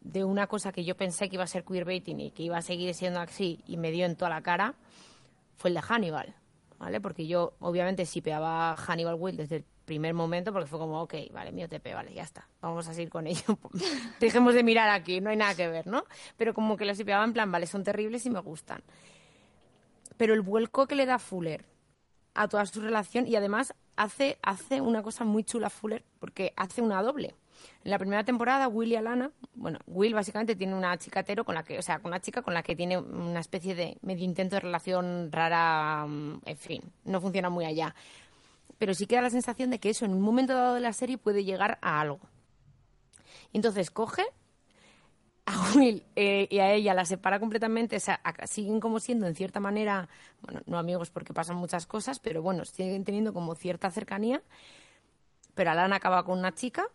de, 0.00 0.24
una 0.24 0.46
cosa 0.46 0.72
que 0.72 0.84
yo 0.84 0.96
pensé 0.96 1.28
que 1.28 1.36
iba 1.36 1.44
a 1.44 1.48
ser 1.48 1.64
queerbaiting 1.64 2.20
y 2.20 2.30
que 2.32 2.42
iba 2.42 2.58
a 2.58 2.62
seguir 2.62 2.92
siendo 2.94 3.20
así 3.20 3.62
y 3.66 3.76
me 3.76 3.92
dio 3.92 4.06
en 4.06 4.16
toda 4.16 4.30
la 4.30 4.42
cara 4.42 4.74
fue 5.56 5.70
el 5.70 5.74
de 5.74 5.82
Hannibal. 5.82 6.34
¿Vale? 6.80 7.00
Porque 7.00 7.26
yo 7.26 7.52
obviamente 7.60 8.06
sipeaba 8.06 8.74
Hannibal 8.74 9.14
Will 9.14 9.36
desde 9.36 9.56
el 9.56 9.64
primer 9.84 10.14
momento 10.14 10.52
porque 10.52 10.66
fue 10.66 10.78
como, 10.78 11.02
ok, 11.02 11.14
vale, 11.30 11.52
mi 11.52 11.62
OTP, 11.62 11.92
vale, 11.94 12.12
ya 12.14 12.22
está, 12.22 12.48
vamos 12.62 12.88
a 12.88 12.94
seguir 12.94 13.10
con 13.10 13.26
ello. 13.26 13.58
Dejemos 14.20 14.54
de 14.54 14.64
mirar 14.64 14.88
aquí, 14.88 15.20
no 15.20 15.30
hay 15.30 15.36
nada 15.36 15.54
que 15.54 15.68
ver, 15.68 15.86
¿no? 15.86 16.04
Pero 16.38 16.54
como 16.54 16.76
que 16.76 16.86
lo 16.86 16.94
sipeaba 16.94 17.22
en 17.22 17.34
plan, 17.34 17.52
vale, 17.52 17.66
son 17.66 17.84
terribles 17.84 18.24
y 18.24 18.30
me 18.30 18.40
gustan. 18.40 18.82
Pero 20.16 20.32
el 20.32 20.40
vuelco 20.40 20.86
que 20.86 20.94
le 20.94 21.04
da 21.04 21.18
Fuller 21.18 21.66
a 22.34 22.48
toda 22.48 22.64
su 22.64 22.80
relación 22.80 23.26
y 23.26 23.36
además 23.36 23.74
hace, 23.96 24.38
hace 24.42 24.80
una 24.80 25.02
cosa 25.02 25.24
muy 25.24 25.44
chula 25.44 25.68
Fuller 25.68 26.02
porque 26.18 26.54
hace 26.56 26.80
una 26.80 27.02
doble. 27.02 27.34
En 27.82 27.90
la 27.90 27.98
primera 27.98 28.24
temporada, 28.24 28.68
Will 28.68 28.92
y 28.92 28.96
Alana, 28.96 29.30
bueno, 29.54 29.78
Will 29.86 30.12
básicamente 30.12 30.54
tiene 30.54 30.74
una 30.74 30.96
chica 30.98 31.24
con 31.44 31.54
la 31.54 31.62
que, 31.62 31.78
o 31.78 31.82
sea, 31.82 31.98
con 31.98 32.10
una 32.10 32.20
chica 32.20 32.42
con 32.42 32.52
la 32.52 32.62
que 32.62 32.76
tiene 32.76 32.98
una 32.98 33.40
especie 33.40 33.74
de 33.74 33.96
medio 34.02 34.24
intento 34.24 34.56
de 34.56 34.60
relación 34.60 35.30
rara, 35.32 36.04
mm, 36.06 36.42
en 36.44 36.56
fin, 36.56 36.82
no 37.04 37.20
funciona 37.20 37.48
muy 37.48 37.64
allá. 37.64 37.94
Pero 38.78 38.94
sí 38.94 39.06
queda 39.06 39.22
la 39.22 39.30
sensación 39.30 39.70
de 39.70 39.78
que 39.78 39.90
eso 39.90 40.04
en 40.04 40.12
un 40.12 40.20
momento 40.20 40.54
dado 40.54 40.74
de 40.74 40.80
la 40.80 40.92
serie 40.92 41.18
puede 41.18 41.44
llegar 41.44 41.78
a 41.82 42.00
algo. 42.00 42.20
entonces 43.52 43.90
coge 43.90 44.22
a 45.46 45.52
Will 45.76 46.04
eh, 46.16 46.46
y 46.50 46.58
a 46.58 46.72
ella 46.72 46.94
la 46.94 47.04
separa 47.04 47.40
completamente, 47.40 47.96
o 47.96 48.46
siguen 48.46 48.80
como 48.80 49.00
siendo 49.00 49.26
en 49.26 49.34
cierta 49.34 49.60
manera, 49.60 50.08
bueno, 50.42 50.60
no 50.66 50.78
amigos 50.78 51.10
porque 51.10 51.32
pasan 51.34 51.56
muchas 51.56 51.86
cosas, 51.86 52.20
pero 52.20 52.42
bueno, 52.42 52.64
siguen 52.64 53.04
teniendo 53.04 53.32
como 53.32 53.54
cierta 53.54 53.90
cercanía. 53.90 54.42
Pero 55.54 55.70
Alana 55.70 55.96
acaba 55.96 56.24
con 56.24 56.38
una 56.38 56.54
chica 56.54 56.88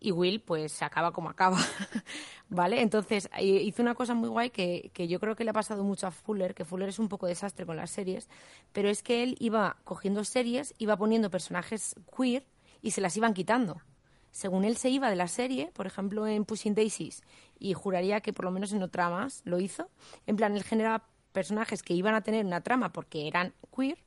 y 0.00 0.12
Will 0.12 0.40
pues 0.40 0.82
acaba 0.82 1.12
como 1.12 1.30
acaba. 1.30 1.58
¿Vale? 2.48 2.80
Entonces, 2.80 3.28
hizo 3.40 3.82
una 3.82 3.94
cosa 3.94 4.14
muy 4.14 4.28
guay 4.28 4.50
que, 4.50 4.90
que, 4.94 5.06
yo 5.06 5.20
creo 5.20 5.36
que 5.36 5.44
le 5.44 5.50
ha 5.50 5.54
pasado 5.54 5.84
mucho 5.84 6.06
a 6.06 6.10
Fuller, 6.10 6.54
que 6.54 6.64
Fuller 6.64 6.88
es 6.88 6.98
un 6.98 7.08
poco 7.08 7.26
desastre 7.26 7.66
con 7.66 7.76
las 7.76 7.90
series, 7.90 8.28
pero 8.72 8.88
es 8.88 9.02
que 9.02 9.22
él 9.22 9.36
iba 9.38 9.76
cogiendo 9.84 10.24
series, 10.24 10.74
iba 10.78 10.96
poniendo 10.96 11.30
personajes 11.30 11.94
queer 12.16 12.46
y 12.80 12.92
se 12.92 13.00
las 13.00 13.16
iban 13.16 13.34
quitando. 13.34 13.82
Según 14.30 14.64
él 14.64 14.76
se 14.76 14.90
iba 14.90 15.10
de 15.10 15.16
la 15.16 15.28
serie, 15.28 15.70
por 15.72 15.86
ejemplo 15.86 16.26
en 16.26 16.44
Pushing 16.44 16.74
Daisies, 16.74 17.22
y 17.58 17.74
juraría 17.74 18.20
que 18.20 18.32
por 18.32 18.44
lo 18.44 18.50
menos 18.50 18.72
en 18.72 18.82
otra 18.82 19.10
más 19.10 19.42
lo 19.44 19.58
hizo, 19.58 19.90
en 20.26 20.36
plan, 20.36 20.56
él 20.56 20.62
generaba 20.62 21.08
personajes 21.32 21.82
que 21.82 21.94
iban 21.94 22.14
a 22.14 22.22
tener 22.22 22.44
una 22.44 22.62
trama 22.62 22.92
porque 22.92 23.26
eran 23.26 23.54
queer, 23.74 23.98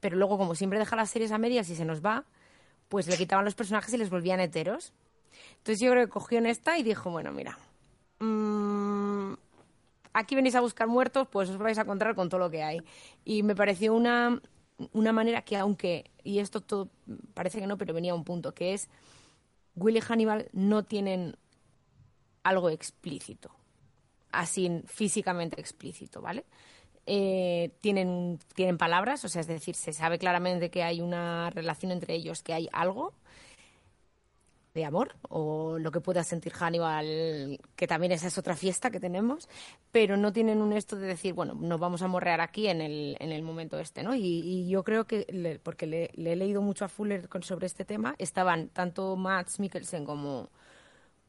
pero 0.00 0.16
luego 0.16 0.38
como 0.38 0.54
siempre 0.54 0.78
deja 0.78 0.96
las 0.96 1.10
series 1.10 1.32
a 1.32 1.38
medias 1.38 1.68
y 1.70 1.76
se 1.76 1.84
nos 1.84 2.04
va, 2.04 2.24
pues 2.88 3.06
le 3.06 3.16
quitaban 3.16 3.44
los 3.44 3.54
personajes 3.54 3.92
y 3.94 3.98
les 3.98 4.10
volvían 4.10 4.40
heteros. 4.40 4.92
Entonces 5.58 5.80
yo 5.80 5.90
creo 5.90 6.06
que 6.06 6.12
cogió 6.12 6.38
en 6.38 6.46
esta 6.46 6.78
y 6.78 6.82
dijo, 6.82 7.10
bueno, 7.10 7.32
mira, 7.32 7.58
mmm, 8.20 9.34
aquí 10.12 10.34
venís 10.34 10.54
a 10.54 10.60
buscar 10.60 10.88
muertos, 10.88 11.28
pues 11.30 11.50
os 11.50 11.58
vais 11.58 11.78
a 11.78 11.82
encontrar 11.82 12.14
con 12.14 12.28
todo 12.28 12.40
lo 12.40 12.50
que 12.50 12.62
hay. 12.62 12.80
Y 13.24 13.42
me 13.42 13.54
pareció 13.54 13.94
una, 13.94 14.40
una 14.92 15.12
manera 15.12 15.42
que 15.42 15.56
aunque, 15.56 16.10
y 16.22 16.38
esto 16.38 16.60
todo 16.60 16.88
parece 17.34 17.60
que 17.60 17.66
no, 17.66 17.76
pero 17.76 17.94
venía 17.94 18.12
a 18.12 18.16
un 18.16 18.24
punto, 18.24 18.54
que 18.54 18.74
es, 18.74 18.88
Willy 19.76 20.00
Hannibal 20.00 20.48
no 20.52 20.84
tienen 20.84 21.36
algo 22.42 22.70
explícito, 22.70 23.50
así 24.30 24.82
físicamente 24.86 25.60
explícito, 25.60 26.20
¿vale? 26.20 26.44
Eh, 27.06 27.70
tienen, 27.80 28.38
tienen 28.54 28.78
palabras, 28.78 29.24
o 29.24 29.28
sea, 29.28 29.40
es 29.40 29.46
decir, 29.46 29.74
se 29.74 29.92
sabe 29.92 30.18
claramente 30.18 30.70
que 30.70 30.82
hay 30.82 31.00
una 31.00 31.50
relación 31.50 31.92
entre 31.92 32.14
ellos, 32.14 32.42
que 32.42 32.54
hay 32.54 32.68
algo, 32.72 33.12
de 34.74 34.84
amor 34.84 35.14
o 35.28 35.78
lo 35.78 35.92
que 35.92 36.00
pueda 36.00 36.24
sentir 36.24 36.52
Hannibal, 36.52 37.60
que 37.76 37.86
también 37.86 38.10
esa 38.12 38.26
es 38.26 38.36
otra 38.38 38.56
fiesta 38.56 38.90
que 38.90 38.98
tenemos, 38.98 39.48
pero 39.92 40.16
no 40.16 40.32
tienen 40.32 40.60
un 40.60 40.72
esto 40.72 40.96
de 40.96 41.06
decir, 41.06 41.32
bueno, 41.32 41.54
nos 41.54 41.78
vamos 41.78 42.02
a 42.02 42.08
morrear 42.08 42.40
aquí 42.40 42.66
en 42.66 42.80
el, 42.80 43.16
en 43.20 43.30
el 43.30 43.42
momento 43.42 43.78
este, 43.78 44.02
¿no? 44.02 44.14
Y, 44.16 44.68
yo 44.68 44.82
creo 44.82 45.04
que, 45.04 45.60
porque 45.62 45.86
le, 45.86 46.10
he 46.16 46.36
leído 46.36 46.60
mucho 46.60 46.84
a 46.84 46.88
Fuller 46.88 47.28
sobre 47.42 47.66
este 47.66 47.84
tema, 47.84 48.16
estaban 48.18 48.68
tanto 48.68 49.14
Max 49.14 49.60
Mikkelsen 49.60 50.04
como, 50.04 50.48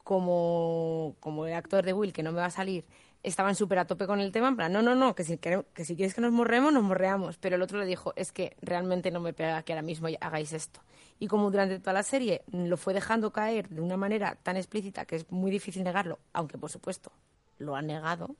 como, 0.04 1.16
como 1.20 1.46
el 1.46 1.54
actor 1.54 1.86
de 1.86 1.94
Will, 1.94 2.14
que 2.14 2.24
no 2.24 2.32
me 2.32 2.40
va 2.40 2.46
a 2.48 2.52
salir, 2.52 2.86
estaban 3.26 3.56
súper 3.56 3.80
a 3.80 3.86
tope 3.86 4.08
con 4.08 4.20
el 4.20 4.32
tema, 4.32 4.50
en 4.50 4.74
no, 4.74 4.82
no, 4.82 4.96
no, 4.96 5.16
que 5.16 5.24
si, 5.24 5.38
que 5.38 5.64
si 5.84 5.96
quieres 5.96 6.14
que 6.14 6.22
nos 6.22 6.32
morremos, 6.32 6.72
nos 6.72 6.84
morreamos. 6.84 7.38
Pero 7.38 7.56
el 7.56 7.62
otro 7.62 7.80
le 7.80 7.86
dijo, 7.86 8.14
es 8.16 8.32
que 8.32 8.56
realmente 8.62 9.12
no 9.12 9.20
me 9.20 9.34
pega 9.34 9.64
que 9.64 9.74
ahora 9.74 9.82
mismo 9.82 10.08
hagáis 10.22 10.54
esto 10.54 10.82
y 11.20 11.28
como 11.28 11.50
durante 11.50 11.80
toda 11.80 11.94
la 11.94 12.04
serie 12.04 12.44
lo 12.52 12.78
fue 12.78 12.94
dejando 12.94 13.32
caer 13.32 13.70
de 13.70 13.82
una 13.82 13.98
manera 13.98 14.36
tan 14.42 14.58
explícita 14.58 15.06
que 15.06 15.18
es 15.18 15.32
muy 15.32 15.52
difícil 15.52 15.84
negarlo, 15.84 16.20
aunque 16.34 16.58
por 16.58 16.70
supuesto 16.70 17.12
lo 17.58 17.76
ha 17.76 17.82
negado, 17.82 18.36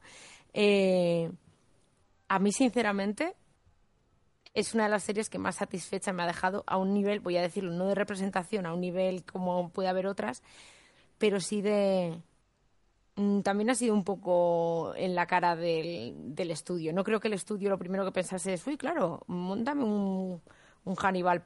eh, 0.54 1.32
a 2.28 2.40
mí 2.40 2.52
sinceramente 2.52 3.34
es 4.54 4.74
una 4.74 4.86
de 4.86 4.90
las 4.90 5.04
series 5.04 5.30
que 5.30 5.38
más 5.38 5.56
satisfecha 5.56 6.14
me 6.14 6.24
ha 6.24 6.28
dejado 6.28 6.64
a 6.68 6.78
un 6.78 6.94
nivel, 6.94 7.20
voy 7.20 7.38
a 7.38 7.42
decirlo, 7.42 7.72
no 7.72 7.88
de 7.88 7.96
representación, 7.96 8.66
a 8.66 8.74
un 8.74 8.82
nivel 8.82 9.24
como 9.24 9.70
puede 9.70 9.90
haber 9.90 10.08
otras, 10.08 10.44
pero 11.18 11.40
sí 11.40 11.62
de... 11.62 12.20
Mm, 13.16 13.42
también 13.42 13.70
ha 13.70 13.76
sido 13.76 13.94
un 13.94 14.04
poco 14.04 14.94
en 14.96 15.16
la 15.16 15.26
cara 15.28 15.56
del, 15.56 16.14
del 16.36 16.52
estudio. 16.52 16.94
No 16.94 17.04
creo 17.04 17.20
que 17.20 17.28
el 17.30 17.34
estudio 17.34 17.70
lo 17.70 17.78
primero 17.80 18.04
que 18.06 18.12
pensase 18.12 18.54
es, 18.54 18.66
uy, 18.68 18.78
claro, 18.78 19.24
montame 19.28 19.84
un, 19.84 20.42
un 20.84 20.96
Hannibal 20.96 21.44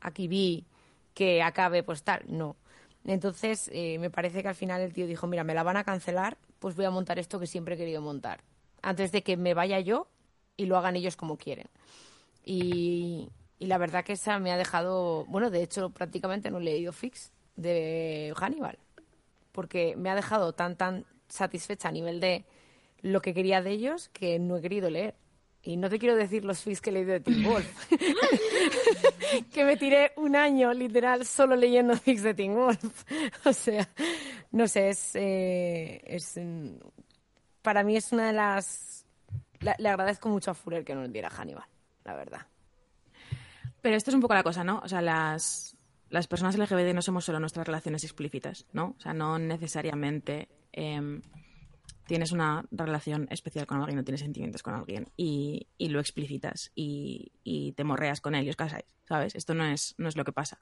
aquí 0.00 0.26
vi 0.28 0.66
que 1.14 1.42
acabe 1.42 1.82
pues 1.82 2.02
tal, 2.02 2.24
no. 2.26 2.56
Entonces, 3.04 3.70
eh, 3.72 3.98
me 3.98 4.10
parece 4.10 4.42
que 4.42 4.48
al 4.48 4.54
final 4.54 4.80
el 4.80 4.92
tío 4.92 5.06
dijo, 5.06 5.26
mira, 5.26 5.44
me 5.44 5.54
la 5.54 5.62
van 5.64 5.76
a 5.76 5.84
cancelar, 5.84 6.38
pues 6.58 6.76
voy 6.76 6.84
a 6.86 6.90
montar 6.90 7.18
esto 7.18 7.38
que 7.40 7.46
siempre 7.46 7.74
he 7.74 7.78
querido 7.78 8.00
montar, 8.00 8.42
antes 8.82 9.12
de 9.12 9.22
que 9.22 9.36
me 9.36 9.54
vaya 9.54 9.80
yo 9.80 10.08
y 10.56 10.66
lo 10.66 10.76
hagan 10.78 10.96
ellos 10.96 11.16
como 11.16 11.36
quieren. 11.36 11.68
Y, 12.44 13.28
y 13.58 13.66
la 13.66 13.78
verdad 13.78 14.04
que 14.04 14.14
esa 14.14 14.38
me 14.38 14.52
ha 14.52 14.56
dejado, 14.56 15.24
bueno, 15.26 15.50
de 15.50 15.62
hecho 15.62 15.90
prácticamente 15.90 16.50
no 16.50 16.58
he 16.58 16.62
leído 16.62 16.92
Fix 16.92 17.32
de 17.56 18.34
Hannibal, 18.36 18.78
porque 19.52 19.94
me 19.96 20.10
ha 20.10 20.14
dejado 20.14 20.54
tan, 20.54 20.76
tan 20.76 21.06
satisfecha 21.28 21.88
a 21.88 21.92
nivel 21.92 22.20
de 22.20 22.44
lo 23.02 23.20
que 23.20 23.34
quería 23.34 23.62
de 23.62 23.70
ellos 23.70 24.08
que 24.08 24.38
no 24.38 24.56
he 24.56 24.62
querido 24.62 24.90
leer. 24.90 25.14
Y 25.64 25.76
no 25.76 25.88
te 25.88 26.00
quiero 26.00 26.16
decir 26.16 26.44
los 26.44 26.60
fix 26.60 26.80
que 26.80 26.90
he 26.90 26.92
leído 26.92 27.12
de 27.12 27.20
Tim 27.20 27.44
Wolf. 27.44 27.88
que 29.52 29.64
me 29.64 29.76
tiré 29.76 30.12
un 30.16 30.34
año 30.34 30.72
literal 30.72 31.24
solo 31.24 31.54
leyendo 31.54 31.96
fix 31.96 32.22
de 32.22 32.34
Tim 32.34 32.54
Wolf. 32.54 33.04
o 33.44 33.52
sea, 33.52 33.88
no 34.50 34.66
sé, 34.66 34.88
es, 34.88 35.14
eh, 35.14 36.02
es 36.04 36.36
mm, 36.36 36.78
para 37.62 37.84
mí 37.84 37.96
es 37.96 38.10
una 38.10 38.26
de 38.26 38.32
las... 38.32 39.06
le 39.60 39.88
agradezco 39.88 40.28
mucho 40.28 40.50
a 40.50 40.54
Fuller 40.54 40.84
que 40.84 40.96
no 40.96 41.02
nos 41.02 41.12
diera 41.12 41.30
Hannibal, 41.30 41.68
la 42.04 42.16
verdad. 42.16 42.46
Pero 43.80 43.96
esto 43.96 44.10
es 44.10 44.14
un 44.14 44.20
poco 44.20 44.34
la 44.34 44.42
cosa, 44.42 44.64
¿no? 44.64 44.80
O 44.84 44.88
sea, 44.88 45.00
las, 45.00 45.76
las 46.12 46.28
personas 46.28 46.56
LGBT 46.58 46.94
no 46.94 47.02
somos 47.02 47.24
solo 47.24 47.40
nuestras 47.40 47.66
relaciones 47.66 48.04
explícitas, 48.04 48.66
¿no? 48.72 48.94
O 48.98 49.00
sea, 49.00 49.14
no 49.14 49.38
necesariamente... 49.38 50.48
Em, 50.72 51.22
tienes 52.06 52.32
una 52.32 52.64
relación 52.70 53.26
especial 53.30 53.66
con 53.66 53.78
alguien, 53.78 53.96
no 53.96 54.04
tienes 54.04 54.20
sentimientos 54.20 54.62
con 54.62 54.74
alguien 54.74 55.08
y, 55.16 55.66
lo 55.78 56.00
explicitas 56.00 56.70
y, 56.74 57.32
te 57.76 57.84
morreas 57.84 58.20
con 58.20 58.34
él 58.34 58.44
y 58.44 58.50
os 58.50 58.56
casáis, 58.56 58.84
¿sabes? 59.08 59.34
Esto 59.34 59.54
no 59.54 59.64
es, 59.64 59.94
no 59.96 60.08
es 60.08 60.16
lo 60.16 60.24
que 60.24 60.32
pasa. 60.32 60.58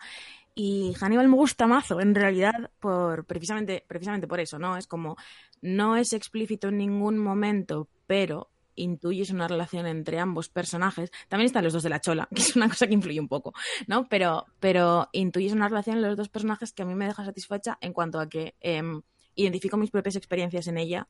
Y 0.54 0.94
Hannibal 1.00 1.28
me 1.28 1.34
gusta 1.34 1.66
mazo, 1.66 2.00
en 2.00 2.14
realidad, 2.14 2.70
por, 2.78 3.24
precisamente, 3.24 3.84
precisamente 3.88 4.28
por 4.28 4.38
eso, 4.38 4.58
¿no? 4.58 4.76
Es 4.76 4.86
como, 4.86 5.16
no 5.60 5.96
es 5.96 6.12
explícito 6.12 6.68
en 6.68 6.78
ningún 6.78 7.18
momento, 7.18 7.88
pero 8.06 8.50
intuyes 8.80 9.30
una 9.30 9.46
relación 9.46 9.86
entre 9.86 10.18
ambos 10.18 10.48
personajes. 10.48 11.10
También 11.28 11.46
están 11.46 11.64
los 11.64 11.72
dos 11.72 11.82
de 11.82 11.90
la 11.90 12.00
chola, 12.00 12.28
que 12.34 12.42
es 12.42 12.56
una 12.56 12.68
cosa 12.68 12.86
que 12.86 12.94
influye 12.94 13.20
un 13.20 13.28
poco, 13.28 13.52
¿no? 13.86 14.08
Pero, 14.08 14.46
pero 14.58 15.08
intuyes 15.12 15.52
una 15.52 15.68
relación 15.68 15.96
entre 15.96 16.10
los 16.10 16.16
dos 16.16 16.28
personajes 16.28 16.72
que 16.72 16.82
a 16.82 16.86
mí 16.86 16.94
me 16.94 17.06
deja 17.06 17.24
satisfecha 17.24 17.78
en 17.80 17.92
cuanto 17.92 18.18
a 18.20 18.28
que 18.28 18.54
em, 18.60 19.02
identifico 19.34 19.76
mis 19.76 19.90
propias 19.90 20.16
experiencias 20.16 20.66
en 20.66 20.78
ella 20.78 21.08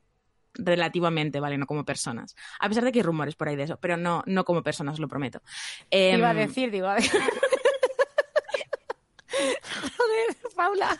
relativamente, 0.53 1.39
¿vale? 1.39 1.57
No 1.57 1.65
como 1.65 1.85
personas. 1.85 2.35
A 2.59 2.67
pesar 2.67 2.83
de 2.83 2.91
que 2.91 2.99
hay 2.99 3.03
rumores 3.03 3.35
por 3.35 3.47
ahí 3.47 3.55
de 3.55 3.63
eso, 3.63 3.77
pero 3.79 3.95
no, 3.95 4.21
no 4.25 4.43
como 4.43 4.61
personas, 4.63 4.99
lo 4.99 5.07
prometo. 5.07 5.41
Iba 5.89 6.29
a 6.29 6.31
em, 6.31 6.37
decir, 6.37 6.71
digo, 6.71 6.87
a 6.87 6.95
ver. 6.95 7.03
Joder, 9.97 10.37
Paula, 10.55 10.99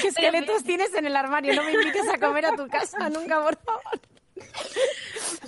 ¿qué 0.00 0.08
esqueletos 0.08 0.62
tienes 0.62 0.94
en 0.94 1.04
el 1.04 1.16
armario? 1.16 1.52
No 1.54 1.64
me 1.64 1.72
invites 1.72 2.08
a 2.08 2.18
comer 2.18 2.46
a 2.46 2.56
tu 2.56 2.68
casa 2.68 3.10
nunca, 3.10 3.42
por 3.42 3.58
favor. 3.58 4.00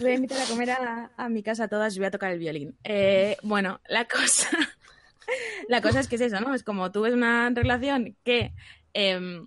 Voy 0.01 0.11
a 0.11 0.15
invitar 0.15 0.41
a 0.41 0.47
comer 0.47 0.71
a, 0.71 1.29
mi 1.29 1.43
casa 1.43 1.65
a 1.65 1.69
todas 1.69 1.95
y 1.95 1.99
voy 1.99 2.07
a 2.07 2.11
tocar 2.11 2.33
el 2.33 2.39
violín. 2.39 2.77
Eh, 2.85 3.37
bueno, 3.43 3.81
la 3.89 4.07
cosa, 4.07 4.49
la 5.69 5.81
cosa 5.81 6.01
es 6.01 6.09
que 6.09 6.17
es 6.17 6.23
eso, 6.23 6.41
¿no? 6.41 6.55
Es 6.55 6.63
como 6.63 6.93
tú 6.93 7.03
ves 7.03 7.15
una 7.15 7.51
relación 7.51 8.17
que 8.25 8.53
em, 8.95 9.47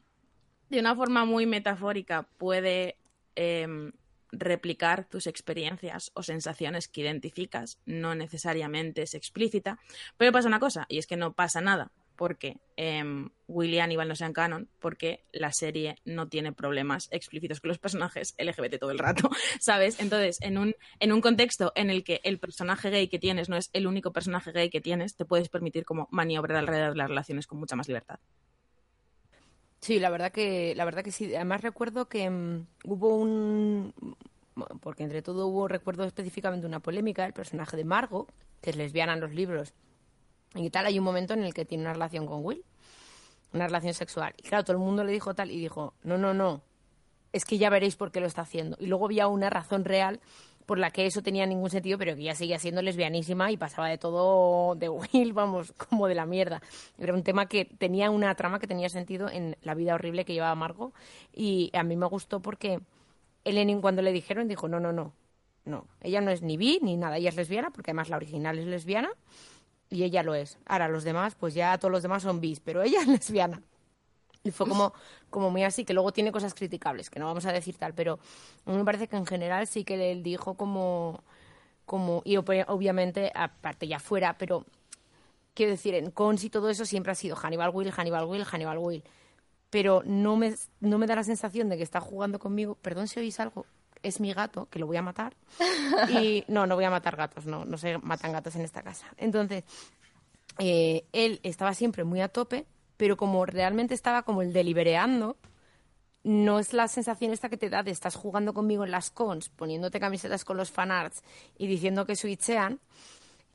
de 0.69 0.79
una 0.79 0.95
forma 0.95 1.25
muy 1.25 1.45
metafórica 1.45 2.27
puede 2.37 2.97
Em, 3.35 3.91
replicar 4.31 5.05
tus 5.07 5.27
experiencias 5.27 6.11
o 6.13 6.21
sensaciones 6.21 6.89
que 6.89 7.01
identificas, 7.01 7.79
no 7.85 8.15
necesariamente 8.15 9.03
es 9.03 9.13
explícita, 9.13 9.79
pero 10.17 10.33
pasa 10.33 10.49
una 10.49 10.59
cosa, 10.59 10.85
y 10.89 10.97
es 10.97 11.07
que 11.07 11.15
no 11.15 11.31
pasa 11.31 11.61
nada, 11.61 11.91
porque 12.16 12.57
eh, 12.78 13.03
Willy 13.47 13.76
y 13.76 13.80
Aníbal 13.80 14.07
no 14.07 14.16
sean 14.16 14.34
canon, 14.34 14.70
porque 14.80 15.26
la 15.32 15.51
serie 15.51 15.97
no 16.05 16.28
tiene 16.28 16.53
problemas 16.53 17.07
explícitos 17.11 17.59
con 17.59 17.70
los 17.70 17.80
personajes 17.80 18.36
LGBT 18.38 18.80
todo 18.80 18.91
el 18.91 18.99
rato, 18.99 19.30
¿sabes? 19.59 19.99
Entonces, 19.99 20.38
en 20.41 20.57
un, 20.57 20.76
en 20.99 21.11
un 21.11 21.22
contexto 21.22 21.72
en 21.76 21.89
el 21.89 22.03
que 22.03 22.22
el 22.24 22.39
personaje 22.39 22.89
gay 22.89 23.07
que 23.07 23.20
tienes 23.20 23.49
no 23.49 23.57
es 23.57 23.70
el 23.74 23.88
único 23.88 24.11
personaje 24.11 24.51
gay 24.51 24.70
que 24.70 24.82
tienes, 24.82 25.16
te 25.16 25.26
puedes 25.26 25.49
permitir 25.49 25.86
como 25.86 26.07
maniobrar 26.11 26.57
alrededor 26.57 26.91
de 26.91 26.97
las 26.97 27.09
relaciones 27.09 27.47
con 27.47 27.59
mucha 27.59 27.76
más 27.76 27.88
libertad. 27.88 28.20
Sí, 29.82 29.99
la 29.99 30.09
verdad 30.09 30.32
que, 30.32 30.74
la 30.76 30.86
verdad 30.86 31.03
que 31.03 31.11
sí. 31.11 31.36
Además 31.36 31.61
recuerdo 31.61 32.09
que 32.09 32.28
mm, 32.28 32.66
hubo 32.86 33.16
un, 33.18 33.93
porque 34.82 35.03
entre 35.03 35.22
todo 35.22 35.47
hubo, 35.47 35.68
recuerdo 35.68 36.05
específicamente 36.05 36.66
una 36.66 36.80
polémica, 36.80 37.26
el 37.26 37.34
personaje 37.34 37.78
de 37.78 37.84
Margot, 37.84 38.32
que 38.61 38.72
es 38.72 38.76
lesbiana 38.76 39.13
en 39.13 39.20
los 39.20 39.32
libros, 39.32 39.74
y 40.63 40.69
tal, 40.69 40.85
hay 40.85 40.97
un 40.97 41.05
momento 41.05 41.33
en 41.33 41.43
el 41.43 41.53
que 41.53 41.65
tiene 41.65 41.83
una 41.83 41.93
relación 41.93 42.25
con 42.25 42.43
Will, 42.45 42.63
una 43.53 43.67
relación 43.67 43.93
sexual. 43.93 44.33
Y 44.37 44.43
claro, 44.43 44.63
todo 44.63 44.73
el 44.73 44.83
mundo 44.83 45.03
le 45.03 45.11
dijo 45.11 45.33
tal 45.33 45.51
y 45.51 45.59
dijo, 45.59 45.93
no, 46.03 46.17
no, 46.17 46.33
no, 46.33 46.61
es 47.33 47.45
que 47.45 47.57
ya 47.57 47.69
veréis 47.69 47.95
por 47.95 48.11
qué 48.11 48.19
lo 48.19 48.27
está 48.27 48.43
haciendo. 48.43 48.77
Y 48.79 48.87
luego 48.87 49.05
había 49.05 49.27
una 49.27 49.49
razón 49.49 49.83
real 49.83 50.21
por 50.65 50.79
la 50.79 50.89
que 50.91 51.05
eso 51.05 51.21
tenía 51.21 51.45
ningún 51.45 51.69
sentido, 51.69 51.97
pero 51.97 52.15
que 52.15 52.23
ya 52.23 52.35
seguía 52.35 52.59
siendo 52.59 52.81
lesbianísima 52.81 53.51
y 53.51 53.57
pasaba 53.57 53.87
de 53.87 53.97
todo 53.97 54.75
de 54.75 54.89
Will, 54.89 55.33
vamos, 55.33 55.73
como 55.73 56.07
de 56.07 56.15
la 56.15 56.25
mierda. 56.25 56.61
Era 56.97 57.13
un 57.13 57.23
tema 57.23 57.47
que 57.47 57.65
tenía 57.65 58.09
una 58.09 58.33
trama 58.35 58.59
que 58.59 58.67
tenía 58.67 58.89
sentido 58.89 59.29
en 59.29 59.57
la 59.61 59.75
vida 59.75 59.95
horrible 59.95 60.25
que 60.25 60.33
llevaba 60.33 60.55
Margot 60.55 60.93
y 61.33 61.71
a 61.73 61.83
mí 61.83 61.95
me 61.95 62.07
gustó 62.07 62.41
porque 62.41 62.79
Elenin 63.43 63.81
cuando 63.81 64.01
le 64.01 64.11
dijeron 64.11 64.47
dijo, 64.47 64.67
no, 64.67 64.79
no, 64.79 64.91
no, 64.91 65.13
no, 65.65 65.87
ella 66.01 66.21
no 66.21 66.31
es 66.31 66.41
ni 66.41 66.57
bi 66.57 66.79
ni 66.81 66.97
nada, 66.97 67.17
ella 67.17 67.29
es 67.29 67.35
lesbiana 67.35 67.69
porque 67.69 67.91
además 67.91 68.09
la 68.09 68.17
original 68.17 68.57
es 68.57 68.65
lesbiana 68.65 69.09
y 69.89 70.03
ella 70.03 70.23
lo 70.23 70.36
es. 70.36 70.57
Ahora 70.65 70.88
los 70.88 71.03
demás, 71.03 71.36
pues 71.36 71.53
ya 71.53 71.77
todos 71.77 71.91
los 71.91 72.03
demás 72.03 72.23
son 72.23 72.41
bis, 72.41 72.59
pero 72.59 72.81
ella 72.83 73.01
es 73.01 73.07
lesbiana. 73.07 73.61
Y 74.43 74.51
fue 74.51 74.67
como, 74.67 74.93
como 75.31 75.49
muy 75.49 75.63
así, 75.63 75.86
que 75.86 75.93
luego 75.93 76.13
tiene 76.13 76.31
cosas 76.31 76.53
criticables, 76.53 77.09
que 77.09 77.19
no 77.19 77.25
vamos 77.25 77.45
a 77.47 77.51
decir 77.51 77.77
tal, 77.77 77.93
pero 77.95 78.19
a 78.65 78.71
mí 78.71 78.77
me 78.77 78.86
parece 78.86 79.07
que 79.07 79.15
en 79.15 79.25
general 79.25 79.65
sí 79.67 79.83
que 79.83 80.11
él 80.11 80.21
dijo 80.21 80.55
como, 80.55 81.23
como 81.86 82.21
y 82.25 82.38
obviamente, 82.38 83.31
aparte 83.36 83.88
ya 83.88 83.99
fuera, 83.99 84.38
pero 84.38 84.65
quiero 85.55 85.71
decir, 85.71 85.95
en 85.95 86.11
cons 86.11 86.43
y 86.43 86.49
todo 86.51 86.69
eso 86.69 86.86
siempre 86.86 87.11
ha 87.11 87.15
sido 87.15 87.36
Hannibal 87.36 87.71
Will, 87.73 87.91
Hannibal 87.91 88.25
Will, 88.25 88.45
Hannibal 88.45 88.77
Will. 88.77 89.03
Pero 89.71 90.03
no 90.05 90.38
me, 90.38 90.55
no 90.79 90.97
me 90.99 91.07
da 91.07 91.15
la 91.15 91.23
sensación 91.23 91.69
de 91.69 91.77
que 91.77 91.83
está 91.83 91.99
jugando 92.01 92.39
conmigo. 92.39 92.75
Perdón 92.81 93.07
si 93.07 93.19
oís 93.19 93.39
algo, 93.39 93.65
es 94.07 94.19
mi 94.19 94.33
gato, 94.33 94.67
que 94.69 94.79
lo 94.79 94.87
voy 94.87 94.97
a 94.97 95.01
matar. 95.01 95.35
Y 96.09 96.43
no, 96.47 96.67
no 96.67 96.75
voy 96.75 96.85
a 96.85 96.89
matar 96.89 97.15
gatos, 97.15 97.45
no, 97.45 97.65
no 97.65 97.77
se 97.77 97.97
matan 97.97 98.31
gatos 98.31 98.55
en 98.55 98.61
esta 98.61 98.81
casa. 98.81 99.07
Entonces, 99.17 99.63
eh, 100.59 101.05
él 101.11 101.39
estaba 101.43 101.73
siempre 101.73 102.03
muy 102.03 102.21
a 102.21 102.27
tope, 102.27 102.65
pero 102.97 103.17
como 103.17 103.45
realmente 103.45 103.93
estaba 103.93 104.23
como 104.23 104.41
el 104.41 104.53
delibereando, 104.53 105.37
no 106.23 106.59
es 106.59 106.73
la 106.73 106.87
sensación 106.87 107.33
esta 107.33 107.49
que 107.49 107.57
te 107.57 107.69
da 107.69 107.83
de 107.83 107.91
estás 107.91 108.15
jugando 108.15 108.53
conmigo 108.53 108.83
en 108.83 108.91
las 108.91 109.11
cons, 109.11 109.49
poniéndote 109.49 109.99
camisetas 109.99 110.43
con 110.43 110.57
los 110.57 110.71
fanarts 110.71 111.23
y 111.57 111.67
diciendo 111.67 112.05
que 112.05 112.15
switchean, 112.15 112.79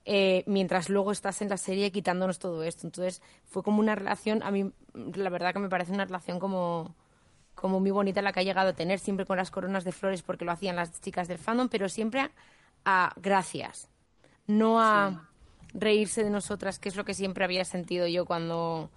eh, 0.05 0.45
mientras 0.47 0.89
luego 0.89 1.13
estás 1.13 1.43
en 1.43 1.49
la 1.49 1.57
serie 1.57 1.91
quitándonos 1.91 2.39
todo 2.39 2.63
esto. 2.63 2.87
Entonces 2.87 3.23
fue 3.45 3.63
como 3.63 3.81
una 3.81 3.95
relación, 3.97 4.43
a 4.43 4.51
mí 4.51 4.71
la 4.95 5.31
verdad 5.31 5.53
que 5.53 5.59
me 5.59 5.69
parece 5.69 5.93
una 5.93 6.05
relación 6.05 6.39
como, 6.39 6.95
como 7.61 7.79
muy 7.79 7.91
bonita 7.91 8.23
la 8.23 8.33
que 8.33 8.41
ha 8.41 8.43
llegado 8.43 8.71
a 8.71 8.73
tener, 8.73 8.99
siempre 8.99 9.27
con 9.27 9.37
las 9.37 9.51
coronas 9.51 9.85
de 9.85 9.93
flores 9.93 10.23
porque 10.23 10.45
lo 10.45 10.53
hacían 10.53 10.77
las 10.77 10.99
chicas 11.01 11.29
del 11.29 11.39
fandom, 11.39 11.69
pero 11.69 11.89
siempre 11.89 12.31
a, 12.87 13.13
gracias, 13.17 13.91
no 14.47 14.81
a 14.81 15.29
reírse 15.75 16.25
de 16.25 16.31
nosotras, 16.31 16.79
que 16.79 16.89
es 16.89 16.97
lo 16.97 17.05
que 17.05 17.13
siempre 17.13 17.45
había 17.45 17.65
sentido 17.65 18.07
yo 18.07 18.25
cuando 18.25 18.91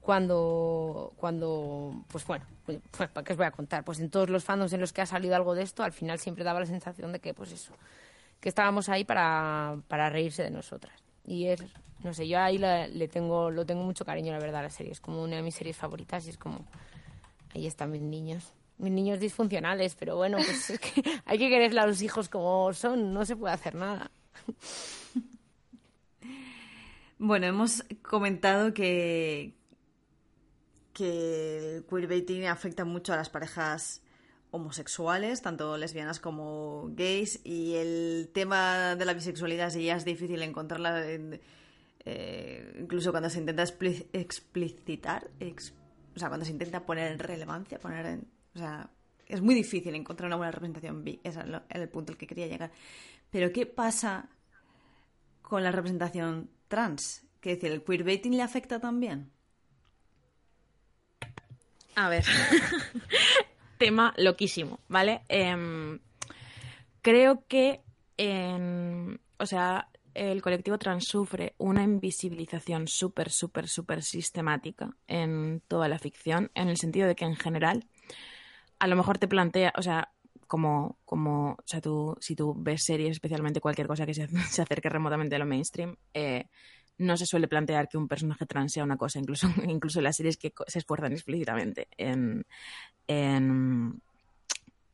cuando, 0.00 1.12
cuando 1.16 2.04
pues 2.06 2.24
bueno, 2.24 2.44
pues, 2.64 2.78
¿para 3.12 3.24
qué 3.24 3.32
os 3.32 3.36
voy 3.36 3.46
a 3.46 3.50
contar? 3.50 3.82
Pues 3.82 3.98
en 3.98 4.08
todos 4.08 4.30
los 4.30 4.44
fandoms 4.44 4.72
en 4.72 4.80
los 4.80 4.92
que 4.92 5.02
ha 5.02 5.06
salido 5.06 5.34
algo 5.34 5.56
de 5.56 5.62
esto, 5.62 5.82
al 5.82 5.92
final 5.92 6.20
siempre 6.20 6.44
daba 6.44 6.60
la 6.60 6.66
sensación 6.66 7.10
de 7.10 7.18
que, 7.18 7.34
pues 7.34 7.50
eso, 7.50 7.72
que 8.38 8.48
estábamos 8.48 8.88
ahí 8.88 9.04
para, 9.04 9.78
para 9.88 10.08
reírse 10.08 10.44
de 10.44 10.52
nosotras. 10.52 10.94
Y 11.24 11.46
es, 11.46 11.60
no 12.04 12.14
sé, 12.14 12.28
yo 12.28 12.38
ahí 12.38 12.56
le 12.56 13.08
tengo, 13.08 13.50
lo 13.50 13.66
tengo 13.66 13.82
mucho 13.82 14.04
cariño, 14.04 14.32
la 14.32 14.38
verdad, 14.38 14.60
a 14.60 14.62
la 14.62 14.70
serie. 14.70 14.92
Es 14.92 15.00
como 15.00 15.24
una 15.24 15.36
de 15.36 15.42
mis 15.42 15.56
series 15.56 15.76
favoritas 15.76 16.24
y 16.28 16.30
es 16.30 16.38
como, 16.38 16.64
ahí 17.54 17.66
están 17.66 17.90
mis 17.90 18.02
niños. 18.02 18.52
Mis 18.78 18.92
niños 18.92 19.20
disfuncionales, 19.20 19.94
pero 19.94 20.16
bueno, 20.16 20.36
pues 20.36 20.70
es 20.70 20.80
que 20.80 21.02
hay 21.24 21.38
que 21.38 21.48
querer 21.48 21.78
a 21.78 21.86
los 21.86 22.02
hijos 22.02 22.28
como 22.28 22.72
son, 22.72 23.12
no 23.14 23.24
se 23.24 23.36
puede 23.36 23.54
hacer 23.54 23.74
nada. 23.74 24.10
Bueno, 27.18 27.46
hemos 27.46 27.82
comentado 28.02 28.74
que, 28.74 29.54
que 30.92 31.76
el 31.76 31.86
queerbaiting 31.86 32.44
afecta 32.44 32.84
mucho 32.84 33.14
a 33.14 33.16
las 33.16 33.30
parejas 33.30 34.02
homosexuales, 34.50 35.40
tanto 35.40 35.78
lesbianas 35.78 36.20
como 36.20 36.90
gays, 36.90 37.40
y 37.42 37.74
el 37.74 38.30
tema 38.34 38.96
de 38.96 39.04
la 39.06 39.14
bisexualidad 39.14 39.72
ya 39.72 39.96
es 39.96 40.04
difícil 40.04 40.42
encontrarla, 40.42 41.04
eh, 41.06 42.76
incluso 42.78 43.12
cuando 43.12 43.30
se 43.30 43.38
intenta 43.38 43.64
explicitar, 44.12 45.30
o 46.16 46.18
sea, 46.18 46.28
cuando 46.28 46.46
se 46.46 46.52
intenta 46.52 46.84
poner 46.84 47.12
en 47.12 47.18
relevancia, 47.18 47.78
poner 47.78 48.06
en, 48.06 48.26
o 48.54 48.58
sea, 48.58 48.88
es 49.26 49.42
muy 49.42 49.54
difícil 49.54 49.94
encontrar 49.94 50.28
una 50.28 50.36
buena 50.36 50.50
representación 50.50 51.04
bi, 51.04 51.20
ese 51.22 51.40
es 51.40 51.46
el 51.68 51.88
punto 51.90 52.12
al 52.12 52.18
que 52.18 52.26
quería 52.26 52.46
llegar. 52.46 52.72
Pero 53.30 53.52
¿qué 53.52 53.66
pasa 53.66 54.30
con 55.42 55.62
la 55.62 55.70
representación 55.70 56.50
trans? 56.68 57.22
¿Qué 57.40 57.50
decir, 57.50 57.70
el 57.70 57.84
queerbaiting 57.84 58.36
le 58.36 58.42
afecta 58.42 58.80
también? 58.80 59.30
A 61.96 62.08
ver, 62.08 62.24
tema 63.78 64.14
loquísimo, 64.16 64.80
¿vale? 64.88 65.22
Em, 65.28 65.98
creo 67.02 67.44
que, 67.46 67.82
o 69.38 69.46
sea, 69.46 69.88
el 70.16 70.42
colectivo 70.42 70.78
trans 70.78 71.06
sufre 71.06 71.54
una 71.58 71.82
invisibilización 71.82 72.88
súper, 72.88 73.30
súper, 73.30 73.68
súper 73.68 74.02
sistemática 74.02 74.96
en 75.06 75.62
toda 75.68 75.88
la 75.88 75.98
ficción, 75.98 76.50
en 76.54 76.68
el 76.68 76.78
sentido 76.78 77.06
de 77.06 77.14
que 77.14 77.24
en 77.24 77.36
general, 77.36 77.86
a 78.78 78.86
lo 78.86 78.96
mejor 78.96 79.18
te 79.18 79.28
plantea, 79.28 79.72
o 79.76 79.82
sea, 79.82 80.12
como, 80.46 80.98
como, 81.04 81.52
o 81.52 81.64
sea, 81.64 81.80
tú, 81.80 82.16
si 82.20 82.34
tú 82.34 82.54
ves 82.56 82.84
series, 82.84 83.12
especialmente 83.12 83.60
cualquier 83.60 83.86
cosa 83.86 84.06
que 84.06 84.14
se, 84.14 84.28
se 84.50 84.62
acerque 84.62 84.88
remotamente 84.88 85.36
a 85.36 85.38
lo 85.38 85.46
mainstream, 85.46 85.96
eh, 86.14 86.46
no 86.98 87.16
se 87.16 87.26
suele 87.26 87.48
plantear 87.48 87.88
que 87.88 87.98
un 87.98 88.08
personaje 88.08 88.46
trans 88.46 88.72
sea 88.72 88.84
una 88.84 88.96
cosa, 88.96 89.18
incluso, 89.18 89.48
incluso 89.68 90.00
las 90.00 90.16
series 90.16 90.36
que 90.36 90.52
se 90.66 90.78
esfuerzan 90.78 91.12
explícitamente 91.12 91.88
en, 91.96 92.46
en, 93.06 94.00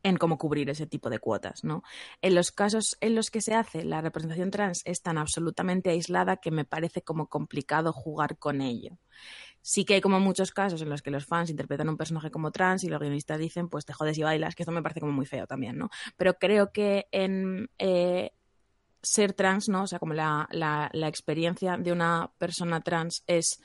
en 0.03 0.16
cómo 0.16 0.38
cubrir 0.38 0.70
ese 0.70 0.86
tipo 0.86 1.11
de 1.11 1.18
cuotas, 1.18 1.64
¿no? 1.64 1.82
En 2.20 2.34
los 2.34 2.50
casos 2.53 2.96
en 3.00 3.14
los 3.14 3.30
que 3.30 3.40
se 3.40 3.55
hace 3.55 3.84
la 3.84 4.00
representación 4.00 4.50
trans 4.50 4.82
es 4.84 5.03
tan 5.03 5.18
absolutamente 5.18 5.90
aislada 5.90 6.36
que 6.36 6.50
me 6.50 6.64
parece 6.64 7.03
como 7.03 7.28
complicado 7.28 7.92
jugar 7.92 8.38
con 8.38 8.61
ello. 8.61 8.98
Sí 9.61 9.84
que 9.84 9.94
hay 9.94 10.00
como 10.00 10.18
muchos 10.18 10.50
casos 10.50 10.82
en 10.82 10.88
los 10.88 11.03
que 11.03 11.12
los 11.12 11.24
fans 11.24 11.50
interpretan 11.50 11.88
un 11.88 11.96
personaje 11.96 12.30
como 12.30 12.50
trans 12.50 12.82
y 12.82 12.88
los 12.88 13.00
guionistas 13.00 13.38
dicen, 13.38 13.68
pues 13.68 13.84
te 13.84 13.92
jodes 13.92 14.18
y 14.18 14.22
bailas, 14.22 14.55
que 14.55 14.64
esto 14.64 14.72
me 14.72 14.82
parece 14.82 15.00
como 15.00 15.12
muy 15.12 15.26
feo 15.26 15.46
también, 15.46 15.78
¿no? 15.78 15.88
Pero 16.16 16.34
creo 16.34 16.72
que 16.72 17.07
en, 17.12 17.70
eh, 17.78 18.32
ser 19.03 19.32
trans, 19.34 19.68
¿no? 19.68 19.82
O 19.82 19.86
sea, 19.86 19.98
como 19.98 20.14
la, 20.14 20.48
la, 20.50 20.88
la, 20.92 21.09
experiencia 21.09 21.76
de 21.76 21.92
una 21.92 22.32
persona 22.38 22.80
trans 22.80 23.22
es 23.26 23.61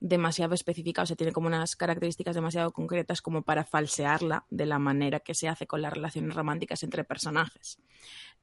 demasiado 0.00 0.54
específica, 0.54 1.02
o 1.02 1.06
sea, 1.06 1.16
tiene 1.16 1.32
como 1.32 1.48
unas 1.48 1.76
características 1.76 2.34
demasiado 2.34 2.72
concretas 2.72 3.20
como 3.20 3.42
para 3.42 3.64
falsearla 3.64 4.44
de 4.50 4.66
la 4.66 4.78
manera 4.78 5.20
que 5.20 5.34
se 5.34 5.48
hace 5.48 5.66
con 5.66 5.82
las 5.82 5.92
relaciones 5.92 6.34
románticas 6.34 6.82
entre 6.82 7.04
personajes. 7.04 7.78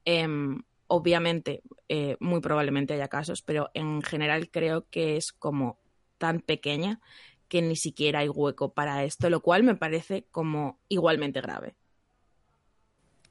Em, 0.04 0.62
obviamente, 0.86 1.62
eh, 1.88 2.16
muy 2.20 2.40
probablemente 2.40 2.94
haya 2.94 3.08
casos, 3.08 3.42
pero 3.42 3.70
en 3.74 4.02
general 4.02 4.50
creo 4.50 4.86
que 4.90 5.16
es 5.16 5.32
como 5.32 5.78
tan 6.18 6.40
pequeña 6.40 7.00
que 7.48 7.62
ni 7.62 7.76
siquiera 7.76 8.20
hay 8.20 8.28
hueco 8.28 8.72
para 8.72 9.04
esto, 9.04 9.30
lo 9.30 9.40
cual 9.40 9.62
me 9.62 9.76
parece 9.76 10.26
como 10.30 10.78
igualmente 10.88 11.40
grave. 11.40 11.76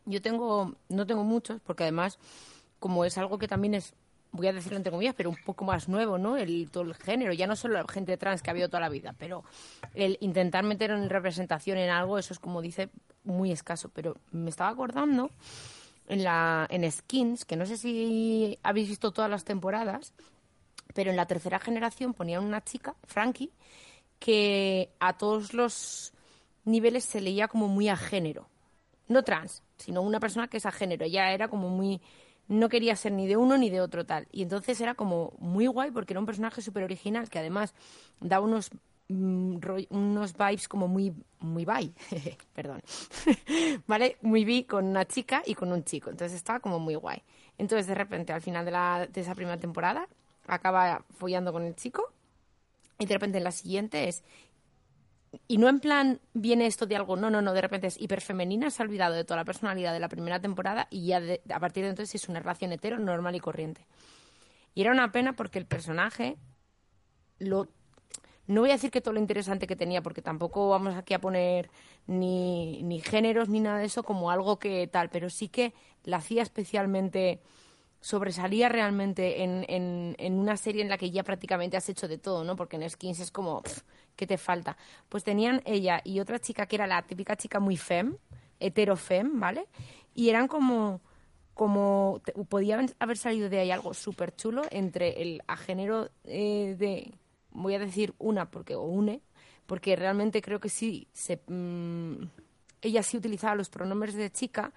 Yo 0.05 0.21
tengo, 0.21 0.75
no 0.89 1.05
tengo 1.05 1.23
muchos, 1.23 1.59
porque 1.61 1.83
además 1.83 2.19
como 2.79 3.05
es 3.05 3.17
algo 3.17 3.39
que 3.39 3.47
también 3.47 3.73
es, 3.73 3.95
voy 4.35 4.47
a 4.47 4.53
decirlo 4.53 4.77
entre 4.77 4.91
comillas, 4.91 5.15
pero 5.15 5.29
un 5.29 5.37
poco 5.37 5.65
más 5.65 5.87
nuevo, 5.87 6.17
¿no? 6.17 6.37
El, 6.37 6.69
todo 6.69 6.83
el 6.83 6.95
género, 6.95 7.33
ya 7.33 7.47
no 7.47 7.55
solo 7.55 7.75
la 7.75 7.85
gente 7.87 8.17
trans 8.17 8.41
que 8.41 8.49
ha 8.49 8.53
habido 8.53 8.67
toda 8.67 8.81
la 8.81 8.89
vida, 8.89 9.15
pero 9.17 9.43
el 9.93 10.17
intentar 10.21 10.63
meter 10.63 10.91
en 10.91 11.09
representación 11.09 11.77
en 11.77 11.89
algo, 11.89 12.17
eso 12.17 12.33
es 12.33 12.39
como 12.39 12.61
dice, 12.61 12.89
muy 13.23 13.51
escaso. 13.51 13.89
Pero 13.89 14.17
me 14.31 14.49
estaba 14.49 14.69
acordando 14.69 15.31
en, 16.07 16.23
la, 16.23 16.67
en 16.69 16.89
Skins, 16.91 17.45
que 17.45 17.55
no 17.55 17.65
sé 17.65 17.77
si 17.77 18.59
habéis 18.63 18.89
visto 18.89 19.11
todas 19.11 19.29
las 19.29 19.45
temporadas, 19.45 20.13
pero 20.93 21.09
en 21.11 21.17
la 21.17 21.25
tercera 21.25 21.59
generación 21.59 22.13
ponían 22.13 22.43
una 22.43 22.63
chica, 22.63 22.95
Frankie, 23.03 23.51
que 24.19 24.89
a 24.99 25.17
todos 25.17 25.53
los 25.53 26.13
niveles 26.63 27.05
se 27.05 27.21
leía 27.21 27.47
como 27.47 27.67
muy 27.67 27.89
a 27.89 27.95
género. 27.95 28.47
No 29.07 29.23
trans, 29.23 29.63
sino 29.77 30.01
una 30.01 30.19
persona 30.19 30.47
que 30.47 30.57
es 30.57 30.65
a 30.65 30.71
género. 30.71 31.05
Ya 31.05 31.31
era 31.31 31.47
como 31.47 31.69
muy 31.69 32.01
no 32.47 32.69
quería 32.69 32.95
ser 32.95 33.11
ni 33.11 33.27
de 33.27 33.37
uno 33.37 33.57
ni 33.57 33.69
de 33.69 33.81
otro 33.81 34.05
tal. 34.05 34.27
Y 34.31 34.43
entonces 34.43 34.79
era 34.81 34.95
como 34.95 35.33
muy 35.39 35.67
guay 35.67 35.91
porque 35.91 36.13
era 36.13 36.19
un 36.19 36.25
personaje 36.25 36.61
súper 36.61 36.83
original 36.83 37.29
que 37.29 37.39
además 37.39 37.73
da 38.19 38.39
unos 38.39 38.71
mm, 39.09 39.57
unos 39.89 40.33
vibes 40.37 40.67
como 40.67 40.87
muy 40.87 41.13
muy 41.39 41.65
bi, 41.65 41.93
perdón, 42.53 42.81
¿vale? 43.87 44.17
Muy 44.21 44.45
bi 44.45 44.63
con 44.63 44.85
una 44.85 45.05
chica 45.05 45.43
y 45.45 45.55
con 45.55 45.71
un 45.71 45.83
chico, 45.83 46.09
entonces 46.09 46.35
estaba 46.35 46.59
como 46.59 46.79
muy 46.79 46.95
guay. 46.95 47.21
Entonces 47.57 47.87
de 47.87 47.95
repente 47.95 48.33
al 48.33 48.41
final 48.41 48.65
de, 48.65 48.71
la, 48.71 49.07
de 49.07 49.21
esa 49.21 49.35
primera 49.35 49.57
temporada 49.57 50.07
acaba 50.47 51.03
follando 51.17 51.51
con 51.53 51.63
el 51.63 51.75
chico 51.75 52.11
y 52.97 53.05
de 53.05 53.13
repente 53.13 53.37
en 53.37 53.43
la 53.43 53.51
siguiente 53.51 54.07
es 54.07 54.23
y 55.47 55.57
no 55.57 55.69
en 55.69 55.79
plan 55.79 56.19
viene 56.33 56.65
esto 56.65 56.85
de 56.85 56.95
algo, 56.95 57.15
no, 57.15 57.29
no, 57.29 57.41
no, 57.41 57.53
de 57.53 57.61
repente 57.61 57.87
es 57.87 57.99
hiperfemenina, 57.99 58.69
se 58.69 58.81
ha 58.81 58.85
olvidado 58.85 59.15
de 59.15 59.23
toda 59.23 59.37
la 59.37 59.45
personalidad 59.45 59.93
de 59.93 59.99
la 59.99 60.09
primera 60.09 60.39
temporada 60.39 60.87
y 60.89 61.07
ya 61.07 61.21
a 61.49 61.59
partir 61.59 61.83
de 61.83 61.89
entonces 61.89 62.15
es 62.15 62.29
una 62.29 62.39
relación 62.39 62.71
hetero 62.71 62.99
normal 62.99 63.35
y 63.35 63.39
corriente. 63.39 63.85
Y 64.73 64.81
era 64.81 64.91
una 64.91 65.11
pena 65.11 65.33
porque 65.33 65.59
el 65.59 65.65
personaje 65.65 66.37
lo 67.39 67.69
no 68.47 68.61
voy 68.61 68.69
a 68.69 68.73
decir 68.73 68.91
que 68.91 69.01
todo 69.01 69.15
lo 69.15 69.19
interesante 69.19 69.65
que 69.65 69.75
tenía, 69.75 70.03
porque 70.03 70.21
tampoco 70.21 70.69
vamos 70.69 70.95
aquí 70.95 71.13
a 71.13 71.19
poner 71.19 71.71
ni, 72.05 72.83
ni 72.83 72.99
géneros 72.99 73.49
ni 73.49 73.59
nada 73.59 73.79
de 73.79 73.85
eso 73.85 74.03
como 74.03 74.29
algo 74.29 74.59
que 74.59 74.87
tal, 74.87 75.09
pero 75.09 75.29
sí 75.29 75.49
que 75.49 75.73
la 76.03 76.17
hacía 76.17 76.43
especialmente 76.43 77.41
sobresalía 78.01 78.69
realmente 78.69 79.41
en, 79.41 79.65
en, 79.67 80.15
en, 80.19 80.33
una 80.37 80.57
serie 80.57 80.83
en 80.83 80.89
la 80.89 80.97
que 80.99 81.09
ya 81.09 81.23
prácticamente 81.23 81.75
has 81.75 81.89
hecho 81.89 82.07
de 82.07 82.19
todo, 82.19 82.43
¿no? 82.43 82.55
Porque 82.55 82.75
en 82.75 82.87
Skins 82.87 83.19
es 83.19 83.31
como, 83.31 83.63
¿qué 84.15 84.27
te 84.27 84.37
falta? 84.37 84.77
Pues 85.09 85.23
tenían 85.23 85.61
ella 85.65 86.01
y 86.03 86.19
otra 86.19 86.39
chica 86.39 86.65
que 86.65 86.75
era 86.75 86.87
la 86.87 87.01
típica 87.01 87.35
chica 87.35 87.59
muy 87.59 87.77
fem, 87.77 88.17
heterofem, 88.59 89.39
¿vale? 89.39 89.67
Y 90.13 90.29
eran 90.29 90.47
como, 90.47 91.01
como, 91.53 92.21
podía 92.49 92.85
haber 92.99 93.17
salido 93.17 93.49
de 93.49 93.59
ahí 93.59 93.71
algo 93.71 93.93
súper 93.93 94.35
chulo 94.35 94.63
entre 94.71 95.21
el 95.21 95.41
a 95.47 95.57
género 95.57 96.09
eh, 96.23 96.75
de, 96.77 97.13
voy 97.51 97.75
a 97.75 97.79
decir 97.79 98.13
una 98.17 98.49
porque, 98.49 98.75
o 98.75 98.83
une, 98.83 99.21
porque 99.65 99.95
realmente 99.95 100.41
creo 100.41 100.59
que 100.59 100.69
sí, 100.69 101.07
se, 101.13 101.41
mm, 101.47 102.23
ella 102.81 103.03
sí 103.03 103.17
utilizaba 103.17 103.55
los 103.55 103.69
pronombres 103.69 104.15
de 104.15 104.31
chica, 104.31 104.71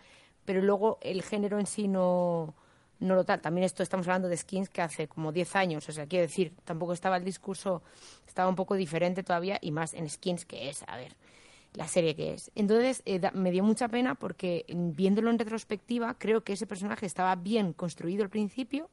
pero 0.44 0.62
luego 0.62 0.98
el 1.02 1.22
género 1.22 1.58
en 1.58 1.66
sí 1.66 1.88
no, 1.88 2.54
no 3.00 3.14
lo 3.14 3.24
tal. 3.24 3.40
También 3.40 3.64
esto 3.64 3.82
estamos 3.82 4.06
hablando 4.06 4.28
de 4.28 4.36
skins 4.36 4.68
que 4.68 4.82
hace 4.82 5.08
como 5.08 5.32
10 5.32 5.56
años, 5.56 5.88
o 5.88 5.92
sea, 5.92 6.06
quiero 6.06 6.26
decir, 6.26 6.52
tampoco 6.64 6.92
estaba 6.92 7.16
el 7.16 7.24
discurso, 7.24 7.82
estaba 8.26 8.48
un 8.48 8.56
poco 8.56 8.74
diferente 8.74 9.22
todavía 9.22 9.58
y 9.60 9.70
más 9.70 9.94
en 9.94 10.08
skins 10.08 10.44
que 10.44 10.68
es, 10.68 10.84
a 10.86 10.96
ver, 10.96 11.16
la 11.74 11.86
serie 11.86 12.14
que 12.14 12.34
es. 12.34 12.50
Entonces 12.54 13.02
eh, 13.06 13.20
me 13.34 13.50
dio 13.50 13.62
mucha 13.62 13.88
pena 13.88 14.14
porque 14.14 14.64
mm, 14.68 14.94
viéndolo 14.94 15.30
en 15.30 15.38
retrospectiva 15.38 16.14
creo 16.18 16.42
que 16.42 16.54
ese 16.54 16.66
personaje 16.66 17.06
estaba 17.06 17.34
bien 17.36 17.72
construido 17.72 18.22
al 18.22 18.30
principio 18.30 18.90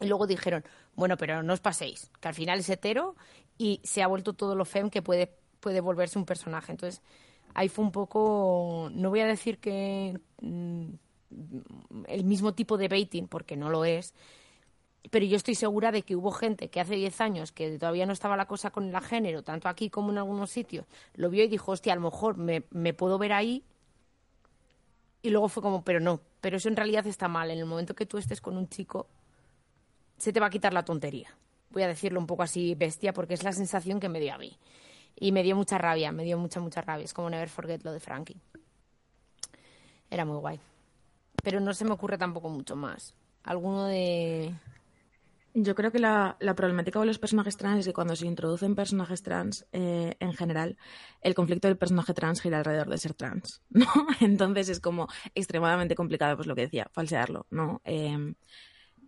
y 0.00 0.06
luego 0.06 0.26
dijeron, 0.26 0.64
bueno, 0.96 1.16
pero 1.16 1.42
no 1.42 1.52
os 1.52 1.60
paséis, 1.60 2.10
que 2.20 2.28
al 2.28 2.34
final 2.34 2.58
es 2.58 2.68
hetero 2.68 3.16
y 3.58 3.80
se 3.84 4.02
ha 4.02 4.06
vuelto 4.06 4.32
todo 4.32 4.54
lo 4.54 4.64
fem 4.64 4.90
que 4.90 5.02
puede, 5.02 5.30
puede 5.60 5.80
volverse 5.80 6.18
un 6.18 6.24
personaje. 6.24 6.72
Entonces 6.72 7.02
ahí 7.54 7.68
fue 7.68 7.84
un 7.84 7.92
poco, 7.92 8.88
no 8.92 9.10
voy 9.10 9.20
a 9.20 9.26
decir 9.26 9.58
que... 9.58 10.18
Mm, 10.40 10.94
el 12.08 12.24
mismo 12.24 12.54
tipo 12.54 12.76
de 12.76 12.88
baiting, 12.88 13.28
porque 13.28 13.56
no 13.56 13.70
lo 13.70 13.84
es, 13.84 14.14
pero 15.08 15.24
yo 15.24 15.36
estoy 15.36 15.54
segura 15.54 15.92
de 15.92 16.02
que 16.02 16.14
hubo 16.14 16.30
gente 16.30 16.68
que 16.68 16.80
hace 16.80 16.94
10 16.94 17.20
años 17.20 17.52
que 17.52 17.78
todavía 17.78 18.04
no 18.04 18.12
estaba 18.12 18.36
la 18.36 18.46
cosa 18.46 18.70
con 18.70 18.94
el 18.94 19.00
género, 19.00 19.42
tanto 19.42 19.68
aquí 19.68 19.88
como 19.88 20.10
en 20.10 20.18
algunos 20.18 20.50
sitios, 20.50 20.86
lo 21.14 21.30
vio 21.30 21.44
y 21.44 21.48
dijo, 21.48 21.72
hostia, 21.72 21.94
a 21.94 21.96
lo 21.96 22.02
mejor 22.02 22.36
me, 22.36 22.64
me 22.70 22.92
puedo 22.92 23.18
ver 23.18 23.32
ahí. 23.32 23.64
Y 25.22 25.30
luego 25.30 25.48
fue 25.48 25.62
como, 25.62 25.82
pero 25.84 26.00
no, 26.00 26.20
pero 26.40 26.58
eso 26.58 26.68
en 26.68 26.76
realidad 26.76 27.06
está 27.06 27.28
mal. 27.28 27.50
En 27.50 27.58
el 27.58 27.66
momento 27.66 27.94
que 27.94 28.06
tú 28.06 28.18
estés 28.18 28.40
con 28.40 28.56
un 28.56 28.68
chico, 28.68 29.06
se 30.16 30.32
te 30.32 30.40
va 30.40 30.46
a 30.46 30.50
quitar 30.50 30.72
la 30.72 30.84
tontería. 30.84 31.28
Voy 31.70 31.82
a 31.82 31.88
decirlo 31.88 32.20
un 32.20 32.26
poco 32.26 32.42
así 32.42 32.74
bestia 32.74 33.12
porque 33.12 33.34
es 33.34 33.42
la 33.42 33.52
sensación 33.52 34.00
que 34.00 34.08
me 34.08 34.20
dio 34.20 34.34
a 34.34 34.38
mí. 34.38 34.58
Y 35.16 35.32
me 35.32 35.42
dio 35.42 35.56
mucha 35.56 35.76
rabia, 35.76 36.12
me 36.12 36.24
dio 36.24 36.38
mucha, 36.38 36.60
mucha 36.60 36.80
rabia. 36.80 37.04
Es 37.04 37.12
como 37.12 37.28
Never 37.28 37.48
Forget 37.48 37.84
lo 37.84 37.92
de 37.92 38.00
Frankie. 38.00 38.40
Era 40.10 40.24
muy 40.24 40.38
guay 40.38 40.60
pero 41.42 41.60
no 41.60 41.72
se 41.74 41.84
me 41.84 41.92
ocurre 41.92 42.18
tampoco 42.18 42.48
mucho 42.48 42.76
más. 42.76 43.14
Alguno 43.42 43.86
de... 43.86 44.54
Yo 45.52 45.74
creo 45.74 45.90
que 45.90 45.98
la, 45.98 46.36
problemática 46.54 47.00
de 47.00 47.06
los 47.06 47.18
personajes 47.18 47.56
trans 47.56 47.80
es 47.80 47.86
que 47.86 47.92
cuando 47.92 48.14
se 48.14 48.26
introducen 48.26 48.76
personajes 48.76 49.22
trans, 49.22 49.66
eh, 49.72 50.14
en 50.20 50.32
general, 50.34 50.76
el 51.22 51.34
conflicto 51.34 51.66
del 51.66 51.76
personaje 51.76 52.14
trans 52.14 52.40
gira 52.40 52.58
alrededor 52.58 52.88
de 52.88 52.98
ser 52.98 53.14
trans, 53.14 53.60
¿no? 53.70 53.86
Entonces 54.20 54.68
es 54.68 54.78
como 54.78 55.08
extremadamente 55.34 55.96
complicado, 55.96 56.36
pues 56.36 56.46
lo 56.46 56.54
que 56.54 56.62
decía, 56.62 56.88
falsearlo, 56.92 57.46
¿no? 57.50 57.80
Eh, 57.84 58.34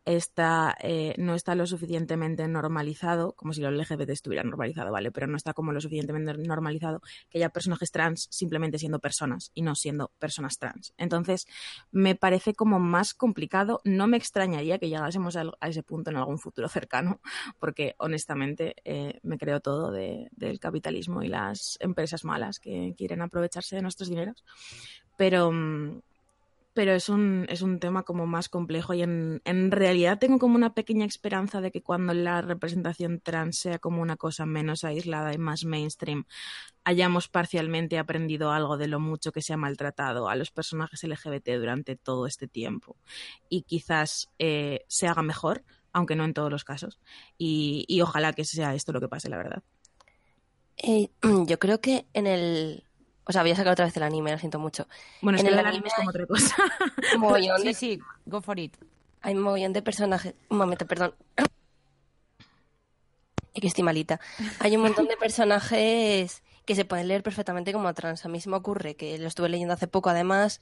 está, 0.04 0.76
eh, 0.80 1.14
no 1.18 1.34
está 1.34 1.54
lo 1.54 1.66
suficientemente 1.66 2.46
normalizado, 2.48 3.32
como 3.32 3.52
si 3.52 3.60
lo 3.60 3.70
LGBT 3.70 4.10
estuviera 4.10 4.42
normalizado, 4.42 4.90
¿vale? 4.90 5.12
Pero 5.12 5.26
no 5.26 5.36
está 5.36 5.52
como 5.54 5.72
lo 5.72 5.80
suficientemente 5.80 6.34
normalizado 6.38 7.00
que 7.30 7.38
haya 7.38 7.50
personajes 7.50 7.90
trans 7.90 8.28
simplemente 8.30 8.78
siendo 8.78 8.98
personas 8.98 9.50
y 9.54 9.62
no 9.62 9.74
siendo 9.74 10.10
personas 10.18 10.58
trans. 10.58 10.92
Entonces, 10.96 11.46
me 11.90 12.14
parece 12.14 12.54
como 12.54 12.78
más 12.78 13.14
complicado. 13.14 13.80
No 13.84 14.06
me 14.06 14.16
extrañaría 14.16 14.78
que 14.78 14.88
llegásemos 14.88 15.36
a, 15.36 15.44
ese 15.62 15.82
punto 15.82 16.10
en 16.10 16.16
algún 16.16 16.38
futuro 16.38 16.68
cercano, 16.68 17.20
porque 17.58 17.94
honestamente 17.98 18.74
eh, 18.84 19.20
me 19.22 19.38
creo 19.38 19.60
todo 19.60 19.92
del 19.92 20.60
capitalismo 20.60 21.22
y 21.22 21.28
las 21.28 21.76
empresas 21.80 22.24
malas 22.24 22.58
que 22.58 22.94
quieren 22.96 23.22
aprovecharse 23.22 23.76
de 23.76 23.82
nuestros 23.82 24.08
dineros. 24.08 24.44
Pero, 25.16 25.52
mm, 25.52 26.00
pero 26.74 26.92
es 26.92 27.08
un, 27.08 27.46
es 27.48 27.62
un 27.62 27.78
tema 27.78 28.02
como 28.02 28.26
más 28.26 28.48
complejo 28.48 28.94
y 28.94 29.02
en, 29.02 29.42
en, 29.44 29.70
realidad 29.70 30.18
tengo 30.18 30.38
como 30.38 30.56
una 30.56 30.74
pequeña 30.74 31.04
esperanza 31.04 31.60
de 31.60 31.70
que 31.70 31.82
cuando 31.82 32.14
la 32.14 32.40
representación 32.40 33.20
trans 33.20 33.58
sea 33.58 33.78
como 33.78 34.00
una 34.00 34.16
cosa 34.16 34.46
menos 34.46 34.84
aislada 34.84 35.34
y 35.34 35.38
más 35.38 35.64
mainstream, 35.64 36.24
hayamos 36.84 37.28
parcialmente 37.28 37.98
aprendido 37.98 38.52
algo 38.52 38.76
de 38.76 38.88
lo 38.88 39.00
mucho 39.00 39.32
que 39.32 39.42
se 39.42 39.52
ha 39.52 39.56
maltratado 39.56 40.28
a 40.28 40.36
los 40.36 40.50
personajes 40.50 41.04
LGBT 41.04 41.50
durante 41.58 41.96
todo 41.96 42.26
este 42.26 42.48
tiempo 42.48 42.96
y 43.48 43.62
quizás 43.62 44.30
eh, 44.38 44.84
se 44.88 45.08
haga 45.08 45.22
mejor, 45.22 45.64
aunque 45.92 46.16
no 46.16 46.24
en 46.24 46.34
todos 46.34 46.50
los 46.50 46.64
casos, 46.64 46.98
y, 47.36 47.84
y 47.86 48.00
ojalá 48.00 48.32
que 48.32 48.44
sea 48.44 48.74
esto 48.74 48.92
lo 48.92 49.00
que 49.00 49.08
pase, 49.08 49.28
la 49.28 49.36
verdad. 49.36 49.62
Eh, 50.78 51.10
yo 51.46 51.58
creo 51.58 51.80
que 51.80 52.06
en 52.14 52.26
el 52.26 52.84
o 53.24 53.32
sea, 53.32 53.42
voy 53.42 53.52
a 53.52 53.56
sacar 53.56 53.72
otra 53.72 53.84
vez 53.84 53.96
el 53.96 54.02
anime, 54.02 54.32
lo 54.32 54.38
siento 54.38 54.58
mucho. 54.58 54.86
Bueno, 55.20 55.38
en 55.38 55.46
el, 55.46 55.58
anime, 55.58 55.86
es 55.86 55.94
como 55.94 56.10
otra 56.10 56.26
cosa. 56.26 56.56
sí, 57.62 57.74
sí, 57.74 58.00
go 58.26 58.40
for 58.40 58.58
it. 58.58 58.76
Hay 59.20 59.34
un 59.34 59.42
montón 59.42 59.72
de 59.72 59.82
personajes. 59.82 60.34
Un 60.48 60.58
momento, 60.58 60.86
perdón. 60.86 61.14
Es 63.54 63.60
que 63.60 63.66
estoy 63.68 63.84
malita. 63.84 64.20
Hay 64.58 64.74
un 64.76 64.82
montón 64.82 65.06
de 65.06 65.16
personajes 65.16 66.42
que 66.64 66.74
se 66.74 66.84
pueden 66.84 67.08
leer 67.08 67.22
perfectamente 67.22 67.72
como 67.72 67.92
trans. 67.94 68.24
A 68.24 68.28
mí 68.28 68.40
se 68.40 68.48
me 68.48 68.56
ocurre 68.56 68.96
que 68.96 69.18
lo 69.18 69.28
estuve 69.28 69.48
leyendo 69.48 69.74
hace 69.74 69.86
poco, 69.86 70.10
además, 70.10 70.60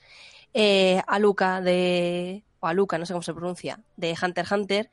eh, 0.52 1.02
a 1.06 1.18
Luca 1.18 1.62
de. 1.62 2.42
o 2.60 2.66
a 2.66 2.74
Luca, 2.74 2.98
no 2.98 3.06
sé 3.06 3.14
cómo 3.14 3.22
se 3.22 3.32
pronuncia, 3.32 3.80
de 3.96 4.14
Hunter 4.20 4.44
x 4.44 4.52
Hunter, 4.52 4.90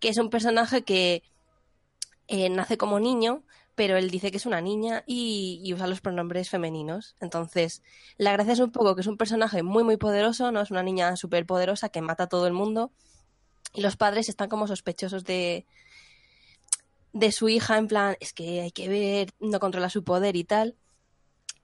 que 0.00 0.08
es 0.08 0.18
un 0.18 0.30
personaje 0.30 0.82
que 0.82 1.22
eh, 2.28 2.48
nace 2.48 2.78
como 2.78 3.00
niño, 3.00 3.42
pero 3.74 3.96
él 3.96 4.10
dice 4.10 4.30
que 4.30 4.36
es 4.36 4.46
una 4.46 4.60
niña 4.60 5.04
y, 5.06 5.72
usa 5.74 5.86
los 5.86 6.00
pronombres 6.00 6.48
femeninos. 6.48 7.16
Entonces, 7.20 7.82
la 8.16 8.32
gracia 8.32 8.52
es 8.52 8.60
un 8.60 8.70
poco 8.70 8.94
que 8.94 9.00
es 9.00 9.06
un 9.06 9.16
personaje 9.16 9.62
muy, 9.62 9.84
muy 9.84 9.96
poderoso, 9.96 10.52
¿no? 10.52 10.60
Es 10.60 10.70
una 10.70 10.82
niña 10.82 11.16
súper 11.16 11.46
poderosa 11.46 11.88
que 11.88 12.00
mata 12.00 12.24
a 12.24 12.28
todo 12.28 12.46
el 12.46 12.52
mundo. 12.52 12.92
Y 13.72 13.82
los 13.82 13.96
padres 13.96 14.28
están 14.28 14.48
como 14.48 14.68
sospechosos 14.68 15.24
de, 15.24 15.66
de 17.12 17.32
su 17.32 17.48
hija, 17.48 17.76
en 17.78 17.88
plan, 17.88 18.16
es 18.20 18.32
que 18.32 18.60
hay 18.60 18.70
que 18.70 18.88
ver, 18.88 19.34
no 19.40 19.58
controla 19.58 19.90
su 19.90 20.04
poder 20.04 20.36
y 20.36 20.44
tal. 20.44 20.76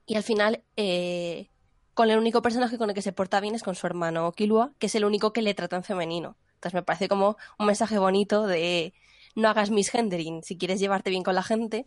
Y 0.07 0.17
al 0.17 0.25
final, 0.25 0.65
eh, 0.77 1.51
con 1.95 2.11
el 2.11 2.19
único 2.19 2.43
personaje 2.43 2.79
con 2.79 2.91
el 2.91 2.95
que 2.95 3.03
se 3.03 3.13
porta 3.13 3.41
bien 3.41 3.55
es 3.55 3.63
con 3.63 3.77
su 3.77 3.87
hermano 3.87 4.33
Kilua, 4.33 4.73
que 4.79 4.87
es 4.87 4.95
el 4.97 5.05
único 5.05 5.33
que 5.33 5.43
le 5.43 5.55
trata 5.55 5.77
en 5.77 5.85
femenino. 5.85 6.37
Entonces 6.55 6.75
me 6.75 6.83
parece 6.83 7.09
como 7.09 7.37
un 7.59 7.67
mensaje 7.67 7.99
bonito 7.99 8.47
de 8.47 8.93
no 9.35 9.49
hagas 9.49 9.71
misgendering 9.71 10.43
si 10.43 10.57
quieres 10.57 10.81
llevarte 10.81 11.11
bien 11.11 11.23
con 11.23 11.35
la 11.35 11.43
gente, 11.43 11.87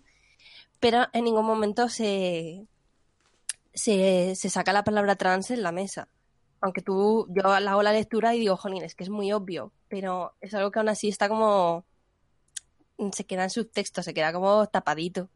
pero 0.84 1.08
en 1.14 1.24
ningún 1.24 1.46
momento 1.46 1.88
se, 1.88 2.68
se, 3.74 4.36
saca 4.36 4.74
la 4.74 4.84
palabra 4.84 5.16
trans 5.16 5.50
en 5.50 5.64
la 5.64 5.72
mesa. 5.72 6.10
Aunque 6.60 6.82
tú, 6.82 7.26
yo 7.30 7.48
hago 7.48 7.82
la 7.82 7.94
lectura 7.94 8.36
y 8.36 8.40
digo, 8.40 8.58
jolín, 8.58 8.84
es 8.84 8.94
que 8.94 9.06
es 9.06 9.10
muy 9.10 9.32
obvio, 9.32 9.72
pero 9.88 10.36
es 10.42 10.54
algo 10.54 10.72
que 10.72 10.80
aún 10.80 10.90
así 10.90 11.08
está 11.08 11.30
como, 11.30 11.86
se 13.14 13.26
queda 13.26 13.46
en 13.46 13.50
subtexto, 13.50 14.04
se 14.04 14.14
queda 14.14 14.34
como 14.34 14.68
tapadito. 14.68 15.30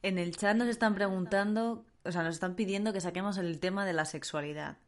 En 0.00 0.18
el 0.18 0.34
chat 0.34 0.56
nos 0.56 0.68
están 0.68 0.94
preguntando, 0.94 1.84
o 2.02 2.10
sea, 2.10 2.22
nos 2.22 2.36
están 2.36 2.54
pidiendo 2.54 2.94
que 2.94 3.02
saquemos 3.02 3.36
el 3.36 3.60
tema 3.60 3.84
de 3.84 3.92
la 3.92 4.06
sexualidad. 4.06 4.78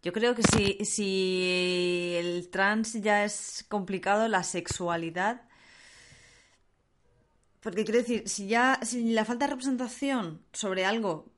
Yo 0.00 0.12
creo 0.12 0.36
que 0.36 0.44
si, 0.44 0.84
si 0.84 2.14
el 2.18 2.50
trans 2.50 2.92
ya 2.92 3.24
es 3.24 3.66
complicado, 3.68 4.28
la 4.28 4.44
sexualidad. 4.44 5.42
Porque 7.64 7.84
quiero 7.84 7.98
decir, 7.98 8.28
si 8.28 8.46
ya. 8.46 8.78
Si 8.82 9.14
la 9.14 9.24
falta 9.24 9.46
de 9.46 9.52
representación 9.52 10.42
sobre 10.52 10.84
algo 10.84 11.32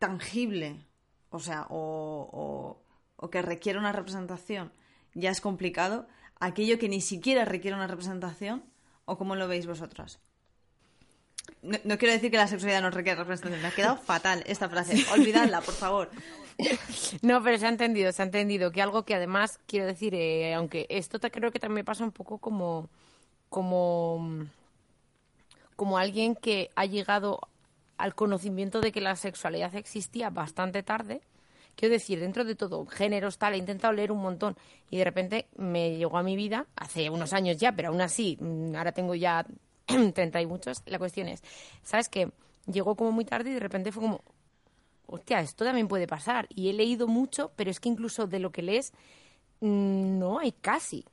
tangible, 0.00 0.84
o 1.30 1.38
sea, 1.38 1.66
o, 1.70 2.82
o, 3.16 3.30
que 3.30 3.42
requiere 3.42 3.78
una 3.78 3.92
representación, 3.92 4.72
ya 5.14 5.30
es 5.30 5.40
complicado, 5.40 6.08
aquello 6.40 6.80
que 6.80 6.88
ni 6.88 7.00
siquiera 7.00 7.44
requiere 7.44 7.76
una 7.76 7.86
representación, 7.86 8.64
¿o 9.04 9.16
cómo 9.16 9.36
lo 9.36 9.46
veis 9.46 9.68
vosotras? 9.68 10.18
No, 11.62 11.78
no, 11.84 11.96
quiero 11.96 12.14
decir 12.14 12.32
que 12.32 12.38
la 12.38 12.48
sexualidad 12.48 12.82
no 12.82 12.90
requiere 12.90 13.20
representación. 13.20 13.62
Me 13.62 13.68
ha 13.68 13.74
quedado 13.74 13.96
fatal 13.98 14.42
esta 14.46 14.68
frase. 14.68 15.06
Olvidadla, 15.12 15.60
por 15.60 15.74
favor. 15.74 16.10
No, 17.22 17.40
pero 17.40 17.56
se 17.56 17.66
ha 17.66 17.68
entendido, 17.68 18.10
se 18.10 18.20
ha 18.20 18.24
entendido 18.24 18.72
que 18.72 18.82
algo 18.82 19.04
que 19.04 19.14
además, 19.14 19.60
quiero 19.68 19.86
decir, 19.86 20.12
eh, 20.16 20.54
aunque 20.54 20.86
esto 20.88 21.20
te, 21.20 21.30
creo 21.30 21.52
que 21.52 21.60
también 21.60 21.86
pasa 21.86 22.02
un 22.02 22.10
poco 22.10 22.38
como, 22.38 22.88
como, 23.48 24.48
como 25.76 25.98
alguien 25.98 26.34
que 26.34 26.70
ha 26.74 26.86
llegado 26.86 27.40
al 27.98 28.14
conocimiento 28.14 28.80
de 28.80 28.92
que 28.92 29.00
la 29.00 29.16
sexualidad 29.16 29.74
existía 29.74 30.30
bastante 30.30 30.82
tarde. 30.82 31.20
Quiero 31.76 31.92
decir, 31.92 32.20
dentro 32.20 32.44
de 32.44 32.54
todo, 32.54 32.86
géneros, 32.86 33.38
tal, 33.38 33.54
he 33.54 33.58
intentado 33.58 33.92
leer 33.92 34.10
un 34.10 34.22
montón 34.22 34.56
y 34.90 34.96
de 34.96 35.04
repente 35.04 35.46
me 35.56 35.96
llegó 35.96 36.16
a 36.16 36.22
mi 36.22 36.34
vida, 36.34 36.66
hace 36.74 37.10
unos 37.10 37.34
años 37.34 37.58
ya, 37.58 37.72
pero 37.72 37.88
aún 37.88 38.00
así, 38.00 38.38
mm, 38.40 38.74
ahora 38.74 38.92
tengo 38.92 39.14
ya 39.14 39.46
30 39.86 40.40
y 40.40 40.46
muchos, 40.46 40.82
la 40.86 40.98
cuestión 40.98 41.28
es, 41.28 41.42
¿sabes 41.82 42.08
qué? 42.08 42.30
Llegó 42.66 42.96
como 42.96 43.12
muy 43.12 43.26
tarde 43.26 43.50
y 43.50 43.54
de 43.54 43.60
repente 43.60 43.92
fue 43.92 44.02
como, 44.02 44.22
hostia, 45.06 45.40
esto 45.40 45.64
también 45.64 45.88
puede 45.88 46.06
pasar. 46.06 46.46
Y 46.54 46.70
he 46.70 46.72
leído 46.72 47.06
mucho, 47.06 47.52
pero 47.56 47.70
es 47.70 47.78
que 47.78 47.88
incluso 47.88 48.26
de 48.26 48.38
lo 48.38 48.50
que 48.50 48.62
lees 48.62 48.92
mm, 49.60 50.18
no 50.18 50.38
hay 50.38 50.52
casi. 50.52 51.04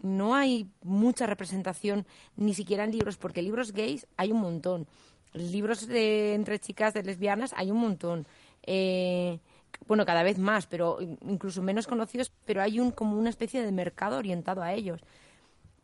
No 0.00 0.34
hay 0.34 0.68
mucha 0.82 1.26
representación, 1.26 2.06
ni 2.36 2.54
siquiera 2.54 2.84
en 2.84 2.92
libros, 2.92 3.16
porque 3.16 3.42
libros 3.42 3.72
gays 3.72 4.06
hay 4.16 4.32
un 4.32 4.40
montón. 4.40 4.86
Libros 5.34 5.86
de, 5.86 6.34
entre 6.34 6.58
chicas 6.58 6.94
de 6.94 7.02
lesbianas 7.02 7.52
hay 7.56 7.70
un 7.70 7.78
montón. 7.78 8.26
Eh, 8.62 9.38
bueno, 9.86 10.04
cada 10.04 10.22
vez 10.22 10.38
más, 10.38 10.66
pero 10.66 10.98
incluso 11.00 11.62
menos 11.62 11.86
conocidos, 11.86 12.32
pero 12.44 12.62
hay 12.62 12.80
un 12.80 12.90
como 12.90 13.18
una 13.18 13.30
especie 13.30 13.62
de 13.62 13.72
mercado 13.72 14.18
orientado 14.18 14.62
a 14.62 14.72
ellos. 14.72 15.00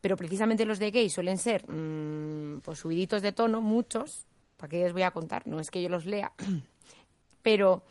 Pero 0.00 0.16
precisamente 0.16 0.64
los 0.64 0.78
de 0.78 0.90
gays 0.90 1.12
suelen 1.12 1.38
ser 1.38 1.68
mmm, 1.68 2.60
pues 2.60 2.78
subiditos 2.78 3.22
de 3.22 3.32
tono, 3.32 3.60
muchos, 3.60 4.26
¿para 4.56 4.70
qué 4.70 4.84
les 4.84 4.92
voy 4.92 5.02
a 5.02 5.10
contar? 5.10 5.46
No 5.46 5.60
es 5.60 5.70
que 5.70 5.82
yo 5.82 5.88
los 5.88 6.06
lea, 6.06 6.32
pero 7.42 7.82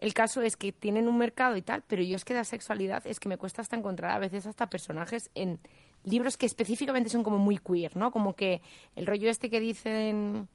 el 0.00 0.14
caso 0.14 0.40
es 0.40 0.56
que 0.56 0.72
tienen 0.72 1.08
un 1.08 1.18
mercado 1.18 1.58
y 1.58 1.62
tal, 1.62 1.84
pero 1.86 2.02
yo 2.02 2.16
es 2.16 2.24
que 2.24 2.32
de 2.32 2.42
sexualidad 2.46 3.06
es 3.06 3.20
que 3.20 3.28
me 3.28 3.36
cuesta 3.36 3.60
hasta 3.60 3.76
encontrar 3.76 4.12
a 4.12 4.18
veces 4.18 4.46
hasta 4.46 4.70
personajes 4.70 5.30
en 5.34 5.60
libros 6.04 6.38
que 6.38 6.46
específicamente 6.46 7.10
son 7.10 7.22
como 7.22 7.36
muy 7.36 7.58
queer, 7.58 7.94
¿no? 7.98 8.10
Como 8.10 8.34
que 8.34 8.62
el 8.96 9.06
rollo 9.06 9.28
este 9.28 9.50
que 9.50 9.60
dicen 9.60 10.48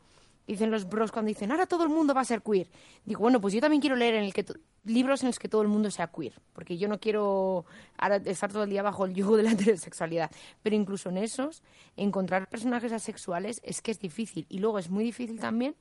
dicen 0.48 0.72
los 0.72 0.88
bros 0.88 1.12
cuando 1.12 1.30
dicen 1.30 1.52
ahora 1.52 1.66
todo 1.66 1.84
el 1.84 1.90
mundo 1.90 2.16
va 2.16 2.22
a 2.22 2.26
ser 2.26 2.42
queer. 2.42 2.68
Digo, 3.06 3.22
bueno, 3.22 3.40
pues 3.40 3.54
yo 3.54 3.62
también 3.62 3.82
quiero 3.82 3.96
leer 3.96 4.16
en 4.16 4.24
el 4.24 4.34
que 4.34 4.46
libros 4.84 5.22
en 5.22 5.28
los 5.28 5.38
que 5.38 5.48
todo 5.48 5.62
el 5.62 5.68
mundo 5.68 5.92
sea 5.92 6.08
queer, 6.08 6.34
porque 6.54 6.78
yo 6.80 6.88
no 6.88 7.00
quiero 7.00 7.66
estar 8.26 8.52
todo 8.52 8.64
el 8.64 8.70
día 8.72 8.82
bajo 8.82 9.06
el 9.06 9.14
yugo 9.14 9.38
de 9.38 9.44
la 9.44 9.52
heterosexualidad. 9.54 10.32
Pero 10.64 10.76
incluso 10.76 11.10
en 11.10 11.18
esos, 11.18 11.62
encontrar 11.98 12.50
personajes 12.50 12.92
asexuales 12.92 13.62
es 13.64 13.84
que 13.84 13.92
es 13.92 14.00
difícil. 14.00 14.48
Y 14.50 14.58
luego 14.58 14.80
es 14.80 14.90
muy 14.90 15.04
difícil 15.04 15.40
también 15.40 15.76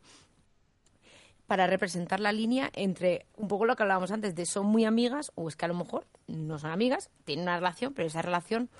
para 1.47 1.67
representar 1.67 2.21
la 2.21 2.33
línea 2.33 2.71
entre 2.75 3.27
un 3.37 3.49
poco 3.49 3.67
lo 3.67 3.77
que 3.77 3.83
hablábamos 3.83 4.11
antes 4.11 4.35
de 4.35 4.47
son 4.47 4.67
muy 4.67 4.85
amigas 4.85 5.33
o 5.35 5.49
es 5.49 5.57
que 5.57 5.65
a 5.65 5.69
lo 5.69 5.75
mejor 5.75 6.07
no 6.27 6.59
son 6.59 6.71
amigas, 6.71 7.11
tienen 7.25 7.45
una 7.45 7.57
relación, 7.57 7.93
pero 7.93 8.09
esa 8.09 8.23
relación 8.23 8.71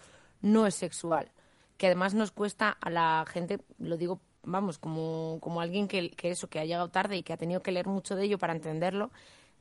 no 0.41 0.67
es 0.67 0.75
sexual. 0.75 1.31
Que 1.77 1.87
además 1.87 2.15
nos 2.15 2.31
cuesta 2.31 2.71
a 2.71 2.91
la 2.91 3.25
gente, 3.29 3.59
lo 3.79 3.97
digo, 3.97 4.21
vamos, 4.43 4.79
como, 4.79 5.39
como 5.41 5.61
alguien 5.61 5.89
que, 5.89 6.11
que 6.11 6.31
eso, 6.31 6.49
que 6.49 6.59
ha 6.59 6.65
llegado 6.65 6.89
tarde 6.89 7.17
y 7.17 7.23
que 7.23 7.33
ha 7.33 7.37
tenido 7.37 7.63
que 7.63 7.73
leer 7.73 7.87
mucho 7.87 8.17
de 8.17 8.25
ello 8.25 8.39
para 8.39 8.53
entenderlo, 8.53 9.11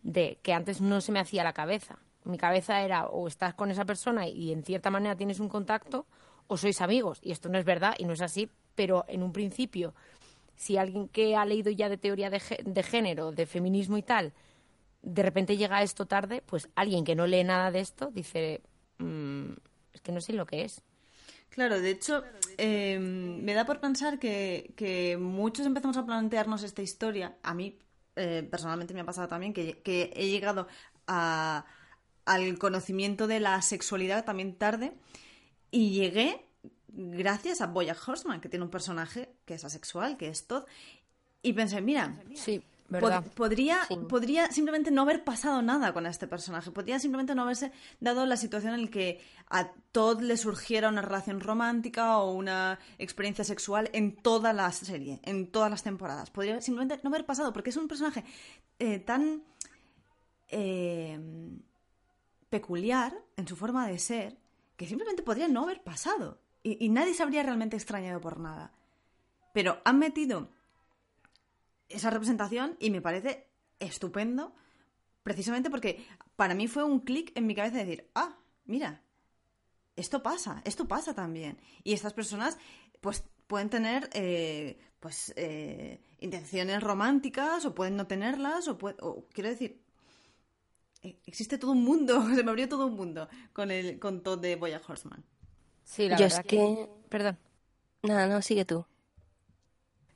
de 0.04 0.38
que 0.42 0.54
antes 0.54 0.82
no 0.82 1.02
se 1.02 1.12
me 1.12 1.20
hacía 1.20 1.44
la 1.44 1.54
cabeza. 1.54 1.98
Mi 2.26 2.38
cabeza 2.38 2.82
era 2.82 3.08
o 3.08 3.28
estás 3.28 3.54
con 3.54 3.72
esa 3.72 3.86
persona 3.86 4.28
y 4.28 4.52
en 4.52 4.64
cierta 4.64 4.90
manera 4.90 5.16
tienes 5.16 5.40
un 5.40 5.50
contacto 5.50 6.06
o 6.48 6.58
sois 6.58 6.82
amigos. 6.82 7.20
Y 7.22 7.32
esto 7.32 7.50
no 7.50 7.58
es 7.58 7.66
verdad 7.66 7.96
y 7.98 8.06
no 8.06 8.14
es 8.14 8.22
así, 8.22 8.50
pero 8.76 9.06
en 9.08 9.24
un 9.24 9.34
principio, 9.34 9.94
si 10.64 10.78
alguien 10.78 11.10
que 11.10 11.36
ha 11.36 11.46
leído 11.46 11.72
ya 11.72 11.90
de 11.90 11.98
teoría 11.98 12.30
de, 12.30 12.40
género, 12.84 13.32
de 13.32 13.46
feminismo 13.46 13.98
y 13.98 14.02
tal, 14.02 14.32
de 15.02 15.22
repente 15.22 15.58
llega 15.58 15.78
a 15.78 15.84
esto 15.84 16.06
tarde, 16.06 16.42
pues 16.46 16.70
alguien 16.76 17.04
que 17.04 17.16
no 17.16 17.28
lee 17.28 17.44
nada 17.44 17.70
de 17.70 17.82
esto 17.82 18.12
dice, 18.12 18.62
mm, 18.98 19.52
es 19.94 20.02
que 20.02 20.14
no 20.14 20.22
sé 20.22 20.32
lo 20.32 20.46
que 20.46 20.64
es. 20.64 20.82
Claro, 21.50 21.82
de 21.82 21.92
hecho, 21.92 22.24
eh, 22.58 22.98
me 22.98 23.54
da 23.54 23.66
por 23.66 23.82
pensar 23.82 24.20
que, 24.20 25.18
muchos 25.20 25.66
empezamos 25.66 25.98
a 25.98 26.06
plantearnos 26.06 26.64
esta 26.64 26.82
historia. 26.82 27.36
A 27.44 27.54
mí, 27.54 27.78
eh, 28.16 28.48
personalmente, 28.50 28.94
me 28.94 29.02
ha 29.02 29.06
pasado 29.06 29.28
también 29.28 29.54
que, 29.54 29.82
he 30.16 30.30
llegado 30.30 30.68
al 31.06 32.58
conocimiento 32.58 33.28
de 33.28 33.42
la 33.42 33.62
sexualidad 33.62 34.24
también 34.24 34.56
tarde 34.56 34.94
y 35.72 35.92
llegué 35.92 36.46
gracias 36.94 37.62
a 37.62 37.68
Boya 37.68 37.96
Horseman, 37.96 38.40
que 38.40 38.50
tiene 38.50 38.66
un 38.66 38.72
personaje 38.72 39.36
que 39.46 39.56
es 39.56 39.66
asexual, 39.66 40.18
que 40.18 40.30
es 40.30 40.48
Todd. 40.48 40.64
Y 41.42 41.54
pensé, 41.54 41.82
mira, 41.82 42.18
sí 42.36 42.64
podría, 43.00 43.80
podría 44.10 44.52
simplemente 44.52 44.92
no 44.92 45.02
haber 45.02 45.24
pasado 45.24 45.62
nada 45.62 45.94
con 45.94 46.06
este 46.06 46.28
personaje. 46.28 46.72
Podría 46.72 47.00
simplemente 47.00 47.36
no 47.36 47.44
haberse 47.44 47.72
dado 48.00 48.26
la 48.26 48.38
situación 48.38 48.74
en 48.74 48.84
la 48.84 48.92
que 48.92 49.22
a 49.50 49.72
Todd 49.92 50.22
le 50.22 50.38
surgiera 50.38 50.90
una 50.90 51.02
relación 51.02 51.40
romántica 51.40 52.18
o 52.18 52.34
una 52.34 52.80
experiencia 52.98 53.44
sexual 53.44 53.90
en 53.94 54.16
toda 54.16 54.54
la 54.54 54.72
serie, 54.72 55.20
en 55.24 55.48
todas 55.52 55.70
las 55.70 55.84
temporadas. 55.84 56.30
Podría 56.30 56.62
simplemente 56.62 57.00
no 57.04 57.10
haber 57.10 57.26
pasado, 57.26 57.54
porque 57.54 57.70
es 57.70 57.78
un 57.78 57.88
personaje 57.88 58.24
eh, 58.80 59.00
tan 59.00 59.44
eh, 60.50 61.20
peculiar 62.50 63.14
en 63.38 63.48
su 63.48 63.56
forma 63.56 63.88
de 63.88 64.00
ser 64.00 64.38
que 64.78 64.88
simplemente 64.88 65.24
podría 65.24 65.48
no 65.48 65.64
haber 65.64 65.82
pasado. 65.84 66.43
Y, 66.64 66.88
nadie 66.90 67.14
se 67.14 67.24
habría 67.24 67.44
realmente 67.44 67.76
extrañado 67.76 68.22
por 68.22 68.40
nada. 68.40 68.72
Pero 69.54 69.82
han 69.84 70.00
metido 70.00 70.50
esa 71.90 72.10
representación 72.10 72.78
y 72.80 72.90
me 72.90 73.02
parece 73.02 73.48
estupendo, 73.80 74.56
precisamente 75.24 75.70
porque 75.70 76.06
para 76.38 76.56
mí 76.56 76.68
fue 76.68 76.84
un 76.84 77.02
clic 77.02 77.32
en 77.36 77.48
mi 77.48 77.54
cabeza 77.54 77.78
de 77.78 77.86
decir, 77.86 78.10
ah, 78.16 78.38
mira, 78.66 79.04
esto 79.98 80.24
pasa, 80.24 80.62
esto 80.66 80.88
pasa 80.88 81.14
también. 81.14 81.60
Y 81.84 81.94
estas 81.94 82.14
personas, 82.14 82.58
pues, 83.02 83.24
pueden 83.46 83.70
tener, 83.70 84.10
eh, 84.14 84.80
pues, 85.02 85.34
eh, 85.36 86.02
intenciones 86.20 86.82
románticas 86.82 87.66
o 87.66 87.76
pueden 87.76 87.98
no 87.98 88.08
tenerlas, 88.08 88.70
o, 88.70 88.78
quiero 89.34 89.50
decir, 89.50 89.84
e, 91.02 91.20
existe 91.26 91.58
todo 91.58 91.72
un 91.72 91.84
mundo, 91.84 92.26
se 92.36 92.44
me 92.44 92.52
abrió 92.52 92.70
todo 92.70 92.88
un 92.88 92.96
mundo 92.96 93.28
con 93.52 93.70
el 93.70 94.00
con 94.00 94.24
todo 94.24 94.38
de 94.38 94.56
Boya 94.56 94.82
Horseman. 94.88 95.24
Sí, 95.84 96.10
la 96.10 96.18
verdad 96.18 96.40
es 96.40 96.46
que... 96.46 96.90
Perdón. 97.10 97.38
No, 98.04 98.28
no, 98.28 98.42
sigue 98.42 98.66
tú. 98.66 98.86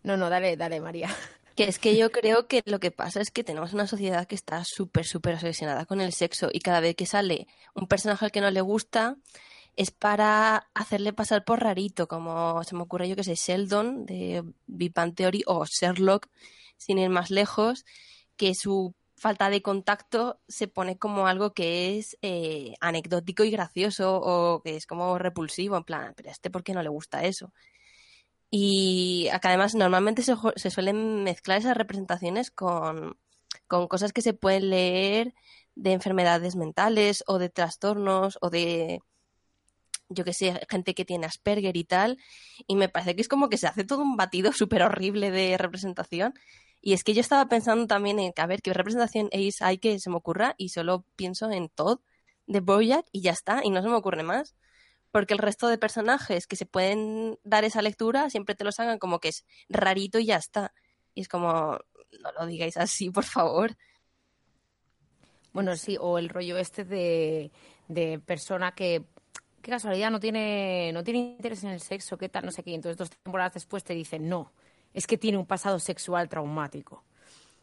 No, 0.03 0.17
no, 0.17 0.29
dale, 0.29 0.57
dale, 0.57 0.79
María. 0.79 1.09
Que 1.57 1.63
es 1.63 1.79
que 1.79 1.97
yo 1.97 2.11
creo 2.11 2.47
que 2.47 2.61
lo 2.65 2.79
que 2.79 2.91
pasa 2.91 3.19
es 3.19 3.31
que 3.31 3.43
tenemos 3.43 3.73
una 3.73 3.87
sociedad 3.87 4.27
que 4.27 4.35
está 4.35 4.63
súper, 4.63 5.07
súper 5.07 5.33
obsesionada 5.33 5.87
con 5.87 6.01
el 6.01 6.13
sexo 6.13 6.49
y 6.53 6.59
cada 6.59 6.81
vez 6.81 6.95
que 6.95 7.07
sale 7.07 7.47
un 7.73 7.87
personaje 7.87 8.25
al 8.25 8.31
que 8.31 8.41
no 8.41 8.51
le 8.51 8.61
gusta 8.61 9.17
es 9.75 9.89
para 9.89 10.69
hacerle 10.75 11.13
pasar 11.13 11.45
por 11.45 11.61
rarito, 11.61 12.07
como 12.07 12.63
se 12.63 12.75
me 12.75 12.83
ocurre 12.83 13.09
yo 13.09 13.15
que 13.15 13.23
sé, 13.23 13.33
Sheldon 13.33 14.05
de 14.05 14.43
Big 14.67 14.93
Bang 14.93 15.15
Theory 15.15 15.43
o 15.47 15.65
Sherlock, 15.65 16.27
sin 16.77 16.99
ir 16.99 17.09
más 17.09 17.31
lejos, 17.31 17.85
que 18.35 18.53
su 18.53 18.93
falta 19.17 19.49
de 19.49 19.61
contacto 19.61 20.39
se 20.47 20.67
pone 20.67 20.97
como 20.97 21.27
algo 21.27 21.53
que 21.53 21.97
es 21.97 22.17
eh, 22.21 22.75
anecdótico 22.79 23.43
y 23.43 23.51
gracioso 23.51 24.19
o 24.21 24.61
que 24.61 24.75
es 24.75 24.85
como 24.85 25.17
repulsivo, 25.17 25.75
en 25.75 25.83
plan, 25.83 26.13
pero 26.15 26.29
a 26.29 26.31
este 26.31 26.49
por 26.51 26.63
qué 26.63 26.73
no 26.73 26.83
le 26.83 26.89
gusta 26.89 27.23
eso. 27.23 27.51
Y 28.49 29.27
acá 29.33 29.49
además 29.49 29.75
normalmente 29.75 30.21
se, 30.21 30.35
se 30.55 30.69
suelen 30.69 31.23
mezclar 31.23 31.57
esas 31.57 31.75
representaciones 31.75 32.51
con, 32.51 33.17
con 33.67 33.87
cosas 33.87 34.13
que 34.13 34.21
se 34.21 34.33
pueden 34.33 34.69
leer 34.69 35.33
de 35.75 35.93
enfermedades 35.93 36.55
mentales 36.55 37.23
o 37.27 37.39
de 37.39 37.49
trastornos 37.49 38.37
o 38.41 38.49
de 38.49 39.01
yo 40.09 40.23
que 40.23 40.33
sé, 40.33 40.59
gente 40.69 40.93
que 40.93 41.05
tiene 41.05 41.25
Asperger 41.25 41.75
y 41.75 41.83
tal, 41.83 42.17
y 42.65 42.75
me 42.75 42.87
parece 42.87 43.15
que 43.15 43.21
es 43.21 43.27
como 43.27 43.49
que 43.49 43.57
se 43.57 43.67
hace 43.67 43.83
todo 43.83 44.01
un 44.01 44.15
batido 44.15 44.51
súper 44.53 44.83
horrible 44.83 45.31
de 45.31 45.57
representación. 45.57 46.33
Y 46.81 46.93
es 46.93 47.03
que 47.03 47.13
yo 47.13 47.21
estaba 47.21 47.47
pensando 47.49 47.87
también 47.87 48.19
en, 48.19 48.33
a 48.37 48.45
ver, 48.45 48.61
qué 48.61 48.73
representación 48.73 49.29
hay 49.31 49.77
que 49.79 49.99
se 49.99 50.09
me 50.09 50.17
ocurra, 50.17 50.55
y 50.57 50.69
solo 50.69 51.05
pienso 51.15 51.51
en 51.51 51.69
Todd 51.69 51.99
de 52.45 52.59
Bojack 52.61 53.05
y 53.11 53.21
ya 53.21 53.31
está, 53.31 53.61
y 53.63 53.69
no 53.69 53.81
se 53.81 53.89
me 53.89 53.95
ocurre 53.95 54.23
más 54.23 54.55
porque 55.11 55.33
el 55.33 55.39
resto 55.39 55.67
de 55.67 55.77
personajes 55.77 56.47
que 56.47 56.55
se 56.55 56.65
pueden 56.65 57.39
dar 57.43 57.63
esa 57.63 57.81
lectura 57.81 58.29
siempre 58.29 58.55
te 58.55 58.63
los 58.63 58.79
hagan 58.79 58.99
como 58.99 59.19
que 59.19 59.29
es 59.29 59.45
rarito 59.69 60.19
y 60.19 60.25
ya 60.25 60.35
está. 60.35 60.73
Y 61.13 61.21
es 61.21 61.27
como, 61.27 61.79
no 62.21 62.31
lo 62.37 62.45
digáis 62.45 62.77
así, 62.77 63.09
por 63.09 63.23
favor. 63.23 63.75
Bueno, 65.53 65.75
sí, 65.75 65.97
o 65.99 66.19
el 66.19 66.29
rollo 66.29 66.57
este 66.57 66.83
de, 66.83 67.51
de 67.87 68.19
persona 68.19 68.73
que, 68.75 69.05
qué 69.61 69.71
casualidad, 69.71 70.11
no 70.11 70.19
tiene, 70.19 70.91
no 70.93 71.03
tiene 71.03 71.19
interés 71.19 71.63
en 71.63 71.71
el 71.71 71.81
sexo, 71.81 72.17
qué 72.17 72.29
tal, 72.29 72.45
no 72.45 72.51
sé 72.51 72.61
qué. 72.61 72.75
Entonces, 72.75 72.97
dos 72.97 73.09
temporadas 73.09 73.55
después 73.55 73.83
te 73.83 73.93
dicen, 73.95 74.29
no, 74.29 74.51
es 74.97 75.05
que 75.05 75.15
tiene 75.15 75.37
un 75.37 75.45
pasado 75.45 75.77
sexual 75.77 76.27
traumático. 76.27 77.03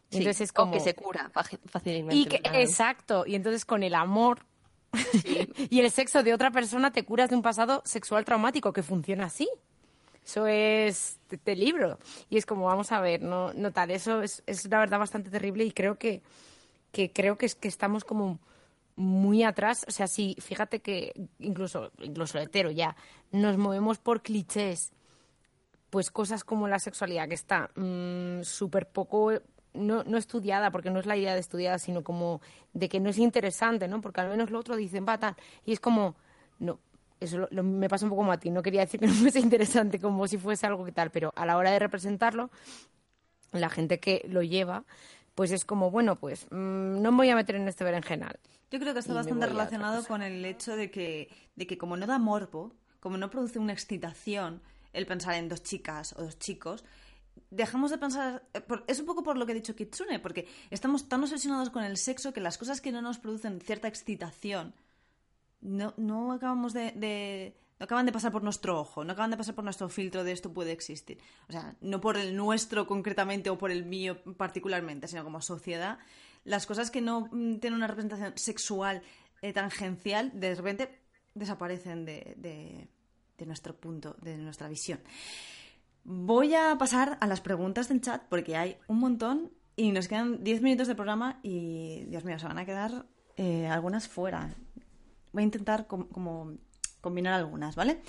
entonces 0.09 0.39
es 0.39 0.53
como... 0.53 0.71
que 0.71 0.79
se 0.79 0.95
cura 0.95 1.29
fácilmente. 1.33 2.15
Y 2.15 2.25
que, 2.27 2.39
exacto, 2.53 3.25
y 3.27 3.35
entonces 3.35 3.65
con 3.65 3.83
el 3.83 3.93
amor 3.93 4.45
y 5.69 5.81
el 5.81 5.91
sexo 5.91 6.23
de 6.23 6.33
otra 6.33 6.49
persona 6.51 6.91
te 6.91 7.03
curas 7.03 7.29
de 7.29 7.35
un 7.35 7.41
pasado 7.41 7.81
sexual 7.83 8.23
traumático 8.23 8.71
que 8.71 8.83
funciona 8.83 9.25
así. 9.25 9.49
Eso 10.25 10.47
es 10.47 11.19
de, 11.43 11.55
libro. 11.57 11.99
Y 12.29 12.37
es 12.37 12.45
como, 12.45 12.67
vamos 12.67 12.93
a 12.93 13.01
ver, 13.01 13.21
no, 13.21 13.53
no 13.53 13.73
tal. 13.73 13.91
Eso 13.91 14.21
es, 14.21 14.41
es 14.47 14.65
la 14.69 14.79
verdad 14.79 14.97
bastante 14.97 15.29
terrible 15.29 15.65
y 15.65 15.71
creo 15.71 15.97
que, 15.97 16.21
que 16.93 17.11
creo 17.11 17.37
que 17.37 17.47
es 17.47 17.55
que 17.55 17.67
estamos 17.67 18.05
como 18.05 18.39
muy 18.95 19.43
atrás. 19.43 19.85
O 19.89 19.91
sea, 19.91 20.07
sí, 20.07 20.37
fíjate 20.39 20.79
que 20.79 21.11
incluso, 21.39 21.91
incluso 21.99 22.39
hetero 22.39 22.71
ya, 22.71 22.95
nos 23.33 23.57
movemos 23.57 23.97
por 23.97 24.21
clichés. 24.21 24.93
Pues 25.95 26.11
cosas 26.11 26.43
como 26.43 26.67
la 26.67 26.79
sexualidad, 26.79 27.29
que 27.29 27.35
está 27.35 27.69
mm, 27.73 28.41
súper 28.43 28.85
poco 28.85 29.31
no, 29.73 30.03
no 30.03 30.17
estudiada, 30.17 30.69
porque 30.69 30.89
no 30.89 30.99
es 30.99 31.05
la 31.05 31.15
idea 31.15 31.33
de 31.33 31.39
estudiada, 31.39 31.79
sino 31.79 32.03
como 32.03 32.41
de 32.73 32.89
que 32.89 32.99
no 32.99 33.09
es 33.09 33.17
interesante, 33.17 33.87
¿no? 33.87 34.01
Porque 34.01 34.19
al 34.19 34.27
menos 34.27 34.51
lo 34.51 34.59
otro 34.59 34.75
dicen, 34.75 35.05
va 35.07 35.17
tal. 35.17 35.37
Y 35.63 35.71
es 35.71 35.79
como, 35.79 36.17
no, 36.59 36.81
eso 37.21 37.47
me 37.49 37.87
pasa 37.87 38.03
un 38.03 38.09
poco 38.09 38.23
como 38.23 38.33
a 38.33 38.37
ti. 38.37 38.49
No 38.49 38.61
quería 38.61 38.81
decir 38.81 38.99
que 38.99 39.07
no 39.07 39.13
fuese 39.13 39.39
interesante 39.39 39.97
como 39.97 40.27
si 40.27 40.37
fuese 40.37 40.67
algo 40.67 40.83
que 40.83 40.91
tal, 40.91 41.11
pero 41.11 41.31
a 41.33 41.45
la 41.45 41.55
hora 41.55 41.71
de 41.71 41.79
representarlo, 41.79 42.51
la 43.53 43.69
gente 43.69 44.01
que 44.01 44.25
lo 44.27 44.43
lleva, 44.43 44.83
pues 45.33 45.51
es 45.51 45.63
como, 45.63 45.91
bueno, 45.91 46.17
pues 46.17 46.45
mm, 46.51 47.01
no 47.01 47.11
me 47.13 47.17
voy 47.19 47.29
a 47.29 47.35
meter 47.37 47.55
en 47.55 47.69
este 47.69 47.85
berenjenal. 47.85 48.37
Yo 48.69 48.81
creo 48.81 48.91
que 48.91 48.99
está 48.99 49.13
bastante 49.13 49.45
relacionado 49.45 50.03
con 50.03 50.21
el 50.21 50.43
hecho 50.43 50.75
de 50.75 50.91
que, 50.91 51.29
de 51.55 51.65
que 51.65 51.77
como 51.77 51.95
no 51.95 52.05
da 52.05 52.19
morbo, 52.19 52.73
como 52.99 53.15
no 53.15 53.29
produce 53.29 53.59
una 53.59 53.71
excitación 53.71 54.61
el 54.95 55.05
pensar 55.05 55.35
en 55.35 55.49
dos 55.49 55.63
chicas 55.63 56.13
o 56.17 56.23
dos 56.23 56.39
chicos, 56.39 56.83
dejamos 57.49 57.91
de 57.91 57.97
pensar. 57.97 58.43
Eh, 58.53 58.63
es 58.87 58.99
un 58.99 59.05
poco 59.05 59.23
por 59.23 59.37
lo 59.37 59.45
que 59.45 59.51
ha 59.51 59.55
dicho 59.55 59.75
Kitsune, 59.75 60.19
porque 60.19 60.47
estamos 60.69 61.07
tan 61.07 61.23
obsesionados 61.23 61.69
con 61.69 61.83
el 61.83 61.97
sexo 61.97 62.33
que 62.33 62.41
las 62.41 62.57
cosas 62.57 62.81
que 62.81 62.91
no 62.91 63.01
nos 63.01 63.19
producen 63.19 63.61
cierta 63.61 63.87
excitación 63.87 64.73
no, 65.61 65.93
no 65.97 66.31
acabamos 66.31 66.73
de, 66.73 67.55
no 67.79 67.83
acaban 67.83 68.05
de 68.05 68.11
pasar 68.11 68.31
por 68.31 68.43
nuestro 68.43 68.79
ojo, 68.79 69.03
no 69.03 69.13
acaban 69.13 69.31
de 69.31 69.37
pasar 69.37 69.55
por 69.55 69.63
nuestro 69.63 69.89
filtro 69.89 70.23
de 70.23 70.31
esto 70.31 70.53
puede 70.53 70.71
existir. 70.71 71.19
O 71.49 71.51
sea, 71.51 71.75
no 71.81 71.99
por 72.01 72.17
el 72.17 72.35
nuestro 72.35 72.85
concretamente 72.87 73.49
o 73.49 73.57
por 73.57 73.71
el 73.71 73.85
mío 73.85 74.21
particularmente, 74.37 75.07
sino 75.07 75.23
como 75.23 75.41
sociedad, 75.41 75.97
las 76.43 76.65
cosas 76.65 76.91
que 76.91 77.01
no 77.01 77.27
mm, 77.31 77.57
tienen 77.57 77.77
una 77.77 77.87
representación 77.87 78.33
sexual 78.37 79.01
eh, 79.41 79.53
tangencial, 79.53 80.31
de 80.39 80.55
repente 80.55 80.99
desaparecen 81.33 82.05
de, 82.05 82.35
de 82.37 82.87
nuestro 83.45 83.75
punto, 83.75 84.15
de 84.21 84.37
nuestra 84.37 84.69
visión. 84.69 84.99
Voy 86.03 86.53
a 86.53 86.77
pasar 86.77 87.17
a 87.19 87.27
las 87.27 87.41
preguntas 87.41 87.89
del 87.89 88.01
chat 88.01 88.23
porque 88.29 88.55
hay 88.55 88.77
un 88.87 88.99
montón 88.99 89.51
y 89.75 89.91
nos 89.91 90.07
quedan 90.07 90.43
10 90.43 90.61
minutos 90.61 90.87
de 90.87 90.95
programa 90.95 91.39
y, 91.43 92.05
Dios 92.05 92.23
mío, 92.23 92.39
se 92.39 92.47
van 92.47 92.59
a 92.59 92.65
quedar 92.65 93.07
eh, 93.35 93.67
algunas 93.67 94.07
fuera. 94.07 94.53
Voy 95.33 95.41
a 95.41 95.45
intentar 95.45 95.87
como 95.87 96.53
combinar 97.01 97.33
algunas, 97.33 97.75
¿vale? 97.75 98.01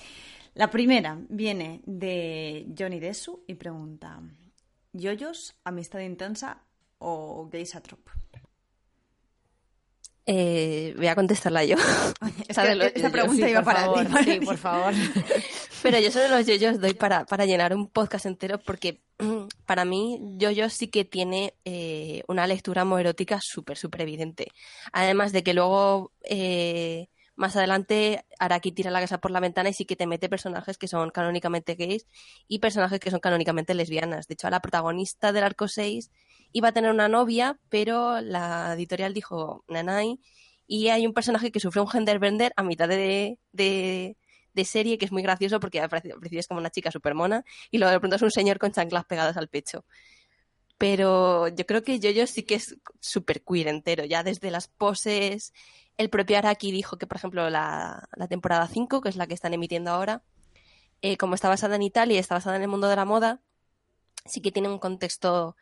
La 0.55 0.71
primera 0.71 1.19
viene 1.29 1.83
de 1.85 2.73
Johnny 2.79 2.99
Desu 2.99 3.45
y 3.47 3.55
pregunta: 3.55 4.23
¿Yoyos, 4.95 5.55
amistad 5.65 6.01
intensa 6.01 6.63
o 6.99 7.49
gay 7.51 7.67
satrop? 7.67 8.09
Eh, 10.29 10.93
voy 10.97 11.07
a 11.07 11.15
contestarla 11.15 11.65
yo. 11.65 11.77
esta 12.49 13.11
pregunta 13.11 13.49
iba 13.49 13.63
para 13.63 13.93
ti. 13.93 14.25
Sí, 14.25 14.41
por 14.41 14.57
favor. 14.57 14.93
Pero 15.83 16.01
yo 16.01 16.11
solo 16.11 16.29
los 16.29 16.47
yoyos 16.47 16.81
doy 16.81 16.95
para, 16.95 17.25
para 17.27 17.47
llenar 17.47 17.75
un 17.75 17.89
podcast 17.89 18.27
entero 18.27 18.59
porque 18.59 19.03
para 19.67 19.85
mí 19.85 20.21
yoyos 20.37 20.73
sí 20.73 20.89
que 20.89 21.05
tiene 21.05 21.55
eh, 21.65 22.25
una 22.27 22.47
lectura 22.49 22.83
homoerótica 22.83 23.41
súper, 23.41 23.77
súper 23.77 24.01
evidente. 24.01 24.49
Además 24.93 25.31
de 25.31 25.45
que 25.45 25.55
luego 25.55 26.13
eh, 26.23 27.09
más 27.37 27.55
adelante 27.55 28.25
Araki 28.41 28.73
tira 28.73 28.91
la 28.91 29.01
casa 29.01 29.19
por 29.19 29.31
la 29.31 29.41
ventana 29.41 29.69
y 29.69 29.75
sí 29.75 29.85
que 29.85 29.95
te 29.95 30.07
mete 30.07 30.29
personajes 30.29 30.77
que 30.77 30.89
son 30.89 31.11
canónicamente 31.11 31.77
gays 31.77 32.07
y 32.49 32.59
personajes 32.59 32.99
que 32.99 33.13
son 33.13 33.21
canónicamente 33.21 33.75
lesbianas. 33.75 34.27
De 34.27 34.35
hecho, 34.35 34.49
a 34.49 34.51
la 34.51 34.61
protagonista 34.61 35.33
del 35.33 35.45
arco 35.45 35.69
6 35.69 36.11
iba 36.53 36.69
a 36.69 36.73
tener 36.73 36.91
una 36.91 37.09
novia, 37.09 37.59
pero 37.69 38.21
la 38.21 38.75
editorial 38.75 39.15
dijo 39.15 39.65
nanay 39.69 40.19
y 40.67 40.89
hay 40.89 41.07
un 41.07 41.15
personaje 41.15 41.53
que 41.53 41.61
sufre 41.61 41.81
un 41.81 41.89
genderbender 41.89 42.53
a 42.57 42.63
mitad 42.63 42.89
de, 42.89 43.39
de, 43.53 44.17
serie 44.65 44.99
que 44.99 45.05
es 45.05 45.13
muy 45.13 45.23
gracioso 45.23 45.61
porque 45.61 45.81
al 45.81 45.89
principio 45.89 46.41
es 46.41 46.49
como 46.49 46.61
una 46.61 46.71
chica 46.71 46.91
súper 46.91 47.15
mona 47.15 47.45
y 47.71 47.79
luego 47.79 47.93
de 47.93 48.01
pronto 48.01 48.17
es 48.17 48.23
un 48.23 48.31
señor 48.31 48.59
con 48.59 48.73
chanclas 48.73 49.05
pegadas 49.05 49.37
al 49.37 49.49
pecho. 49.49 49.85
Pero 50.79 51.49
yo 51.49 51.67
creo 51.67 51.83
que 51.83 51.99
yo 51.99 52.27
sí 52.27 52.43
que 52.43 52.57
es 52.57 52.77
súper 53.01 53.43
queer 53.43 53.69
entero, 53.69 54.05
ya 54.05 54.23
desde 54.23 54.51
las 54.51 54.69
poses. 54.69 55.55
El 55.97 56.11
propio 56.11 56.37
Araki 56.37 56.71
dijo 56.71 56.99
que, 56.99 57.07
por 57.07 57.17
ejemplo, 57.17 57.49
la, 57.49 58.09
la 58.15 58.29
temporada 58.29 58.69
5, 58.69 59.01
que 59.01 59.09
es 59.09 59.17
la 59.17 59.27
que 59.27 59.35
están 59.35 59.55
emitiendo 59.55 59.91
ahora, 59.91 60.23
eh, 61.03 61.17
como 61.17 61.35
está 61.35 61.49
basada 61.49 61.77
en 61.77 61.83
Italia 61.83 62.17
y 62.17 62.19
está 62.19 62.35
basada 62.35 62.57
en 62.57 62.63
el 62.63 62.69
mundo 62.69 62.89
de 62.89 62.97
la 62.97 63.05
moda, 63.05 63.41
sí 64.27 64.41
que 64.41 64.53
tiene 64.53 64.69
un 64.69 64.79
contexto 64.79 65.57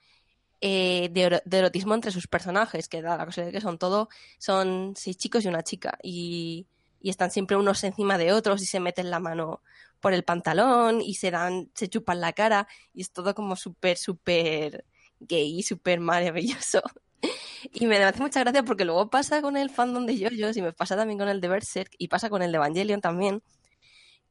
eh, 0.61 1.11
de, 1.13 1.59
erotismo 1.59 1.95
entre 1.95 2.11
sus 2.11 2.27
personajes, 2.27 2.89
que 2.89 3.03
da 3.03 3.17
la 3.17 3.27
cosa 3.27 3.43
de 3.43 3.53
que 3.53 3.61
son 3.61 3.79
todo, 3.79 4.09
son 4.39 4.95
seis 4.97 5.17
chicos 5.17 5.45
y 5.45 5.49
una 5.49 5.63
chica, 5.63 5.99
y, 6.03 6.67
están 7.03 7.31
siempre 7.31 7.59
unos 7.59 7.85
encima 7.85 8.17
de 8.17 8.33
otros 8.33 8.63
y 8.63 8.67
se 8.67 8.81
meten 8.81 9.11
la 9.11 9.21
mano 9.21 9.61
por 10.01 10.15
el 10.15 10.25
pantalón 10.25 11.03
y 11.03 11.17
se 11.17 11.31
dan, 11.31 11.71
se 11.75 11.89
chupan 11.89 12.19
la 12.21 12.33
cara, 12.33 12.67
y 12.95 13.03
es 13.03 13.11
todo 13.11 13.35
como 13.35 13.57
súper, 13.57 13.99
súper 13.99 14.87
gay, 15.21 15.63
súper 15.63 16.01
maravilloso. 16.01 16.83
Y 17.73 17.87
me 17.87 17.97
hace 17.97 18.21
mucha 18.21 18.41
gracia 18.41 18.63
porque 18.63 18.85
luego 18.85 19.09
pasa 19.09 19.41
con 19.41 19.57
el 19.57 19.71
fandom 19.71 20.05
de 20.05 20.19
JoJo's 20.19 20.57
y 20.59 20.63
me 20.63 20.73
pasa 20.75 20.97
también 20.97 21.19
con 21.19 21.29
el 21.29 21.41
de 21.41 21.49
Berserk 21.49 21.95
y 21.99 22.09
pasa 22.09 22.29
con 22.29 22.43
el 22.43 22.53
de 22.53 22.57
Evangelion 22.57 23.01
también. 23.01 23.43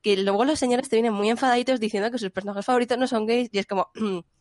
Que 0.02 0.18
luego 0.18 0.46
los 0.46 0.60
señores 0.60 0.90
te 0.90 0.98
vienen 0.98 1.14
muy 1.14 1.30
enfadaditos 1.30 1.80
diciendo 1.80 2.12
que 2.12 2.20
sus 2.20 2.30
personajes 2.30 2.66
favoritos 2.66 2.98
no 2.98 3.08
son 3.08 3.26
gays 3.26 3.50
y 3.52 3.58
es 3.58 3.66
como, 3.66 3.90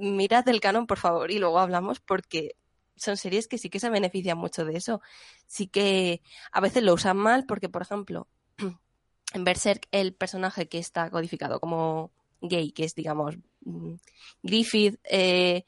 mirad 0.00 0.48
el 0.48 0.60
canon, 0.60 0.86
por 0.86 0.98
favor, 0.98 1.30
y 1.30 1.38
luego 1.38 1.58
hablamos 1.58 2.00
porque 2.00 2.56
son 2.96 3.16
series 3.16 3.48
que 3.48 3.58
sí 3.58 3.70
que 3.70 3.80
se 3.80 3.90
benefician 3.90 4.38
mucho 4.38 4.64
de 4.64 4.76
eso. 4.76 5.00
Sí 5.46 5.66
que 5.66 6.22
a 6.52 6.60
veces 6.60 6.82
lo 6.82 6.94
usan 6.94 7.16
mal 7.16 7.46
porque, 7.46 7.68
por 7.68 7.82
ejemplo, 7.82 8.28
en 9.34 9.44
Berserk 9.44 9.86
el 9.90 10.14
personaje 10.14 10.68
que 10.68 10.78
está 10.78 11.10
codificado 11.10 11.60
como 11.60 12.10
gay, 12.40 12.72
que 12.72 12.84
es, 12.84 12.94
digamos, 12.94 13.36
mm, 13.62 13.94
Griffith, 14.42 14.98
eh, 15.04 15.64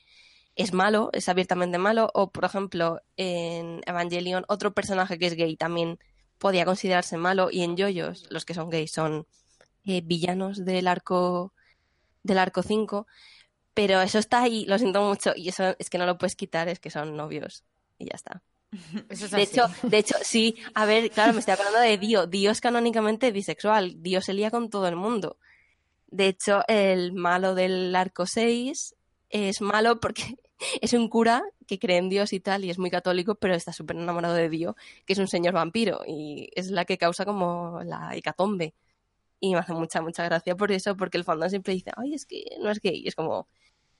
es 0.54 0.72
malo, 0.74 1.10
es 1.12 1.28
abiertamente 1.28 1.78
malo, 1.78 2.10
o 2.14 2.30
por 2.30 2.44
ejemplo, 2.44 3.00
en 3.16 3.80
Evangelion 3.86 4.44
otro 4.48 4.74
personaje 4.74 5.18
que 5.18 5.26
es 5.26 5.34
gay 5.34 5.56
también 5.56 5.98
podía 6.38 6.64
considerarse 6.64 7.16
malo, 7.16 7.50
y 7.50 7.62
en 7.62 7.76
Yoyos 7.76 8.26
los 8.30 8.44
que 8.44 8.54
son 8.54 8.68
gays 8.68 8.92
son 8.92 9.26
eh, 9.84 10.02
villanos 10.02 10.64
del 10.64 10.88
arco 10.88 11.54
del 12.22 12.38
arco 12.38 12.62
5, 12.62 13.06
pero 13.74 14.00
eso 14.00 14.18
está 14.18 14.42
ahí, 14.42 14.64
lo 14.66 14.78
siento 14.78 15.02
mucho, 15.02 15.32
y 15.34 15.48
eso 15.48 15.74
es 15.78 15.90
que 15.90 15.98
no 15.98 16.06
lo 16.06 16.18
puedes 16.18 16.36
quitar, 16.36 16.68
es 16.68 16.80
que 16.80 16.90
son 16.90 17.16
novios 17.16 17.64
y 17.98 18.06
ya 18.06 18.14
está. 18.14 18.42
de 18.70 19.42
hecho, 19.42 19.66
de 19.82 19.98
hecho, 19.98 20.14
sí, 20.22 20.56
a 20.74 20.86
ver, 20.86 21.10
claro, 21.10 21.32
me 21.32 21.40
estoy 21.40 21.54
acordando 21.54 21.80
de 21.80 21.98
Dio. 21.98 22.26
Dio 22.26 22.50
es 22.50 22.60
canónicamente 22.60 23.30
bisexual. 23.30 24.02
Dio 24.02 24.22
se 24.22 24.32
lía 24.32 24.50
con 24.50 24.70
todo 24.70 24.88
el 24.88 24.96
mundo. 24.96 25.36
De 26.06 26.28
hecho, 26.28 26.62
el 26.68 27.12
malo 27.12 27.54
del 27.54 27.94
arco 27.94 28.26
6 28.26 28.94
es 29.30 29.60
malo 29.60 30.00
porque 30.00 30.36
es 30.80 30.92
un 30.92 31.08
cura 31.08 31.42
que 31.66 31.78
cree 31.78 31.98
en 31.98 32.08
Dios 32.08 32.32
y 32.32 32.40
tal, 32.40 32.64
y 32.64 32.70
es 32.70 32.78
muy 32.78 32.90
católico, 32.90 33.34
pero 33.34 33.54
está 33.54 33.72
súper 33.72 33.96
enamorado 33.96 34.34
de 34.34 34.48
Dio, 34.48 34.76
que 35.06 35.14
es 35.14 35.18
un 35.18 35.28
señor 35.28 35.54
vampiro, 35.54 36.02
y 36.06 36.50
es 36.54 36.70
la 36.70 36.84
que 36.84 36.98
causa 36.98 37.24
como 37.24 37.80
la 37.84 38.14
hecatombe. 38.14 38.74
Y 39.40 39.52
me 39.54 39.58
hace 39.58 39.72
mucha, 39.72 40.00
mucha 40.00 40.24
gracia 40.24 40.56
por 40.56 40.70
eso, 40.70 40.96
porque 40.96 41.18
el 41.18 41.24
fandom 41.24 41.48
siempre 41.50 41.74
dice, 41.74 41.90
ay, 41.96 42.14
es 42.14 42.26
que 42.26 42.44
no 42.60 42.70
es 42.70 42.80
gay, 42.80 43.02
y 43.04 43.08
es 43.08 43.14
como, 43.14 43.48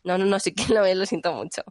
no, 0.05 0.19
no, 0.19 0.25
no, 0.25 0.39
sí 0.39 0.53
que 0.53 0.73
lo, 0.73 0.95
lo 0.95 1.07
siento 1.07 1.33
mucho. 1.33 1.63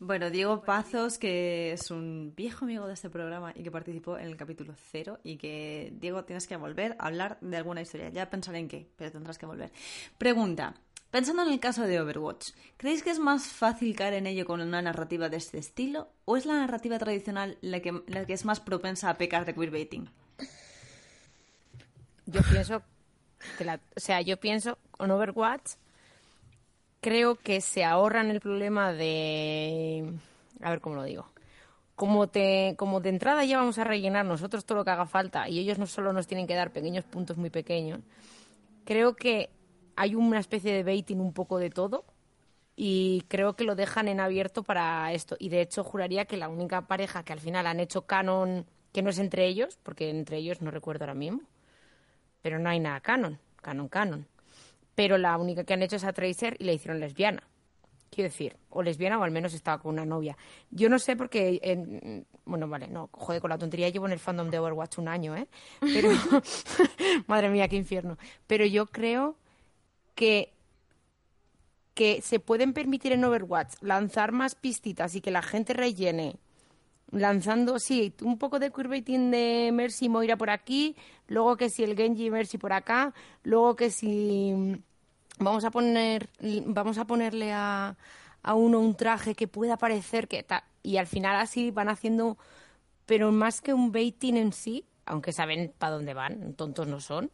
Bueno, 0.00 0.28
Diego 0.28 0.62
Pazos, 0.62 1.18
que 1.18 1.72
es 1.72 1.90
un 1.90 2.34
viejo 2.36 2.64
amigo 2.64 2.86
de 2.86 2.94
este 2.94 3.08
programa 3.08 3.52
y 3.54 3.62
que 3.62 3.70
participó 3.70 4.18
en 4.18 4.26
el 4.26 4.36
capítulo 4.36 4.74
cero 4.90 5.18
y 5.22 5.36
que, 5.36 5.92
Diego, 5.98 6.24
tienes 6.24 6.46
que 6.46 6.56
volver 6.56 6.96
a 6.98 7.06
hablar 7.06 7.38
de 7.40 7.56
alguna 7.56 7.80
historia. 7.80 8.10
Ya 8.10 8.28
pensaré 8.28 8.58
en 8.58 8.68
qué, 8.68 8.88
pero 8.96 9.12
tendrás 9.12 9.38
que 9.38 9.46
volver. 9.46 9.70
Pregunta, 10.18 10.74
pensando 11.10 11.42
en 11.42 11.52
el 11.52 11.60
caso 11.60 11.84
de 11.84 12.00
Overwatch, 12.00 12.50
¿creéis 12.76 13.02
que 13.02 13.10
es 13.10 13.20
más 13.20 13.46
fácil 13.46 13.94
caer 13.94 14.14
en 14.14 14.26
ello 14.26 14.44
con 14.44 14.60
una 14.60 14.82
narrativa 14.82 15.28
de 15.28 15.36
este 15.36 15.58
estilo 15.58 16.08
o 16.24 16.36
es 16.36 16.44
la 16.44 16.54
narrativa 16.54 16.98
tradicional 16.98 17.56
la 17.60 17.80
que, 17.80 18.02
la 18.08 18.26
que 18.26 18.32
es 18.32 18.44
más 18.44 18.60
propensa 18.60 19.08
a 19.10 19.16
pecar 19.16 19.44
de 19.44 19.54
queerbaiting? 19.54 20.10
Yo 22.26 22.42
pienso 22.50 22.82
que 23.56 23.64
la, 23.64 23.80
o 23.96 24.00
sea, 24.00 24.20
yo 24.22 24.38
pienso 24.38 24.76
con 24.90 25.10
Overwatch 25.10 25.76
creo 27.04 27.34
que 27.34 27.60
se 27.60 27.84
ahorran 27.84 28.30
el 28.30 28.40
problema 28.40 28.94
de... 28.94 30.14
A 30.62 30.70
ver 30.70 30.80
cómo 30.80 30.96
lo 30.96 31.02
digo. 31.02 31.28
Como, 31.96 32.28
te, 32.28 32.76
como 32.78 33.00
de 33.00 33.10
entrada 33.10 33.44
ya 33.44 33.58
vamos 33.58 33.76
a 33.76 33.84
rellenar 33.84 34.24
nosotros 34.24 34.64
todo 34.64 34.78
lo 34.78 34.84
que 34.86 34.90
haga 34.92 35.04
falta 35.04 35.46
y 35.46 35.58
ellos 35.58 35.78
no 35.78 35.86
solo 35.86 36.14
nos 36.14 36.26
tienen 36.26 36.46
que 36.46 36.54
dar 36.54 36.72
pequeños 36.72 37.04
puntos 37.04 37.36
muy 37.36 37.50
pequeños, 37.50 38.00
creo 38.86 39.16
que 39.16 39.50
hay 39.96 40.14
una 40.14 40.40
especie 40.40 40.72
de 40.72 40.82
baiting 40.82 41.20
un 41.20 41.34
poco 41.34 41.58
de 41.58 41.68
todo 41.68 42.06
y 42.74 43.24
creo 43.28 43.54
que 43.54 43.64
lo 43.64 43.74
dejan 43.74 44.08
en 44.08 44.18
abierto 44.18 44.62
para 44.62 45.12
esto. 45.12 45.36
Y 45.38 45.50
de 45.50 45.60
hecho 45.60 45.84
juraría 45.84 46.24
que 46.24 46.38
la 46.38 46.48
única 46.48 46.86
pareja 46.86 47.22
que 47.22 47.34
al 47.34 47.40
final 47.40 47.66
han 47.66 47.80
hecho 47.80 48.06
canon, 48.06 48.64
que 48.92 49.02
no 49.02 49.10
es 49.10 49.18
entre 49.18 49.46
ellos, 49.46 49.78
porque 49.82 50.08
entre 50.08 50.38
ellos 50.38 50.62
no 50.62 50.70
recuerdo 50.70 51.04
ahora 51.04 51.14
mismo, 51.14 51.42
pero 52.40 52.58
no 52.58 52.70
hay 52.70 52.80
nada 52.80 53.00
canon, 53.00 53.38
canon, 53.60 53.88
canon 53.88 54.26
pero 54.94 55.18
la 55.18 55.36
única 55.36 55.64
que 55.64 55.74
han 55.74 55.82
hecho 55.82 55.96
es 55.96 56.04
a 56.04 56.12
Tracer 56.12 56.56
y 56.58 56.64
la 56.64 56.72
hicieron 56.72 57.00
lesbiana. 57.00 57.42
Quiero 58.10 58.30
decir, 58.30 58.56
o 58.70 58.82
lesbiana 58.82 59.18
o 59.18 59.24
al 59.24 59.32
menos 59.32 59.54
estaba 59.54 59.82
con 59.82 59.94
una 59.94 60.06
novia. 60.06 60.36
Yo 60.70 60.88
no 60.88 61.00
sé 61.00 61.16
porque, 61.16 61.58
en, 61.62 62.26
bueno, 62.44 62.68
vale, 62.68 62.86
no, 62.86 63.08
joder, 63.12 63.40
con 63.40 63.50
la 63.50 63.58
tontería 63.58 63.88
llevo 63.88 64.06
en 64.06 64.12
el 64.12 64.20
fandom 64.20 64.50
de 64.50 64.58
Overwatch 64.60 64.98
un 64.98 65.08
año, 65.08 65.36
¿eh? 65.36 65.48
Pero, 65.80 66.10
madre 67.26 67.48
mía, 67.48 67.66
qué 67.66 67.76
infierno. 67.76 68.16
Pero 68.46 68.64
yo 68.66 68.86
creo 68.86 69.36
que 70.14 70.54
que 71.94 72.20
se 72.22 72.40
pueden 72.40 72.72
permitir 72.72 73.12
en 73.12 73.24
Overwatch 73.24 73.74
lanzar 73.80 74.32
más 74.32 74.56
pistitas 74.56 75.14
y 75.14 75.20
que 75.20 75.30
la 75.30 75.42
gente 75.42 75.72
rellene 75.72 76.36
lanzando, 77.10 77.78
sí, 77.78 78.14
un 78.22 78.38
poco 78.38 78.58
de 78.58 78.70
queerbaiting 78.70 79.30
de 79.30 79.70
Mercy 79.72 80.08
Moira 80.08 80.36
por 80.36 80.50
aquí, 80.50 80.96
luego 81.28 81.56
que 81.56 81.70
si 81.70 81.84
el 81.84 81.96
Genji 81.96 82.30
Mercy 82.30 82.58
por 82.58 82.72
acá, 82.72 83.14
luego 83.44 83.76
que 83.76 83.90
si 83.90 84.82
vamos 85.38 85.64
a 85.64 85.70
poner 85.70 86.28
vamos 86.66 86.98
a 86.98 87.06
ponerle 87.06 87.52
a, 87.52 87.96
a 88.42 88.54
uno 88.54 88.80
un 88.80 88.94
traje 88.96 89.34
que 89.34 89.48
pueda 89.48 89.76
parecer 89.76 90.28
que 90.28 90.42
tal 90.42 90.62
y 90.82 90.98
al 90.98 91.06
final 91.06 91.36
así 91.36 91.70
van 91.70 91.88
haciendo 91.88 92.38
pero 93.06 93.32
más 93.32 93.60
que 93.60 93.74
un 93.74 93.92
baiting 93.92 94.36
en 94.36 94.52
sí, 94.52 94.86
aunque 95.06 95.32
saben 95.32 95.72
para 95.78 95.94
dónde 95.94 96.14
van, 96.14 96.54
tontos 96.54 96.86
no 96.86 97.00
son, 97.00 97.30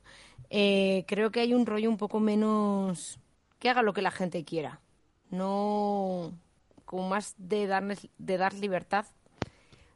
eh, 0.50 1.04
creo 1.06 1.30
que 1.30 1.40
hay 1.40 1.54
un 1.54 1.66
rollo 1.66 1.88
un 1.88 1.96
poco 1.96 2.20
menos 2.20 3.20
que 3.58 3.70
haga 3.70 3.82
lo 3.82 3.92
que 3.92 4.02
la 4.02 4.10
gente 4.10 4.44
quiera, 4.44 4.80
no 5.30 6.32
como 6.84 7.08
más 7.08 7.34
de 7.38 7.66
darles, 7.66 8.08
de 8.18 8.36
dar 8.36 8.54
libertad 8.54 9.06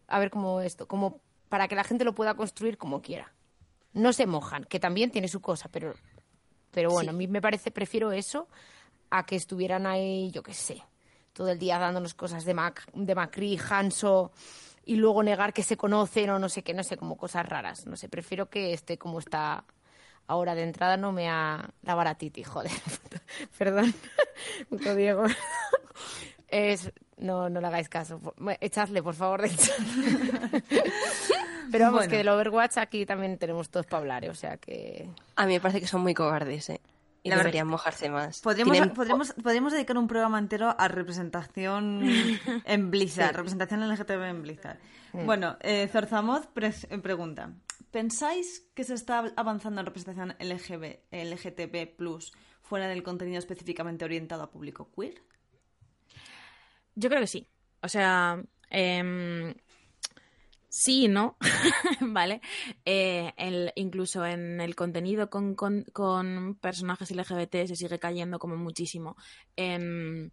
a 0.08 0.18
ver 0.18 0.30
cómo 0.30 0.60
esto, 0.60 0.86
como 0.86 1.20
para 1.48 1.68
que 1.68 1.74
la 1.74 1.84
gente 1.84 2.04
lo 2.04 2.14
pueda 2.14 2.34
construir 2.34 2.78
como 2.78 3.02
quiera. 3.02 3.32
no 3.92 4.12
se 4.12 4.26
mojan, 4.26 4.64
que 4.64 4.80
también 4.80 5.10
tiene 5.10 5.28
su 5.28 5.40
cosa, 5.40 5.68
pero, 5.70 5.94
pero 6.72 6.90
bueno, 6.90 7.10
a 7.10 7.12
mí 7.14 7.28
me 7.28 7.40
parece, 7.40 7.70
prefiero 7.70 8.10
eso 8.10 8.48
a 9.10 9.24
que 9.24 9.36
estuvieran 9.36 9.86
ahí, 9.86 10.32
yo 10.32 10.42
qué 10.42 10.52
sé, 10.52 10.82
todo 11.32 11.50
el 11.50 11.58
día 11.58 11.78
dándonos 11.78 12.14
cosas 12.14 12.44
de, 12.44 12.54
Mac, 12.54 12.84
de 12.92 13.14
Macri, 13.14 13.58
Hanso, 13.70 14.32
y 14.84 14.96
luego 14.96 15.22
negar 15.22 15.52
que 15.52 15.62
se 15.62 15.76
conocen 15.76 16.30
o 16.30 16.38
no 16.38 16.48
sé 16.48 16.62
qué, 16.62 16.74
no 16.74 16.82
sé, 16.82 16.96
como 16.96 17.16
cosas 17.16 17.48
raras. 17.48 17.86
No 17.86 17.96
sé, 17.96 18.08
prefiero 18.08 18.50
que 18.50 18.72
esté 18.72 18.98
como 18.98 19.18
está 19.18 19.64
ahora 20.26 20.54
de 20.54 20.62
entrada, 20.62 20.96
no 20.96 21.12
me 21.12 21.28
ha 21.28 21.70
la 21.82 21.94
baratiti, 21.94 22.42
joder. 22.42 22.72
Perdón, 23.58 23.94
puto 24.68 24.94
Diego. 24.94 25.24
Es, 26.54 26.92
no, 27.16 27.50
no 27.50 27.60
le 27.60 27.66
hagáis 27.66 27.88
caso. 27.88 28.20
Echadle, 28.60 29.02
por 29.02 29.16
favor, 29.16 29.42
de 29.42 29.48
Pero 31.72 31.86
vamos, 31.86 32.06
que 32.06 32.18
del 32.18 32.28
Overwatch 32.28 32.78
aquí 32.78 33.04
también 33.04 33.38
tenemos 33.38 33.70
todos 33.70 33.86
para 33.86 34.02
hablar, 34.02 34.24
¿eh? 34.24 34.30
o 34.30 34.36
sea 34.36 34.56
que... 34.58 35.10
A 35.34 35.46
mí 35.46 35.54
me 35.54 35.60
parece 35.60 35.80
que 35.80 35.88
son 35.88 36.02
muy 36.02 36.14
cobardes, 36.14 36.70
¿eh? 36.70 36.80
Y 37.24 37.30
deberían 37.30 37.66
mojarse 37.66 38.08
más. 38.08 38.40
Podríamos, 38.40 39.32
podríamos, 39.42 39.72
dedicar 39.72 39.98
un 39.98 40.06
programa 40.06 40.38
entero 40.38 40.76
a 40.78 40.86
representación 40.86 42.02
en 42.64 42.90
Blizzard, 42.92 43.34
representación 43.34 43.88
LGTB 43.88 44.22
en 44.22 44.42
Blizzard. 44.42 44.78
Bueno, 45.12 45.56
eh, 45.60 45.88
Zorzamoz 45.90 46.48
eh, 46.54 46.98
pregunta, 46.98 47.50
¿pensáis 47.90 48.64
que 48.74 48.84
se 48.84 48.94
está 48.94 49.24
avanzando 49.34 49.80
en 49.80 49.86
representación 49.86 50.36
LGB, 50.38 51.00
LGTB 51.10 51.96
Plus 51.96 52.32
fuera 52.62 52.86
del 52.86 53.02
contenido 53.02 53.40
específicamente 53.40 54.04
orientado 54.04 54.44
a 54.44 54.52
público 54.52 54.92
queer? 54.94 55.20
Yo 56.94 57.08
creo 57.08 57.20
que 57.20 57.26
sí. 57.26 57.46
O 57.82 57.88
sea, 57.88 58.42
eh, 58.70 59.54
sí 60.74 61.06
no, 61.06 61.36
¿vale? 62.00 62.40
Eh, 62.84 63.32
el, 63.36 63.72
incluso 63.76 64.26
en 64.26 64.60
el 64.60 64.74
contenido 64.74 65.30
con, 65.30 65.54
con, 65.54 66.58
personajes 66.60 67.12
LGBT 67.12 67.66
se 67.66 67.76
sigue 67.76 68.00
cayendo 68.00 68.40
como 68.40 68.56
muchísimo 68.56 69.16
en, 69.54 70.32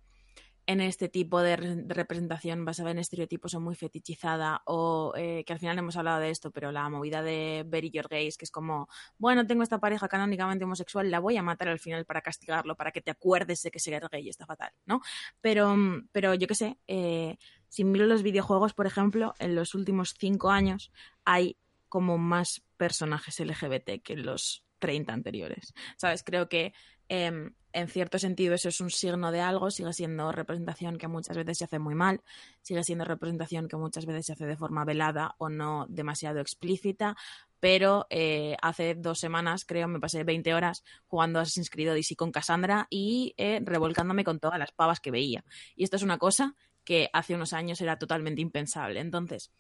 en 0.72 0.82
este 0.82 1.10
tipo 1.10 1.42
de, 1.42 1.56
representación 1.88 2.66
basada 2.66 2.92
en 2.92 3.00
estereotipos 3.00 3.54
o 3.54 3.60
muy 3.60 3.76
fetichizada 3.76 4.62
o 4.66 5.14
eh, 5.16 5.44
que 5.46 5.54
al 5.54 5.60
final 5.60 5.78
hemos 5.78 5.98
hablado 5.98 6.20
de 6.20 6.30
esto, 6.30 6.52
pero 6.52 6.72
la 6.72 6.88
movida 6.90 7.22
de 7.22 7.66
Bury 7.68 7.92
Your 7.92 8.08
Gays, 8.08 8.38
que 8.38 8.46
es 8.46 8.52
como, 8.52 8.88
bueno, 9.18 9.46
tengo 9.46 9.64
esta 9.64 9.80
pareja 9.80 10.08
canónicamente 10.08 10.66
homosexual, 10.66 11.12
la 11.12 11.20
voy 11.20 11.38
a 11.38 11.44
matar 11.44 11.68
al 11.68 11.80
final 11.80 12.06
para 12.06 12.22
castigarlo, 12.22 12.76
para 12.76 12.92
que 12.92 13.02
te 13.02 13.12
acuerdes 13.12 13.62
de 13.62 13.72
que 13.72 13.80
ser 13.80 14.02
gay 14.12 14.30
está 14.30 14.46
fatal, 14.46 14.72
¿no? 14.86 15.02
Pero, 15.42 15.76
pero 16.12 16.34
yo 16.34 16.48
qué 16.48 16.56
sé, 16.56 16.78
eh, 16.88 17.38
si 17.68 17.84
miro 17.84 18.06
los 18.06 18.24
videojuegos, 18.24 18.74
por 18.74 18.88
ejemplo, 18.88 19.34
en 19.40 19.56
los 19.56 19.76
últimos 19.76 20.16
cinco 20.18 20.50
años 20.50 20.92
hay 21.26 21.58
como 21.90 22.18
más 22.18 22.64
personajes 22.78 23.40
LGBT 23.40 24.02
que 24.02 24.16
los 24.16 24.66
30 24.80 25.14
anteriores. 25.14 25.74
¿Sabes? 25.96 26.24
Creo 26.24 26.50
que 26.50 26.74
em, 27.12 27.54
en 27.74 27.88
cierto 27.90 28.18
sentido 28.20 28.56
eso 28.56 28.70
es 28.70 28.80
un 28.80 28.90
signo 28.90 29.32
de 29.32 29.42
algo, 29.42 29.70
sigue 29.70 29.92
siendo 29.92 30.32
representación 30.32 30.98
que 30.98 31.10
muchas 31.10 31.36
veces 31.36 31.58
se 31.58 31.66
hace 31.66 31.78
muy 31.78 31.94
mal, 31.94 32.22
sigue 32.62 32.84
siendo 32.86 33.04
representación 33.04 33.68
que 33.68 33.76
muchas 33.76 34.06
veces 34.06 34.28
se 34.28 34.34
hace 34.34 34.46
de 34.46 34.56
forma 34.56 34.86
velada 34.86 35.36
o 35.38 35.50
no 35.50 35.88
demasiado 35.90 36.40
explícita, 36.40 37.18
pero 37.60 38.08
eh, 38.10 38.56
hace 38.62 38.96
dos 38.96 39.20
semanas, 39.20 39.66
creo, 39.66 39.90
me 39.90 40.00
pasé 40.00 40.24
20 40.24 40.54
horas 40.54 40.84
jugando 41.08 41.40
Assassin's 41.40 41.70
Creed 41.70 41.92
Odyssey 41.92 42.16
con 42.16 42.32
Cassandra 42.32 42.88
y 42.90 43.34
eh, 43.38 43.60
revolcándome 43.62 44.24
con 44.24 44.40
todas 44.40 44.58
las 44.58 44.72
pavas 44.72 45.02
que 45.02 45.12
veía. 45.12 45.44
Y 45.76 45.84
esto 45.84 45.98
es 45.98 46.04
una 46.04 46.18
cosa 46.18 46.56
que 46.86 47.10
hace 47.12 47.36
unos 47.36 47.52
años 47.52 47.82
era 47.82 48.00
totalmente 48.00 48.42
impensable. 48.42 49.02
Entonces, 49.02 49.52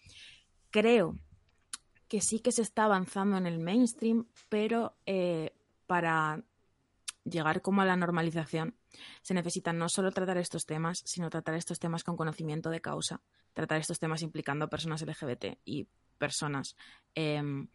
creo 0.70 1.18
que 2.08 2.22
sí 2.22 2.40
que 2.40 2.52
se 2.52 2.62
está 2.62 2.86
avanzando 2.86 3.38
en 3.38 3.46
el 3.46 3.60
mainstream, 3.60 4.28
pero 4.50 4.96
eh, 5.06 5.52
para 5.86 6.44
llegar 7.24 7.62
como 7.62 7.82
a 7.82 7.86
la 7.86 7.96
normalización 7.96 8.76
se 9.22 9.34
necesita 9.34 9.74
no 9.74 9.90
solo 9.90 10.12
tratar 10.12 10.38
estos 10.38 10.66
temas, 10.66 11.02
sino 11.06 11.30
tratar 11.30 11.56
estos 11.56 11.80
temas 11.80 12.04
con 12.04 12.18
conocimiento 12.18 12.70
de 12.70 12.82
causa, 12.82 13.22
tratar 13.54 13.80
estos 13.80 14.00
temas 14.00 14.22
implicando 14.22 14.66
a 14.66 14.70
personas 14.70 15.02
LGBT 15.02 15.60
y 15.66 15.88
personas 16.18 16.76
em, 17.16 17.68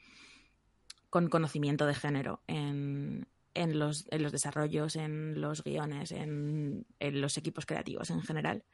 con 1.11 1.29
conocimiento 1.29 1.87
de 1.87 1.95
género 1.95 2.43
en, 2.47 3.29
en 3.55 3.79
los, 3.79 4.07
en 4.11 4.23
los 4.23 4.33
desarrollos, 4.33 4.97
en 4.97 5.41
los 5.41 5.63
guiones, 5.63 6.13
en, 6.13 6.87
en 6.99 7.21
los 7.21 7.37
equipos 7.39 7.67
creativos 7.67 8.11
en 8.11 8.23
general. 8.23 8.65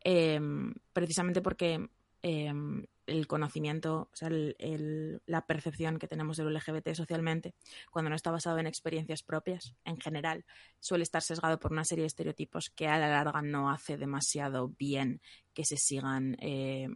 Em, 0.00 0.74
precisamente 0.92 1.42
porque 1.42 1.88
em, 2.22 2.86
el 3.06 3.26
conocimiento, 3.26 4.08
o 4.12 4.16
sea, 4.16 4.28
la 4.30 5.46
percepción 5.46 5.98
que 5.98 6.08
tenemos 6.08 6.36
del 6.36 6.54
LGBT 6.54 6.94
socialmente, 6.94 7.54
cuando 7.90 8.10
no 8.10 8.16
está 8.16 8.30
basado 8.30 8.58
en 8.58 8.66
experiencias 8.66 9.22
propias, 9.22 9.74
en 9.84 9.98
general, 9.98 10.44
suele 10.80 11.02
estar 11.02 11.22
sesgado 11.22 11.58
por 11.58 11.72
una 11.72 11.84
serie 11.84 12.02
de 12.02 12.08
estereotipos 12.08 12.70
que 12.70 12.88
a 12.88 12.98
la 12.98 13.08
larga 13.08 13.42
no 13.42 13.70
hace 13.70 13.96
demasiado 13.96 14.68
bien 14.68 15.20
que 15.52 15.64
se 15.64 15.76
sigan 15.76 16.36
eh, 16.40 16.88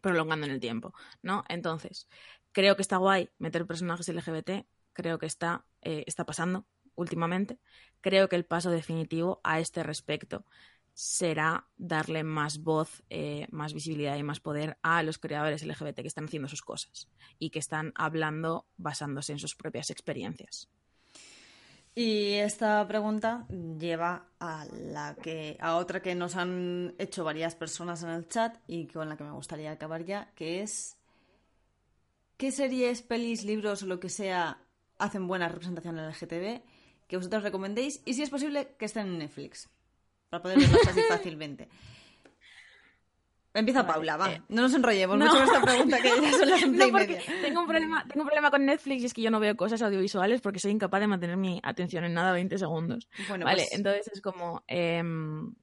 prolongando 0.00 0.46
en 0.46 0.52
el 0.52 0.60
tiempo, 0.60 0.94
¿no? 1.22 1.44
Entonces, 1.48 2.08
creo 2.52 2.76
que 2.76 2.82
está 2.82 2.96
guay 2.96 3.28
meter 3.38 3.66
personajes 3.66 4.08
LGBT, 4.08 4.66
creo 4.92 5.18
que 5.18 5.26
está, 5.26 5.64
eh, 5.82 6.04
está 6.06 6.24
pasando 6.24 6.66
últimamente. 6.98 7.58
Creo 8.00 8.28
que 8.28 8.36
el 8.36 8.44
paso 8.44 8.70
definitivo 8.70 9.40
a 9.44 9.60
este 9.60 9.82
respecto 9.82 10.44
será 11.00 11.68
darle 11.76 12.24
más 12.24 12.64
voz, 12.64 13.04
eh, 13.08 13.46
más 13.52 13.72
visibilidad 13.72 14.16
y 14.16 14.24
más 14.24 14.40
poder 14.40 14.78
a 14.82 15.04
los 15.04 15.18
creadores 15.18 15.64
LGBT 15.64 16.00
que 16.00 16.08
están 16.08 16.24
haciendo 16.24 16.48
sus 16.48 16.60
cosas 16.60 17.08
y 17.38 17.50
que 17.50 17.60
están 17.60 17.92
hablando 17.94 18.66
basándose 18.78 19.30
en 19.30 19.38
sus 19.38 19.54
propias 19.54 19.90
experiencias. 19.90 20.68
Y 21.94 22.32
esta 22.32 22.84
pregunta 22.88 23.46
lleva 23.48 24.26
a 24.40 24.66
la 24.72 25.14
que 25.14 25.56
a 25.60 25.76
otra 25.76 26.02
que 26.02 26.16
nos 26.16 26.34
han 26.34 26.96
hecho 26.98 27.22
varias 27.22 27.54
personas 27.54 28.02
en 28.02 28.10
el 28.10 28.26
chat 28.26 28.56
y 28.66 28.88
con 28.88 29.08
la 29.08 29.16
que 29.16 29.22
me 29.22 29.30
gustaría 29.30 29.70
acabar 29.70 30.04
ya, 30.04 30.32
que 30.34 30.62
es 30.62 30.96
¿qué 32.36 32.50
series, 32.50 33.02
pelis, 33.02 33.44
libros 33.44 33.84
o 33.84 33.86
lo 33.86 34.00
que 34.00 34.08
sea 34.08 34.64
hacen 34.98 35.28
buena 35.28 35.48
representación 35.48 35.96
en 35.96 36.08
LGTB 36.08 36.60
que 37.06 37.16
vosotros 37.16 37.44
recomendéis 37.44 38.02
y 38.04 38.14
si 38.14 38.24
es 38.24 38.30
posible 38.30 38.74
que 38.76 38.86
estén 38.86 39.06
en 39.06 39.18
Netflix 39.18 39.68
para 40.30 40.42
poder 40.42 40.58
verlas 40.58 40.86
así 40.88 41.00
fácilmente. 41.08 41.68
Empieza 43.54 43.86
Paula, 43.86 44.16
va. 44.16 44.32
Eh, 44.32 44.42
no 44.48 44.62
nos 44.62 44.74
enrollemos 44.74 45.18
mucho 45.18 45.32
con 45.32 45.42
esta 45.42 45.62
pregunta 45.62 46.00
que 46.00 46.08
ya 46.08 46.32
son 46.32 46.48
las 46.48 46.62
no, 46.68 46.86
y 46.86 46.92
media. 46.92 47.20
Tengo 47.42 47.62
un, 47.62 47.66
problema, 47.66 48.04
tengo 48.06 48.20
un 48.20 48.26
problema 48.26 48.50
con 48.50 48.64
Netflix 48.64 49.02
y 49.02 49.06
es 49.06 49.14
que 49.14 49.22
yo 49.22 49.30
no 49.30 49.40
veo 49.40 49.56
cosas 49.56 49.82
audiovisuales 49.82 50.40
porque 50.40 50.60
soy 50.60 50.70
incapaz 50.70 51.00
de 51.00 51.06
mantener 51.08 51.36
mi 51.36 51.60
atención 51.62 52.04
en 52.04 52.14
nada 52.14 52.32
20 52.32 52.56
segundos. 52.58 53.08
Bueno, 53.28 53.46
vale, 53.46 53.62
pues 53.62 53.72
entonces 53.72 54.10
es 54.12 54.20
como... 54.20 54.62
Em, 54.66 55.54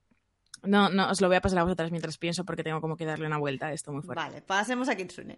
no, 0.64 0.90
no, 0.90 1.12
os 1.12 1.22
lo 1.22 1.28
voy 1.28 1.38
a 1.38 1.42
pasar 1.42 1.60
a 1.60 1.64
vosotras 1.64 1.92
mientras 1.92 2.18
pienso 2.18 2.44
porque 2.44 2.64
tengo 2.64 2.82
como 2.82 2.98
que 2.98 3.06
darle 3.06 3.28
una 3.28 3.38
vuelta 3.38 3.68
a 3.68 3.74
esto 3.74 3.94
muy 3.94 4.02
fuerte. 4.02 4.24
Vale, 4.24 4.42
pasemos 4.42 4.90
a 4.90 4.96
Kitsune. 4.96 5.38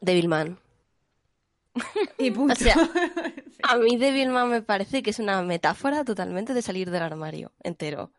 Devilman. 0.00 0.56
Y 2.18 2.30
punto. 2.32 2.54
a 3.62 3.76
mí 3.76 3.96
Devilman 3.96 4.50
me 4.50 4.62
parece 4.62 5.02
que 5.02 5.10
es 5.10 5.18
una 5.18 5.42
metáfora 5.42 6.04
totalmente 6.04 6.54
de 6.54 6.62
salir 6.62 6.90
del 6.90 7.02
armario 7.02 7.52
entero. 7.62 8.12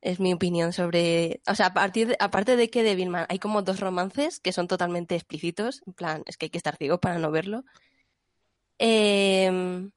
Es 0.00 0.18
mi 0.18 0.32
opinión 0.32 0.72
sobre. 0.72 1.40
O 1.46 1.54
sea, 1.54 1.66
a 1.66 1.74
partir 1.74 2.08
de, 2.08 2.16
aparte 2.18 2.56
de 2.56 2.70
que 2.70 2.82
Devilman 2.82 3.26
hay 3.28 3.38
como 3.38 3.62
dos 3.62 3.80
romances 3.80 4.40
que 4.40 4.52
son 4.52 4.68
totalmente 4.68 5.14
explícitos. 5.14 5.82
En 5.86 5.92
plan, 5.92 6.22
es 6.26 6.36
que 6.36 6.46
hay 6.46 6.50
que 6.50 6.58
estar 6.58 6.76
ciego 6.76 6.98
para 6.98 7.18
no 7.18 7.30
verlo. 7.30 7.64
Eh, 8.78 9.90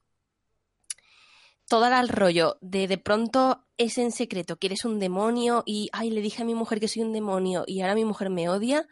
todo 1.68 1.88
el 1.88 2.10
rollo 2.10 2.58
de 2.62 2.88
de 2.88 2.98
pronto 2.98 3.66
es 3.78 3.98
en 3.98 4.12
secreto 4.12 4.58
que 4.58 4.68
eres 4.68 4.86
un 4.86 5.00
demonio 5.00 5.64
y 5.66 5.90
ay 5.94 6.12
le 6.12 6.22
dije 6.22 6.44
a 6.44 6.46
mi 6.46 6.54
mujer 6.54 6.80
que 6.80 6.88
soy 6.88 7.02
un 7.02 7.14
demonio 7.14 7.64
y 7.68 7.82
ahora 7.82 7.96
mi 7.96 8.06
mujer 8.06 8.30
me 8.30 8.50
odia 8.50 8.88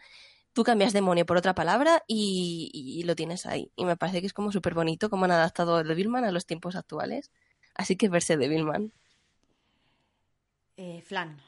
tú 0.54 0.64
cambias 0.64 0.94
demonio 0.94 1.26
por 1.26 1.38
otra 1.38 1.56
palabra 1.56 2.04
y, 2.08 3.04
lo 3.06 3.16
tienes 3.16 3.46
ahí. 3.46 3.72
Y 3.76 3.86
me 3.86 3.98
parece 3.98 4.22
que 4.22 4.28
es 4.28 4.34
como 4.34 4.52
súper 4.52 4.74
bonito 4.74 5.10
cómo 5.10 5.26
han 5.26 5.32
adaptado 5.32 5.80
el 5.80 5.88
Devilman 5.88 6.26
a 6.26 6.32
los 6.32 6.46
tiempos 6.46 6.76
actuales. 6.76 7.32
Así 7.76 7.96
que 7.96 8.10
verse 8.10 8.38
Devilman. 8.38 8.94
Eh, 10.78 11.02
flan. 11.02 11.40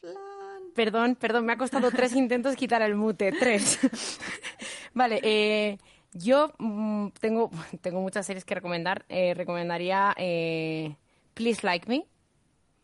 Flan. 0.00 0.72
Perdón, 0.74 1.16
perdón, 1.16 1.46
me 1.46 1.52
ha 1.52 1.58
costado 1.58 1.90
tres 1.90 2.14
intentos 2.14 2.56
quitar 2.56 2.82
el 2.82 2.94
mute. 2.94 3.32
Tres. 3.32 3.78
vale, 4.94 5.20
eh, 5.22 5.78
yo 6.12 6.52
mm, 6.58 7.08
tengo, 7.20 7.50
tengo 7.80 8.00
muchas 8.00 8.26
series 8.26 8.44
que 8.44 8.54
recomendar. 8.54 9.04
Eh, 9.08 9.34
recomendaría 9.34 10.14
eh, 10.16 10.96
Please 11.34 11.66
Like 11.66 11.88
Me, 11.88 12.06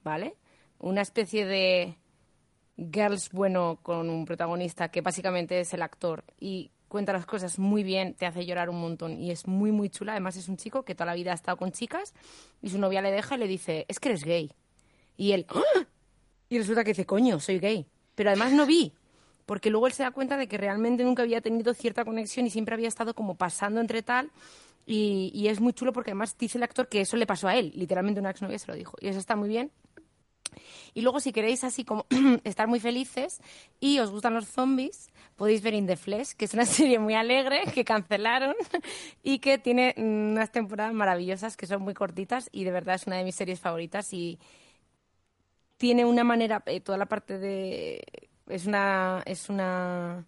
¿vale? 0.05 0.35
Una 0.78 1.02
especie 1.02 1.47
de 1.47 1.97
Girls 2.77 3.31
bueno 3.31 3.78
con 3.82 4.11
un 4.11 4.24
protagonista 4.24 4.90
que 4.90 5.01
básicamente 5.01 5.61
es 5.61 5.73
el 5.73 5.82
actor 5.82 6.24
y 6.39 6.70
cuenta 6.89 7.12
las 7.12 7.27
cosas 7.27 7.59
muy 7.59 7.82
bien, 7.82 8.15
te 8.15 8.27
hace 8.27 8.47
llorar 8.47 8.70
un 8.70 8.81
montón 8.81 9.19
y 9.20 9.31
es 9.31 9.47
muy, 9.47 9.73
muy 9.73 9.90
chula. 9.90 10.12
Además 10.12 10.36
es 10.36 10.48
un 10.48 10.57
chico 10.57 10.85
que 10.85 10.94
toda 10.94 11.07
la 11.07 11.15
vida 11.15 11.32
ha 11.32 11.35
estado 11.35 11.57
con 11.57 11.73
chicas 11.73 12.15
y 12.62 12.69
su 12.70 12.78
novia 12.78 13.03
le 13.03 13.11
deja 13.11 13.35
y 13.35 13.39
le 13.39 13.48
dice, 13.48 13.86
es 13.89 13.98
que 13.98 14.11
eres 14.11 14.24
gay. 14.24 14.53
Y 15.16 15.32
él, 15.32 15.47
¡Ah! 15.48 15.86
y 16.48 16.59
resulta 16.59 16.85
que 16.85 16.90
dice, 16.90 17.07
coño, 17.07 17.40
soy 17.40 17.59
gay. 17.59 17.86
Pero 18.15 18.31
además 18.31 18.53
no 18.53 18.66
vi. 18.66 18.93
porque 19.47 19.70
luego 19.70 19.86
él 19.86 19.93
se 19.93 20.03
da 20.03 20.11
cuenta 20.11 20.36
de 20.36 20.48
que 20.48 20.59
realmente 20.59 21.05
nunca 21.05 21.23
había 21.23 21.40
tenido 21.40 21.73
cierta 21.73 22.05
conexión 22.05 22.47
y 22.47 22.51
siempre 22.51 22.74
había 22.74 22.89
estado 22.89 23.15
como 23.15 23.36
pasando 23.36 23.81
entre 23.81 24.03
tal. 24.03 24.31
Y, 24.85 25.31
y 25.35 25.48
es 25.48 25.61
muy 25.61 25.73
chulo 25.73 25.93
porque 25.93 26.11
además 26.11 26.36
dice 26.39 26.59
el 26.59 26.65
actor 26.65 26.89
que 26.89 27.01
eso 27.01 27.16
le 27.16 27.27
pasó 27.27 27.48
a 27.48 27.57
él, 27.57 27.73
literalmente 27.74 28.20
una 28.20 28.31
exnovia 28.31 28.59
se 28.59 28.66
lo 28.69 28.74
dijo. 28.74 28.97
Y 29.01 29.09
eso 29.09 29.19
está 29.19 29.35
muy 29.36 29.48
bien. 29.48 29.70
Y 30.94 31.02
luego, 31.02 31.20
si 31.20 31.32
queréis 31.32 31.64
así 31.64 31.85
como 31.85 32.06
estar 32.44 32.68
muy 32.68 32.81
felices 32.81 33.40
y 33.81 33.98
os 33.98 34.10
gustan 34.10 34.35
los 34.35 34.47
zombies, 34.48 35.09
podéis 35.36 35.62
ver 35.62 35.74
In 35.74 35.86
the 35.86 35.97
Flesh, 35.97 36.32
que 36.32 36.44
es 36.47 36.55
una 36.55 36.66
serie 36.66 36.98
muy 36.98 37.14
alegre 37.14 37.62
que 37.73 37.85
cancelaron 37.85 38.55
y 39.23 39.39
que 39.39 39.59
tiene 39.59 39.94
unas 39.97 40.51
temporadas 40.52 40.94
maravillosas 40.94 41.56
que 41.56 41.66
son 41.66 41.82
muy 41.82 41.94
cortitas 41.94 42.48
y 42.52 42.64
de 42.64 42.70
verdad 42.70 42.94
es 42.97 43.06
una 43.06 43.16
de 43.16 43.24
mis 43.24 43.35
series 43.35 43.60
favoritas 43.60 44.12
y 44.12 44.39
tiene 45.77 46.05
una 46.05 46.24
manera, 46.24 46.62
eh, 46.66 46.81
toda 46.81 46.98
la 46.98 47.06
parte 47.06 47.39
de... 47.39 48.02
Es 48.48 48.66
una, 48.66 49.23
es 49.27 49.48
una 49.48 50.24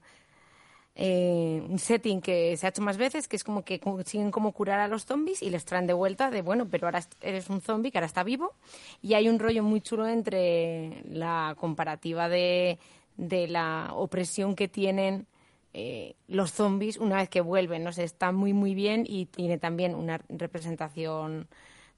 eh, 1.01 1.63
un 1.69 1.79
setting 1.79 2.21
que 2.21 2.57
se 2.57 2.67
ha 2.67 2.71
hecho 2.71 2.83
más 2.83 2.97
veces, 2.97 3.29
que 3.29 3.37
es 3.37 3.45
como 3.45 3.65
que 3.65 3.79
consiguen 3.79 4.33
como 4.33 4.51
curar 4.51 4.81
a 4.81 4.89
los 4.89 5.05
zombies 5.05 5.43
y 5.43 5.51
les 5.51 5.65
traen 5.65 5.87
de 5.87 5.93
vuelta 5.93 6.29
de, 6.29 6.43
bueno, 6.43 6.67
pero 6.69 6.89
ahora 6.89 7.05
eres 7.21 7.49
un 7.51 7.61
zombie 7.61 7.93
que 7.93 7.99
ahora 7.99 8.07
está 8.07 8.25
vivo. 8.25 8.53
Y 9.01 9.15
hay 9.15 9.29
un 9.29 9.39
rollo 9.39 9.63
muy 9.63 9.81
chulo 9.81 10.09
entre 10.09 11.05
la 11.09 11.55
comparativa 11.57 12.29
de, 12.29 12.81
de 13.17 13.47
la 13.47 13.91
opresión 13.95 14.57
que 14.57 14.67
tienen 14.67 15.29
eh, 15.73 16.17
los 16.27 16.51
zombies 16.51 16.97
una 16.97 17.19
vez 17.19 17.29
que 17.29 17.43
vuelven. 17.43 17.85
No 17.85 17.93
sé, 17.93 18.03
está 18.03 18.33
muy, 18.33 18.53
muy 18.53 18.75
bien 18.75 19.05
y 19.07 19.27
tiene 19.27 19.57
también 19.57 19.95
una 19.95 20.21
representación, 20.29 21.47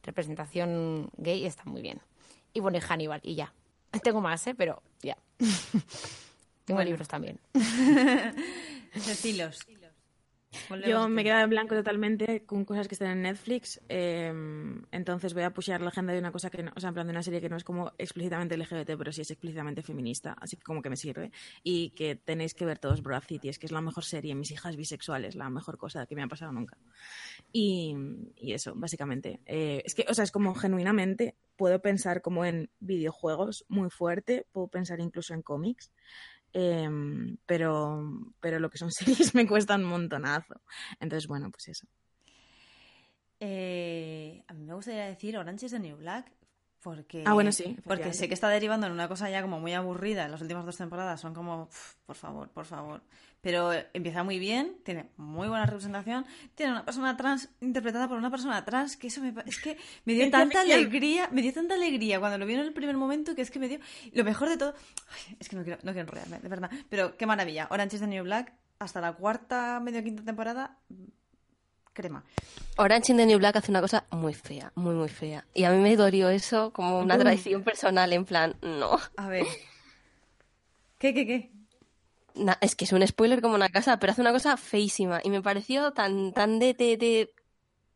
representación 0.03 1.09
gay, 1.17 1.47
está 1.47 1.65
muy 1.65 1.81
bien. 1.81 2.03
Y 2.53 2.61
bueno, 2.61 2.77
y 2.77 2.83
Hannibal, 2.83 3.21
y 3.23 3.35
ya. 3.35 3.51
Tengo 4.03 4.21
más, 4.21 4.47
¿eh? 4.47 4.55
Pero 4.55 4.83
ya. 5.01 5.17
Tengo 6.67 6.83
libros 6.83 7.09
también. 7.09 7.41
Decilos. 8.95 9.67
Yo 10.85 11.09
me 11.09 11.21
he 11.21 11.25
quedado 11.25 11.45
en 11.45 11.51
blanco 11.51 11.77
totalmente 11.77 12.45
con 12.45 12.65
cosas 12.65 12.89
que 12.89 12.97
están 12.97 13.11
en 13.11 13.23
Netflix. 13.23 13.81
Eh, 13.89 14.33
entonces 14.91 15.33
voy 15.33 15.45
a 15.45 15.53
pushear 15.53 15.81
la 15.81 15.91
agenda 15.91 16.13
de 16.13 16.19
una 16.19 16.33
cosa 16.33 16.51
que 16.51 16.63
no, 16.65 16.73
o 16.75 16.81
sea, 16.81 16.89
en 16.89 16.95
plan 16.95 17.07
de 17.07 17.13
una 17.13 17.23
serie 17.23 17.41
que 17.41 17.49
no 17.49 17.57
es 17.57 17.63
como 17.63 17.93
explícitamente 17.99 18.57
LGBT, 18.57 18.97
pero 18.99 19.13
sí 19.13 19.21
es 19.21 19.31
explícitamente 19.31 19.83
feminista, 19.83 20.37
así 20.41 20.57
que 20.57 20.63
como 20.63 20.83
que 20.83 20.91
me 20.91 20.97
sirve. 20.97 21.31
Y 21.63 21.91
que 21.91 22.17
tenéis 22.17 22.55
que 22.55 22.65
ver 22.65 22.81
todos 22.81 23.01
Broad 23.01 23.23
City, 23.23 23.49
es 23.49 23.61
que 23.61 23.67
es 23.67 23.73
la 23.73 23.81
mejor 23.81 24.05
serie, 24.05 24.35
mis 24.35 24.51
hijas 24.51 24.77
bisexuales, 24.77 25.37
la 25.37 25.51
mejor 25.51 25.79
cosa 25.79 26.07
que 26.07 26.17
me 26.17 26.23
ha 26.23 26.27
pasado 26.27 26.51
nunca. 26.51 26.77
Y, 27.53 27.95
y 28.37 28.53
eso, 28.53 28.75
básicamente. 28.75 29.41
Eh, 29.47 29.83
es 29.85 29.95
que, 29.95 30.05
o 30.09 30.15
sea, 30.15 30.25
es 30.25 30.33
como 30.33 30.55
genuinamente 30.57 31.37
puedo 31.55 31.81
pensar 31.81 32.23
como 32.23 32.45
en 32.45 32.71
videojuegos 32.81 33.67
muy 33.69 33.91
fuerte, 33.91 34.47
puedo 34.51 34.67
pensar 34.67 34.99
incluso 34.99 35.33
en 35.33 35.43
cómics. 35.43 35.93
Em, 36.53 37.37
pero, 37.47 38.35
pero 38.41 38.59
lo 38.59 38.71
que 38.71 38.79
son 38.79 38.91
series 38.93 39.35
me 39.35 39.47
cuesta 39.47 39.77
un 39.77 39.85
montonazo. 39.85 40.61
Entonces, 40.99 41.27
bueno, 41.29 41.51
pues 41.51 41.69
eso. 41.69 41.87
Eh, 43.41 44.43
a 44.47 44.53
mí 44.53 44.65
me 44.65 44.75
gustaría 44.75 45.07
decir 45.07 45.37
Orange 45.39 45.67
is 45.67 45.73
the 45.73 45.79
New 45.79 45.97
Black. 45.97 46.31
Porque, 46.83 47.25
ah, 47.27 47.35
bueno, 47.35 47.53
sí. 47.53 47.77
Porque 47.85 48.15
sé 48.15 48.27
que 48.29 48.35
está 48.35 48.49
derivando 48.49 48.87
en 48.87 48.93
una 48.93 49.07
cosa 49.07 49.29
ya 49.29 49.43
como 49.43 49.61
muy 49.61 49.75
aburrida. 49.75 50.25
En 50.25 50.31
las 50.31 50.41
últimas 50.41 50.65
dos 50.65 50.79
temporadas 50.79 51.21
son 51.21 51.35
como, 51.35 51.69
por 52.07 52.17
favor, 52.17 52.49
por 52.49 52.65
favor. 52.65 53.03
Pero 53.43 53.73
empieza 53.93 54.23
muy 54.23 54.39
bien, 54.39 54.77
tiene 54.83 55.11
muy 55.17 55.49
buena 55.49 55.67
representación, 55.67 56.27
tiene 56.55 56.73
una 56.73 56.85
persona 56.85 57.17
trans 57.17 57.49
interpretada 57.61 58.09
por 58.09 58.19
una 58.19 58.31
persona 58.31 58.65
trans, 58.65 58.97
que 58.97 59.07
eso 59.07 59.23
me, 59.23 59.35
es 59.47 59.59
que 59.59 59.79
me 60.05 60.15
dio 60.15 60.31
tanta 60.31 60.61
alegría, 60.61 61.29
me 61.33 61.43
dio 61.43 61.53
tanta 61.53 61.75
alegría 61.75 62.19
cuando 62.19 62.39
lo 62.39 62.47
vi 62.47 62.55
en 62.55 62.61
el 62.61 62.73
primer 62.73 62.97
momento 62.97 63.35
que 63.35 63.43
es 63.43 63.51
que 63.51 63.59
me 63.59 63.69
dio 63.69 63.79
lo 64.13 64.25
mejor 64.25 64.49
de 64.49 64.57
todo. 64.57 64.75
es 65.39 65.49
que 65.49 65.57
no 65.57 65.65
quiero, 65.65 65.79
no 65.83 65.93
quiero 65.93 66.09
enrollarme, 66.09 66.41
de 66.41 66.49
verdad. 66.49 66.71
Pero 66.89 67.17
qué 67.17 67.27
maravilla. 67.27 67.69
Orange 67.71 67.97
is 67.97 68.01
the 68.03 68.07
New 68.07 68.25
Black, 68.25 68.55
hasta 68.79 69.01
la 69.01 69.13
cuarta, 69.13 69.81
medio 69.81 70.03
quinta 70.03 70.23
temporada, 70.23 70.79
crema. 71.93 72.25
Orange 72.77 73.13
in 73.13 73.19
the 73.19 73.27
New 73.27 73.39
Black 73.39 73.57
hace 73.57 73.71
una 73.71 73.81
cosa 73.81 74.05
muy 74.11 74.35
fea, 74.35 74.73
muy, 74.75 74.95
muy 74.95 75.09
fea. 75.09 75.45
Y 75.55 75.65
a 75.65 75.71
mí 75.71 75.79
me 75.79 75.97
dolió 75.97 76.31
eso 76.31 76.73
como 76.73 77.01
una 77.01 77.19
traición 77.19 77.63
personal, 77.63 78.13
en 78.13 78.25
plan, 78.25 78.57
no. 78.63 78.99
A 79.17 79.29
ver. 79.29 79.47
¿Qué, 80.99 81.15
qué, 81.15 81.27
qué? 81.27 81.51
es 82.61 82.75
que 82.75 82.85
es 82.85 82.93
un 82.93 83.07
spoiler 83.07 83.41
como 83.41 83.55
una 83.55 83.69
casa, 83.69 83.99
pero 83.99 84.13
hace 84.13 84.21
una 84.21 84.33
cosa 84.33 84.57
feísima. 84.57 85.21
Y 85.23 85.31
me 85.31 85.43
pareció 85.43 85.93
tan, 85.93 86.33
tan 86.33 86.59
de, 86.59 86.75
de, 86.75 87.31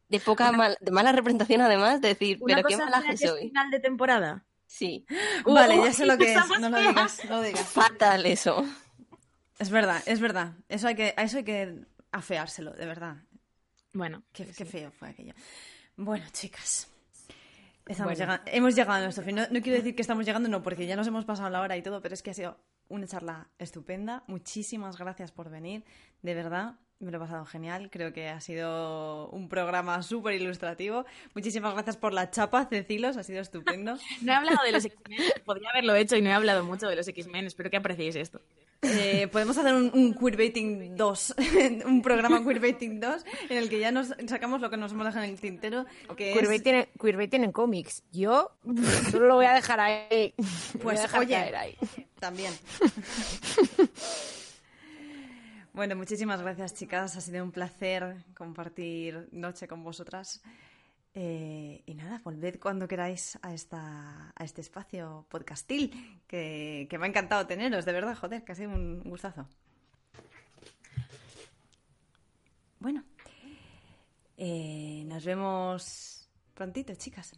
de, 0.09 0.21
poca 0.21 0.77
de 0.81 0.91
mala 0.91 1.13
representación, 1.13 1.61
además, 1.61 2.01
de 2.01 2.09
decir, 2.09 2.39
pero 2.45 2.63
qué 2.65 2.77
malaje 2.77 3.17
soy. 3.17 3.49
final 3.49 3.71
de 3.71 3.81
temporada? 3.81 4.45
Sí. 4.67 5.07
vale, 5.45 5.77
ya 5.77 5.93
sé 5.95 6.07
lo 6.07 6.19
que 6.19 6.35
es. 6.35 6.61
No 6.61 6.69
lo 6.69 6.79
digas, 6.79 7.23
no 7.29 7.37
lo 7.37 7.43
digas. 7.43 7.67
Fatal 7.67 8.27
eso. 8.27 8.65
Es 9.59 9.71
verdad, 9.71 10.03
es 10.07 10.21
verdad. 10.21 10.55
Eso 10.69 10.89
hay 10.89 10.97
que, 10.97 11.15
a 11.17 11.23
eso 11.23 11.39
hay 11.39 11.45
que 11.45 11.85
afeárselo, 12.11 12.73
de 12.73 12.87
verdad. 12.87 13.17
Bueno, 13.95 14.25
qué, 14.33 14.45
feo 14.45 14.91
fue 14.91 15.09
aquello. 15.09 15.35
Bueno, 15.97 16.25
chicas. 16.33 16.89
hemos 17.87 18.75
llegado 18.75 18.99
a 18.99 19.03
nuestro 19.05 19.25
fin. 19.25 19.37
No, 19.37 19.47
quiero 19.49 19.79
decir 19.79 19.95
que 19.95 20.03
estamos 20.03 20.27
llegando, 20.27 20.49
no, 20.49 20.63
porque 20.63 20.87
ya 20.87 20.97
nos 20.97 21.07
hemos 21.07 21.25
pasado 21.25 21.49
la 21.49 21.61
hora 21.61 21.77
y 21.77 21.83
todo, 21.83 22.03
pero 22.03 22.13
es 22.13 22.23
que 22.23 22.31
ha 22.31 22.35
sido 22.35 22.59
una 22.89 23.07
charla 23.07 23.49
estupenda. 23.59 24.25
Muchísimas 24.27 24.99
gracias 24.99 25.31
por 25.31 25.49
venir. 25.49 25.85
De 26.23 26.35
verdad, 26.35 26.75
me 26.99 27.13
lo 27.13 27.19
he 27.19 27.21
pasado 27.21 27.45
genial. 27.45 27.89
Creo 27.89 28.13
que 28.13 28.29
ha 28.29 28.41
sido 28.41 29.29
un 29.31 29.49
programa 29.49 30.03
súper 30.03 30.35
ilustrativo. 30.35 31.05
Muchísimas 31.33 31.73
gracias 31.75 31.97
por 31.97 32.13
la 32.13 32.33
chapa, 32.33 32.67
Cecilos. 32.67 33.17
Ha 33.17 33.23
sido 33.23 33.43
estupendo. 33.43 33.97
no 34.23 34.33
he 34.33 34.35
hablado 34.35 34.65
de 34.65 34.73
los 34.73 34.85
X-Men. 34.85 35.21
Podría 35.45 35.71
haberlo 35.71 35.95
hecho 35.95 36.17
y 36.17 36.23
no 36.23 36.31
he 36.31 36.35
hablado 36.35 36.65
mucho 36.65 36.89
de 36.89 36.97
los 36.97 37.07
X-Men. 37.07 37.47
Espero 37.47 37.71
que 37.71 37.77
apreciéis 37.77 38.17
esto. 38.17 38.41
Eh, 38.85 39.29
podemos 39.29 39.57
hacer 39.57 39.75
un, 39.75 40.15
queerbaiting 40.15 40.97
2, 40.97 41.35
un 41.87 42.03
programa 42.03 42.45
queerbaiting 42.45 43.01
2 43.01 43.25
en 43.49 43.57
el 43.57 43.69
que 43.69 43.79
ya 43.79 43.91
nos 43.91 44.15
sacamos 44.27 44.61
lo 44.61 44.71
que 44.71 44.77
nos 44.77 44.93
hemos 44.93 45.07
dejado 45.07 45.25
en 45.25 45.31
el 45.31 45.41
tintero. 45.41 45.87
Que 46.17 46.33
queerbaiting, 46.33 47.45
en 47.45 47.53
cómics. 47.53 48.03
Yo 48.13 48.57
solo 49.11 49.27
lo 49.27 49.35
voy 49.37 49.47
a 49.47 49.55
dejar 49.55 49.81
ahí. 49.81 50.35
Pues 50.83 51.01
oye, 51.15 51.37
ahí. 51.37 51.77
también. 52.19 52.53
bueno, 55.73 55.97
muchísimas 55.97 56.43
gracias 56.43 56.75
chicas. 56.75 57.17
Ha 57.17 57.21
sido 57.21 57.43
un 57.43 57.53
placer 57.53 58.17
compartir 58.37 59.29
noche 59.33 59.67
con 59.67 59.83
vosotras. 59.83 60.43
Eh, 61.17 61.83
y 61.87 61.95
nada, 61.95 62.21
volved 62.25 62.59
cuando 62.59 62.89
queráis 62.89 63.39
a, 63.43 63.55
esta, 63.55 64.33
a 64.35 64.45
este 64.45 64.61
espacio 64.61 65.27
podcastil, 65.29 66.21
que, 66.27 66.89
me 66.99 67.07
ha 67.07 67.09
encantado 67.09 67.47
teneros, 67.47 67.85
de 67.85 67.93
verdad, 67.93 68.17
joder, 68.17 68.45
que 68.45 68.55
sido 68.57 68.71
un 68.71 69.01
gustazo. 69.05 69.47
Bueno, 72.81 73.05
eh, 74.37 75.05
nos 75.07 75.25
vemos 75.25 76.29
prontito, 76.55 76.95
chicas. 76.97 77.33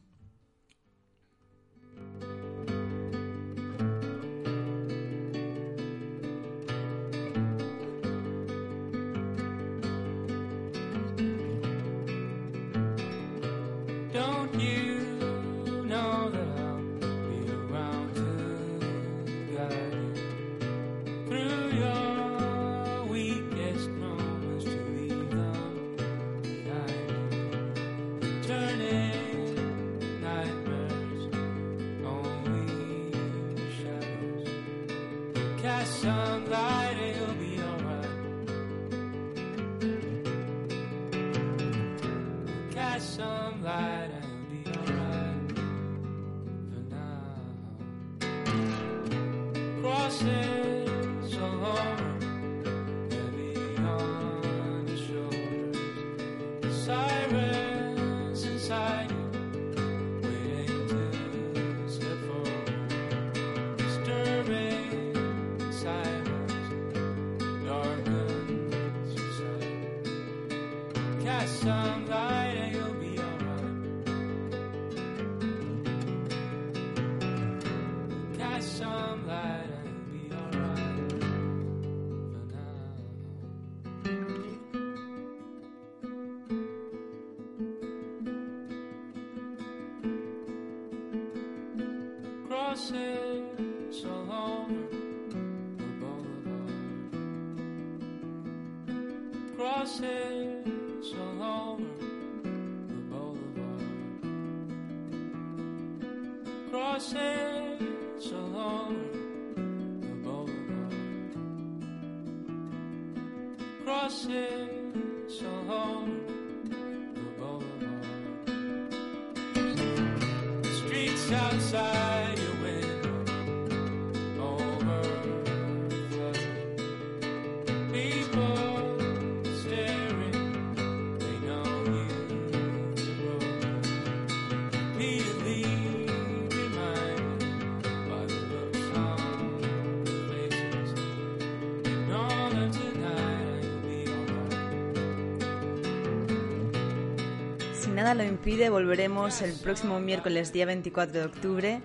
Nada 148.07 148.23
lo 148.23 148.31
impide, 148.31 148.71
volveremos 148.71 149.43
el 149.43 149.53
próximo 149.59 149.99
miércoles, 149.99 150.53
día 150.53 150.65
24 150.65 151.19
de 151.19 151.27
octubre, 151.27 151.83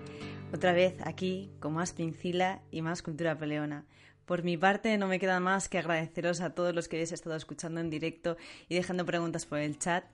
otra 0.54 0.72
vez 0.72 0.94
aquí 1.04 1.50
con 1.58 1.72
más 1.72 1.94
pincila 1.94 2.62
y 2.70 2.80
más 2.80 3.02
cultura 3.02 3.36
peleona. 3.36 3.86
Por 4.24 4.44
mi 4.44 4.56
parte, 4.56 4.96
no 4.98 5.08
me 5.08 5.18
queda 5.18 5.40
más 5.40 5.68
que 5.68 5.78
agradeceros 5.78 6.40
a 6.40 6.54
todos 6.54 6.76
los 6.76 6.86
que 6.86 6.94
habéis 6.94 7.10
estado 7.10 7.34
escuchando 7.34 7.80
en 7.80 7.90
directo 7.90 8.36
y 8.68 8.76
dejando 8.76 9.04
preguntas 9.04 9.46
por 9.46 9.58
el 9.58 9.80
chat. 9.80 10.04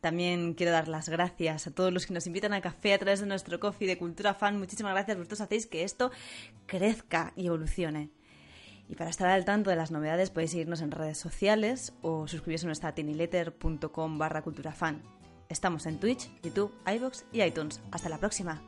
También 0.00 0.54
quiero 0.54 0.72
dar 0.72 0.88
las 0.88 1.10
gracias 1.10 1.66
a 1.66 1.70
todos 1.70 1.92
los 1.92 2.06
que 2.06 2.14
nos 2.14 2.26
invitan 2.26 2.54
a 2.54 2.62
café 2.62 2.94
a 2.94 2.98
través 2.98 3.20
de 3.20 3.26
nuestro 3.26 3.60
coffee 3.60 3.86
de 3.86 3.98
Cultura 3.98 4.32
Fan. 4.32 4.58
Muchísimas 4.58 4.94
gracias, 4.94 5.18
vosotros 5.18 5.42
hacéis 5.42 5.66
que 5.66 5.84
esto 5.84 6.10
crezca 6.64 7.34
y 7.36 7.48
evolucione. 7.48 8.08
Y 8.88 8.94
para 8.94 9.10
estar 9.10 9.28
al 9.28 9.44
tanto 9.44 9.68
de 9.68 9.76
las 9.76 9.90
novedades 9.90 10.30
podéis 10.30 10.52
seguirnos 10.52 10.80
en 10.80 10.92
redes 10.92 11.18
sociales 11.18 11.92
o 12.00 12.26
suscribiros 12.26 12.64
a 12.64 12.68
nuestra 12.68 12.94
tiniletter.com 12.94 14.16
barra 14.16 14.40
culturafan. 14.40 15.17
Estamos 15.48 15.86
en 15.86 15.98
Twitch, 15.98 16.28
YouTube, 16.42 16.72
iVoox 16.86 17.24
y 17.32 17.42
iTunes. 17.42 17.80
Hasta 17.90 18.08
la 18.08 18.18
próxima. 18.18 18.60